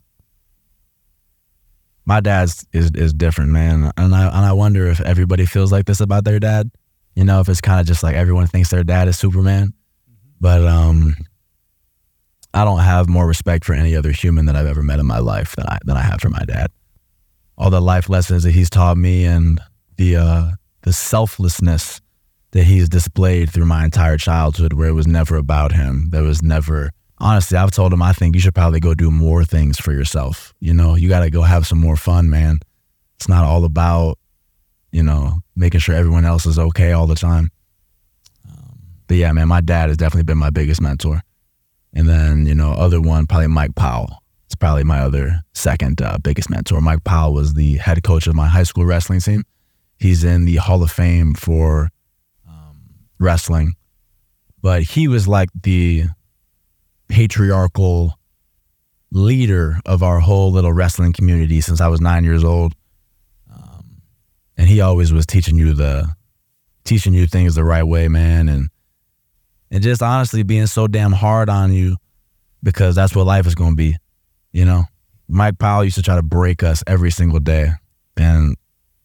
My 2.07 2.21
dad's 2.21 2.65
is 2.73 2.93
is 2.95 3.13
different, 3.13 3.51
man. 3.51 3.91
And 3.97 4.15
I 4.15 4.27
and 4.27 4.47
I 4.47 4.53
wonder 4.53 4.87
if 4.87 5.01
everybody 5.01 5.47
feels 5.47 5.73
like 5.73 5.85
this 5.87 6.01
about 6.01 6.25
their 6.25 6.39
dad. 6.39 6.71
You 7.17 7.25
know, 7.25 7.41
if 7.41 7.49
it's 7.49 7.61
kind 7.61 7.81
of 7.81 7.87
just 7.87 8.03
like 8.05 8.15
everyone 8.15 8.47
thinks 8.47 8.71
their 8.71 8.85
dad 8.85 9.09
is 9.09 9.19
Superman. 9.19 9.75
But 10.41 10.65
um 10.65 11.17
I 12.55 12.65
don't 12.65 12.81
have 12.81 13.09
more 13.09 13.27
respect 13.27 13.65
for 13.65 13.73
any 13.73 13.97
other 13.97 14.13
human 14.13 14.47
that 14.47 14.55
I've 14.55 14.67
ever 14.67 14.83
met 14.83 15.01
in 15.01 15.07
my 15.07 15.19
life 15.19 15.57
than 15.57 15.67
I 15.67 15.79
than 15.85 15.97
I 15.97 16.03
have 16.03 16.21
for 16.21 16.31
my 16.31 16.45
dad. 16.47 16.71
All 17.59 17.71
the 17.71 17.83
life 17.83 18.09
lessons 18.09 18.45
that 18.45 18.53
he's 18.53 18.71
taught 18.71 18.97
me 18.97 19.25
and 19.25 19.61
the 19.97 20.17
uh 20.17 20.51
the 20.83 20.93
selflessness 20.93 22.01
that 22.53 22.65
he's 22.65 22.89
displayed 22.89 23.51
through 23.51 23.67
my 23.67 23.85
entire 23.85 24.19
childhood 24.19 24.73
where 24.73 24.89
it 24.89 24.93
was 24.93 25.07
never 25.07 25.37
about 25.37 25.73
him. 25.73 26.09
There 26.11 26.23
was 26.23 26.43
never 26.43 26.91
honestly, 27.23 27.57
I've 27.57 27.71
told 27.71 27.93
him 27.93 28.03
I 28.03 28.13
think 28.13 28.35
you 28.35 28.41
should 28.41 28.55
probably 28.55 28.81
go 28.81 28.95
do 28.95 29.11
more 29.11 29.45
things 29.45 29.79
for 29.79 29.93
yourself. 29.93 30.53
You 30.61 30.75
know, 30.75 30.97
you 30.97 31.09
gotta 31.09 31.31
go 31.31 31.43
have 31.43 31.67
some 31.67 31.79
more 31.79 31.97
fun, 31.97 32.29
man. 32.29 32.59
It's 33.17 33.29
not 33.29 33.45
all 33.45 33.65
about, 33.65 34.19
you 34.91 35.03
know, 35.03 35.39
making 35.55 35.81
sure 35.81 35.95
everyone 35.95 36.25
else 36.25 36.45
is 36.45 36.59
okay 36.59 36.93
all 36.93 37.07
the 37.07 37.15
time. 37.15 37.51
Um, 38.49 38.79
but 39.07 39.17
yeah, 39.17 39.33
man, 39.33 39.49
my 39.49 39.61
dad 39.61 39.89
has 39.89 39.97
definitely 39.97 40.25
been 40.25 40.39
my 40.39 40.51
biggest 40.51 40.81
mentor. 40.81 41.23
And 41.95 42.09
then, 42.09 42.47
you 42.47 42.55
know, 42.55 42.73
other 42.73 43.01
one, 43.01 43.27
probably 43.27 43.47
Mike 43.47 43.75
Powell. 43.77 44.19
It's 44.47 44.55
probably 44.55 44.85
my 44.85 45.01
other 45.01 45.41
second 45.55 46.03
uh, 46.03 46.19
biggest 46.19 46.51
mentor. 46.51 46.81
Mike 46.81 47.05
Powell 47.05 47.33
was 47.33 47.55
the 47.55 47.77
head 47.77 48.03
coach 48.03 48.27
of 48.27 48.35
my 48.35 48.49
high 48.49 48.65
school 48.65 48.85
wrestling 48.85 49.21
team. 49.21 49.45
He's 49.99 50.25
in 50.25 50.45
the 50.45 50.57
Hall 50.57 50.83
of 50.83 50.91
Fame 50.91 51.35
for 51.35 51.91
wrestling, 53.23 53.75
but 54.61 54.83
he 54.83 55.09
was 55.09 55.27
like 55.27 55.49
the 55.63 56.05
patriarchal 57.09 58.19
leader 59.11 59.77
of 59.85 60.03
our 60.03 60.21
whole 60.21 60.51
little 60.51 60.73
wrestling 60.73 61.13
community 61.13 61.61
since 61.61 61.81
I 61.81 61.89
was 61.89 62.01
nine 62.01 62.25
years 62.25 62.45
old. 62.45 62.75
Um, 63.53 64.03
and 64.57 64.69
he 64.69 64.81
always 64.81 65.13
was 65.13 65.27
teaching 65.27 65.57
you 65.57 65.75
the 65.75 66.09
teaching 66.85 67.15
you 67.15 67.27
things 67.27 67.55
the 67.55 67.65
right 67.65 67.83
way, 67.85 68.09
man, 68.09 68.49
and 68.49 68.69
and 69.71 69.83
just 69.83 70.03
honestly 70.03 70.43
being 70.43 70.67
so 70.67 70.87
damn 70.87 71.13
hard 71.13 71.49
on 71.49 71.73
you 71.73 71.97
because 72.63 72.95
that's 72.95 73.15
what 73.15 73.27
life 73.27 73.47
is 73.47 73.55
going 73.55 73.73
to 73.73 73.77
be, 73.77 73.97
you 74.53 74.65
know. 74.65 74.85
Mike 75.29 75.59
Powell 75.59 75.85
used 75.85 75.97
to 75.97 76.03
try 76.03 76.17
to 76.17 76.23
break 76.23 76.63
us 76.63 76.85
every 76.87 77.11
single 77.11 77.41
day, 77.41 77.71
and 78.17 78.57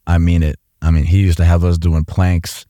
I 0.05 0.17
mean 0.17 0.43
it. 0.43 0.57
I 0.81 0.91
mean, 0.91 1.05
he 1.05 1.19
used 1.19 1.37
to 1.37 1.45
have 1.45 1.63
us 1.63 1.77
doing 1.77 2.03
planks, 2.03 2.65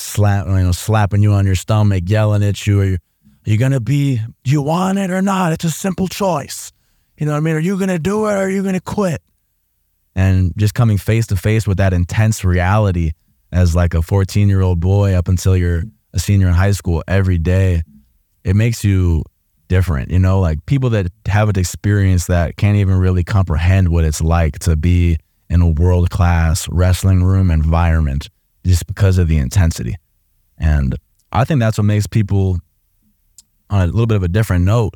slap, 0.00 0.46
you 0.46 0.52
know, 0.52 0.72
slapping 0.72 1.22
you 1.22 1.32
on 1.32 1.46
your 1.46 1.54
stomach, 1.54 2.04
yelling 2.06 2.42
at 2.42 2.66
you. 2.66 2.80
Are 2.80 2.84
you, 2.84 2.94
are 2.94 3.50
you 3.50 3.56
gonna 3.58 3.80
be? 3.80 4.20
You 4.44 4.62
want 4.62 4.98
it 4.98 5.10
or 5.10 5.22
not? 5.22 5.52
It's 5.52 5.64
a 5.64 5.70
simple 5.70 6.08
choice. 6.08 6.72
You 7.16 7.26
know 7.26 7.32
what 7.32 7.38
I 7.38 7.40
mean? 7.40 7.54
Are 7.54 7.60
you 7.60 7.78
gonna 7.78 7.98
do 7.98 8.26
it 8.26 8.32
or 8.32 8.36
are 8.36 8.50
you 8.50 8.62
gonna 8.62 8.80
quit? 8.80 9.22
And 10.14 10.52
just 10.56 10.74
coming 10.74 10.98
face 10.98 11.26
to 11.28 11.36
face 11.36 11.66
with 11.66 11.78
that 11.78 11.92
intense 11.92 12.44
reality 12.44 13.12
as 13.52 13.74
like 13.74 13.94
a 13.94 14.02
14 14.02 14.48
year 14.48 14.60
old 14.60 14.80
boy 14.80 15.14
up 15.14 15.28
until 15.28 15.56
you're 15.56 15.84
a 16.12 16.18
senior 16.18 16.48
in 16.48 16.54
high 16.54 16.72
school 16.72 17.02
every 17.06 17.38
day, 17.38 17.82
it 18.44 18.56
makes 18.56 18.84
you 18.84 19.22
different. 19.68 20.10
You 20.10 20.18
know, 20.18 20.40
like 20.40 20.64
people 20.66 20.90
that 20.90 21.06
haven't 21.26 21.58
experienced 21.58 22.28
that 22.28 22.56
can't 22.56 22.76
even 22.76 22.96
really 22.96 23.24
comprehend 23.24 23.88
what 23.88 24.04
it's 24.04 24.20
like 24.20 24.58
to 24.60 24.76
be 24.76 25.18
in 25.50 25.60
a 25.62 25.68
world 25.68 26.10
class 26.10 26.68
wrestling 26.68 27.24
room 27.24 27.50
environment 27.50 28.28
just 28.68 28.86
because 28.86 29.18
of 29.18 29.28
the 29.28 29.38
intensity. 29.38 29.96
And 30.58 30.96
I 31.32 31.44
think 31.44 31.60
that's 31.60 31.78
what 31.78 31.84
makes 31.84 32.06
people 32.06 32.58
on 33.70 33.82
a 33.82 33.86
little 33.86 34.06
bit 34.06 34.16
of 34.16 34.22
a 34.22 34.28
different 34.28 34.64
note. 34.64 34.94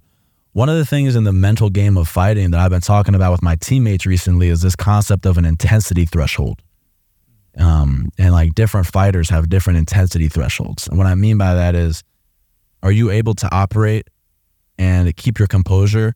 One 0.53 0.69
of 0.69 0.77
the 0.77 0.85
things 0.85 1.17
in 1.17 1.25
the 1.25 1.33
mental 1.33 1.71
game 1.71 1.97
of 1.97 2.09
fighting 2.09 2.51
that 2.51 2.61
I've 2.61 2.71
been 2.71 2.81
talking 2.83 3.15
about 3.15 3.33
with 3.33 3.43
my 3.43 3.57
teammates 3.57 4.05
recently 4.05 4.49
is 4.49 4.61
this 4.61 4.77
concept 4.77 5.25
of 5.25 5.39
an 5.39 5.45
intensity 5.45 6.05
threshold. 6.05 6.61
Um, 7.59 8.11
and 8.19 8.33
like 8.33 8.55
different 8.55 8.87
fighters 8.87 9.29
have 9.31 9.49
different 9.49 9.79
intensity 9.79 10.29
thresholds. 10.29 10.89
And 10.89 10.99
what 10.99 11.07
I 11.07 11.15
mean 11.15 11.39
by 11.39 11.55
that 11.55 11.75
is, 11.75 12.03
are 12.83 12.93
you 12.93 13.11
able 13.11 13.35
to 13.35 13.55
operate 13.55 14.09
and 14.79 15.15
keep 15.17 15.39
your 15.39 15.49
composure 15.49 16.15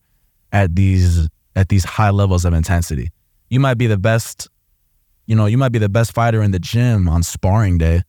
at 0.53 0.75
these 0.75 1.29
at 1.55 1.69
these 1.69 1.85
high 1.85 2.11
levels 2.11 2.45
of 2.45 2.53
intensity? 2.53 3.09
You 3.49 3.61
might 3.61 3.79
be 3.79 3.87
the 3.87 3.99
best, 3.99 4.49
you 5.27 5.35
know, 5.35 5.47
you 5.47 5.59
might 5.59 5.73
be 5.73 5.79
the 5.79 5.89
best 5.89 6.13
fighter 6.13 6.43
in 6.43 6.53
the 6.53 6.59
gym 6.59 7.09
on 7.09 7.23
sparring 7.23 7.79
day, 7.79 8.03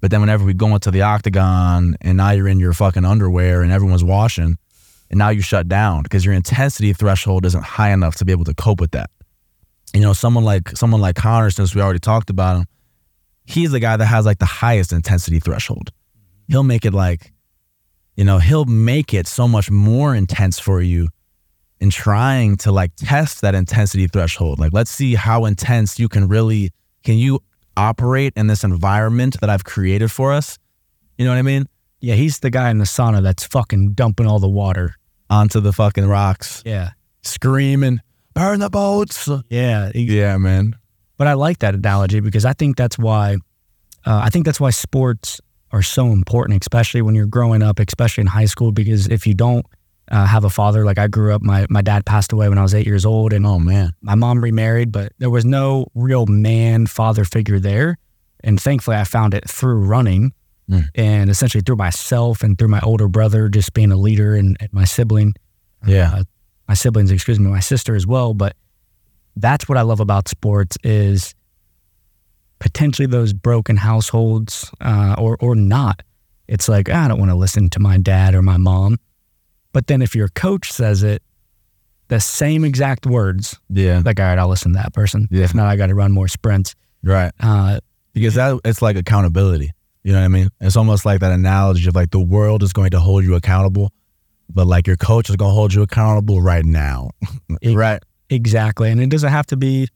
but 0.00 0.10
then 0.10 0.20
whenever 0.20 0.44
we 0.44 0.54
go 0.54 0.74
into 0.74 0.90
the 0.90 1.02
octagon 1.02 1.96
and 2.00 2.16
now 2.16 2.30
you're 2.30 2.48
in 2.48 2.60
your 2.60 2.72
fucking 2.72 3.04
underwear 3.04 3.62
and 3.62 3.72
everyone's 3.72 4.04
washing, 4.04 4.56
and 5.10 5.18
now 5.18 5.28
you 5.28 5.42
shut 5.42 5.68
down 5.68 6.02
because 6.02 6.24
your 6.24 6.34
intensity 6.34 6.92
threshold 6.92 7.44
isn't 7.46 7.64
high 7.64 7.92
enough 7.92 8.16
to 8.16 8.24
be 8.24 8.32
able 8.32 8.44
to 8.44 8.54
cope 8.54 8.80
with 8.80 8.92
that. 8.92 9.10
You 9.94 10.00
know, 10.00 10.12
someone 10.12 10.44
like 10.44 10.70
someone 10.70 11.00
like 11.00 11.16
Conor, 11.16 11.50
since 11.50 11.74
we 11.74 11.82
already 11.82 11.98
talked 11.98 12.30
about 12.30 12.56
him, 12.56 12.64
he's 13.44 13.72
the 13.72 13.80
guy 13.80 13.96
that 13.96 14.06
has 14.06 14.24
like 14.24 14.38
the 14.38 14.46
highest 14.46 14.92
intensity 14.92 15.38
threshold. 15.38 15.90
He'll 16.48 16.62
make 16.62 16.84
it 16.84 16.94
like, 16.94 17.32
you 18.16 18.24
know, 18.24 18.38
he'll 18.38 18.64
make 18.64 19.12
it 19.14 19.26
so 19.26 19.46
much 19.46 19.70
more 19.70 20.14
intense 20.14 20.58
for 20.58 20.80
you 20.80 21.08
and 21.82 21.92
trying 21.92 22.56
to 22.58 22.72
like 22.72 22.92
test 22.96 23.42
that 23.42 23.54
intensity 23.54 24.06
threshold. 24.06 24.58
Like, 24.58 24.72
let's 24.72 24.90
see 24.90 25.14
how 25.14 25.44
intense 25.44 25.98
you 25.98 26.08
can 26.08 26.28
really 26.28 26.70
can 27.04 27.16
you 27.18 27.40
operate 27.76 28.32
in 28.36 28.46
this 28.46 28.64
environment 28.64 29.36
that 29.40 29.50
I've 29.50 29.64
created 29.64 30.10
for 30.10 30.32
us. 30.32 30.58
You 31.18 31.24
know 31.26 31.32
what 31.32 31.38
I 31.38 31.42
mean? 31.42 31.66
Yeah, 32.00 32.14
he's 32.14 32.38
the 32.38 32.50
guy 32.50 32.70
in 32.70 32.78
the 32.78 32.84
sauna 32.84 33.22
that's 33.22 33.44
fucking 33.44 33.92
dumping 33.92 34.26
all 34.26 34.38
the 34.38 34.48
water. 34.48 34.94
Onto 35.30 35.60
the 35.60 35.72
fucking 35.72 36.06
rocks, 36.06 36.62
Yeah. 36.66 36.90
screaming, 37.22 38.00
burn 38.34 38.60
the 38.60 38.68
boats. 38.68 39.28
Yeah. 39.48 39.90
Yeah, 39.94 40.36
man. 40.36 40.76
But 41.16 41.26
I 41.26 41.32
like 41.34 41.58
that 41.60 41.74
analogy 41.74 42.20
because 42.20 42.44
I 42.44 42.52
think 42.52 42.76
that's 42.76 42.98
why 42.98 43.36
uh, 44.04 44.20
I 44.24 44.28
think 44.30 44.44
that's 44.44 44.60
why 44.60 44.70
sports 44.70 45.40
are 45.70 45.80
so 45.82 46.08
important, 46.08 46.60
especially 46.62 47.00
when 47.02 47.14
you're 47.14 47.24
growing 47.26 47.62
up, 47.62 47.78
especially 47.78 48.22
in 48.22 48.26
high 48.26 48.44
school. 48.46 48.72
Because 48.72 49.06
if 49.08 49.26
you 49.26 49.32
don't 49.34 49.64
uh, 50.10 50.26
have 50.26 50.44
a 50.44 50.50
father, 50.50 50.84
like 50.84 50.98
I 50.98 51.06
grew 51.08 51.34
up, 51.34 51.42
my 51.42 51.66
my 51.70 51.82
dad 51.82 52.04
passed 52.04 52.32
away 52.32 52.48
when 52.48 52.58
I 52.58 52.62
was 52.62 52.74
eight 52.74 52.86
years 52.86 53.06
old, 53.06 53.32
and 53.32 53.46
Oh 53.46 53.58
man. 53.58 53.92
my 54.02 54.14
mom 54.14 54.42
remarried, 54.42 54.92
but 54.92 55.12
there 55.18 55.30
was 55.30 55.44
no 55.44 55.86
real 55.94 56.26
man 56.26 56.86
father 56.86 57.24
figure 57.24 57.58
there. 57.60 57.98
And 58.44 58.60
thankfully, 58.60 58.96
I 58.96 59.04
found 59.04 59.34
it 59.34 59.48
through 59.48 59.84
running 59.84 60.32
Mm. 60.70 60.84
and 60.94 61.28
essentially 61.30 61.60
through 61.60 61.76
myself 61.76 62.42
and 62.44 62.56
through 62.56 62.68
my 62.68 62.80
older 62.80 63.08
brother, 63.08 63.48
just 63.48 63.74
being 63.74 63.90
a 63.90 63.96
leader 63.96 64.36
and, 64.36 64.56
and 64.60 64.72
my 64.72 64.84
sibling 64.84 65.34
Yeah. 65.84 66.12
uh, 66.14 66.22
my 66.68 66.74
siblings, 66.74 67.10
excuse 67.10 67.40
me, 67.40 67.50
my 67.50 67.58
sister 67.60 67.96
as 67.96 68.06
well. 68.06 68.32
But 68.32 68.54
that's 69.34 69.68
what 69.68 69.76
I 69.76 69.82
love 69.82 69.98
about 69.98 70.28
sports 70.28 70.76
is 70.84 71.34
potentially 72.60 73.06
those 73.06 73.32
broken 73.32 73.76
households 73.76 74.70
uh, 74.80 75.16
or 75.18 75.36
or 75.40 75.54
not. 75.56 76.02
It's 76.48 76.68
like 76.68 76.88
"Ah, 76.90 77.04
I 77.04 77.08
don't 77.08 77.18
want 77.18 77.30
to 77.30 77.36
listen 77.36 77.68
to 77.70 77.80
my 77.80 77.98
dad 77.98 78.34
or 78.34 78.42
my 78.42 78.56
mom, 78.56 78.98
but 79.72 79.86
then 79.86 80.02
if 80.02 80.14
your 80.14 80.28
coach 80.28 80.70
says 80.72 81.02
it, 81.02 81.22
the 82.08 82.20
same 82.20 82.64
exact 82.64 83.06
words, 83.06 83.58
Yeah. 83.70 84.02
like 84.04 84.20
all 84.20 84.26
right, 84.26 84.38
I'll 84.38 84.48
listen 84.48 84.72
to 84.72 84.78
that 84.78 84.92
person. 84.92 85.28
Yeah. 85.30 85.44
If 85.44 85.54
not, 85.54 85.66
I 85.66 85.76
got 85.76 85.86
to 85.86 85.94
run 85.94 86.12
more 86.12 86.28
sprints. 86.28 86.74
Right. 87.02 87.32
Uh, 87.40 87.80
Because 88.12 88.34
that 88.34 88.58
it's 88.64 88.82
like 88.82 88.96
accountability. 88.96 89.70
You 90.04 90.12
know 90.12 90.18
what 90.18 90.24
I 90.24 90.28
mean? 90.28 90.48
It's 90.60 90.76
almost 90.76 91.06
like 91.06 91.20
that 91.20 91.32
analogy 91.32 91.88
of 91.88 91.94
like 91.94 92.10
the 92.10 92.20
world 92.20 92.62
is 92.62 92.72
going 92.72 92.90
to 92.90 93.00
hold 93.00 93.24
you 93.24 93.34
accountable, 93.34 93.92
but 94.50 94.66
like 94.66 94.86
your 94.86 94.96
coach 94.96 95.30
is 95.30 95.36
gonna 95.36 95.54
hold 95.54 95.72
you 95.72 95.82
accountable 95.82 96.42
right 96.42 96.64
now. 96.64 97.10
Right. 97.64 98.02
Exactly. 98.30 98.90
And 98.90 99.00
it 99.00 99.08
doesn't 99.10 99.30
have 99.30 99.46
to 99.46 99.56
be 99.56 99.88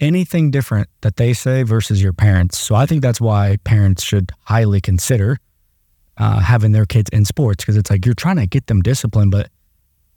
anything 0.00 0.50
different 0.50 0.88
that 1.00 1.16
they 1.16 1.32
say 1.32 1.62
versus 1.62 2.02
your 2.02 2.12
parents. 2.12 2.58
So 2.58 2.74
I 2.74 2.86
think 2.86 3.02
that's 3.02 3.20
why 3.20 3.56
parents 3.64 4.02
should 4.02 4.32
highly 4.42 4.80
consider 4.80 5.38
uh, 6.18 6.40
having 6.40 6.72
their 6.72 6.86
kids 6.86 7.10
in 7.12 7.24
sports 7.24 7.64
because 7.64 7.76
it's 7.76 7.90
like 7.90 8.04
you're 8.06 8.14
trying 8.14 8.36
to 8.36 8.46
get 8.46 8.66
them 8.66 8.80
disciplined, 8.82 9.30
but 9.30 9.48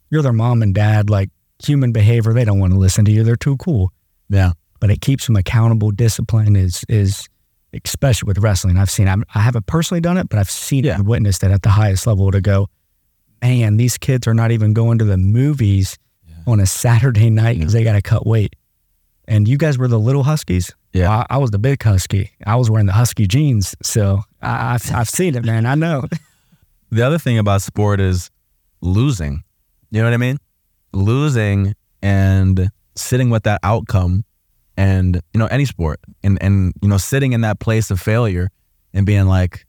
you're 0.10 0.22
their 0.22 0.34
mom 0.34 0.62
and 0.62 0.74
dad, 0.74 1.10
like 1.10 1.30
human 1.64 1.92
behavior, 1.92 2.34
they 2.34 2.46
don't 2.46 2.60
want 2.60 2.74
to 2.74 2.80
listen 2.80 3.04
to 3.06 3.12
you. 3.12 3.24
They're 3.24 3.36
too 3.36 3.58
cool. 3.58 3.92
Yeah. 4.30 4.52
But 4.80 4.92
it 4.92 5.02
keeps 5.02 5.26
them 5.26 5.36
accountable. 5.36 5.92
Discipline 5.92 6.56
is, 6.56 6.84
is 6.88 7.28
especially 7.84 8.28
with 8.28 8.38
wrestling. 8.40 8.78
I've 8.78 8.92
seen, 8.92 9.08
I'm, 9.08 9.24
I 9.34 9.40
haven't 9.40 9.66
personally 9.66 10.02
done 10.02 10.18
it, 10.18 10.30
but 10.30 10.38
I've 10.40 10.52
seen 10.52 10.86
it 10.86 10.90
Yeah. 10.90 10.96
and 10.96 11.08
witnessed 11.08 11.44
it 11.44 11.52
at 11.52 11.64
the 11.64 11.70
highest 11.70 12.06
level 12.06 12.30
to 12.32 12.42
go, 12.42 12.68
man, 13.42 13.78
these 13.78 13.98
kids 13.98 14.28
are 14.28 14.34
not 14.34 14.52
even 14.52 14.74
going 14.74 14.98
to 15.00 15.06
the 15.06 15.18
movies 15.18 15.98
on 16.46 16.60
a 16.60 16.66
Saturday 16.66 17.30
night 17.30 17.58
because 17.58 17.74
they 17.74 17.84
got 17.84 17.94
to 17.94 18.02
cut 18.02 18.26
weight. 18.26 18.56
And 19.28 19.48
you 19.48 19.58
guys 19.58 19.78
were 19.78 19.88
the 19.90 20.00
little 20.00 20.24
Huskies. 20.24 20.72
Yeah. 20.94 21.10
I, 21.12 21.36
I 21.36 21.38
was 21.38 21.52
the 21.52 21.60
big 21.60 21.82
Husky. 21.84 22.32
I 22.46 22.56
was 22.56 22.70
wearing 22.70 22.86
the 22.86 22.94
Husky 22.94 23.28
jeans. 23.28 23.76
So 23.84 24.22
I, 24.42 24.74
I've, 24.76 24.92
I've 24.94 25.10
seen 25.18 25.36
it, 25.36 25.46
man. 25.46 25.66
I 25.66 25.76
know. 25.76 26.06
The 26.90 27.06
other 27.06 27.18
thing 27.18 27.38
about 27.38 27.62
sport 27.62 28.00
is 28.00 28.32
losing. 28.80 29.44
You 29.92 30.00
know 30.00 30.06
what 30.06 30.14
I 30.14 30.18
mean? 30.18 30.38
Losing 30.94 31.76
and 32.02 32.70
sitting 32.96 33.30
with 33.30 33.44
that 33.44 33.60
outcome 33.62 34.24
and 34.78 35.16
you 35.34 35.40
know 35.40 35.48
any 35.48 35.66
sport 35.66 36.00
and 36.24 36.42
and 36.42 36.74
you 36.82 36.88
know 36.88 36.98
sitting 36.98 37.34
in 37.34 37.42
that 37.42 37.60
place 37.60 37.92
of 37.92 38.00
failure 38.00 38.50
and 38.94 39.06
being 39.06 39.26
like 39.26 39.66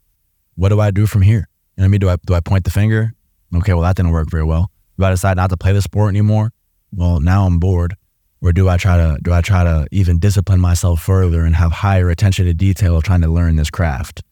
what 0.54 0.68
do 0.68 0.80
I 0.80 0.90
do 0.90 1.06
from 1.06 1.22
here? 1.22 1.48
You 1.76 1.82
know 1.82 1.82
what 1.82 1.84
I 1.84 1.88
mean? 1.88 2.00
Do 2.00 2.08
I 2.08 2.16
do 2.26 2.34
I 2.34 2.40
point 2.40 2.64
the 2.64 2.70
finger? 2.70 3.14
Okay, 3.56 3.72
well 3.72 3.82
that 3.82 3.96
didn't 3.96 4.12
work 4.12 4.30
very 4.30 4.44
well. 4.44 4.70
Do 4.98 5.04
I 5.04 5.10
decide 5.10 5.36
not 5.36 5.50
to 5.50 5.56
play 5.56 5.72
the 5.72 5.82
sport 5.82 6.10
anymore? 6.10 6.52
Well, 6.92 7.20
now 7.20 7.46
I'm 7.46 7.58
bored. 7.58 7.94
Or 8.40 8.52
do 8.52 8.68
I 8.68 8.76
try 8.76 8.96
to 8.96 9.18
do 9.22 9.32
I 9.32 9.40
try 9.40 9.64
to 9.64 9.86
even 9.90 10.18
discipline 10.18 10.60
myself 10.60 11.02
further 11.02 11.42
and 11.42 11.56
have 11.56 11.72
higher 11.72 12.08
attention 12.08 12.46
to 12.46 12.54
detail 12.54 12.96
of 12.96 13.02
trying 13.02 13.22
to 13.22 13.28
learn 13.28 13.56
this 13.56 13.70
craft? 13.70 14.22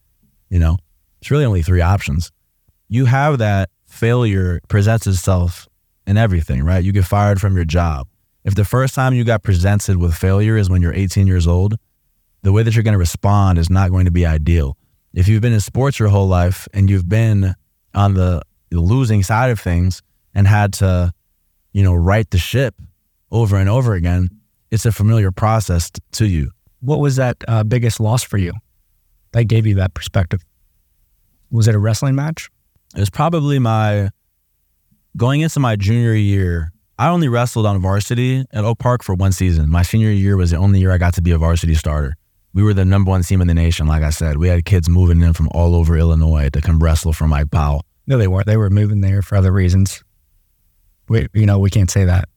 You 0.48 0.59
know? 0.59 0.78
It's 1.20 1.30
really 1.30 1.44
only 1.44 1.62
three 1.62 1.80
options 1.80 2.30
you 2.88 3.07
have 3.07 3.38
that 3.38 3.70
failure 3.86 4.61
presents 4.68 5.07
itself 5.07 5.68
in 6.07 6.16
everything, 6.16 6.62
right? 6.62 6.84
You 6.84 6.92
get 6.92 7.04
fired 7.04 7.40
from 7.40 7.57
your 7.57 7.64
job. 7.64 8.07
If 8.44 8.54
the 8.54 8.64
first 8.64 8.94
time 8.94 9.14
you 9.14 9.24
got 9.24 9.42
presented 9.42 9.96
with 9.96 10.14
failure 10.14 10.57
is 10.57 10.70
when 10.70 10.82
you're 10.82 10.94
18 10.94 11.26
years 11.26 11.46
old, 11.46 11.76
the 12.42 12.52
way 12.52 12.62
that 12.62 12.74
you're 12.74 12.84
going 12.84 12.92
to 12.92 12.98
respond 12.98 13.59
is 13.59 13.70
not 13.70 13.90
going 13.90 14.04
to 14.04 14.11
be 14.12 14.24
ideal. 14.24 14.76
If 15.14 15.26
you've 15.26 15.42
been 15.42 15.52
in 15.52 15.61
sports 15.61 15.98
your 15.98 16.09
whole 16.09 16.28
life 16.28 16.68
and 16.72 16.88
you've 16.88 17.09
been 17.09 17.54
on 17.94 18.14
the 18.14 18.42
losing 18.70 19.22
side 19.22 19.50
of 19.50 19.59
things 19.59 20.02
and 20.34 20.46
had 20.46 20.74
to, 20.74 21.12
you 21.72 21.82
know, 21.82 21.94
right 21.94 22.28
the 22.30 22.38
ship 22.38 22.74
over 23.30 23.56
and 23.56 23.68
over 23.68 23.94
again, 23.94 24.28
it's 24.70 24.86
a 24.86 24.92
familiar 24.92 25.30
process 25.30 25.90
t- 25.90 26.00
to 26.12 26.26
you. 26.26 26.50
What 26.80 27.00
was 27.00 27.16
that 27.16 27.36
uh, 27.48 27.64
biggest 27.64 28.00
loss 28.00 28.22
for 28.22 28.38
you 28.38 28.52
that 29.32 29.44
gave 29.44 29.66
you 29.66 29.74
that 29.76 29.94
perspective? 29.94 30.44
Was 31.50 31.68
it 31.68 31.74
a 31.74 31.78
wrestling 31.78 32.14
match? 32.14 32.50
It 32.94 33.00
was 33.00 33.10
probably 33.10 33.58
my 33.58 34.10
going 35.16 35.40
into 35.40 35.60
my 35.60 35.76
junior 35.76 36.14
year. 36.14 36.72
I 36.98 37.08
only 37.08 37.28
wrestled 37.28 37.66
on 37.66 37.80
varsity 37.80 38.44
at 38.52 38.64
Oak 38.64 38.78
Park 38.78 39.02
for 39.02 39.14
one 39.14 39.32
season. 39.32 39.68
My 39.68 39.82
senior 39.82 40.10
year 40.10 40.36
was 40.36 40.50
the 40.50 40.56
only 40.56 40.80
year 40.80 40.92
I 40.92 40.98
got 40.98 41.14
to 41.14 41.22
be 41.22 41.30
a 41.30 41.38
varsity 41.38 41.74
starter. 41.74 42.14
We 42.54 42.62
were 42.62 42.72
the 42.72 42.86
number 42.86 43.10
one 43.10 43.22
team 43.22 43.42
in 43.42 43.48
the 43.48 43.54
nation, 43.54 43.86
like 43.86 44.02
I 44.02 44.08
said. 44.08 44.38
We 44.38 44.48
had 44.48 44.64
kids 44.64 44.88
moving 44.88 45.20
in 45.20 45.34
from 45.34 45.50
all 45.52 45.74
over 45.74 45.94
Illinois 45.96 46.48
to 46.50 46.62
come 46.62 46.78
wrestle 46.78 47.12
for 47.12 47.26
Mike 47.26 47.50
Powell. 47.50 47.82
No, 48.06 48.16
they 48.16 48.28
weren't. 48.28 48.46
They 48.46 48.56
were 48.56 48.70
moving 48.70 49.02
there 49.02 49.20
for 49.20 49.36
other 49.36 49.52
reasons. 49.52 50.02
We, 51.08 51.28
you 51.34 51.44
know, 51.44 51.58
we 51.58 51.68
can't 51.68 51.90
say 51.90 52.06
that, 52.06 52.28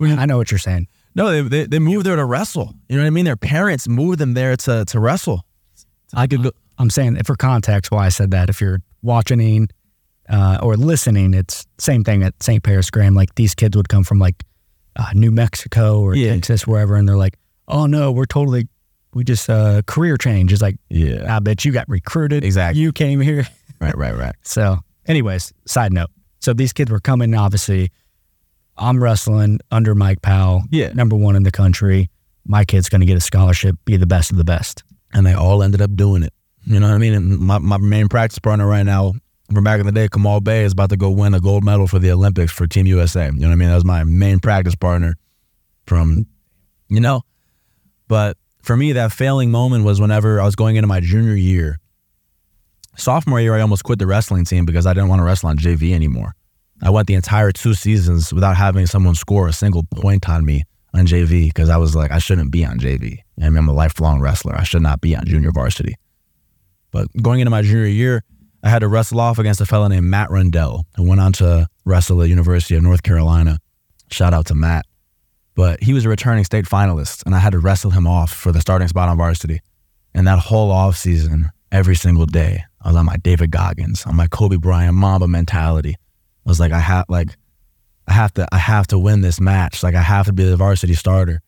I 0.00 0.26
know 0.26 0.36
what 0.38 0.50
you're 0.50 0.58
saying. 0.58 0.88
No, 1.14 1.30
they, 1.30 1.40
they, 1.42 1.66
they 1.66 1.78
moved 1.78 2.06
there 2.06 2.16
to 2.16 2.24
wrestle. 2.24 2.74
You 2.88 2.96
know 2.96 3.02
what 3.02 3.08
I 3.08 3.10
mean? 3.10 3.24
Their 3.24 3.36
parents 3.36 3.88
move 3.88 4.18
them 4.18 4.34
there 4.34 4.56
to, 4.56 4.84
to 4.86 5.00
wrestle. 5.00 5.44
I 6.14 6.26
could 6.26 6.42
go. 6.42 6.50
I'm 6.78 6.88
saying 6.90 7.22
for 7.24 7.34
context 7.36 7.90
why 7.90 8.06
I 8.06 8.08
said 8.08 8.30
that. 8.30 8.48
If 8.48 8.60
you're 8.60 8.80
watching 9.02 9.68
uh, 10.28 10.58
or 10.62 10.76
listening, 10.76 11.34
it's 11.34 11.66
same 11.78 12.04
thing 12.04 12.22
at 12.22 12.40
St. 12.42 12.62
Paris 12.62 12.90
Graham. 12.90 13.14
Like 13.14 13.34
these 13.34 13.54
kids 13.54 13.76
would 13.76 13.88
come 13.88 14.04
from 14.04 14.18
like 14.18 14.42
uh, 14.96 15.10
New 15.14 15.30
Mexico 15.30 16.00
or 16.00 16.14
Yeah. 16.14 16.32
Texas, 16.34 16.66
wherever, 16.66 16.94
and 16.96 17.06
they're 17.08 17.16
like, 17.16 17.36
"Oh 17.68 17.86
no, 17.86 18.10
we're 18.12 18.24
totally, 18.24 18.66
we 19.14 19.24
just 19.24 19.50
uh, 19.50 19.82
career 19.86 20.16
change." 20.16 20.52
It's 20.52 20.62
like, 20.62 20.76
Yeah. 20.88 21.36
I 21.36 21.38
bet 21.40 21.64
you 21.64 21.72
got 21.72 21.88
recruited. 21.88 22.44
Exactly. 22.44 22.80
You 22.80 22.92
came 22.92 23.20
here. 23.20 23.46
Right, 23.80 23.96
right, 23.96 24.16
right. 24.16 24.34
So, 24.42 24.78
anyways, 25.06 25.52
side 25.66 25.92
note. 25.92 26.10
So 26.40 26.54
these 26.54 26.72
kids 26.72 26.90
were 26.90 27.00
coming. 27.00 27.34
Obviously, 27.34 27.90
I'm 28.80 29.02
wrestling 29.02 29.60
under 29.70 29.94
Mike 29.94 30.22
Powell, 30.22 30.62
Yeah. 30.70 30.92
number 30.94 31.14
one 31.16 31.36
in 31.36 31.42
the 31.42 31.50
country. 31.52 32.08
My 32.46 32.64
kid's 32.64 32.88
going 32.88 33.02
to 33.02 33.06
get 33.06 33.16
a 33.16 33.20
scholarship, 33.20 33.76
be 33.84 33.96
the 33.96 34.06
best 34.06 34.30
of 34.32 34.38
the 34.38 34.44
best. 34.44 34.82
and 35.12 35.26
they 35.26 35.34
all 35.34 35.62
ended 35.62 35.82
up 35.82 35.94
doing 35.96 36.22
it. 36.22 36.32
You 36.64 36.78
know 36.80 36.86
what 36.88 36.94
I 36.94 36.98
mean? 36.98 37.14
And 37.14 37.38
my, 37.38 37.58
my 37.58 37.78
main 37.78 38.08
practice 38.08 38.38
partner 38.38 38.66
right 38.66 38.84
now 38.84 39.12
from 39.52 39.64
back 39.64 39.80
in 39.80 39.86
the 39.86 39.90
day, 39.92 40.08
Kamal 40.08 40.40
Bey, 40.40 40.62
is 40.62 40.72
about 40.72 40.90
to 40.90 40.96
go 40.96 41.10
win 41.10 41.34
a 41.34 41.40
gold 41.40 41.64
medal 41.64 41.88
for 41.88 41.98
the 41.98 42.12
Olympics 42.12 42.52
for 42.52 42.66
Team 42.68 42.86
USA. 42.86 43.26
You 43.26 43.32
know 43.32 43.48
what 43.48 43.52
I 43.52 43.56
mean? 43.56 43.68
That 43.70 43.74
was 43.74 43.84
my 43.84 44.04
main 44.04 44.38
practice 44.38 44.76
partner 44.76 45.16
from, 45.86 46.26
you 46.88 47.00
know. 47.00 47.22
But 48.06 48.36
for 48.62 48.76
me, 48.76 48.92
that 48.92 49.10
failing 49.10 49.50
moment 49.50 49.84
was 49.84 50.00
whenever 50.00 50.40
I 50.40 50.44
was 50.44 50.54
going 50.54 50.76
into 50.76 50.86
my 50.86 51.00
junior 51.00 51.34
year. 51.34 51.80
Sophomore 52.96 53.40
year, 53.40 53.54
I 53.56 53.60
almost 53.60 53.82
quit 53.84 53.98
the 53.98 54.06
wrestling 54.06 54.44
team 54.44 54.64
because 54.66 54.86
I 54.86 54.92
didn't 54.92 55.08
want 55.08 55.20
to 55.20 55.24
wrestle 55.24 55.48
on 55.48 55.56
JV 55.56 55.92
anymore. 55.92 56.34
I 56.82 56.90
went 56.90 57.06
the 57.06 57.14
entire 57.14 57.52
two 57.52 57.74
seasons 57.74 58.32
without 58.32 58.56
having 58.56 58.86
someone 58.86 59.14
score 59.14 59.48
a 59.48 59.52
single 59.52 59.84
point 59.84 60.28
on 60.28 60.44
me 60.44 60.64
on 60.94 61.06
JV 61.06 61.46
because 61.46 61.68
I 61.68 61.76
was 61.76 61.94
like, 61.94 62.10
I 62.10 62.18
shouldn't 62.18 62.50
be 62.50 62.64
on 62.64 62.78
JV. 62.78 63.18
I 63.40 63.48
mean, 63.48 63.58
I'm 63.58 63.68
a 63.68 63.72
lifelong 63.72 64.20
wrestler. 64.20 64.54
I 64.54 64.64
should 64.64 64.82
not 64.82 65.00
be 65.00 65.14
on 65.14 65.24
junior 65.26 65.50
varsity. 65.52 65.96
But 66.90 67.08
going 67.22 67.40
into 67.40 67.50
my 67.50 67.62
junior 67.62 67.86
year, 67.86 68.22
I 68.62 68.68
had 68.68 68.80
to 68.80 68.88
wrestle 68.88 69.20
off 69.20 69.38
against 69.38 69.60
a 69.60 69.66
fellow 69.66 69.88
named 69.88 70.06
Matt 70.06 70.30
Rundell, 70.30 70.84
who 70.96 71.08
went 71.08 71.20
on 71.20 71.32
to 71.34 71.68
wrestle 71.84 72.20
at 72.20 72.24
the 72.24 72.28
University 72.28 72.74
of 72.74 72.82
North 72.82 73.02
Carolina. 73.02 73.58
Shout 74.10 74.34
out 74.34 74.46
to 74.46 74.54
Matt. 74.54 74.84
But 75.54 75.82
he 75.82 75.92
was 75.92 76.04
a 76.04 76.08
returning 76.08 76.44
state 76.44 76.64
finalist, 76.64 77.24
and 77.26 77.34
I 77.34 77.38
had 77.38 77.52
to 77.52 77.58
wrestle 77.58 77.90
him 77.90 78.06
off 78.06 78.32
for 78.32 78.52
the 78.52 78.60
starting 78.60 78.88
spot 78.88 79.08
on 79.08 79.16
varsity. 79.16 79.60
And 80.14 80.26
that 80.26 80.38
whole 80.38 80.70
off 80.70 80.96
season, 80.96 81.50
every 81.70 81.94
single 81.94 82.26
day, 82.26 82.64
I 82.82 82.88
was 82.88 82.96
on 82.96 83.06
my 83.06 83.16
David 83.16 83.50
Goggins, 83.50 84.04
on 84.06 84.16
my 84.16 84.26
Kobe 84.26 84.56
Bryant 84.56 84.94
Mamba 84.94 85.28
mentality. 85.28 85.96
Was 86.50 86.60
like, 86.60 86.72
I 86.72 86.80
have 86.80 87.06
like, 87.08 87.36
I 88.06 88.12
have 88.12 88.34
to, 88.34 88.46
I 88.52 88.58
have 88.58 88.86
to 88.88 88.98
win 88.98 89.22
this 89.22 89.40
match. 89.40 89.82
Like, 89.82 89.94
I 89.94 90.02
have 90.02 90.26
to 90.26 90.32
be 90.32 90.44
the 90.44 90.56
varsity 90.56 90.94
starter. 90.94 91.40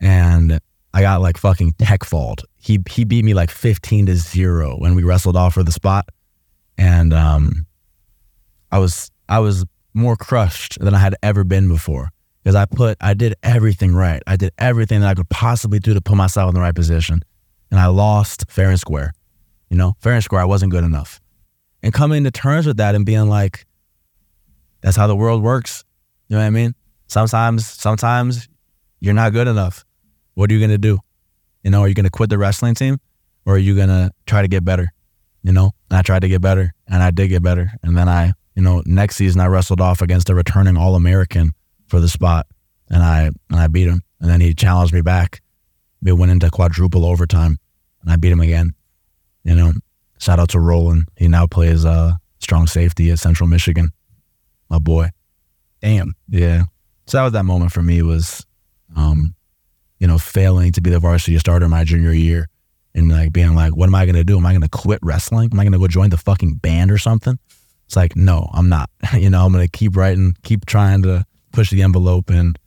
And 0.00 0.58
I 0.94 1.02
got 1.02 1.20
like 1.20 1.36
fucking 1.36 1.74
tech 1.78 2.04
fall. 2.04 2.36
He 2.56 2.78
he 2.90 3.04
beat 3.04 3.24
me 3.24 3.34
like 3.34 3.50
fifteen 3.50 4.06
to 4.06 4.16
zero 4.16 4.76
when 4.78 4.94
we 4.94 5.04
wrestled 5.04 5.36
off 5.36 5.54
for 5.54 5.62
the 5.62 5.72
spot, 5.72 6.08
and 6.76 7.12
um, 7.12 7.66
I 8.72 8.78
was 8.78 9.10
I 9.28 9.40
was 9.40 9.64
more 9.94 10.16
crushed 10.16 10.78
than 10.80 10.94
I 10.94 10.98
had 10.98 11.14
ever 11.22 11.44
been 11.44 11.68
before 11.68 12.10
because 12.42 12.54
I 12.54 12.64
put, 12.64 12.96
I 13.00 13.14
did 13.14 13.34
everything 13.42 13.94
right. 13.94 14.22
I 14.26 14.36
did 14.36 14.52
everything 14.58 15.00
that 15.00 15.08
I 15.08 15.14
could 15.14 15.28
possibly 15.28 15.78
do 15.78 15.92
to 15.92 16.00
put 16.00 16.16
myself 16.16 16.48
in 16.48 16.54
the 16.54 16.60
right 16.60 16.74
position. 16.74 17.20
And 17.70 17.78
I 17.78 17.86
lost 17.86 18.46
fair 18.48 18.70
and 18.70 18.80
square. 18.80 19.12
You 19.68 19.76
know, 19.76 19.96
fair 20.00 20.14
and 20.14 20.24
square, 20.24 20.40
I 20.40 20.46
wasn't 20.46 20.72
good 20.72 20.84
enough. 20.84 21.20
And 21.82 21.92
coming 21.92 22.24
to 22.24 22.30
terms 22.30 22.66
with 22.66 22.78
that 22.78 22.94
and 22.94 23.04
being 23.04 23.28
like, 23.28 23.66
that's 24.88 24.96
how 24.96 25.06
the 25.06 25.14
world 25.14 25.42
works. 25.42 25.84
You 26.28 26.36
know 26.36 26.40
what 26.40 26.46
I 26.46 26.50
mean? 26.50 26.74
Sometimes, 27.08 27.66
sometimes 27.66 28.48
you're 29.00 29.12
not 29.12 29.34
good 29.34 29.46
enough. 29.46 29.84
What 30.32 30.50
are 30.50 30.54
you 30.54 30.60
gonna 30.60 30.78
do? 30.78 30.98
You 31.62 31.70
know, 31.70 31.82
are 31.82 31.88
you 31.88 31.94
gonna 31.94 32.08
quit 32.08 32.30
the 32.30 32.38
wrestling 32.38 32.74
team 32.74 32.96
or 33.44 33.56
are 33.56 33.58
you 33.58 33.76
gonna 33.76 34.12
try 34.24 34.40
to 34.40 34.48
get 34.48 34.64
better? 34.64 34.90
You 35.42 35.52
know, 35.52 35.72
and 35.90 35.98
I 35.98 36.00
tried 36.00 36.20
to 36.20 36.28
get 36.30 36.40
better 36.40 36.72
and 36.86 37.02
I 37.02 37.10
did 37.10 37.28
get 37.28 37.42
better. 37.42 37.70
And 37.82 37.98
then 37.98 38.08
I, 38.08 38.32
you 38.54 38.62
know, 38.62 38.82
next 38.86 39.16
season 39.16 39.42
I 39.42 39.48
wrestled 39.48 39.82
off 39.82 40.00
against 40.00 40.30
a 40.30 40.34
returning 40.34 40.78
All 40.78 40.94
American 40.94 41.52
for 41.86 42.00
the 42.00 42.08
spot 42.08 42.46
and 42.88 43.02
I 43.02 43.30
and 43.50 43.60
I 43.60 43.66
beat 43.66 43.88
him. 43.88 44.00
And 44.22 44.30
then 44.30 44.40
he 44.40 44.54
challenged 44.54 44.94
me 44.94 45.02
back. 45.02 45.42
We 46.00 46.12
went 46.12 46.32
into 46.32 46.48
quadruple 46.48 47.04
overtime 47.04 47.58
and 48.00 48.10
I 48.10 48.16
beat 48.16 48.32
him 48.32 48.40
again. 48.40 48.72
You 49.44 49.54
know, 49.54 49.72
shout 50.18 50.40
out 50.40 50.48
to 50.50 50.60
Roland. 50.60 51.08
He 51.18 51.28
now 51.28 51.46
plays 51.46 51.84
uh 51.84 52.12
strong 52.38 52.66
safety 52.66 53.10
at 53.10 53.18
Central 53.18 53.50
Michigan. 53.50 53.92
My 54.68 54.78
boy. 54.78 55.10
Damn. 55.80 56.14
Yeah. 56.28 56.64
So 57.06 57.18
that 57.18 57.24
was 57.24 57.32
that 57.32 57.44
moment 57.44 57.72
for 57.72 57.82
me 57.82 58.02
was, 58.02 58.44
um, 58.96 59.34
you 59.98 60.06
know, 60.06 60.18
failing 60.18 60.72
to 60.72 60.80
be 60.80 60.90
the 60.90 60.98
varsity 60.98 61.38
starter 61.38 61.68
my 61.68 61.84
junior 61.84 62.12
year 62.12 62.48
and 62.94 63.10
like 63.10 63.32
being 63.32 63.54
like, 63.54 63.76
what 63.76 63.86
am 63.86 63.94
I 63.94 64.04
going 64.04 64.16
to 64.16 64.24
do? 64.24 64.36
Am 64.36 64.46
I 64.46 64.52
going 64.52 64.62
to 64.62 64.68
quit 64.68 64.98
wrestling? 65.02 65.50
Am 65.52 65.58
I 65.58 65.64
going 65.64 65.72
to 65.72 65.78
go 65.78 65.88
join 65.88 66.10
the 66.10 66.16
fucking 66.16 66.56
band 66.56 66.90
or 66.90 66.98
something? 66.98 67.38
It's 67.86 67.96
like, 67.96 68.16
no, 68.16 68.50
I'm 68.52 68.68
not. 68.68 68.90
you 69.14 69.30
know, 69.30 69.44
I'm 69.44 69.52
going 69.52 69.64
to 69.64 69.70
keep 69.70 69.96
writing, 69.96 70.36
keep 70.42 70.66
trying 70.66 71.02
to 71.02 71.24
push 71.52 71.70
the 71.70 71.82
envelope. 71.82 72.28
And 72.28 72.58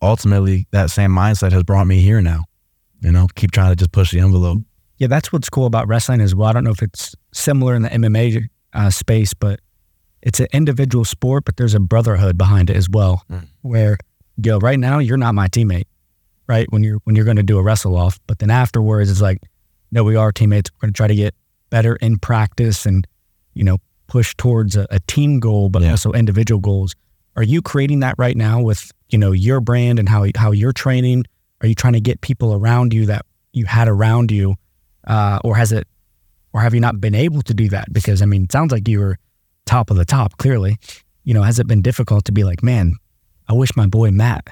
ultimately, 0.00 0.66
that 0.70 0.90
same 0.90 1.10
mindset 1.10 1.52
has 1.52 1.62
brought 1.62 1.86
me 1.86 2.00
here 2.00 2.22
now. 2.22 2.44
You 3.00 3.12
know, 3.12 3.26
keep 3.34 3.50
trying 3.50 3.72
to 3.72 3.76
just 3.76 3.92
push 3.92 4.10
the 4.12 4.20
envelope. 4.20 4.62
Yeah, 4.98 5.08
that's 5.08 5.30
what's 5.30 5.50
cool 5.50 5.66
about 5.66 5.86
wrestling 5.86 6.22
as 6.22 6.34
well. 6.34 6.48
I 6.48 6.52
don't 6.54 6.64
know 6.64 6.70
if 6.70 6.82
it's 6.82 7.14
similar 7.32 7.74
in 7.74 7.82
the 7.82 7.90
MMA 7.90 8.48
uh, 8.72 8.88
space, 8.88 9.34
but 9.34 9.60
it's 10.26 10.40
an 10.40 10.48
individual 10.52 11.04
sport, 11.04 11.44
but 11.46 11.56
there's 11.56 11.72
a 11.74 11.80
brotherhood 11.80 12.36
behind 12.36 12.68
it 12.68 12.76
as 12.76 12.90
well. 12.90 13.22
Mm. 13.30 13.46
Where, 13.62 13.96
yo, 14.42 14.58
right 14.58 14.78
now 14.78 14.98
you're 14.98 15.16
not 15.16 15.34
my 15.34 15.46
teammate, 15.48 15.86
right? 16.48 16.66
When 16.70 16.82
you're 16.82 16.98
when 17.04 17.14
you're 17.16 17.24
going 17.24 17.36
to 17.38 17.42
do 17.44 17.58
a 17.58 17.62
wrestle 17.62 17.96
off, 17.96 18.18
but 18.26 18.40
then 18.40 18.50
afterwards 18.50 19.10
it's 19.10 19.20
like, 19.22 19.38
no, 19.92 20.02
we 20.04 20.16
are 20.16 20.32
teammates. 20.32 20.70
We're 20.74 20.86
going 20.88 20.92
to 20.94 20.96
try 20.96 21.06
to 21.06 21.14
get 21.14 21.34
better 21.70 21.96
in 21.96 22.18
practice 22.18 22.84
and 22.86 23.06
you 23.54 23.64
know 23.64 23.78
push 24.08 24.34
towards 24.36 24.76
a, 24.76 24.86
a 24.90 24.98
team 25.06 25.40
goal, 25.40 25.68
but 25.68 25.82
Yeah. 25.82 25.92
also 25.92 26.12
individual 26.12 26.60
goals. 26.60 26.94
Are 27.36 27.42
you 27.42 27.62
creating 27.62 28.00
that 28.00 28.14
right 28.18 28.36
now 28.36 28.60
with 28.60 28.90
you 29.10 29.18
know 29.18 29.32
your 29.32 29.60
brand 29.60 29.98
and 30.00 30.08
how 30.08 30.26
how 30.36 30.50
you're 30.52 30.72
training? 30.72 31.24
Are 31.60 31.68
you 31.68 31.74
trying 31.74 31.94
to 31.94 32.00
get 32.00 32.20
people 32.20 32.52
around 32.52 32.92
you 32.92 33.06
that 33.06 33.24
you 33.52 33.64
had 33.64 33.86
around 33.88 34.30
you, 34.32 34.56
uh, 35.06 35.38
or 35.44 35.54
has 35.56 35.70
it, 35.72 35.86
or 36.52 36.60
have 36.62 36.74
you 36.74 36.80
not 36.80 37.00
been 37.00 37.14
able 37.14 37.42
to 37.42 37.54
do 37.54 37.68
that? 37.70 37.92
Because 37.92 38.22
I 38.22 38.26
mean, 38.26 38.44
it 38.44 38.52
sounds 38.52 38.72
like 38.72 38.88
you 38.88 38.98
were 39.00 39.16
top 39.66 39.90
of 39.90 39.96
the 39.96 40.04
top. 40.04 40.38
Clearly, 40.38 40.78
you 41.24 41.34
know, 41.34 41.42
has 41.42 41.58
it 41.58 41.66
been 41.66 41.82
difficult 41.82 42.24
to 42.26 42.32
be 42.32 42.44
like, 42.44 42.62
man, 42.62 42.94
I 43.48 43.52
wish 43.52 43.76
my 43.76 43.86
boy 43.86 44.10
Matt 44.10 44.48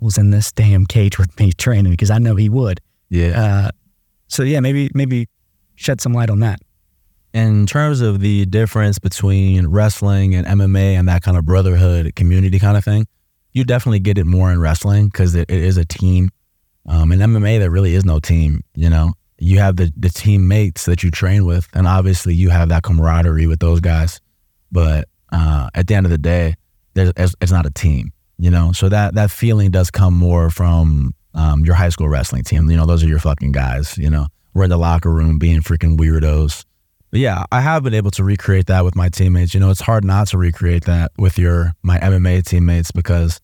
was 0.00 0.18
in 0.18 0.30
this 0.30 0.52
damn 0.52 0.84
cage 0.86 1.18
with 1.18 1.38
me 1.38 1.52
training 1.52 1.92
because 1.92 2.10
I 2.10 2.18
know 2.18 2.34
he 2.36 2.48
would. 2.48 2.80
Yeah. 3.08 3.40
Uh, 3.40 3.70
so 4.26 4.42
yeah, 4.42 4.60
maybe 4.60 4.90
maybe 4.94 5.28
shed 5.76 6.00
some 6.00 6.12
light 6.12 6.30
on 6.30 6.40
that. 6.40 6.60
in 7.32 7.66
terms 7.66 8.00
of 8.00 8.20
the 8.20 8.46
difference 8.46 8.98
between 8.98 9.66
wrestling 9.66 10.34
and 10.34 10.46
MMA 10.46 10.94
and 10.98 11.08
that 11.08 11.22
kind 11.22 11.36
of 11.36 11.44
brotherhood 11.44 12.14
community 12.14 12.58
kind 12.58 12.76
of 12.76 12.84
thing, 12.84 13.06
you 13.52 13.64
definitely 13.64 13.98
get 14.00 14.18
it 14.18 14.24
more 14.24 14.52
in 14.52 14.60
wrestling 14.60 15.06
because 15.08 15.34
it, 15.34 15.50
it 15.50 15.62
is 15.62 15.76
a 15.76 15.84
team. 15.84 16.30
Um, 16.86 17.12
in 17.12 17.18
MMA, 17.20 17.58
there 17.58 17.70
really 17.70 17.94
is 17.94 18.04
no 18.04 18.20
team. 18.20 18.62
You 18.74 18.90
know, 18.90 19.14
you 19.38 19.58
have 19.58 19.76
the 19.76 19.92
the 19.96 20.10
teammates 20.10 20.84
that 20.86 21.02
you 21.02 21.10
train 21.10 21.44
with, 21.44 21.68
and 21.74 21.86
obviously 21.86 22.34
you 22.34 22.50
have 22.50 22.68
that 22.68 22.82
camaraderie 22.82 23.46
with 23.46 23.60
those 23.60 23.80
guys. 23.80 24.20
But 24.74 25.08
uh, 25.32 25.70
at 25.72 25.86
the 25.86 25.94
end 25.94 26.04
of 26.04 26.10
the 26.10 26.18
day, 26.18 26.56
it's, 26.96 27.34
it's 27.40 27.52
not 27.52 27.64
a 27.64 27.70
team. 27.70 28.12
You 28.36 28.50
know, 28.50 28.72
so 28.72 28.88
that 28.88 29.14
that 29.14 29.30
feeling 29.30 29.70
does 29.70 29.92
come 29.92 30.12
more 30.12 30.50
from 30.50 31.14
um, 31.34 31.64
your 31.64 31.76
high 31.76 31.90
school 31.90 32.08
wrestling 32.08 32.42
team. 32.42 32.68
You 32.68 32.76
know, 32.76 32.84
those 32.84 33.04
are 33.04 33.06
your 33.06 33.20
fucking 33.20 33.52
guys. 33.52 33.96
You 33.96 34.10
know, 34.10 34.26
we're 34.52 34.64
in 34.64 34.70
the 34.70 34.76
locker 34.76 35.10
room 35.10 35.38
being 35.38 35.60
freaking 35.60 35.96
weirdos. 35.96 36.64
But 37.12 37.20
yeah, 37.20 37.44
I 37.52 37.60
have 37.60 37.84
been 37.84 37.94
able 37.94 38.10
to 38.10 38.24
recreate 38.24 38.66
that 38.66 38.84
with 38.84 38.96
my 38.96 39.08
teammates. 39.08 39.54
You 39.54 39.60
know, 39.60 39.70
it's 39.70 39.80
hard 39.80 40.04
not 40.04 40.26
to 40.28 40.38
recreate 40.38 40.84
that 40.86 41.12
with 41.16 41.38
your 41.38 41.74
my 41.84 41.98
MMA 41.98 42.44
teammates 42.44 42.90
because, 42.90 43.40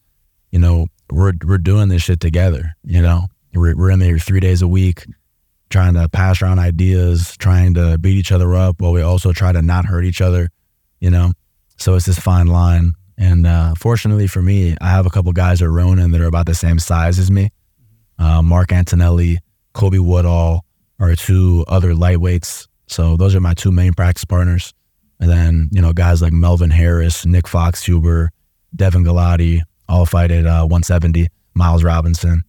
you 0.51 0.59
know, 0.59 0.89
we're 1.09 1.35
we're 1.45 1.59
doing 1.59 1.89
this 1.89 2.03
shit 2.03 2.19
together. 2.19 2.75
You 2.83 3.01
know, 3.01 3.29
we're 3.55 3.77
we're 3.77 3.93
in 3.93 4.01
there 4.01 4.19
three 4.19 4.41
days 4.41 4.61
a 4.61 4.69
week, 4.69 5.07
trying 5.71 5.95
to 5.95 6.09
pass 6.09 6.43
around 6.43 6.59
ideas, 6.59 7.37
trying 7.39 7.75
to 7.75 7.97
beat 7.97 8.17
each 8.17 8.33
other 8.33 8.57
up, 8.57 8.81
while 8.81 8.91
we 8.91 9.03
also 9.03 9.33
try 9.33 9.53
to 9.53 9.63
not 9.63 9.85
hurt 9.85 10.05
each 10.05 10.21
other. 10.21 10.49
You 11.01 11.11
know, 11.11 11.33
so 11.77 11.95
it's 11.95 12.07
this 12.07 12.19
fine 12.19 12.47
line. 12.47 12.93
And 13.17 13.47
uh, 13.47 13.75
fortunately 13.75 14.27
for 14.27 14.43
me, 14.43 14.77
I 14.81 14.89
have 14.89 15.07
a 15.07 15.11
couple 15.11 15.33
guys 15.33 15.61
at 15.63 15.69
Ronin 15.69 16.11
that 16.13 16.21
are 16.21 16.27
about 16.27 16.47
the 16.47 16.55
same 16.55 16.79
size 16.79 17.19
as 17.19 17.31
me. 17.31 17.51
Uh, 18.19 18.43
Mark 18.43 18.73
Antonelli, 18.73 19.39
Kobe 19.73 19.99
Woodall 19.99 20.65
are 20.99 21.15
two 21.15 21.65
other 21.69 21.93
lightweights. 21.93 22.67
So 22.87 23.17
those 23.17 23.35
are 23.35 23.41
my 23.41 23.55
two 23.55 23.71
main 23.71 23.95
practice 23.95 24.25
partners. 24.25 24.75
And 25.21 25.31
then, 25.31 25.69
you 25.71 25.83
know, 25.83 25.93
guys 25.93 26.23
like 26.23 26.33
Melvin 26.33 26.71
Harris, 26.71 27.27
Nick 27.27 27.45
Foxhuber, 27.45 28.29
Devin 28.75 29.05
Galati, 29.05 29.63
all 29.89 30.07
fight 30.07 30.31
at 30.31 30.47
uh, 30.47 30.63
170, 30.63 31.29
Miles 31.55 31.85
Robinson. 31.85 32.43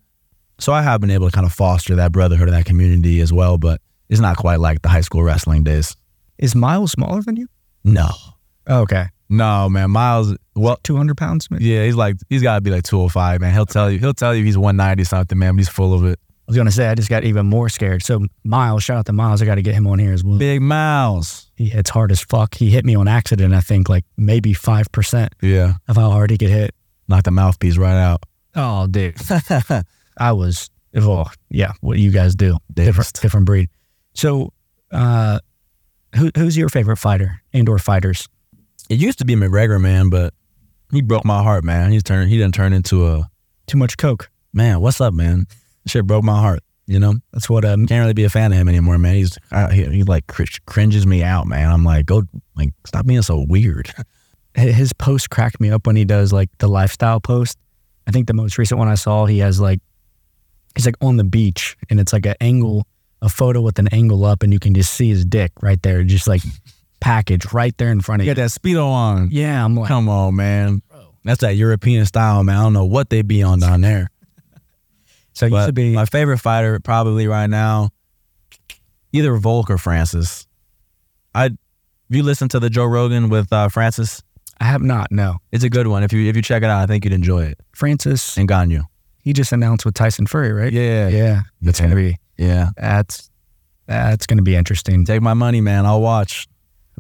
So 0.60 0.74
I 0.74 0.82
have 0.82 1.02
been 1.02 1.12
able 1.12 1.30
to 1.30 1.36
kind 1.36 1.45
of 1.45 1.52
foster 1.54 1.95
that 1.95 2.12
brotherhood 2.12 2.47
and 2.47 2.56
that 2.56 2.66
community 2.66 3.20
as 3.20 3.34
well, 3.34 3.58
but 3.58 3.82
it's 4.10 4.22
not 4.22 4.38
quite 4.38 4.60
like 4.60 4.82
the 4.82 4.89
high 4.89 5.02
school 5.02 5.24
wrestling 5.24 5.64
days. 5.64 5.95
Is 6.38 6.56
Miles 6.56 6.91
smaller 6.91 7.22
than 7.22 7.36
you? 7.36 7.47
No. 7.84 8.10
Oh, 8.68 8.82
okay, 8.82 9.05
No, 9.30 9.70
man. 9.70 9.91
Miles, 9.91 10.36
well, 10.55 10.78
two 10.84 10.95
hundred 10.97 11.18
pounds. 11.18 11.49
Maybe? 11.49 11.66
yeah, 11.66 11.86
he's 11.86 11.95
like, 11.95 12.16
he's 12.30 12.41
got 12.43 12.55
to 12.55 12.62
be 12.62 12.70
like 12.72 12.84
205, 12.84 13.41
man. 13.41 13.53
He'll 13.53 13.66
tell 13.66 13.89
you, 13.89 13.97
he'll 13.99 14.14
tell 14.14 14.36
you 14.36 14.43
he's 14.43 14.57
190 14.57 15.03
something, 15.05 15.38
man, 15.38 15.55
but 15.55 15.59
he's 15.59 15.70
full 15.70 15.93
of 15.93 16.03
it. 16.05 16.20
I 16.47 16.51
was 16.51 16.57
gonna 16.57 16.72
say 16.72 16.88
I 16.89 16.95
just 16.95 17.09
got 17.09 17.24
even 17.24 17.45
more 17.45 17.70
scared. 17.70 18.03
So 18.03 18.26
Miles, 18.43 18.84
shout 18.84 18.97
out 18.97 19.05
to 19.05 19.14
Miles. 19.14 19.41
I 19.41 19.45
got 19.45 19.55
to 19.55 19.62
get 19.62 19.74
him 19.74 19.88
on 19.88 19.99
here 19.99 20.12
as 20.12 20.22
well. 20.24 20.38
Big 20.38 20.62
Miles. 20.62 21.49
He 21.55 21.70
hits 21.70 21.89
hard 21.89 22.12
as 22.12 22.20
fuck. 22.22 22.55
He 22.55 22.70
hit 22.70 22.84
me 22.84 22.93
on 22.95 23.07
accident. 23.07 23.53
I 23.53 23.62
think 23.62 23.88
like 23.88 24.03
maybe 24.18 24.51
five 24.53 24.91
percent 24.91 25.34
Yeah. 25.41 25.74
of 25.88 25.95
how 25.95 26.09
hard 26.09 26.30
he 26.30 26.38
could 26.38 26.49
hit. 26.49 26.76
Knock 27.07 27.24
the 27.24 27.32
mouthpiece 27.32 27.78
right 27.78 27.97
out. 27.97 28.24
Oh, 28.55 28.86
dude, 28.88 29.16
I 30.18 30.32
was. 30.34 30.70
Oh, 30.93 31.28
yeah. 31.49 31.72
What 31.80 31.99
you 31.99 32.12
guys 32.12 32.36
do? 32.36 32.57
Different, 32.74 33.14
different 33.22 33.45
breed. 33.45 33.70
So, 34.14 34.51
uh, 34.91 35.39
who, 36.16 36.32
who's 36.36 36.57
your 36.57 36.68
favorite 36.68 36.97
fighter 36.97 37.41
and 37.53 37.70
or 37.70 37.80
fighters? 37.80 38.28
It 38.92 39.00
used 39.00 39.20
to 39.20 39.26
be 39.26 39.36
McGregor, 39.36 39.80
man, 39.80 40.10
but 40.10 40.34
he 40.92 41.02
broke 41.02 41.24
my 41.24 41.42
heart, 41.42 41.64
man. 41.64 41.94
He's 41.94 42.04
turned, 42.04 42.30
he 42.30 42.38
didn't 42.38 42.54
turn 42.54 42.74
into 42.74 43.08
a, 43.08 43.30
Too 43.66 43.78
much 43.78 43.96
coke. 43.96 44.30
man, 44.52 44.82
what's 44.82 45.00
up, 45.00 45.14
man? 45.14 45.46
Shit 45.88 46.06
broke 46.06 46.26
my 46.26 46.38
heart, 46.38 46.60
you 46.88 47.00
know? 47.00 47.14
That's 47.32 47.50
what 47.50 47.64
um. 47.64 47.88
Can't 47.88 48.02
really 48.02 48.14
be 48.14 48.26
a 48.26 48.30
fan 48.30 48.52
of 48.52 48.58
him 48.58 48.68
anymore, 48.68 48.98
man. 48.98 49.16
He's, 49.16 49.38
I, 49.50 49.72
he, 49.72 49.86
he 49.86 50.04
like 50.04 50.28
cr- 50.28 50.44
cringes 50.66 51.08
me 51.08 51.24
out, 51.24 51.48
man. 51.48 51.72
I'm 51.72 51.86
like, 51.86 52.06
go, 52.06 52.24
like, 52.58 52.74
stop 52.86 53.06
being 53.06 53.22
so 53.22 53.46
weird. 53.48 53.94
His 54.56 54.92
post 54.92 55.30
cracked 55.30 55.62
me 55.62 55.72
up 55.72 55.88
when 55.88 55.96
he 55.96 56.04
does 56.04 56.34
like 56.34 56.50
the 56.58 56.68
lifestyle 56.68 57.22
post. 57.22 57.58
I 58.08 58.12
think 58.12 58.28
the 58.28 58.34
most 58.34 58.58
recent 58.58 58.78
one 58.78 58.89
I 58.89 58.96
saw, 58.96 59.26
he 59.26 59.38
has 59.38 59.62
like 59.62 59.80
he's 60.76 60.86
like 60.86 60.98
on 61.00 61.16
the 61.16 61.24
beach 61.24 61.78
and 61.89 61.98
it's 61.98 62.12
like 62.12 62.26
an 62.26 62.36
angle, 62.42 62.86
a 63.22 63.30
photo 63.30 63.62
with 63.62 63.80
an 63.80 63.88
angle 63.94 64.26
up, 64.26 64.44
and 64.44 64.52
you 64.52 64.60
can 64.60 64.74
just 64.74 64.94
see 64.94 65.08
his 65.08 65.24
dick 65.24 65.54
right 65.62 65.82
there, 65.82 66.04
just 66.04 66.28
like 66.28 66.42
packaged 67.02 67.54
right 67.54 67.78
there 67.78 67.91
in 67.91 67.99
front 67.99 68.22
of 68.22 68.26
You 68.26 68.32
you. 68.32 68.36
got 68.36 68.41
that 68.43 68.52
Speedo 68.52 68.86
on. 68.86 69.30
Yeah, 69.32 69.64
I'm 69.66 69.76
like, 69.76 69.89
Come 69.89 70.08
on, 70.08 70.36
man. 70.36 70.82
That's 71.24 71.41
that 71.41 71.56
European 71.56 72.06
style, 72.06 72.43
man. 72.43 72.58
I 72.58 72.64
don't 72.64 72.74
know 72.74 72.86
what 72.86 73.10
they 73.10 73.22
be 73.22 73.43
on 73.43 73.60
down 73.60 73.82
there. 73.82 74.10
so 75.34 75.45
it 75.47 75.52
used 75.52 75.68
to 75.68 75.74
be 75.74 75.93
my 75.93 76.06
favorite 76.06 76.39
fighter 76.39 76.80
probably 76.80 77.28
right 77.28 77.49
now, 77.49 77.89
either 79.12 79.36
Volk 79.36 79.70
or 79.70 79.78
Francis. 79.78 80.47
I, 81.36 81.45
if 81.47 81.54
you 82.10 82.24
listen 82.24 82.47
to 82.49 82.60
the 82.60 82.70
Joe 82.70 82.86
Rogan 82.86 83.30
with 83.30 83.52
uh, 83.54 83.70
Francis, 83.70 84.22
I 84.60 84.66
have 84.66 84.82
not. 84.82 85.12
No, 85.12 85.38
it's 85.52 85.64
a 85.64 85.70
good 85.70 85.88
one. 85.88 86.04
If 86.04 86.12
you 86.14 86.28
if 86.30 86.36
you 86.36 86.41
check 86.41 86.64
it 86.64 86.70
out, 86.70 86.82
I 86.82 86.86
think 86.88 87.04
you'd 87.06 87.14
enjoy 87.14 87.43
it. 87.45 87.60
Francis. 87.74 88.36
Ngannou. 88.36 88.84
He 89.24 89.34
just 89.34 89.52
announced 89.52 89.86
with 89.86 89.93
Tyson 89.93 90.26
Fury, 90.28 90.52
right? 90.52 90.74
Yeah, 90.74 91.08
yeah. 91.08 91.41
That's 91.62 91.80
Yeah. 91.80 91.86
gonna 91.86 91.95
be 91.95 92.18
yeah. 92.38 92.70
that's 92.78 93.30
that's 93.88 94.26
gonna 94.26 94.41
be 94.41 94.56
interesting. 94.56 95.06
Take 95.06 95.22
my 95.22 95.34
money, 95.36 95.62
man. 95.62 95.86
I'll 95.86 96.02
watch. 96.02 96.47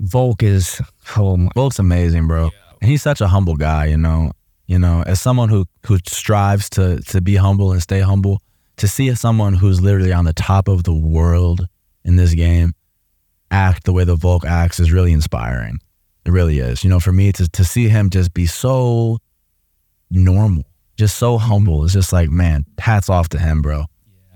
Volk 0.01 0.41
is 0.41 0.81
oh 1.15 1.37
my, 1.37 1.51
Volk's 1.55 1.79
amazing, 1.79 2.27
bro. 2.27 2.49
And 2.81 2.89
he's 2.89 3.01
such 3.01 3.21
a 3.21 3.27
humble 3.27 3.55
guy, 3.55 3.85
you 3.85 3.97
know. 3.97 4.31
You 4.67 4.79
know, 4.79 5.03
as 5.05 5.19
someone 5.19 5.49
who 5.49 5.65
who 5.85 5.97
strives 6.07 6.69
to 6.71 6.99
to 7.01 7.21
be 7.21 7.35
humble 7.35 7.71
and 7.71 7.81
stay 7.81 7.99
humble, 7.99 8.41
to 8.77 8.87
see 8.87 9.13
someone 9.15 9.53
who's 9.53 9.81
literally 9.81 10.13
on 10.13 10.25
the 10.25 10.33
top 10.33 10.67
of 10.67 10.83
the 10.83 10.93
world 10.93 11.67
in 12.03 12.15
this 12.15 12.33
game 12.33 12.73
act 13.51 13.83
the 13.83 13.93
way 13.93 14.03
the 14.03 14.15
Volk 14.15 14.45
acts 14.45 14.79
is 14.79 14.91
really 14.91 15.11
inspiring. 15.11 15.77
It 16.25 16.31
really 16.31 16.59
is. 16.59 16.83
You 16.83 16.89
know, 16.89 16.99
for 16.99 17.11
me 17.11 17.31
to 17.33 17.47
to 17.49 17.63
see 17.63 17.89
him 17.89 18.09
just 18.09 18.33
be 18.33 18.45
so 18.45 19.19
normal, 20.09 20.63
just 20.97 21.17
so 21.17 21.37
humble, 21.37 21.83
it's 21.83 21.93
just 21.93 22.13
like, 22.13 22.29
man, 22.29 22.65
hats 22.79 23.09
off 23.09 23.29
to 23.29 23.39
him, 23.39 23.61
bro. 23.61 23.85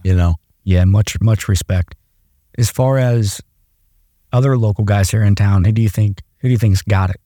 You 0.04 0.16
know? 0.16 0.36
Yeah, 0.64 0.86
much 0.86 1.18
much 1.22 1.48
respect. 1.48 1.96
As 2.58 2.70
far 2.70 2.98
as 2.98 3.42
other 4.36 4.58
local 4.58 4.84
guys 4.84 5.10
here 5.10 5.24
in 5.24 5.34
town, 5.34 5.64
who 5.64 5.72
do 5.72 5.82
you 5.82 5.90
think 5.90 6.22
who 6.40 6.50
do 6.50 6.52
you 6.52 6.58
think's 6.58 6.82
got 6.82 7.10
it? 7.10 7.22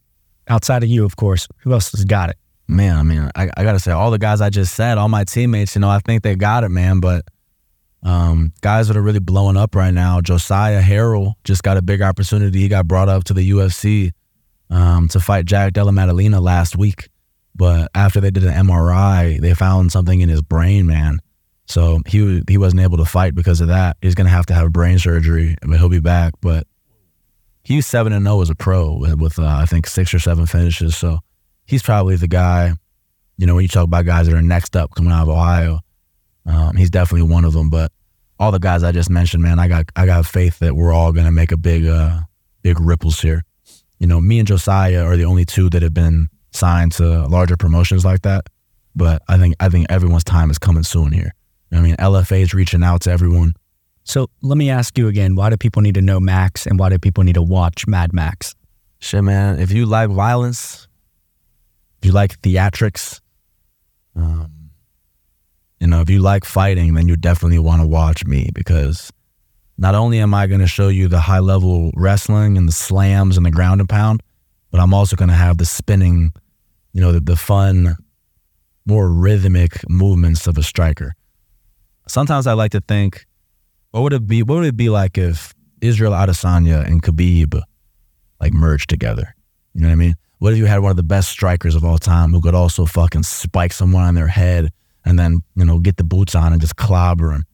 Outside 0.48 0.84
of 0.84 0.90
you, 0.90 1.06
of 1.06 1.16
course. 1.16 1.48
Who 1.64 1.74
else 1.74 1.92
has 1.92 2.06
got 2.06 2.30
it? 2.30 2.38
Man, 2.68 2.98
I 2.98 3.04
mean, 3.04 3.32
I, 3.36 3.50
I 3.58 3.64
gotta 3.64 3.80
say, 3.80 3.92
all 3.92 4.12
the 4.12 4.20
guys 4.20 4.42
I 4.42 4.52
just 4.52 4.76
said, 4.76 5.00
all 5.00 5.10
my 5.10 5.24
teammates, 5.24 5.76
you 5.76 5.82
know, 5.82 5.90
I 5.90 6.00
think 6.00 6.22
they 6.22 6.36
got 6.36 6.64
it, 6.64 6.70
man. 6.70 7.00
But 7.00 7.26
um, 8.04 8.54
guys 8.62 8.88
that 8.88 8.96
are 8.96 9.02
really 9.02 9.20
blowing 9.20 9.58
up 9.58 9.74
right 9.76 9.94
now, 9.94 10.22
Josiah 10.22 10.82
Harrell 10.82 11.34
just 11.44 11.64
got 11.64 11.78
a 11.78 11.82
big 11.82 12.02
opportunity. 12.04 12.60
He 12.60 12.68
got 12.68 12.88
brought 12.88 13.10
up 13.10 13.24
to 13.26 13.34
the 13.34 13.50
UFC 13.50 14.12
um, 14.70 15.08
to 15.10 15.20
fight 15.20 15.46
Jack 15.46 15.74
Della 15.74 15.92
Maddalena 15.92 16.40
last 16.40 16.78
week. 16.78 17.10
But 17.56 17.90
after 17.96 18.22
they 18.22 18.32
did 18.32 18.44
an 18.44 18.68
MRI, 18.68 19.42
they 19.42 19.56
found 19.56 19.92
something 19.92 20.22
in 20.22 20.30
his 20.30 20.44
brain, 20.44 20.86
man. 20.86 21.20
So 21.66 22.02
he 22.08 22.44
he 22.48 22.58
wasn't 22.58 22.82
able 22.82 22.98
to 22.98 23.06
fight 23.06 23.36
because 23.36 23.62
of 23.62 23.68
that. 23.68 23.98
He's 24.02 24.16
gonna 24.16 24.30
have 24.30 24.46
to 24.48 24.54
have 24.54 24.72
brain 24.72 24.98
surgery, 25.00 25.56
but 25.62 25.78
he'll 25.78 25.90
be 25.90 26.00
back. 26.00 26.34
But 26.42 26.66
he's 27.70 27.86
seven 27.86 28.12
and 28.12 28.26
zero 28.26 28.42
as 28.42 28.50
a 28.50 28.56
pro 28.56 28.98
with, 28.98 29.22
with 29.22 29.40
uh, 29.40 29.46
I 29.46 29.66
think 29.66 29.86
six 29.88 30.14
or 30.14 30.20
seven 30.20 30.48
finishes. 30.48 30.98
So 30.98 31.20
he's 31.66 31.84
probably 31.84 32.16
the 32.18 32.28
guy. 32.28 32.74
You 33.38 33.46
know, 33.46 33.56
when 33.56 33.62
you 33.62 33.70
talk 33.70 33.86
about 33.86 34.06
guys 34.06 34.28
that 34.28 34.36
are 34.36 34.42
next 34.42 34.76
up 34.76 34.94
coming 34.96 35.14
out 35.14 35.24
of 35.24 35.30
Ohio, 35.30 35.80
um, 36.46 36.76
he's 36.76 36.90
definitely 36.90 37.32
one 37.32 37.46
of 37.46 37.54
them. 37.54 37.70
But 37.70 37.92
all 38.38 38.52
the 38.52 38.60
guys 38.60 38.84
I 38.84 38.92
just 38.92 39.10
mentioned, 39.10 39.44
man, 39.44 39.60
I 39.60 39.70
got 39.70 39.86
I 39.96 40.06
got 40.06 40.26
faith 40.26 40.60
that 40.60 40.76
we're 40.76 40.92
all 40.92 41.14
gonna 41.14 41.32
make 41.32 41.52
a 41.54 41.58
big 41.58 41.86
uh, 41.86 42.20
big 42.64 42.80
ripples 42.80 43.22
here. 43.22 43.44
You 44.00 44.08
know, 44.08 44.20
me 44.20 44.40
and 44.40 44.48
Josiah 44.48 45.04
are 45.04 45.16
the 45.16 45.26
only 45.26 45.46
two 45.46 45.70
that 45.70 45.84
have 45.84 45.94
been 45.94 46.28
signed 46.52 46.94
to 46.94 47.28
larger 47.28 47.56
promotions 47.56 48.04
like 48.04 48.24
that. 48.24 48.48
But 48.96 49.22
I 49.30 49.38
think 49.38 49.56
I 49.60 49.70
think 49.70 49.86
everyone's 49.90 50.24
time 50.24 50.50
is 50.50 50.58
coming 50.58 50.84
soon 50.84 51.12
here. 51.12 51.34
I 51.72 51.82
mean, 51.82 51.96
LFA 51.98 52.42
is 52.42 52.54
reaching 52.54 52.84
out 52.84 53.02
to 53.02 53.12
everyone. 53.12 53.54
So 54.10 54.28
let 54.42 54.58
me 54.58 54.72
ask 54.72 54.98
you 54.98 55.08
again: 55.08 55.36
Why 55.36 55.52
do 55.52 55.58
people 55.58 55.84
need 55.84 55.94
to 55.94 56.02
know 56.02 56.20
Max, 56.20 56.66
and 56.66 56.80
why 56.80 56.90
do 56.90 56.98
people 56.98 57.24
need 57.24 57.36
to 57.36 57.44
watch 57.44 57.86
Mad 57.86 58.12
Max? 58.12 58.56
Shit, 58.98 59.24
man. 59.24 59.60
If 59.60 59.72
you 59.72 59.86
like 59.86 60.10
violence, 60.10 60.88
if 62.00 62.08
you 62.08 62.12
like 62.12 62.42
theatrics, 62.42 63.22
um, 64.16 64.72
you 65.80 65.86
know, 65.86 66.02
if 66.02 66.10
you 66.10 66.22
like 66.22 66.44
fighting, 66.44 66.96
then 66.96 67.08
you 67.08 67.18
definitely 67.18 67.60
want 67.60 67.84
to 67.84 67.88
watch 67.88 68.26
me 68.26 68.50
because 68.52 69.12
not 69.78 69.94
only 69.94 70.18
am 70.18 70.34
I 70.34 70.48
going 70.48 70.62
to 70.62 70.68
show 70.68 70.88
you 70.88 71.08
the 71.08 71.20
high 71.20 71.38
level 71.38 71.92
wrestling 71.96 72.58
and 72.58 72.68
the 72.68 72.74
slams 72.74 73.38
and 73.38 73.46
the 73.46 73.52
ground 73.52 73.80
and 73.80 73.88
pound, 73.88 74.24
but 74.72 74.82
I'm 74.82 74.92
also 74.92 75.16
going 75.18 75.30
to 75.30 75.36
have 75.36 75.60
the 75.60 75.66
spinning, 75.66 76.32
you 76.94 77.02
know, 77.02 77.12
the, 77.12 77.20
the 77.20 77.36
fun, 77.36 77.96
more 78.88 79.08
rhythmic 79.08 79.88
movements 79.88 80.48
of 80.48 80.58
a 80.58 80.64
striker. 80.64 81.14
Sometimes 82.08 82.48
I 82.48 82.54
like 82.54 82.72
to 82.72 82.82
think, 82.82 83.28
what 83.92 84.02
would 84.02 84.14
it 84.14 84.28
be? 84.28 84.44
What 84.44 84.56
would 84.56 84.68
it 84.68 84.78
be 84.78 84.90
like 84.90 85.18
if 85.18 85.54
Israel 85.82 86.14
Adesanya 86.14 86.86
and 86.86 87.02
Khabib 87.02 87.62
like 88.40 88.54
merged 88.54 88.90
together? 88.90 89.36
You 89.74 89.82
know 89.82 89.88
what 89.88 89.94
I 89.94 89.96
mean? 89.96 90.16
What 90.40 90.54
if 90.54 90.60
you 90.60 90.66
had 90.66 90.80
one 90.80 90.92
of 90.92 90.98
the 90.98 91.04
best 91.04 91.30
strikers 91.30 91.76
of 91.76 91.84
all 91.84 91.98
time 91.98 92.32
who 92.32 92.42
could 92.42 92.56
also 92.56 92.86
fucking 92.86 93.24
spike 93.24 93.74
someone 93.74 94.04
on 94.04 94.16
their 94.16 94.28
head 94.28 94.72
and 95.06 95.18
then 95.18 95.40
you 95.56 95.66
know 95.66 95.80
get 95.80 95.98
the 95.98 96.04
boots 96.04 96.36
on 96.36 96.52
and 96.54 96.62
just 96.62 96.76
clobber 96.76 97.32
him? 97.32 97.46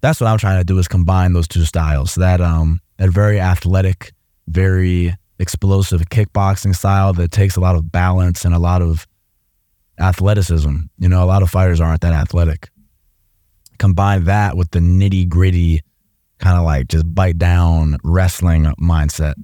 That's 0.00 0.20
what 0.20 0.26
I'm 0.26 0.38
trying 0.38 0.60
to 0.60 0.64
do 0.64 0.78
is 0.78 0.88
combine 0.88 1.32
those 1.32 1.48
two 1.48 1.64
styles. 1.64 2.14
That 2.14 2.40
um 2.40 2.80
that 2.96 3.10
very 3.10 3.40
athletic, 3.40 4.12
very 4.48 5.14
explosive 5.38 6.00
kickboxing 6.10 6.74
style 6.74 7.12
that 7.14 7.30
takes 7.30 7.56
a 7.56 7.60
lot 7.60 7.76
of 7.76 7.90
balance 7.90 8.44
and 8.44 8.54
a 8.54 8.58
lot 8.58 8.82
of 8.82 9.06
athleticism. 9.98 10.74
You 10.98 11.08
know, 11.08 11.22
a 11.22 11.26
lot 11.26 11.42
of 11.42 11.50
fighters 11.50 11.80
aren't 11.80 12.00
that 12.00 12.12
athletic. 12.12 12.70
Combine 13.78 14.24
that 14.24 14.56
with 14.56 14.70
the 14.70 14.78
nitty 14.78 15.28
gritty, 15.28 15.82
kind 16.38 16.58
of 16.58 16.64
like 16.64 16.88
just 16.88 17.12
bite 17.14 17.38
down 17.38 17.96
wrestling 18.04 18.64
mindset. 18.80 19.34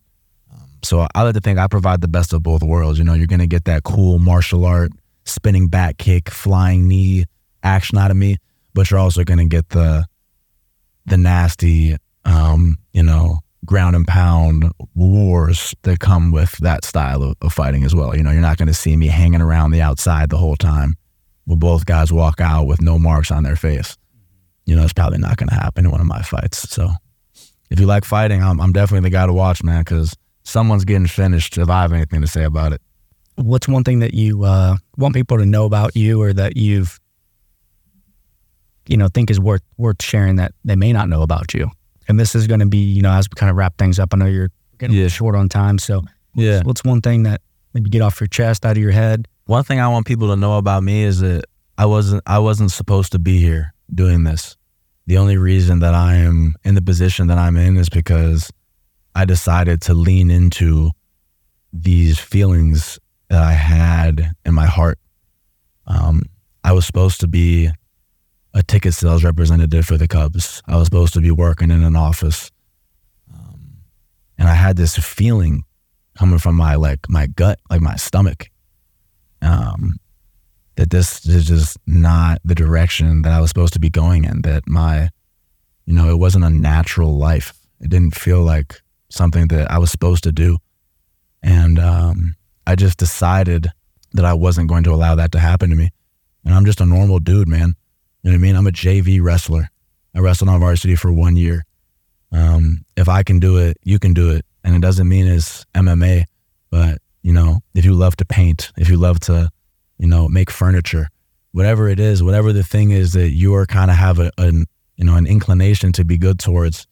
So 0.83 1.07
I 1.15 1.23
like 1.23 1.35
to 1.35 1.41
think 1.41 1.59
I 1.59 1.67
provide 1.67 2.01
the 2.01 2.09
best 2.09 2.33
of 2.33 2.43
both 2.43 2.63
worlds. 2.63 2.99
You 2.99 3.05
know, 3.05 3.15
you're 3.15 3.27
gonna 3.27 3.47
get 3.47 3.65
that 3.65 3.83
cool 3.83 4.19
martial 4.19 4.65
art, 4.65 4.93
spinning 5.25 5.69
back 5.69 5.99
kick, 5.99 6.31
flying 6.31 6.89
knee 6.89 7.25
action 7.63 7.99
out 7.99 8.11
of 8.11 8.17
me, 8.17 8.37
but 8.75 8.91
you're 8.91 9.01
also 9.01 9.25
gonna 9.25 9.47
get 9.47 9.69
the 9.71 10.07
the 11.07 11.17
nasty, 11.17 11.97
um, 12.25 12.77
you 12.93 13.03
know, 13.03 13.41
ground 13.67 13.97
and 13.97 14.07
pound 14.07 14.71
wars 14.95 15.75
that 15.83 16.01
come 16.01 16.31
with 16.31 16.53
that 16.59 16.85
style 16.85 17.23
of, 17.23 17.37
of 17.43 17.53
fighting 17.53 17.85
as 17.85 17.95
well. 17.95 18.17
You 18.17 18.23
know, 18.23 18.31
you're 18.31 18.41
not 18.41 18.57
gonna 18.57 18.75
see 18.75 18.97
me 18.97 19.09
hanging 19.09 19.43
around 19.43 19.73
the 19.73 19.83
outside 19.83 20.31
the 20.31 20.39
whole 20.39 20.57
time. 20.57 20.95
Where 21.45 21.57
both 21.57 21.85
guys 21.85 22.13
walk 22.13 22.41
out 22.41 22.67
with 22.67 22.81
no 22.81 22.99
marks 22.99 23.31
on 23.31 23.43
their 23.43 23.57
face. 23.57 23.97
You 24.67 24.77
know, 24.77 24.85
it's 24.85 24.93
probably 24.93 25.19
not 25.19 25.37
gonna 25.37 25.55
happen 25.55 25.85
in 25.87 25.91
one 25.91 26.01
of 26.01 26.07
my 26.07 26.23
fights. 26.23 26.69
So 26.71 26.91
if 27.71 27.81
you 27.81 27.87
like 27.87 28.05
fighting, 28.05 28.43
I'm, 28.43 28.61
I'm 28.61 28.73
definitely 28.73 29.09
the 29.09 29.13
guy 29.13 29.27
to 29.27 29.33
watch, 29.33 29.63
man, 29.63 29.81
because 29.83 30.15
someone's 30.45 30.85
getting 30.85 31.07
finished 31.07 31.59
if 31.59 31.69
I 31.69 31.83
have 31.83 31.93
anything 31.93 32.21
to 32.21 32.27
say 32.27 32.45
about 32.45 32.73
it. 32.73 32.81
What's 33.37 33.67
one 33.69 33.85
thing 33.85 34.01
that 34.01 34.13
you 34.15 34.45
uh, 34.45 34.77
want 34.97 35.15
people 35.15 35.39
to 35.39 35.47
know 35.47 35.65
about 35.65 35.97
you, 35.97 36.21
or 36.21 36.33
that 36.33 36.57
you've, 36.57 37.01
you 38.87 38.97
know, 38.97 39.09
think 39.09 39.31
is 39.31 39.41
worth 39.41 39.63
worth 39.77 40.03
sharing 40.03 40.37
that 40.37 40.53
they 40.65 40.77
may 40.77 40.93
not 40.93 41.09
know 41.09 41.23
about 41.23 41.55
you? 41.55 41.71
And 42.09 42.19
this 42.19 42.35
is 42.35 42.47
going 42.47 42.61
to 42.61 42.67
be, 42.67 42.79
you 42.79 43.03
know, 43.03 43.13
as 43.13 43.27
we 43.31 43.35
kind 43.37 43.51
of 43.51 43.57
wrap 43.57 43.79
things 43.79 43.99
up. 43.99 44.13
I 44.13 44.17
know 44.17 44.27
you're 44.27 44.51
getting 44.79 44.97
Yeah. 44.97 45.09
short 45.09 45.35
on 45.37 45.49
time, 45.49 45.79
so 45.79 46.03
Yeah. 46.35 46.63
what's 46.65 46.83
one 46.85 47.01
thing 47.01 47.23
that 47.23 47.41
maybe 47.73 47.89
get 47.89 48.03
off 48.03 48.21
your 48.21 48.27
chest, 48.27 48.67
out 48.67 48.73
of 48.73 48.83
your 48.83 48.91
head? 48.93 49.29
One 49.47 49.63
thing 49.65 49.81
I 49.81 49.89
want 49.89 50.07
people 50.07 50.29
to 50.29 50.37
know 50.37 50.59
about 50.59 50.83
me 50.83 51.05
is 51.05 51.21
that 51.21 51.45
I 51.79 51.87
wasn't 51.87 52.23
I 52.27 52.39
wasn't 52.41 52.73
supposed 52.73 53.13
to 53.13 53.19
be 53.19 53.39
here 53.39 53.73
doing 53.95 54.25
this. 54.25 54.57
The 55.07 55.19
only 55.19 55.37
reason 55.37 55.81
that 55.81 55.95
I 55.95 56.17
am 56.17 56.55
in 56.65 56.75
the 56.75 56.83
position 56.83 57.27
that 57.29 57.39
I'm 57.39 57.57
in 57.57 57.77
is 57.77 57.89
because 57.89 58.51
I 59.15 59.25
decided 59.25 59.81
to 59.83 59.95
lean 59.95 60.31
into 60.31 60.91
these 61.73 62.19
feelings 62.19 62.99
that 63.29 63.43
I 63.43 63.53
had 63.53 64.33
in 64.45 64.55
my 64.55 64.67
heart. 64.67 64.99
Um, 65.87 66.23
I 66.63 66.73
was 66.73 66.87
supposed 66.87 67.21
to 67.21 67.29
be 67.29 67.71
a 68.55 68.63
ticket 68.63 68.95
sales 68.95 69.25
representative 69.25 69.87
for 69.87 69.97
the 69.97 70.09
Cubs. 70.09 70.63
I 70.67 70.77
was 70.77 70.87
supposed 70.87 71.15
to 71.15 71.21
be 71.21 71.31
working 71.31 71.71
in 71.71 71.83
an 71.83 71.97
office, 71.97 72.51
um, 73.33 73.79
and 74.39 74.49
I 74.49 74.55
had 74.55 74.77
this 74.77 74.97
feeling 74.97 75.65
coming 76.19 76.39
from 76.39 76.57
my 76.57 76.75
like 76.75 77.09
my 77.09 77.27
gut, 77.27 77.59
like 77.71 77.81
my 77.81 77.97
stomach, 77.97 78.51
um, 79.43 79.97
that 80.77 80.91
this 80.91 81.27
is 81.27 81.47
just 81.47 81.77
not 81.87 82.41
the 82.45 82.55
direction 82.55 83.23
that 83.23 83.33
I 83.33 83.41
was 83.41 83.51
supposed 83.51 83.73
to 83.75 83.81
be 83.81 83.91
going 83.91 84.25
in. 84.25 84.43
That 84.43 84.69
my, 84.69 85.11
you 85.87 85.95
know, 85.95 86.11
it 86.11 86.19
wasn't 86.19 86.45
a 86.45 86.51
natural 86.51 87.17
life. 87.17 87.53
It 87.81 87.91
didn't 87.91 88.15
feel 88.15 88.43
like 88.43 88.81
something 89.09 89.49
that 89.49 89.71
I 89.71 89.79
was 89.79 89.91
supposed 89.91 90.25
to 90.25 90.33
do, 90.33 90.59
and 91.43 91.79
um, 91.79 92.37
I 92.67 92.77
just 92.77 92.99
decided 92.99 93.71
that 94.13 94.25
I 94.25 94.35
wasn't 94.35 94.69
going 94.69 94.85
to 94.85 94.93
allow 94.93 95.15
that 95.15 95.33
to 95.33 95.39
happen 95.39 95.71
to 95.71 95.77
me. 95.77 95.91
And 96.45 96.55
I'm 96.55 96.65
just 96.65 96.81
a 96.81 96.87
normal 96.87 97.19
dude, 97.19 97.49
man. 97.49 97.75
You 98.23 98.31
know 98.31 98.35
what 98.35 98.35
I 98.35 98.39
mean? 98.39 98.57
I'm 98.57 98.67
a 98.67 98.73
JV 98.73 99.23
wrestler. 99.23 99.71
I 100.15 100.19
wrestled 100.21 100.51
on 100.51 100.61
varsity 100.61 100.97
for 100.97 101.13
one 101.13 101.37
year. 101.37 101.65
Um, 102.33 102.85
if 102.97 103.09
I 103.09 103.23
can 103.23 103.41
do 103.41 103.59
it, 103.59 103.77
you 103.83 103.99
can 103.99 104.15
do 104.15 104.31
it. 104.31 104.45
And 104.65 104.75
it 104.75 104.83
doesn't 104.83 105.09
mean 105.09 105.27
it's 105.27 105.65
MMA, 105.75 106.25
but 106.71 106.99
you 107.23 107.33
know, 107.33 107.61
if 107.75 107.85
you 107.85 107.95
love 107.95 108.17
to 108.17 108.25
paint, 108.25 108.73
if 108.77 108.89
you 108.89 108.97
love 108.97 109.21
to, 109.21 109.51
you 110.01 110.09
know, 110.09 110.29
make 110.29 110.51
furniture, 110.51 111.09
whatever 111.53 111.87
it 111.87 112.01
is, 112.01 112.23
whatever 112.23 112.55
the 112.55 112.63
thing 112.63 112.91
is 112.91 113.13
that 113.13 113.33
you 113.33 113.55
are 113.55 113.67
kind 113.67 113.91
of 113.91 113.99
have 113.99 114.19
a, 114.19 114.33
an, 114.39 114.65
you 114.97 115.05
know, 115.05 115.15
an 115.15 115.27
inclination 115.27 115.93
to 115.93 116.05
be 116.07 116.17
good 116.17 116.39
towards, 116.39 116.87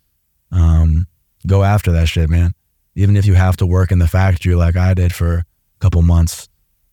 um, 0.52 1.06
go 1.46 1.64
after 1.64 1.90
that 1.92 2.06
shit, 2.06 2.28
man. 2.28 2.52
Even 2.94 3.16
if 3.16 3.24
you 3.24 3.32
have 3.32 3.56
to 3.56 3.66
work 3.66 3.90
in 3.90 3.98
the 3.98 4.06
factory 4.06 4.54
like 4.54 4.76
I 4.76 4.92
did 4.92 5.14
for 5.14 5.36
a 5.36 5.44
couple 5.78 6.02
months, 6.02 6.50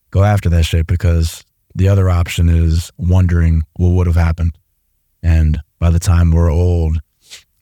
go 0.10 0.24
after 0.24 0.48
that 0.50 0.64
shit 0.64 0.88
because 0.88 1.44
the 1.76 1.90
other 1.90 2.10
option 2.10 2.48
is 2.48 2.92
wondering 2.98 3.64
what 3.76 3.90
would 3.90 4.08
have 4.08 4.16
happened. 4.16 4.58
And 5.22 5.60
by 5.80 5.90
the 5.90 6.00
time 6.00 6.32
we're 6.32 6.52
old, 6.52 7.00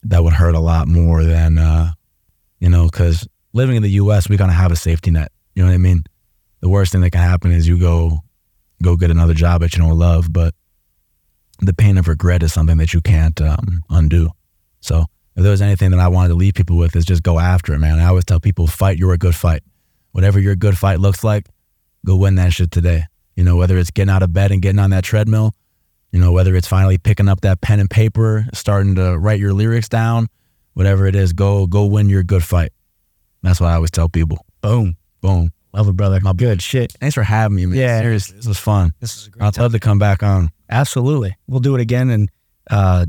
that 0.04 0.24
would 0.24 0.34
hurt 0.34 0.54
a 0.54 0.60
lot 0.60 0.88
more 0.88 1.24
than, 1.24 1.58
uh, 1.58 1.94
you 2.60 2.70
know, 2.70 2.86
because 2.86 3.28
living 3.54 3.78
in 3.78 3.82
the 3.82 3.90
U.S., 3.92 4.30
we're 4.30 4.38
gonna 4.38 4.54
have 4.54 4.72
a 4.72 4.76
safety 4.76 5.10
net. 5.10 5.32
You 5.56 5.64
know 5.64 5.70
what 5.70 5.76
I 5.76 5.80
mean? 5.80 6.04
The 6.60 6.70
worst 6.70 6.92
thing 6.92 7.02
that 7.02 7.12
can 7.12 7.22
happen 7.22 7.52
is 7.52 7.68
you 7.68 7.80
go, 7.80 8.23
go 8.84 8.96
get 8.96 9.10
another 9.10 9.34
job 9.34 9.62
that 9.62 9.74
you 9.74 9.82
don't 9.82 9.98
love, 9.98 10.32
but 10.32 10.54
the 11.60 11.74
pain 11.74 11.98
of 11.98 12.08
regret 12.08 12.44
is 12.44 12.54
something 12.54 12.78
that 12.78 12.94
you 12.94 13.02
can't 13.02 13.40
um, 13.42 13.84
undo. 13.90 14.30
So 14.82 15.06
if 15.36 15.42
there 15.42 15.52
was 15.52 15.62
anything 15.62 15.92
that 15.92 16.00
I 16.00 16.10
wanted 16.10 16.30
to 16.30 16.36
leave 16.36 16.54
people 16.54 16.78
with, 16.78 16.96
is 16.96 17.06
just 17.06 17.24
go 17.24 17.40
after 17.40 17.74
it, 17.74 17.80
man. 17.80 18.00
I 18.00 18.06
always 18.06 18.26
tell 18.26 18.40
people, 18.40 18.68
fight 18.68 18.98
your 18.98 19.16
good 19.18 19.36
fight. 19.36 19.64
Whatever 20.12 20.40
your 20.40 20.56
good 20.56 20.78
fight 20.78 21.00
looks 21.00 21.24
like, 21.24 21.48
go 22.06 22.16
win 22.16 22.36
that 22.36 22.54
shit 22.54 22.70
today. 22.70 23.06
You 23.36 23.44
know, 23.44 23.56
whether 23.56 23.78
it's 23.78 23.90
getting 23.90 24.12
out 24.12 24.22
of 24.22 24.32
bed 24.32 24.52
and 24.52 24.62
getting 24.62 24.80
on 24.80 24.92
that 24.92 25.04
treadmill, 25.04 25.54
you 26.12 26.20
know, 26.20 26.32
whether 26.32 26.56
it's 26.56 26.68
finally 26.68 27.00
picking 27.00 27.28
up 27.28 27.42
that 27.42 27.62
pen 27.62 27.80
and 27.80 27.90
paper, 27.90 28.46
starting 28.54 28.96
to 28.96 29.18
write 29.18 29.40
your 29.40 29.54
lyrics 29.54 29.90
down, 29.90 30.28
whatever 30.74 31.08
it 31.08 31.16
is, 31.16 31.34
go 31.34 31.66
go 31.66 31.86
win 31.86 32.10
your 32.10 32.22
good 32.22 32.44
fight. 32.44 32.72
That's 33.42 33.60
what 33.60 33.72
I 33.72 33.76
always 33.76 33.92
tell 33.92 34.10
people. 34.10 34.46
Boom. 34.62 34.96
Boom. 35.22 35.52
Love 35.74 35.88
it, 35.90 35.94
brother. 35.96 36.20
My 36.22 36.34
good 36.34 36.62
shit. 36.62 36.92
Thanks 37.00 37.16
for 37.16 37.24
having 37.24 37.56
me, 37.56 37.66
man. 37.66 37.80
Yeah. 37.80 38.00
Seriously, 38.02 38.38
this 38.38 38.46
was 38.48 38.60
fun. 38.60 38.94
This 39.00 39.18
is 39.18 39.28
a 39.28 39.30
great 39.32 39.48
I'd 39.48 39.58
love 39.58 39.72
to 39.72 39.80
come 39.80 39.98
back 40.00 40.22
on. 40.22 40.52
Absolutely. 40.70 41.36
We'll 41.48 41.62
do 41.62 41.74
it 41.76 41.82
again. 41.82 42.10
And 42.10 42.30
uh, 42.70 43.06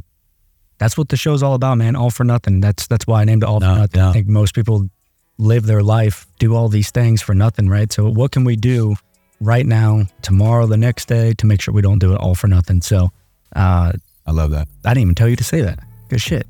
that's 0.79 0.97
what 0.97 1.09
the 1.11 1.17
show's 1.17 1.43
all 1.43 1.55
about, 1.55 1.77
man. 1.79 1.95
All 1.95 2.11
for 2.11 2.25
nothing. 2.25 2.61
That's 2.61 2.87
that's 2.87 3.07
why 3.07 3.21
I 3.21 3.25
named 3.25 3.43
it 3.43 3.47
All 3.49 3.61
No, 3.61 3.75
for 3.75 3.81
Nothing. 3.81 4.01
yeah. 4.01 4.09
I 4.11 4.13
think 4.13 4.29
most 4.29 4.55
people 4.55 4.89
live 5.37 5.67
their 5.67 5.83
life, 5.83 6.27
do 6.39 6.55
all 6.55 6.69
these 6.69 6.91
things 6.91 7.21
for 7.21 7.35
nothing, 7.35 7.69
right? 7.69 7.93
So 7.93 8.09
what 8.09 8.31
can 8.33 8.45
we 8.45 8.57
do 8.57 8.95
right 9.41 9.67
now, 9.67 10.05
tomorrow, 10.23 10.67
the 10.67 10.77
next 10.77 11.07
day 11.09 11.35
to 11.35 11.47
make 11.47 11.61
sure 11.61 11.75
we 11.75 11.83
don't 11.83 11.99
do 11.99 12.13
it 12.15 12.21
all 12.21 12.35
for 12.35 12.47
nothing? 12.49 12.81
So 12.83 13.11
uh, 13.55 13.93
I 14.27 14.31
love 14.31 14.53
that. 14.53 14.69
I 14.85 14.91
didn't 14.91 15.03
even 15.03 15.15
tell 15.17 15.29
you 15.29 15.37
to 15.37 15.45
say 15.45 15.61
that. 15.61 15.81
Good 16.09 16.21
shit. 16.21 16.47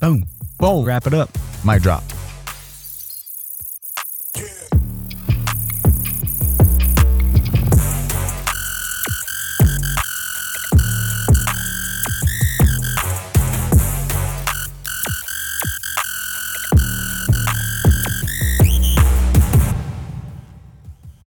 Boom. 0.00 0.26
Boom. 0.58 0.84
Wrap 0.84 1.06
it 1.06 1.14
up. 1.14 1.30
Mic 1.64 1.82
drop. 1.82 2.04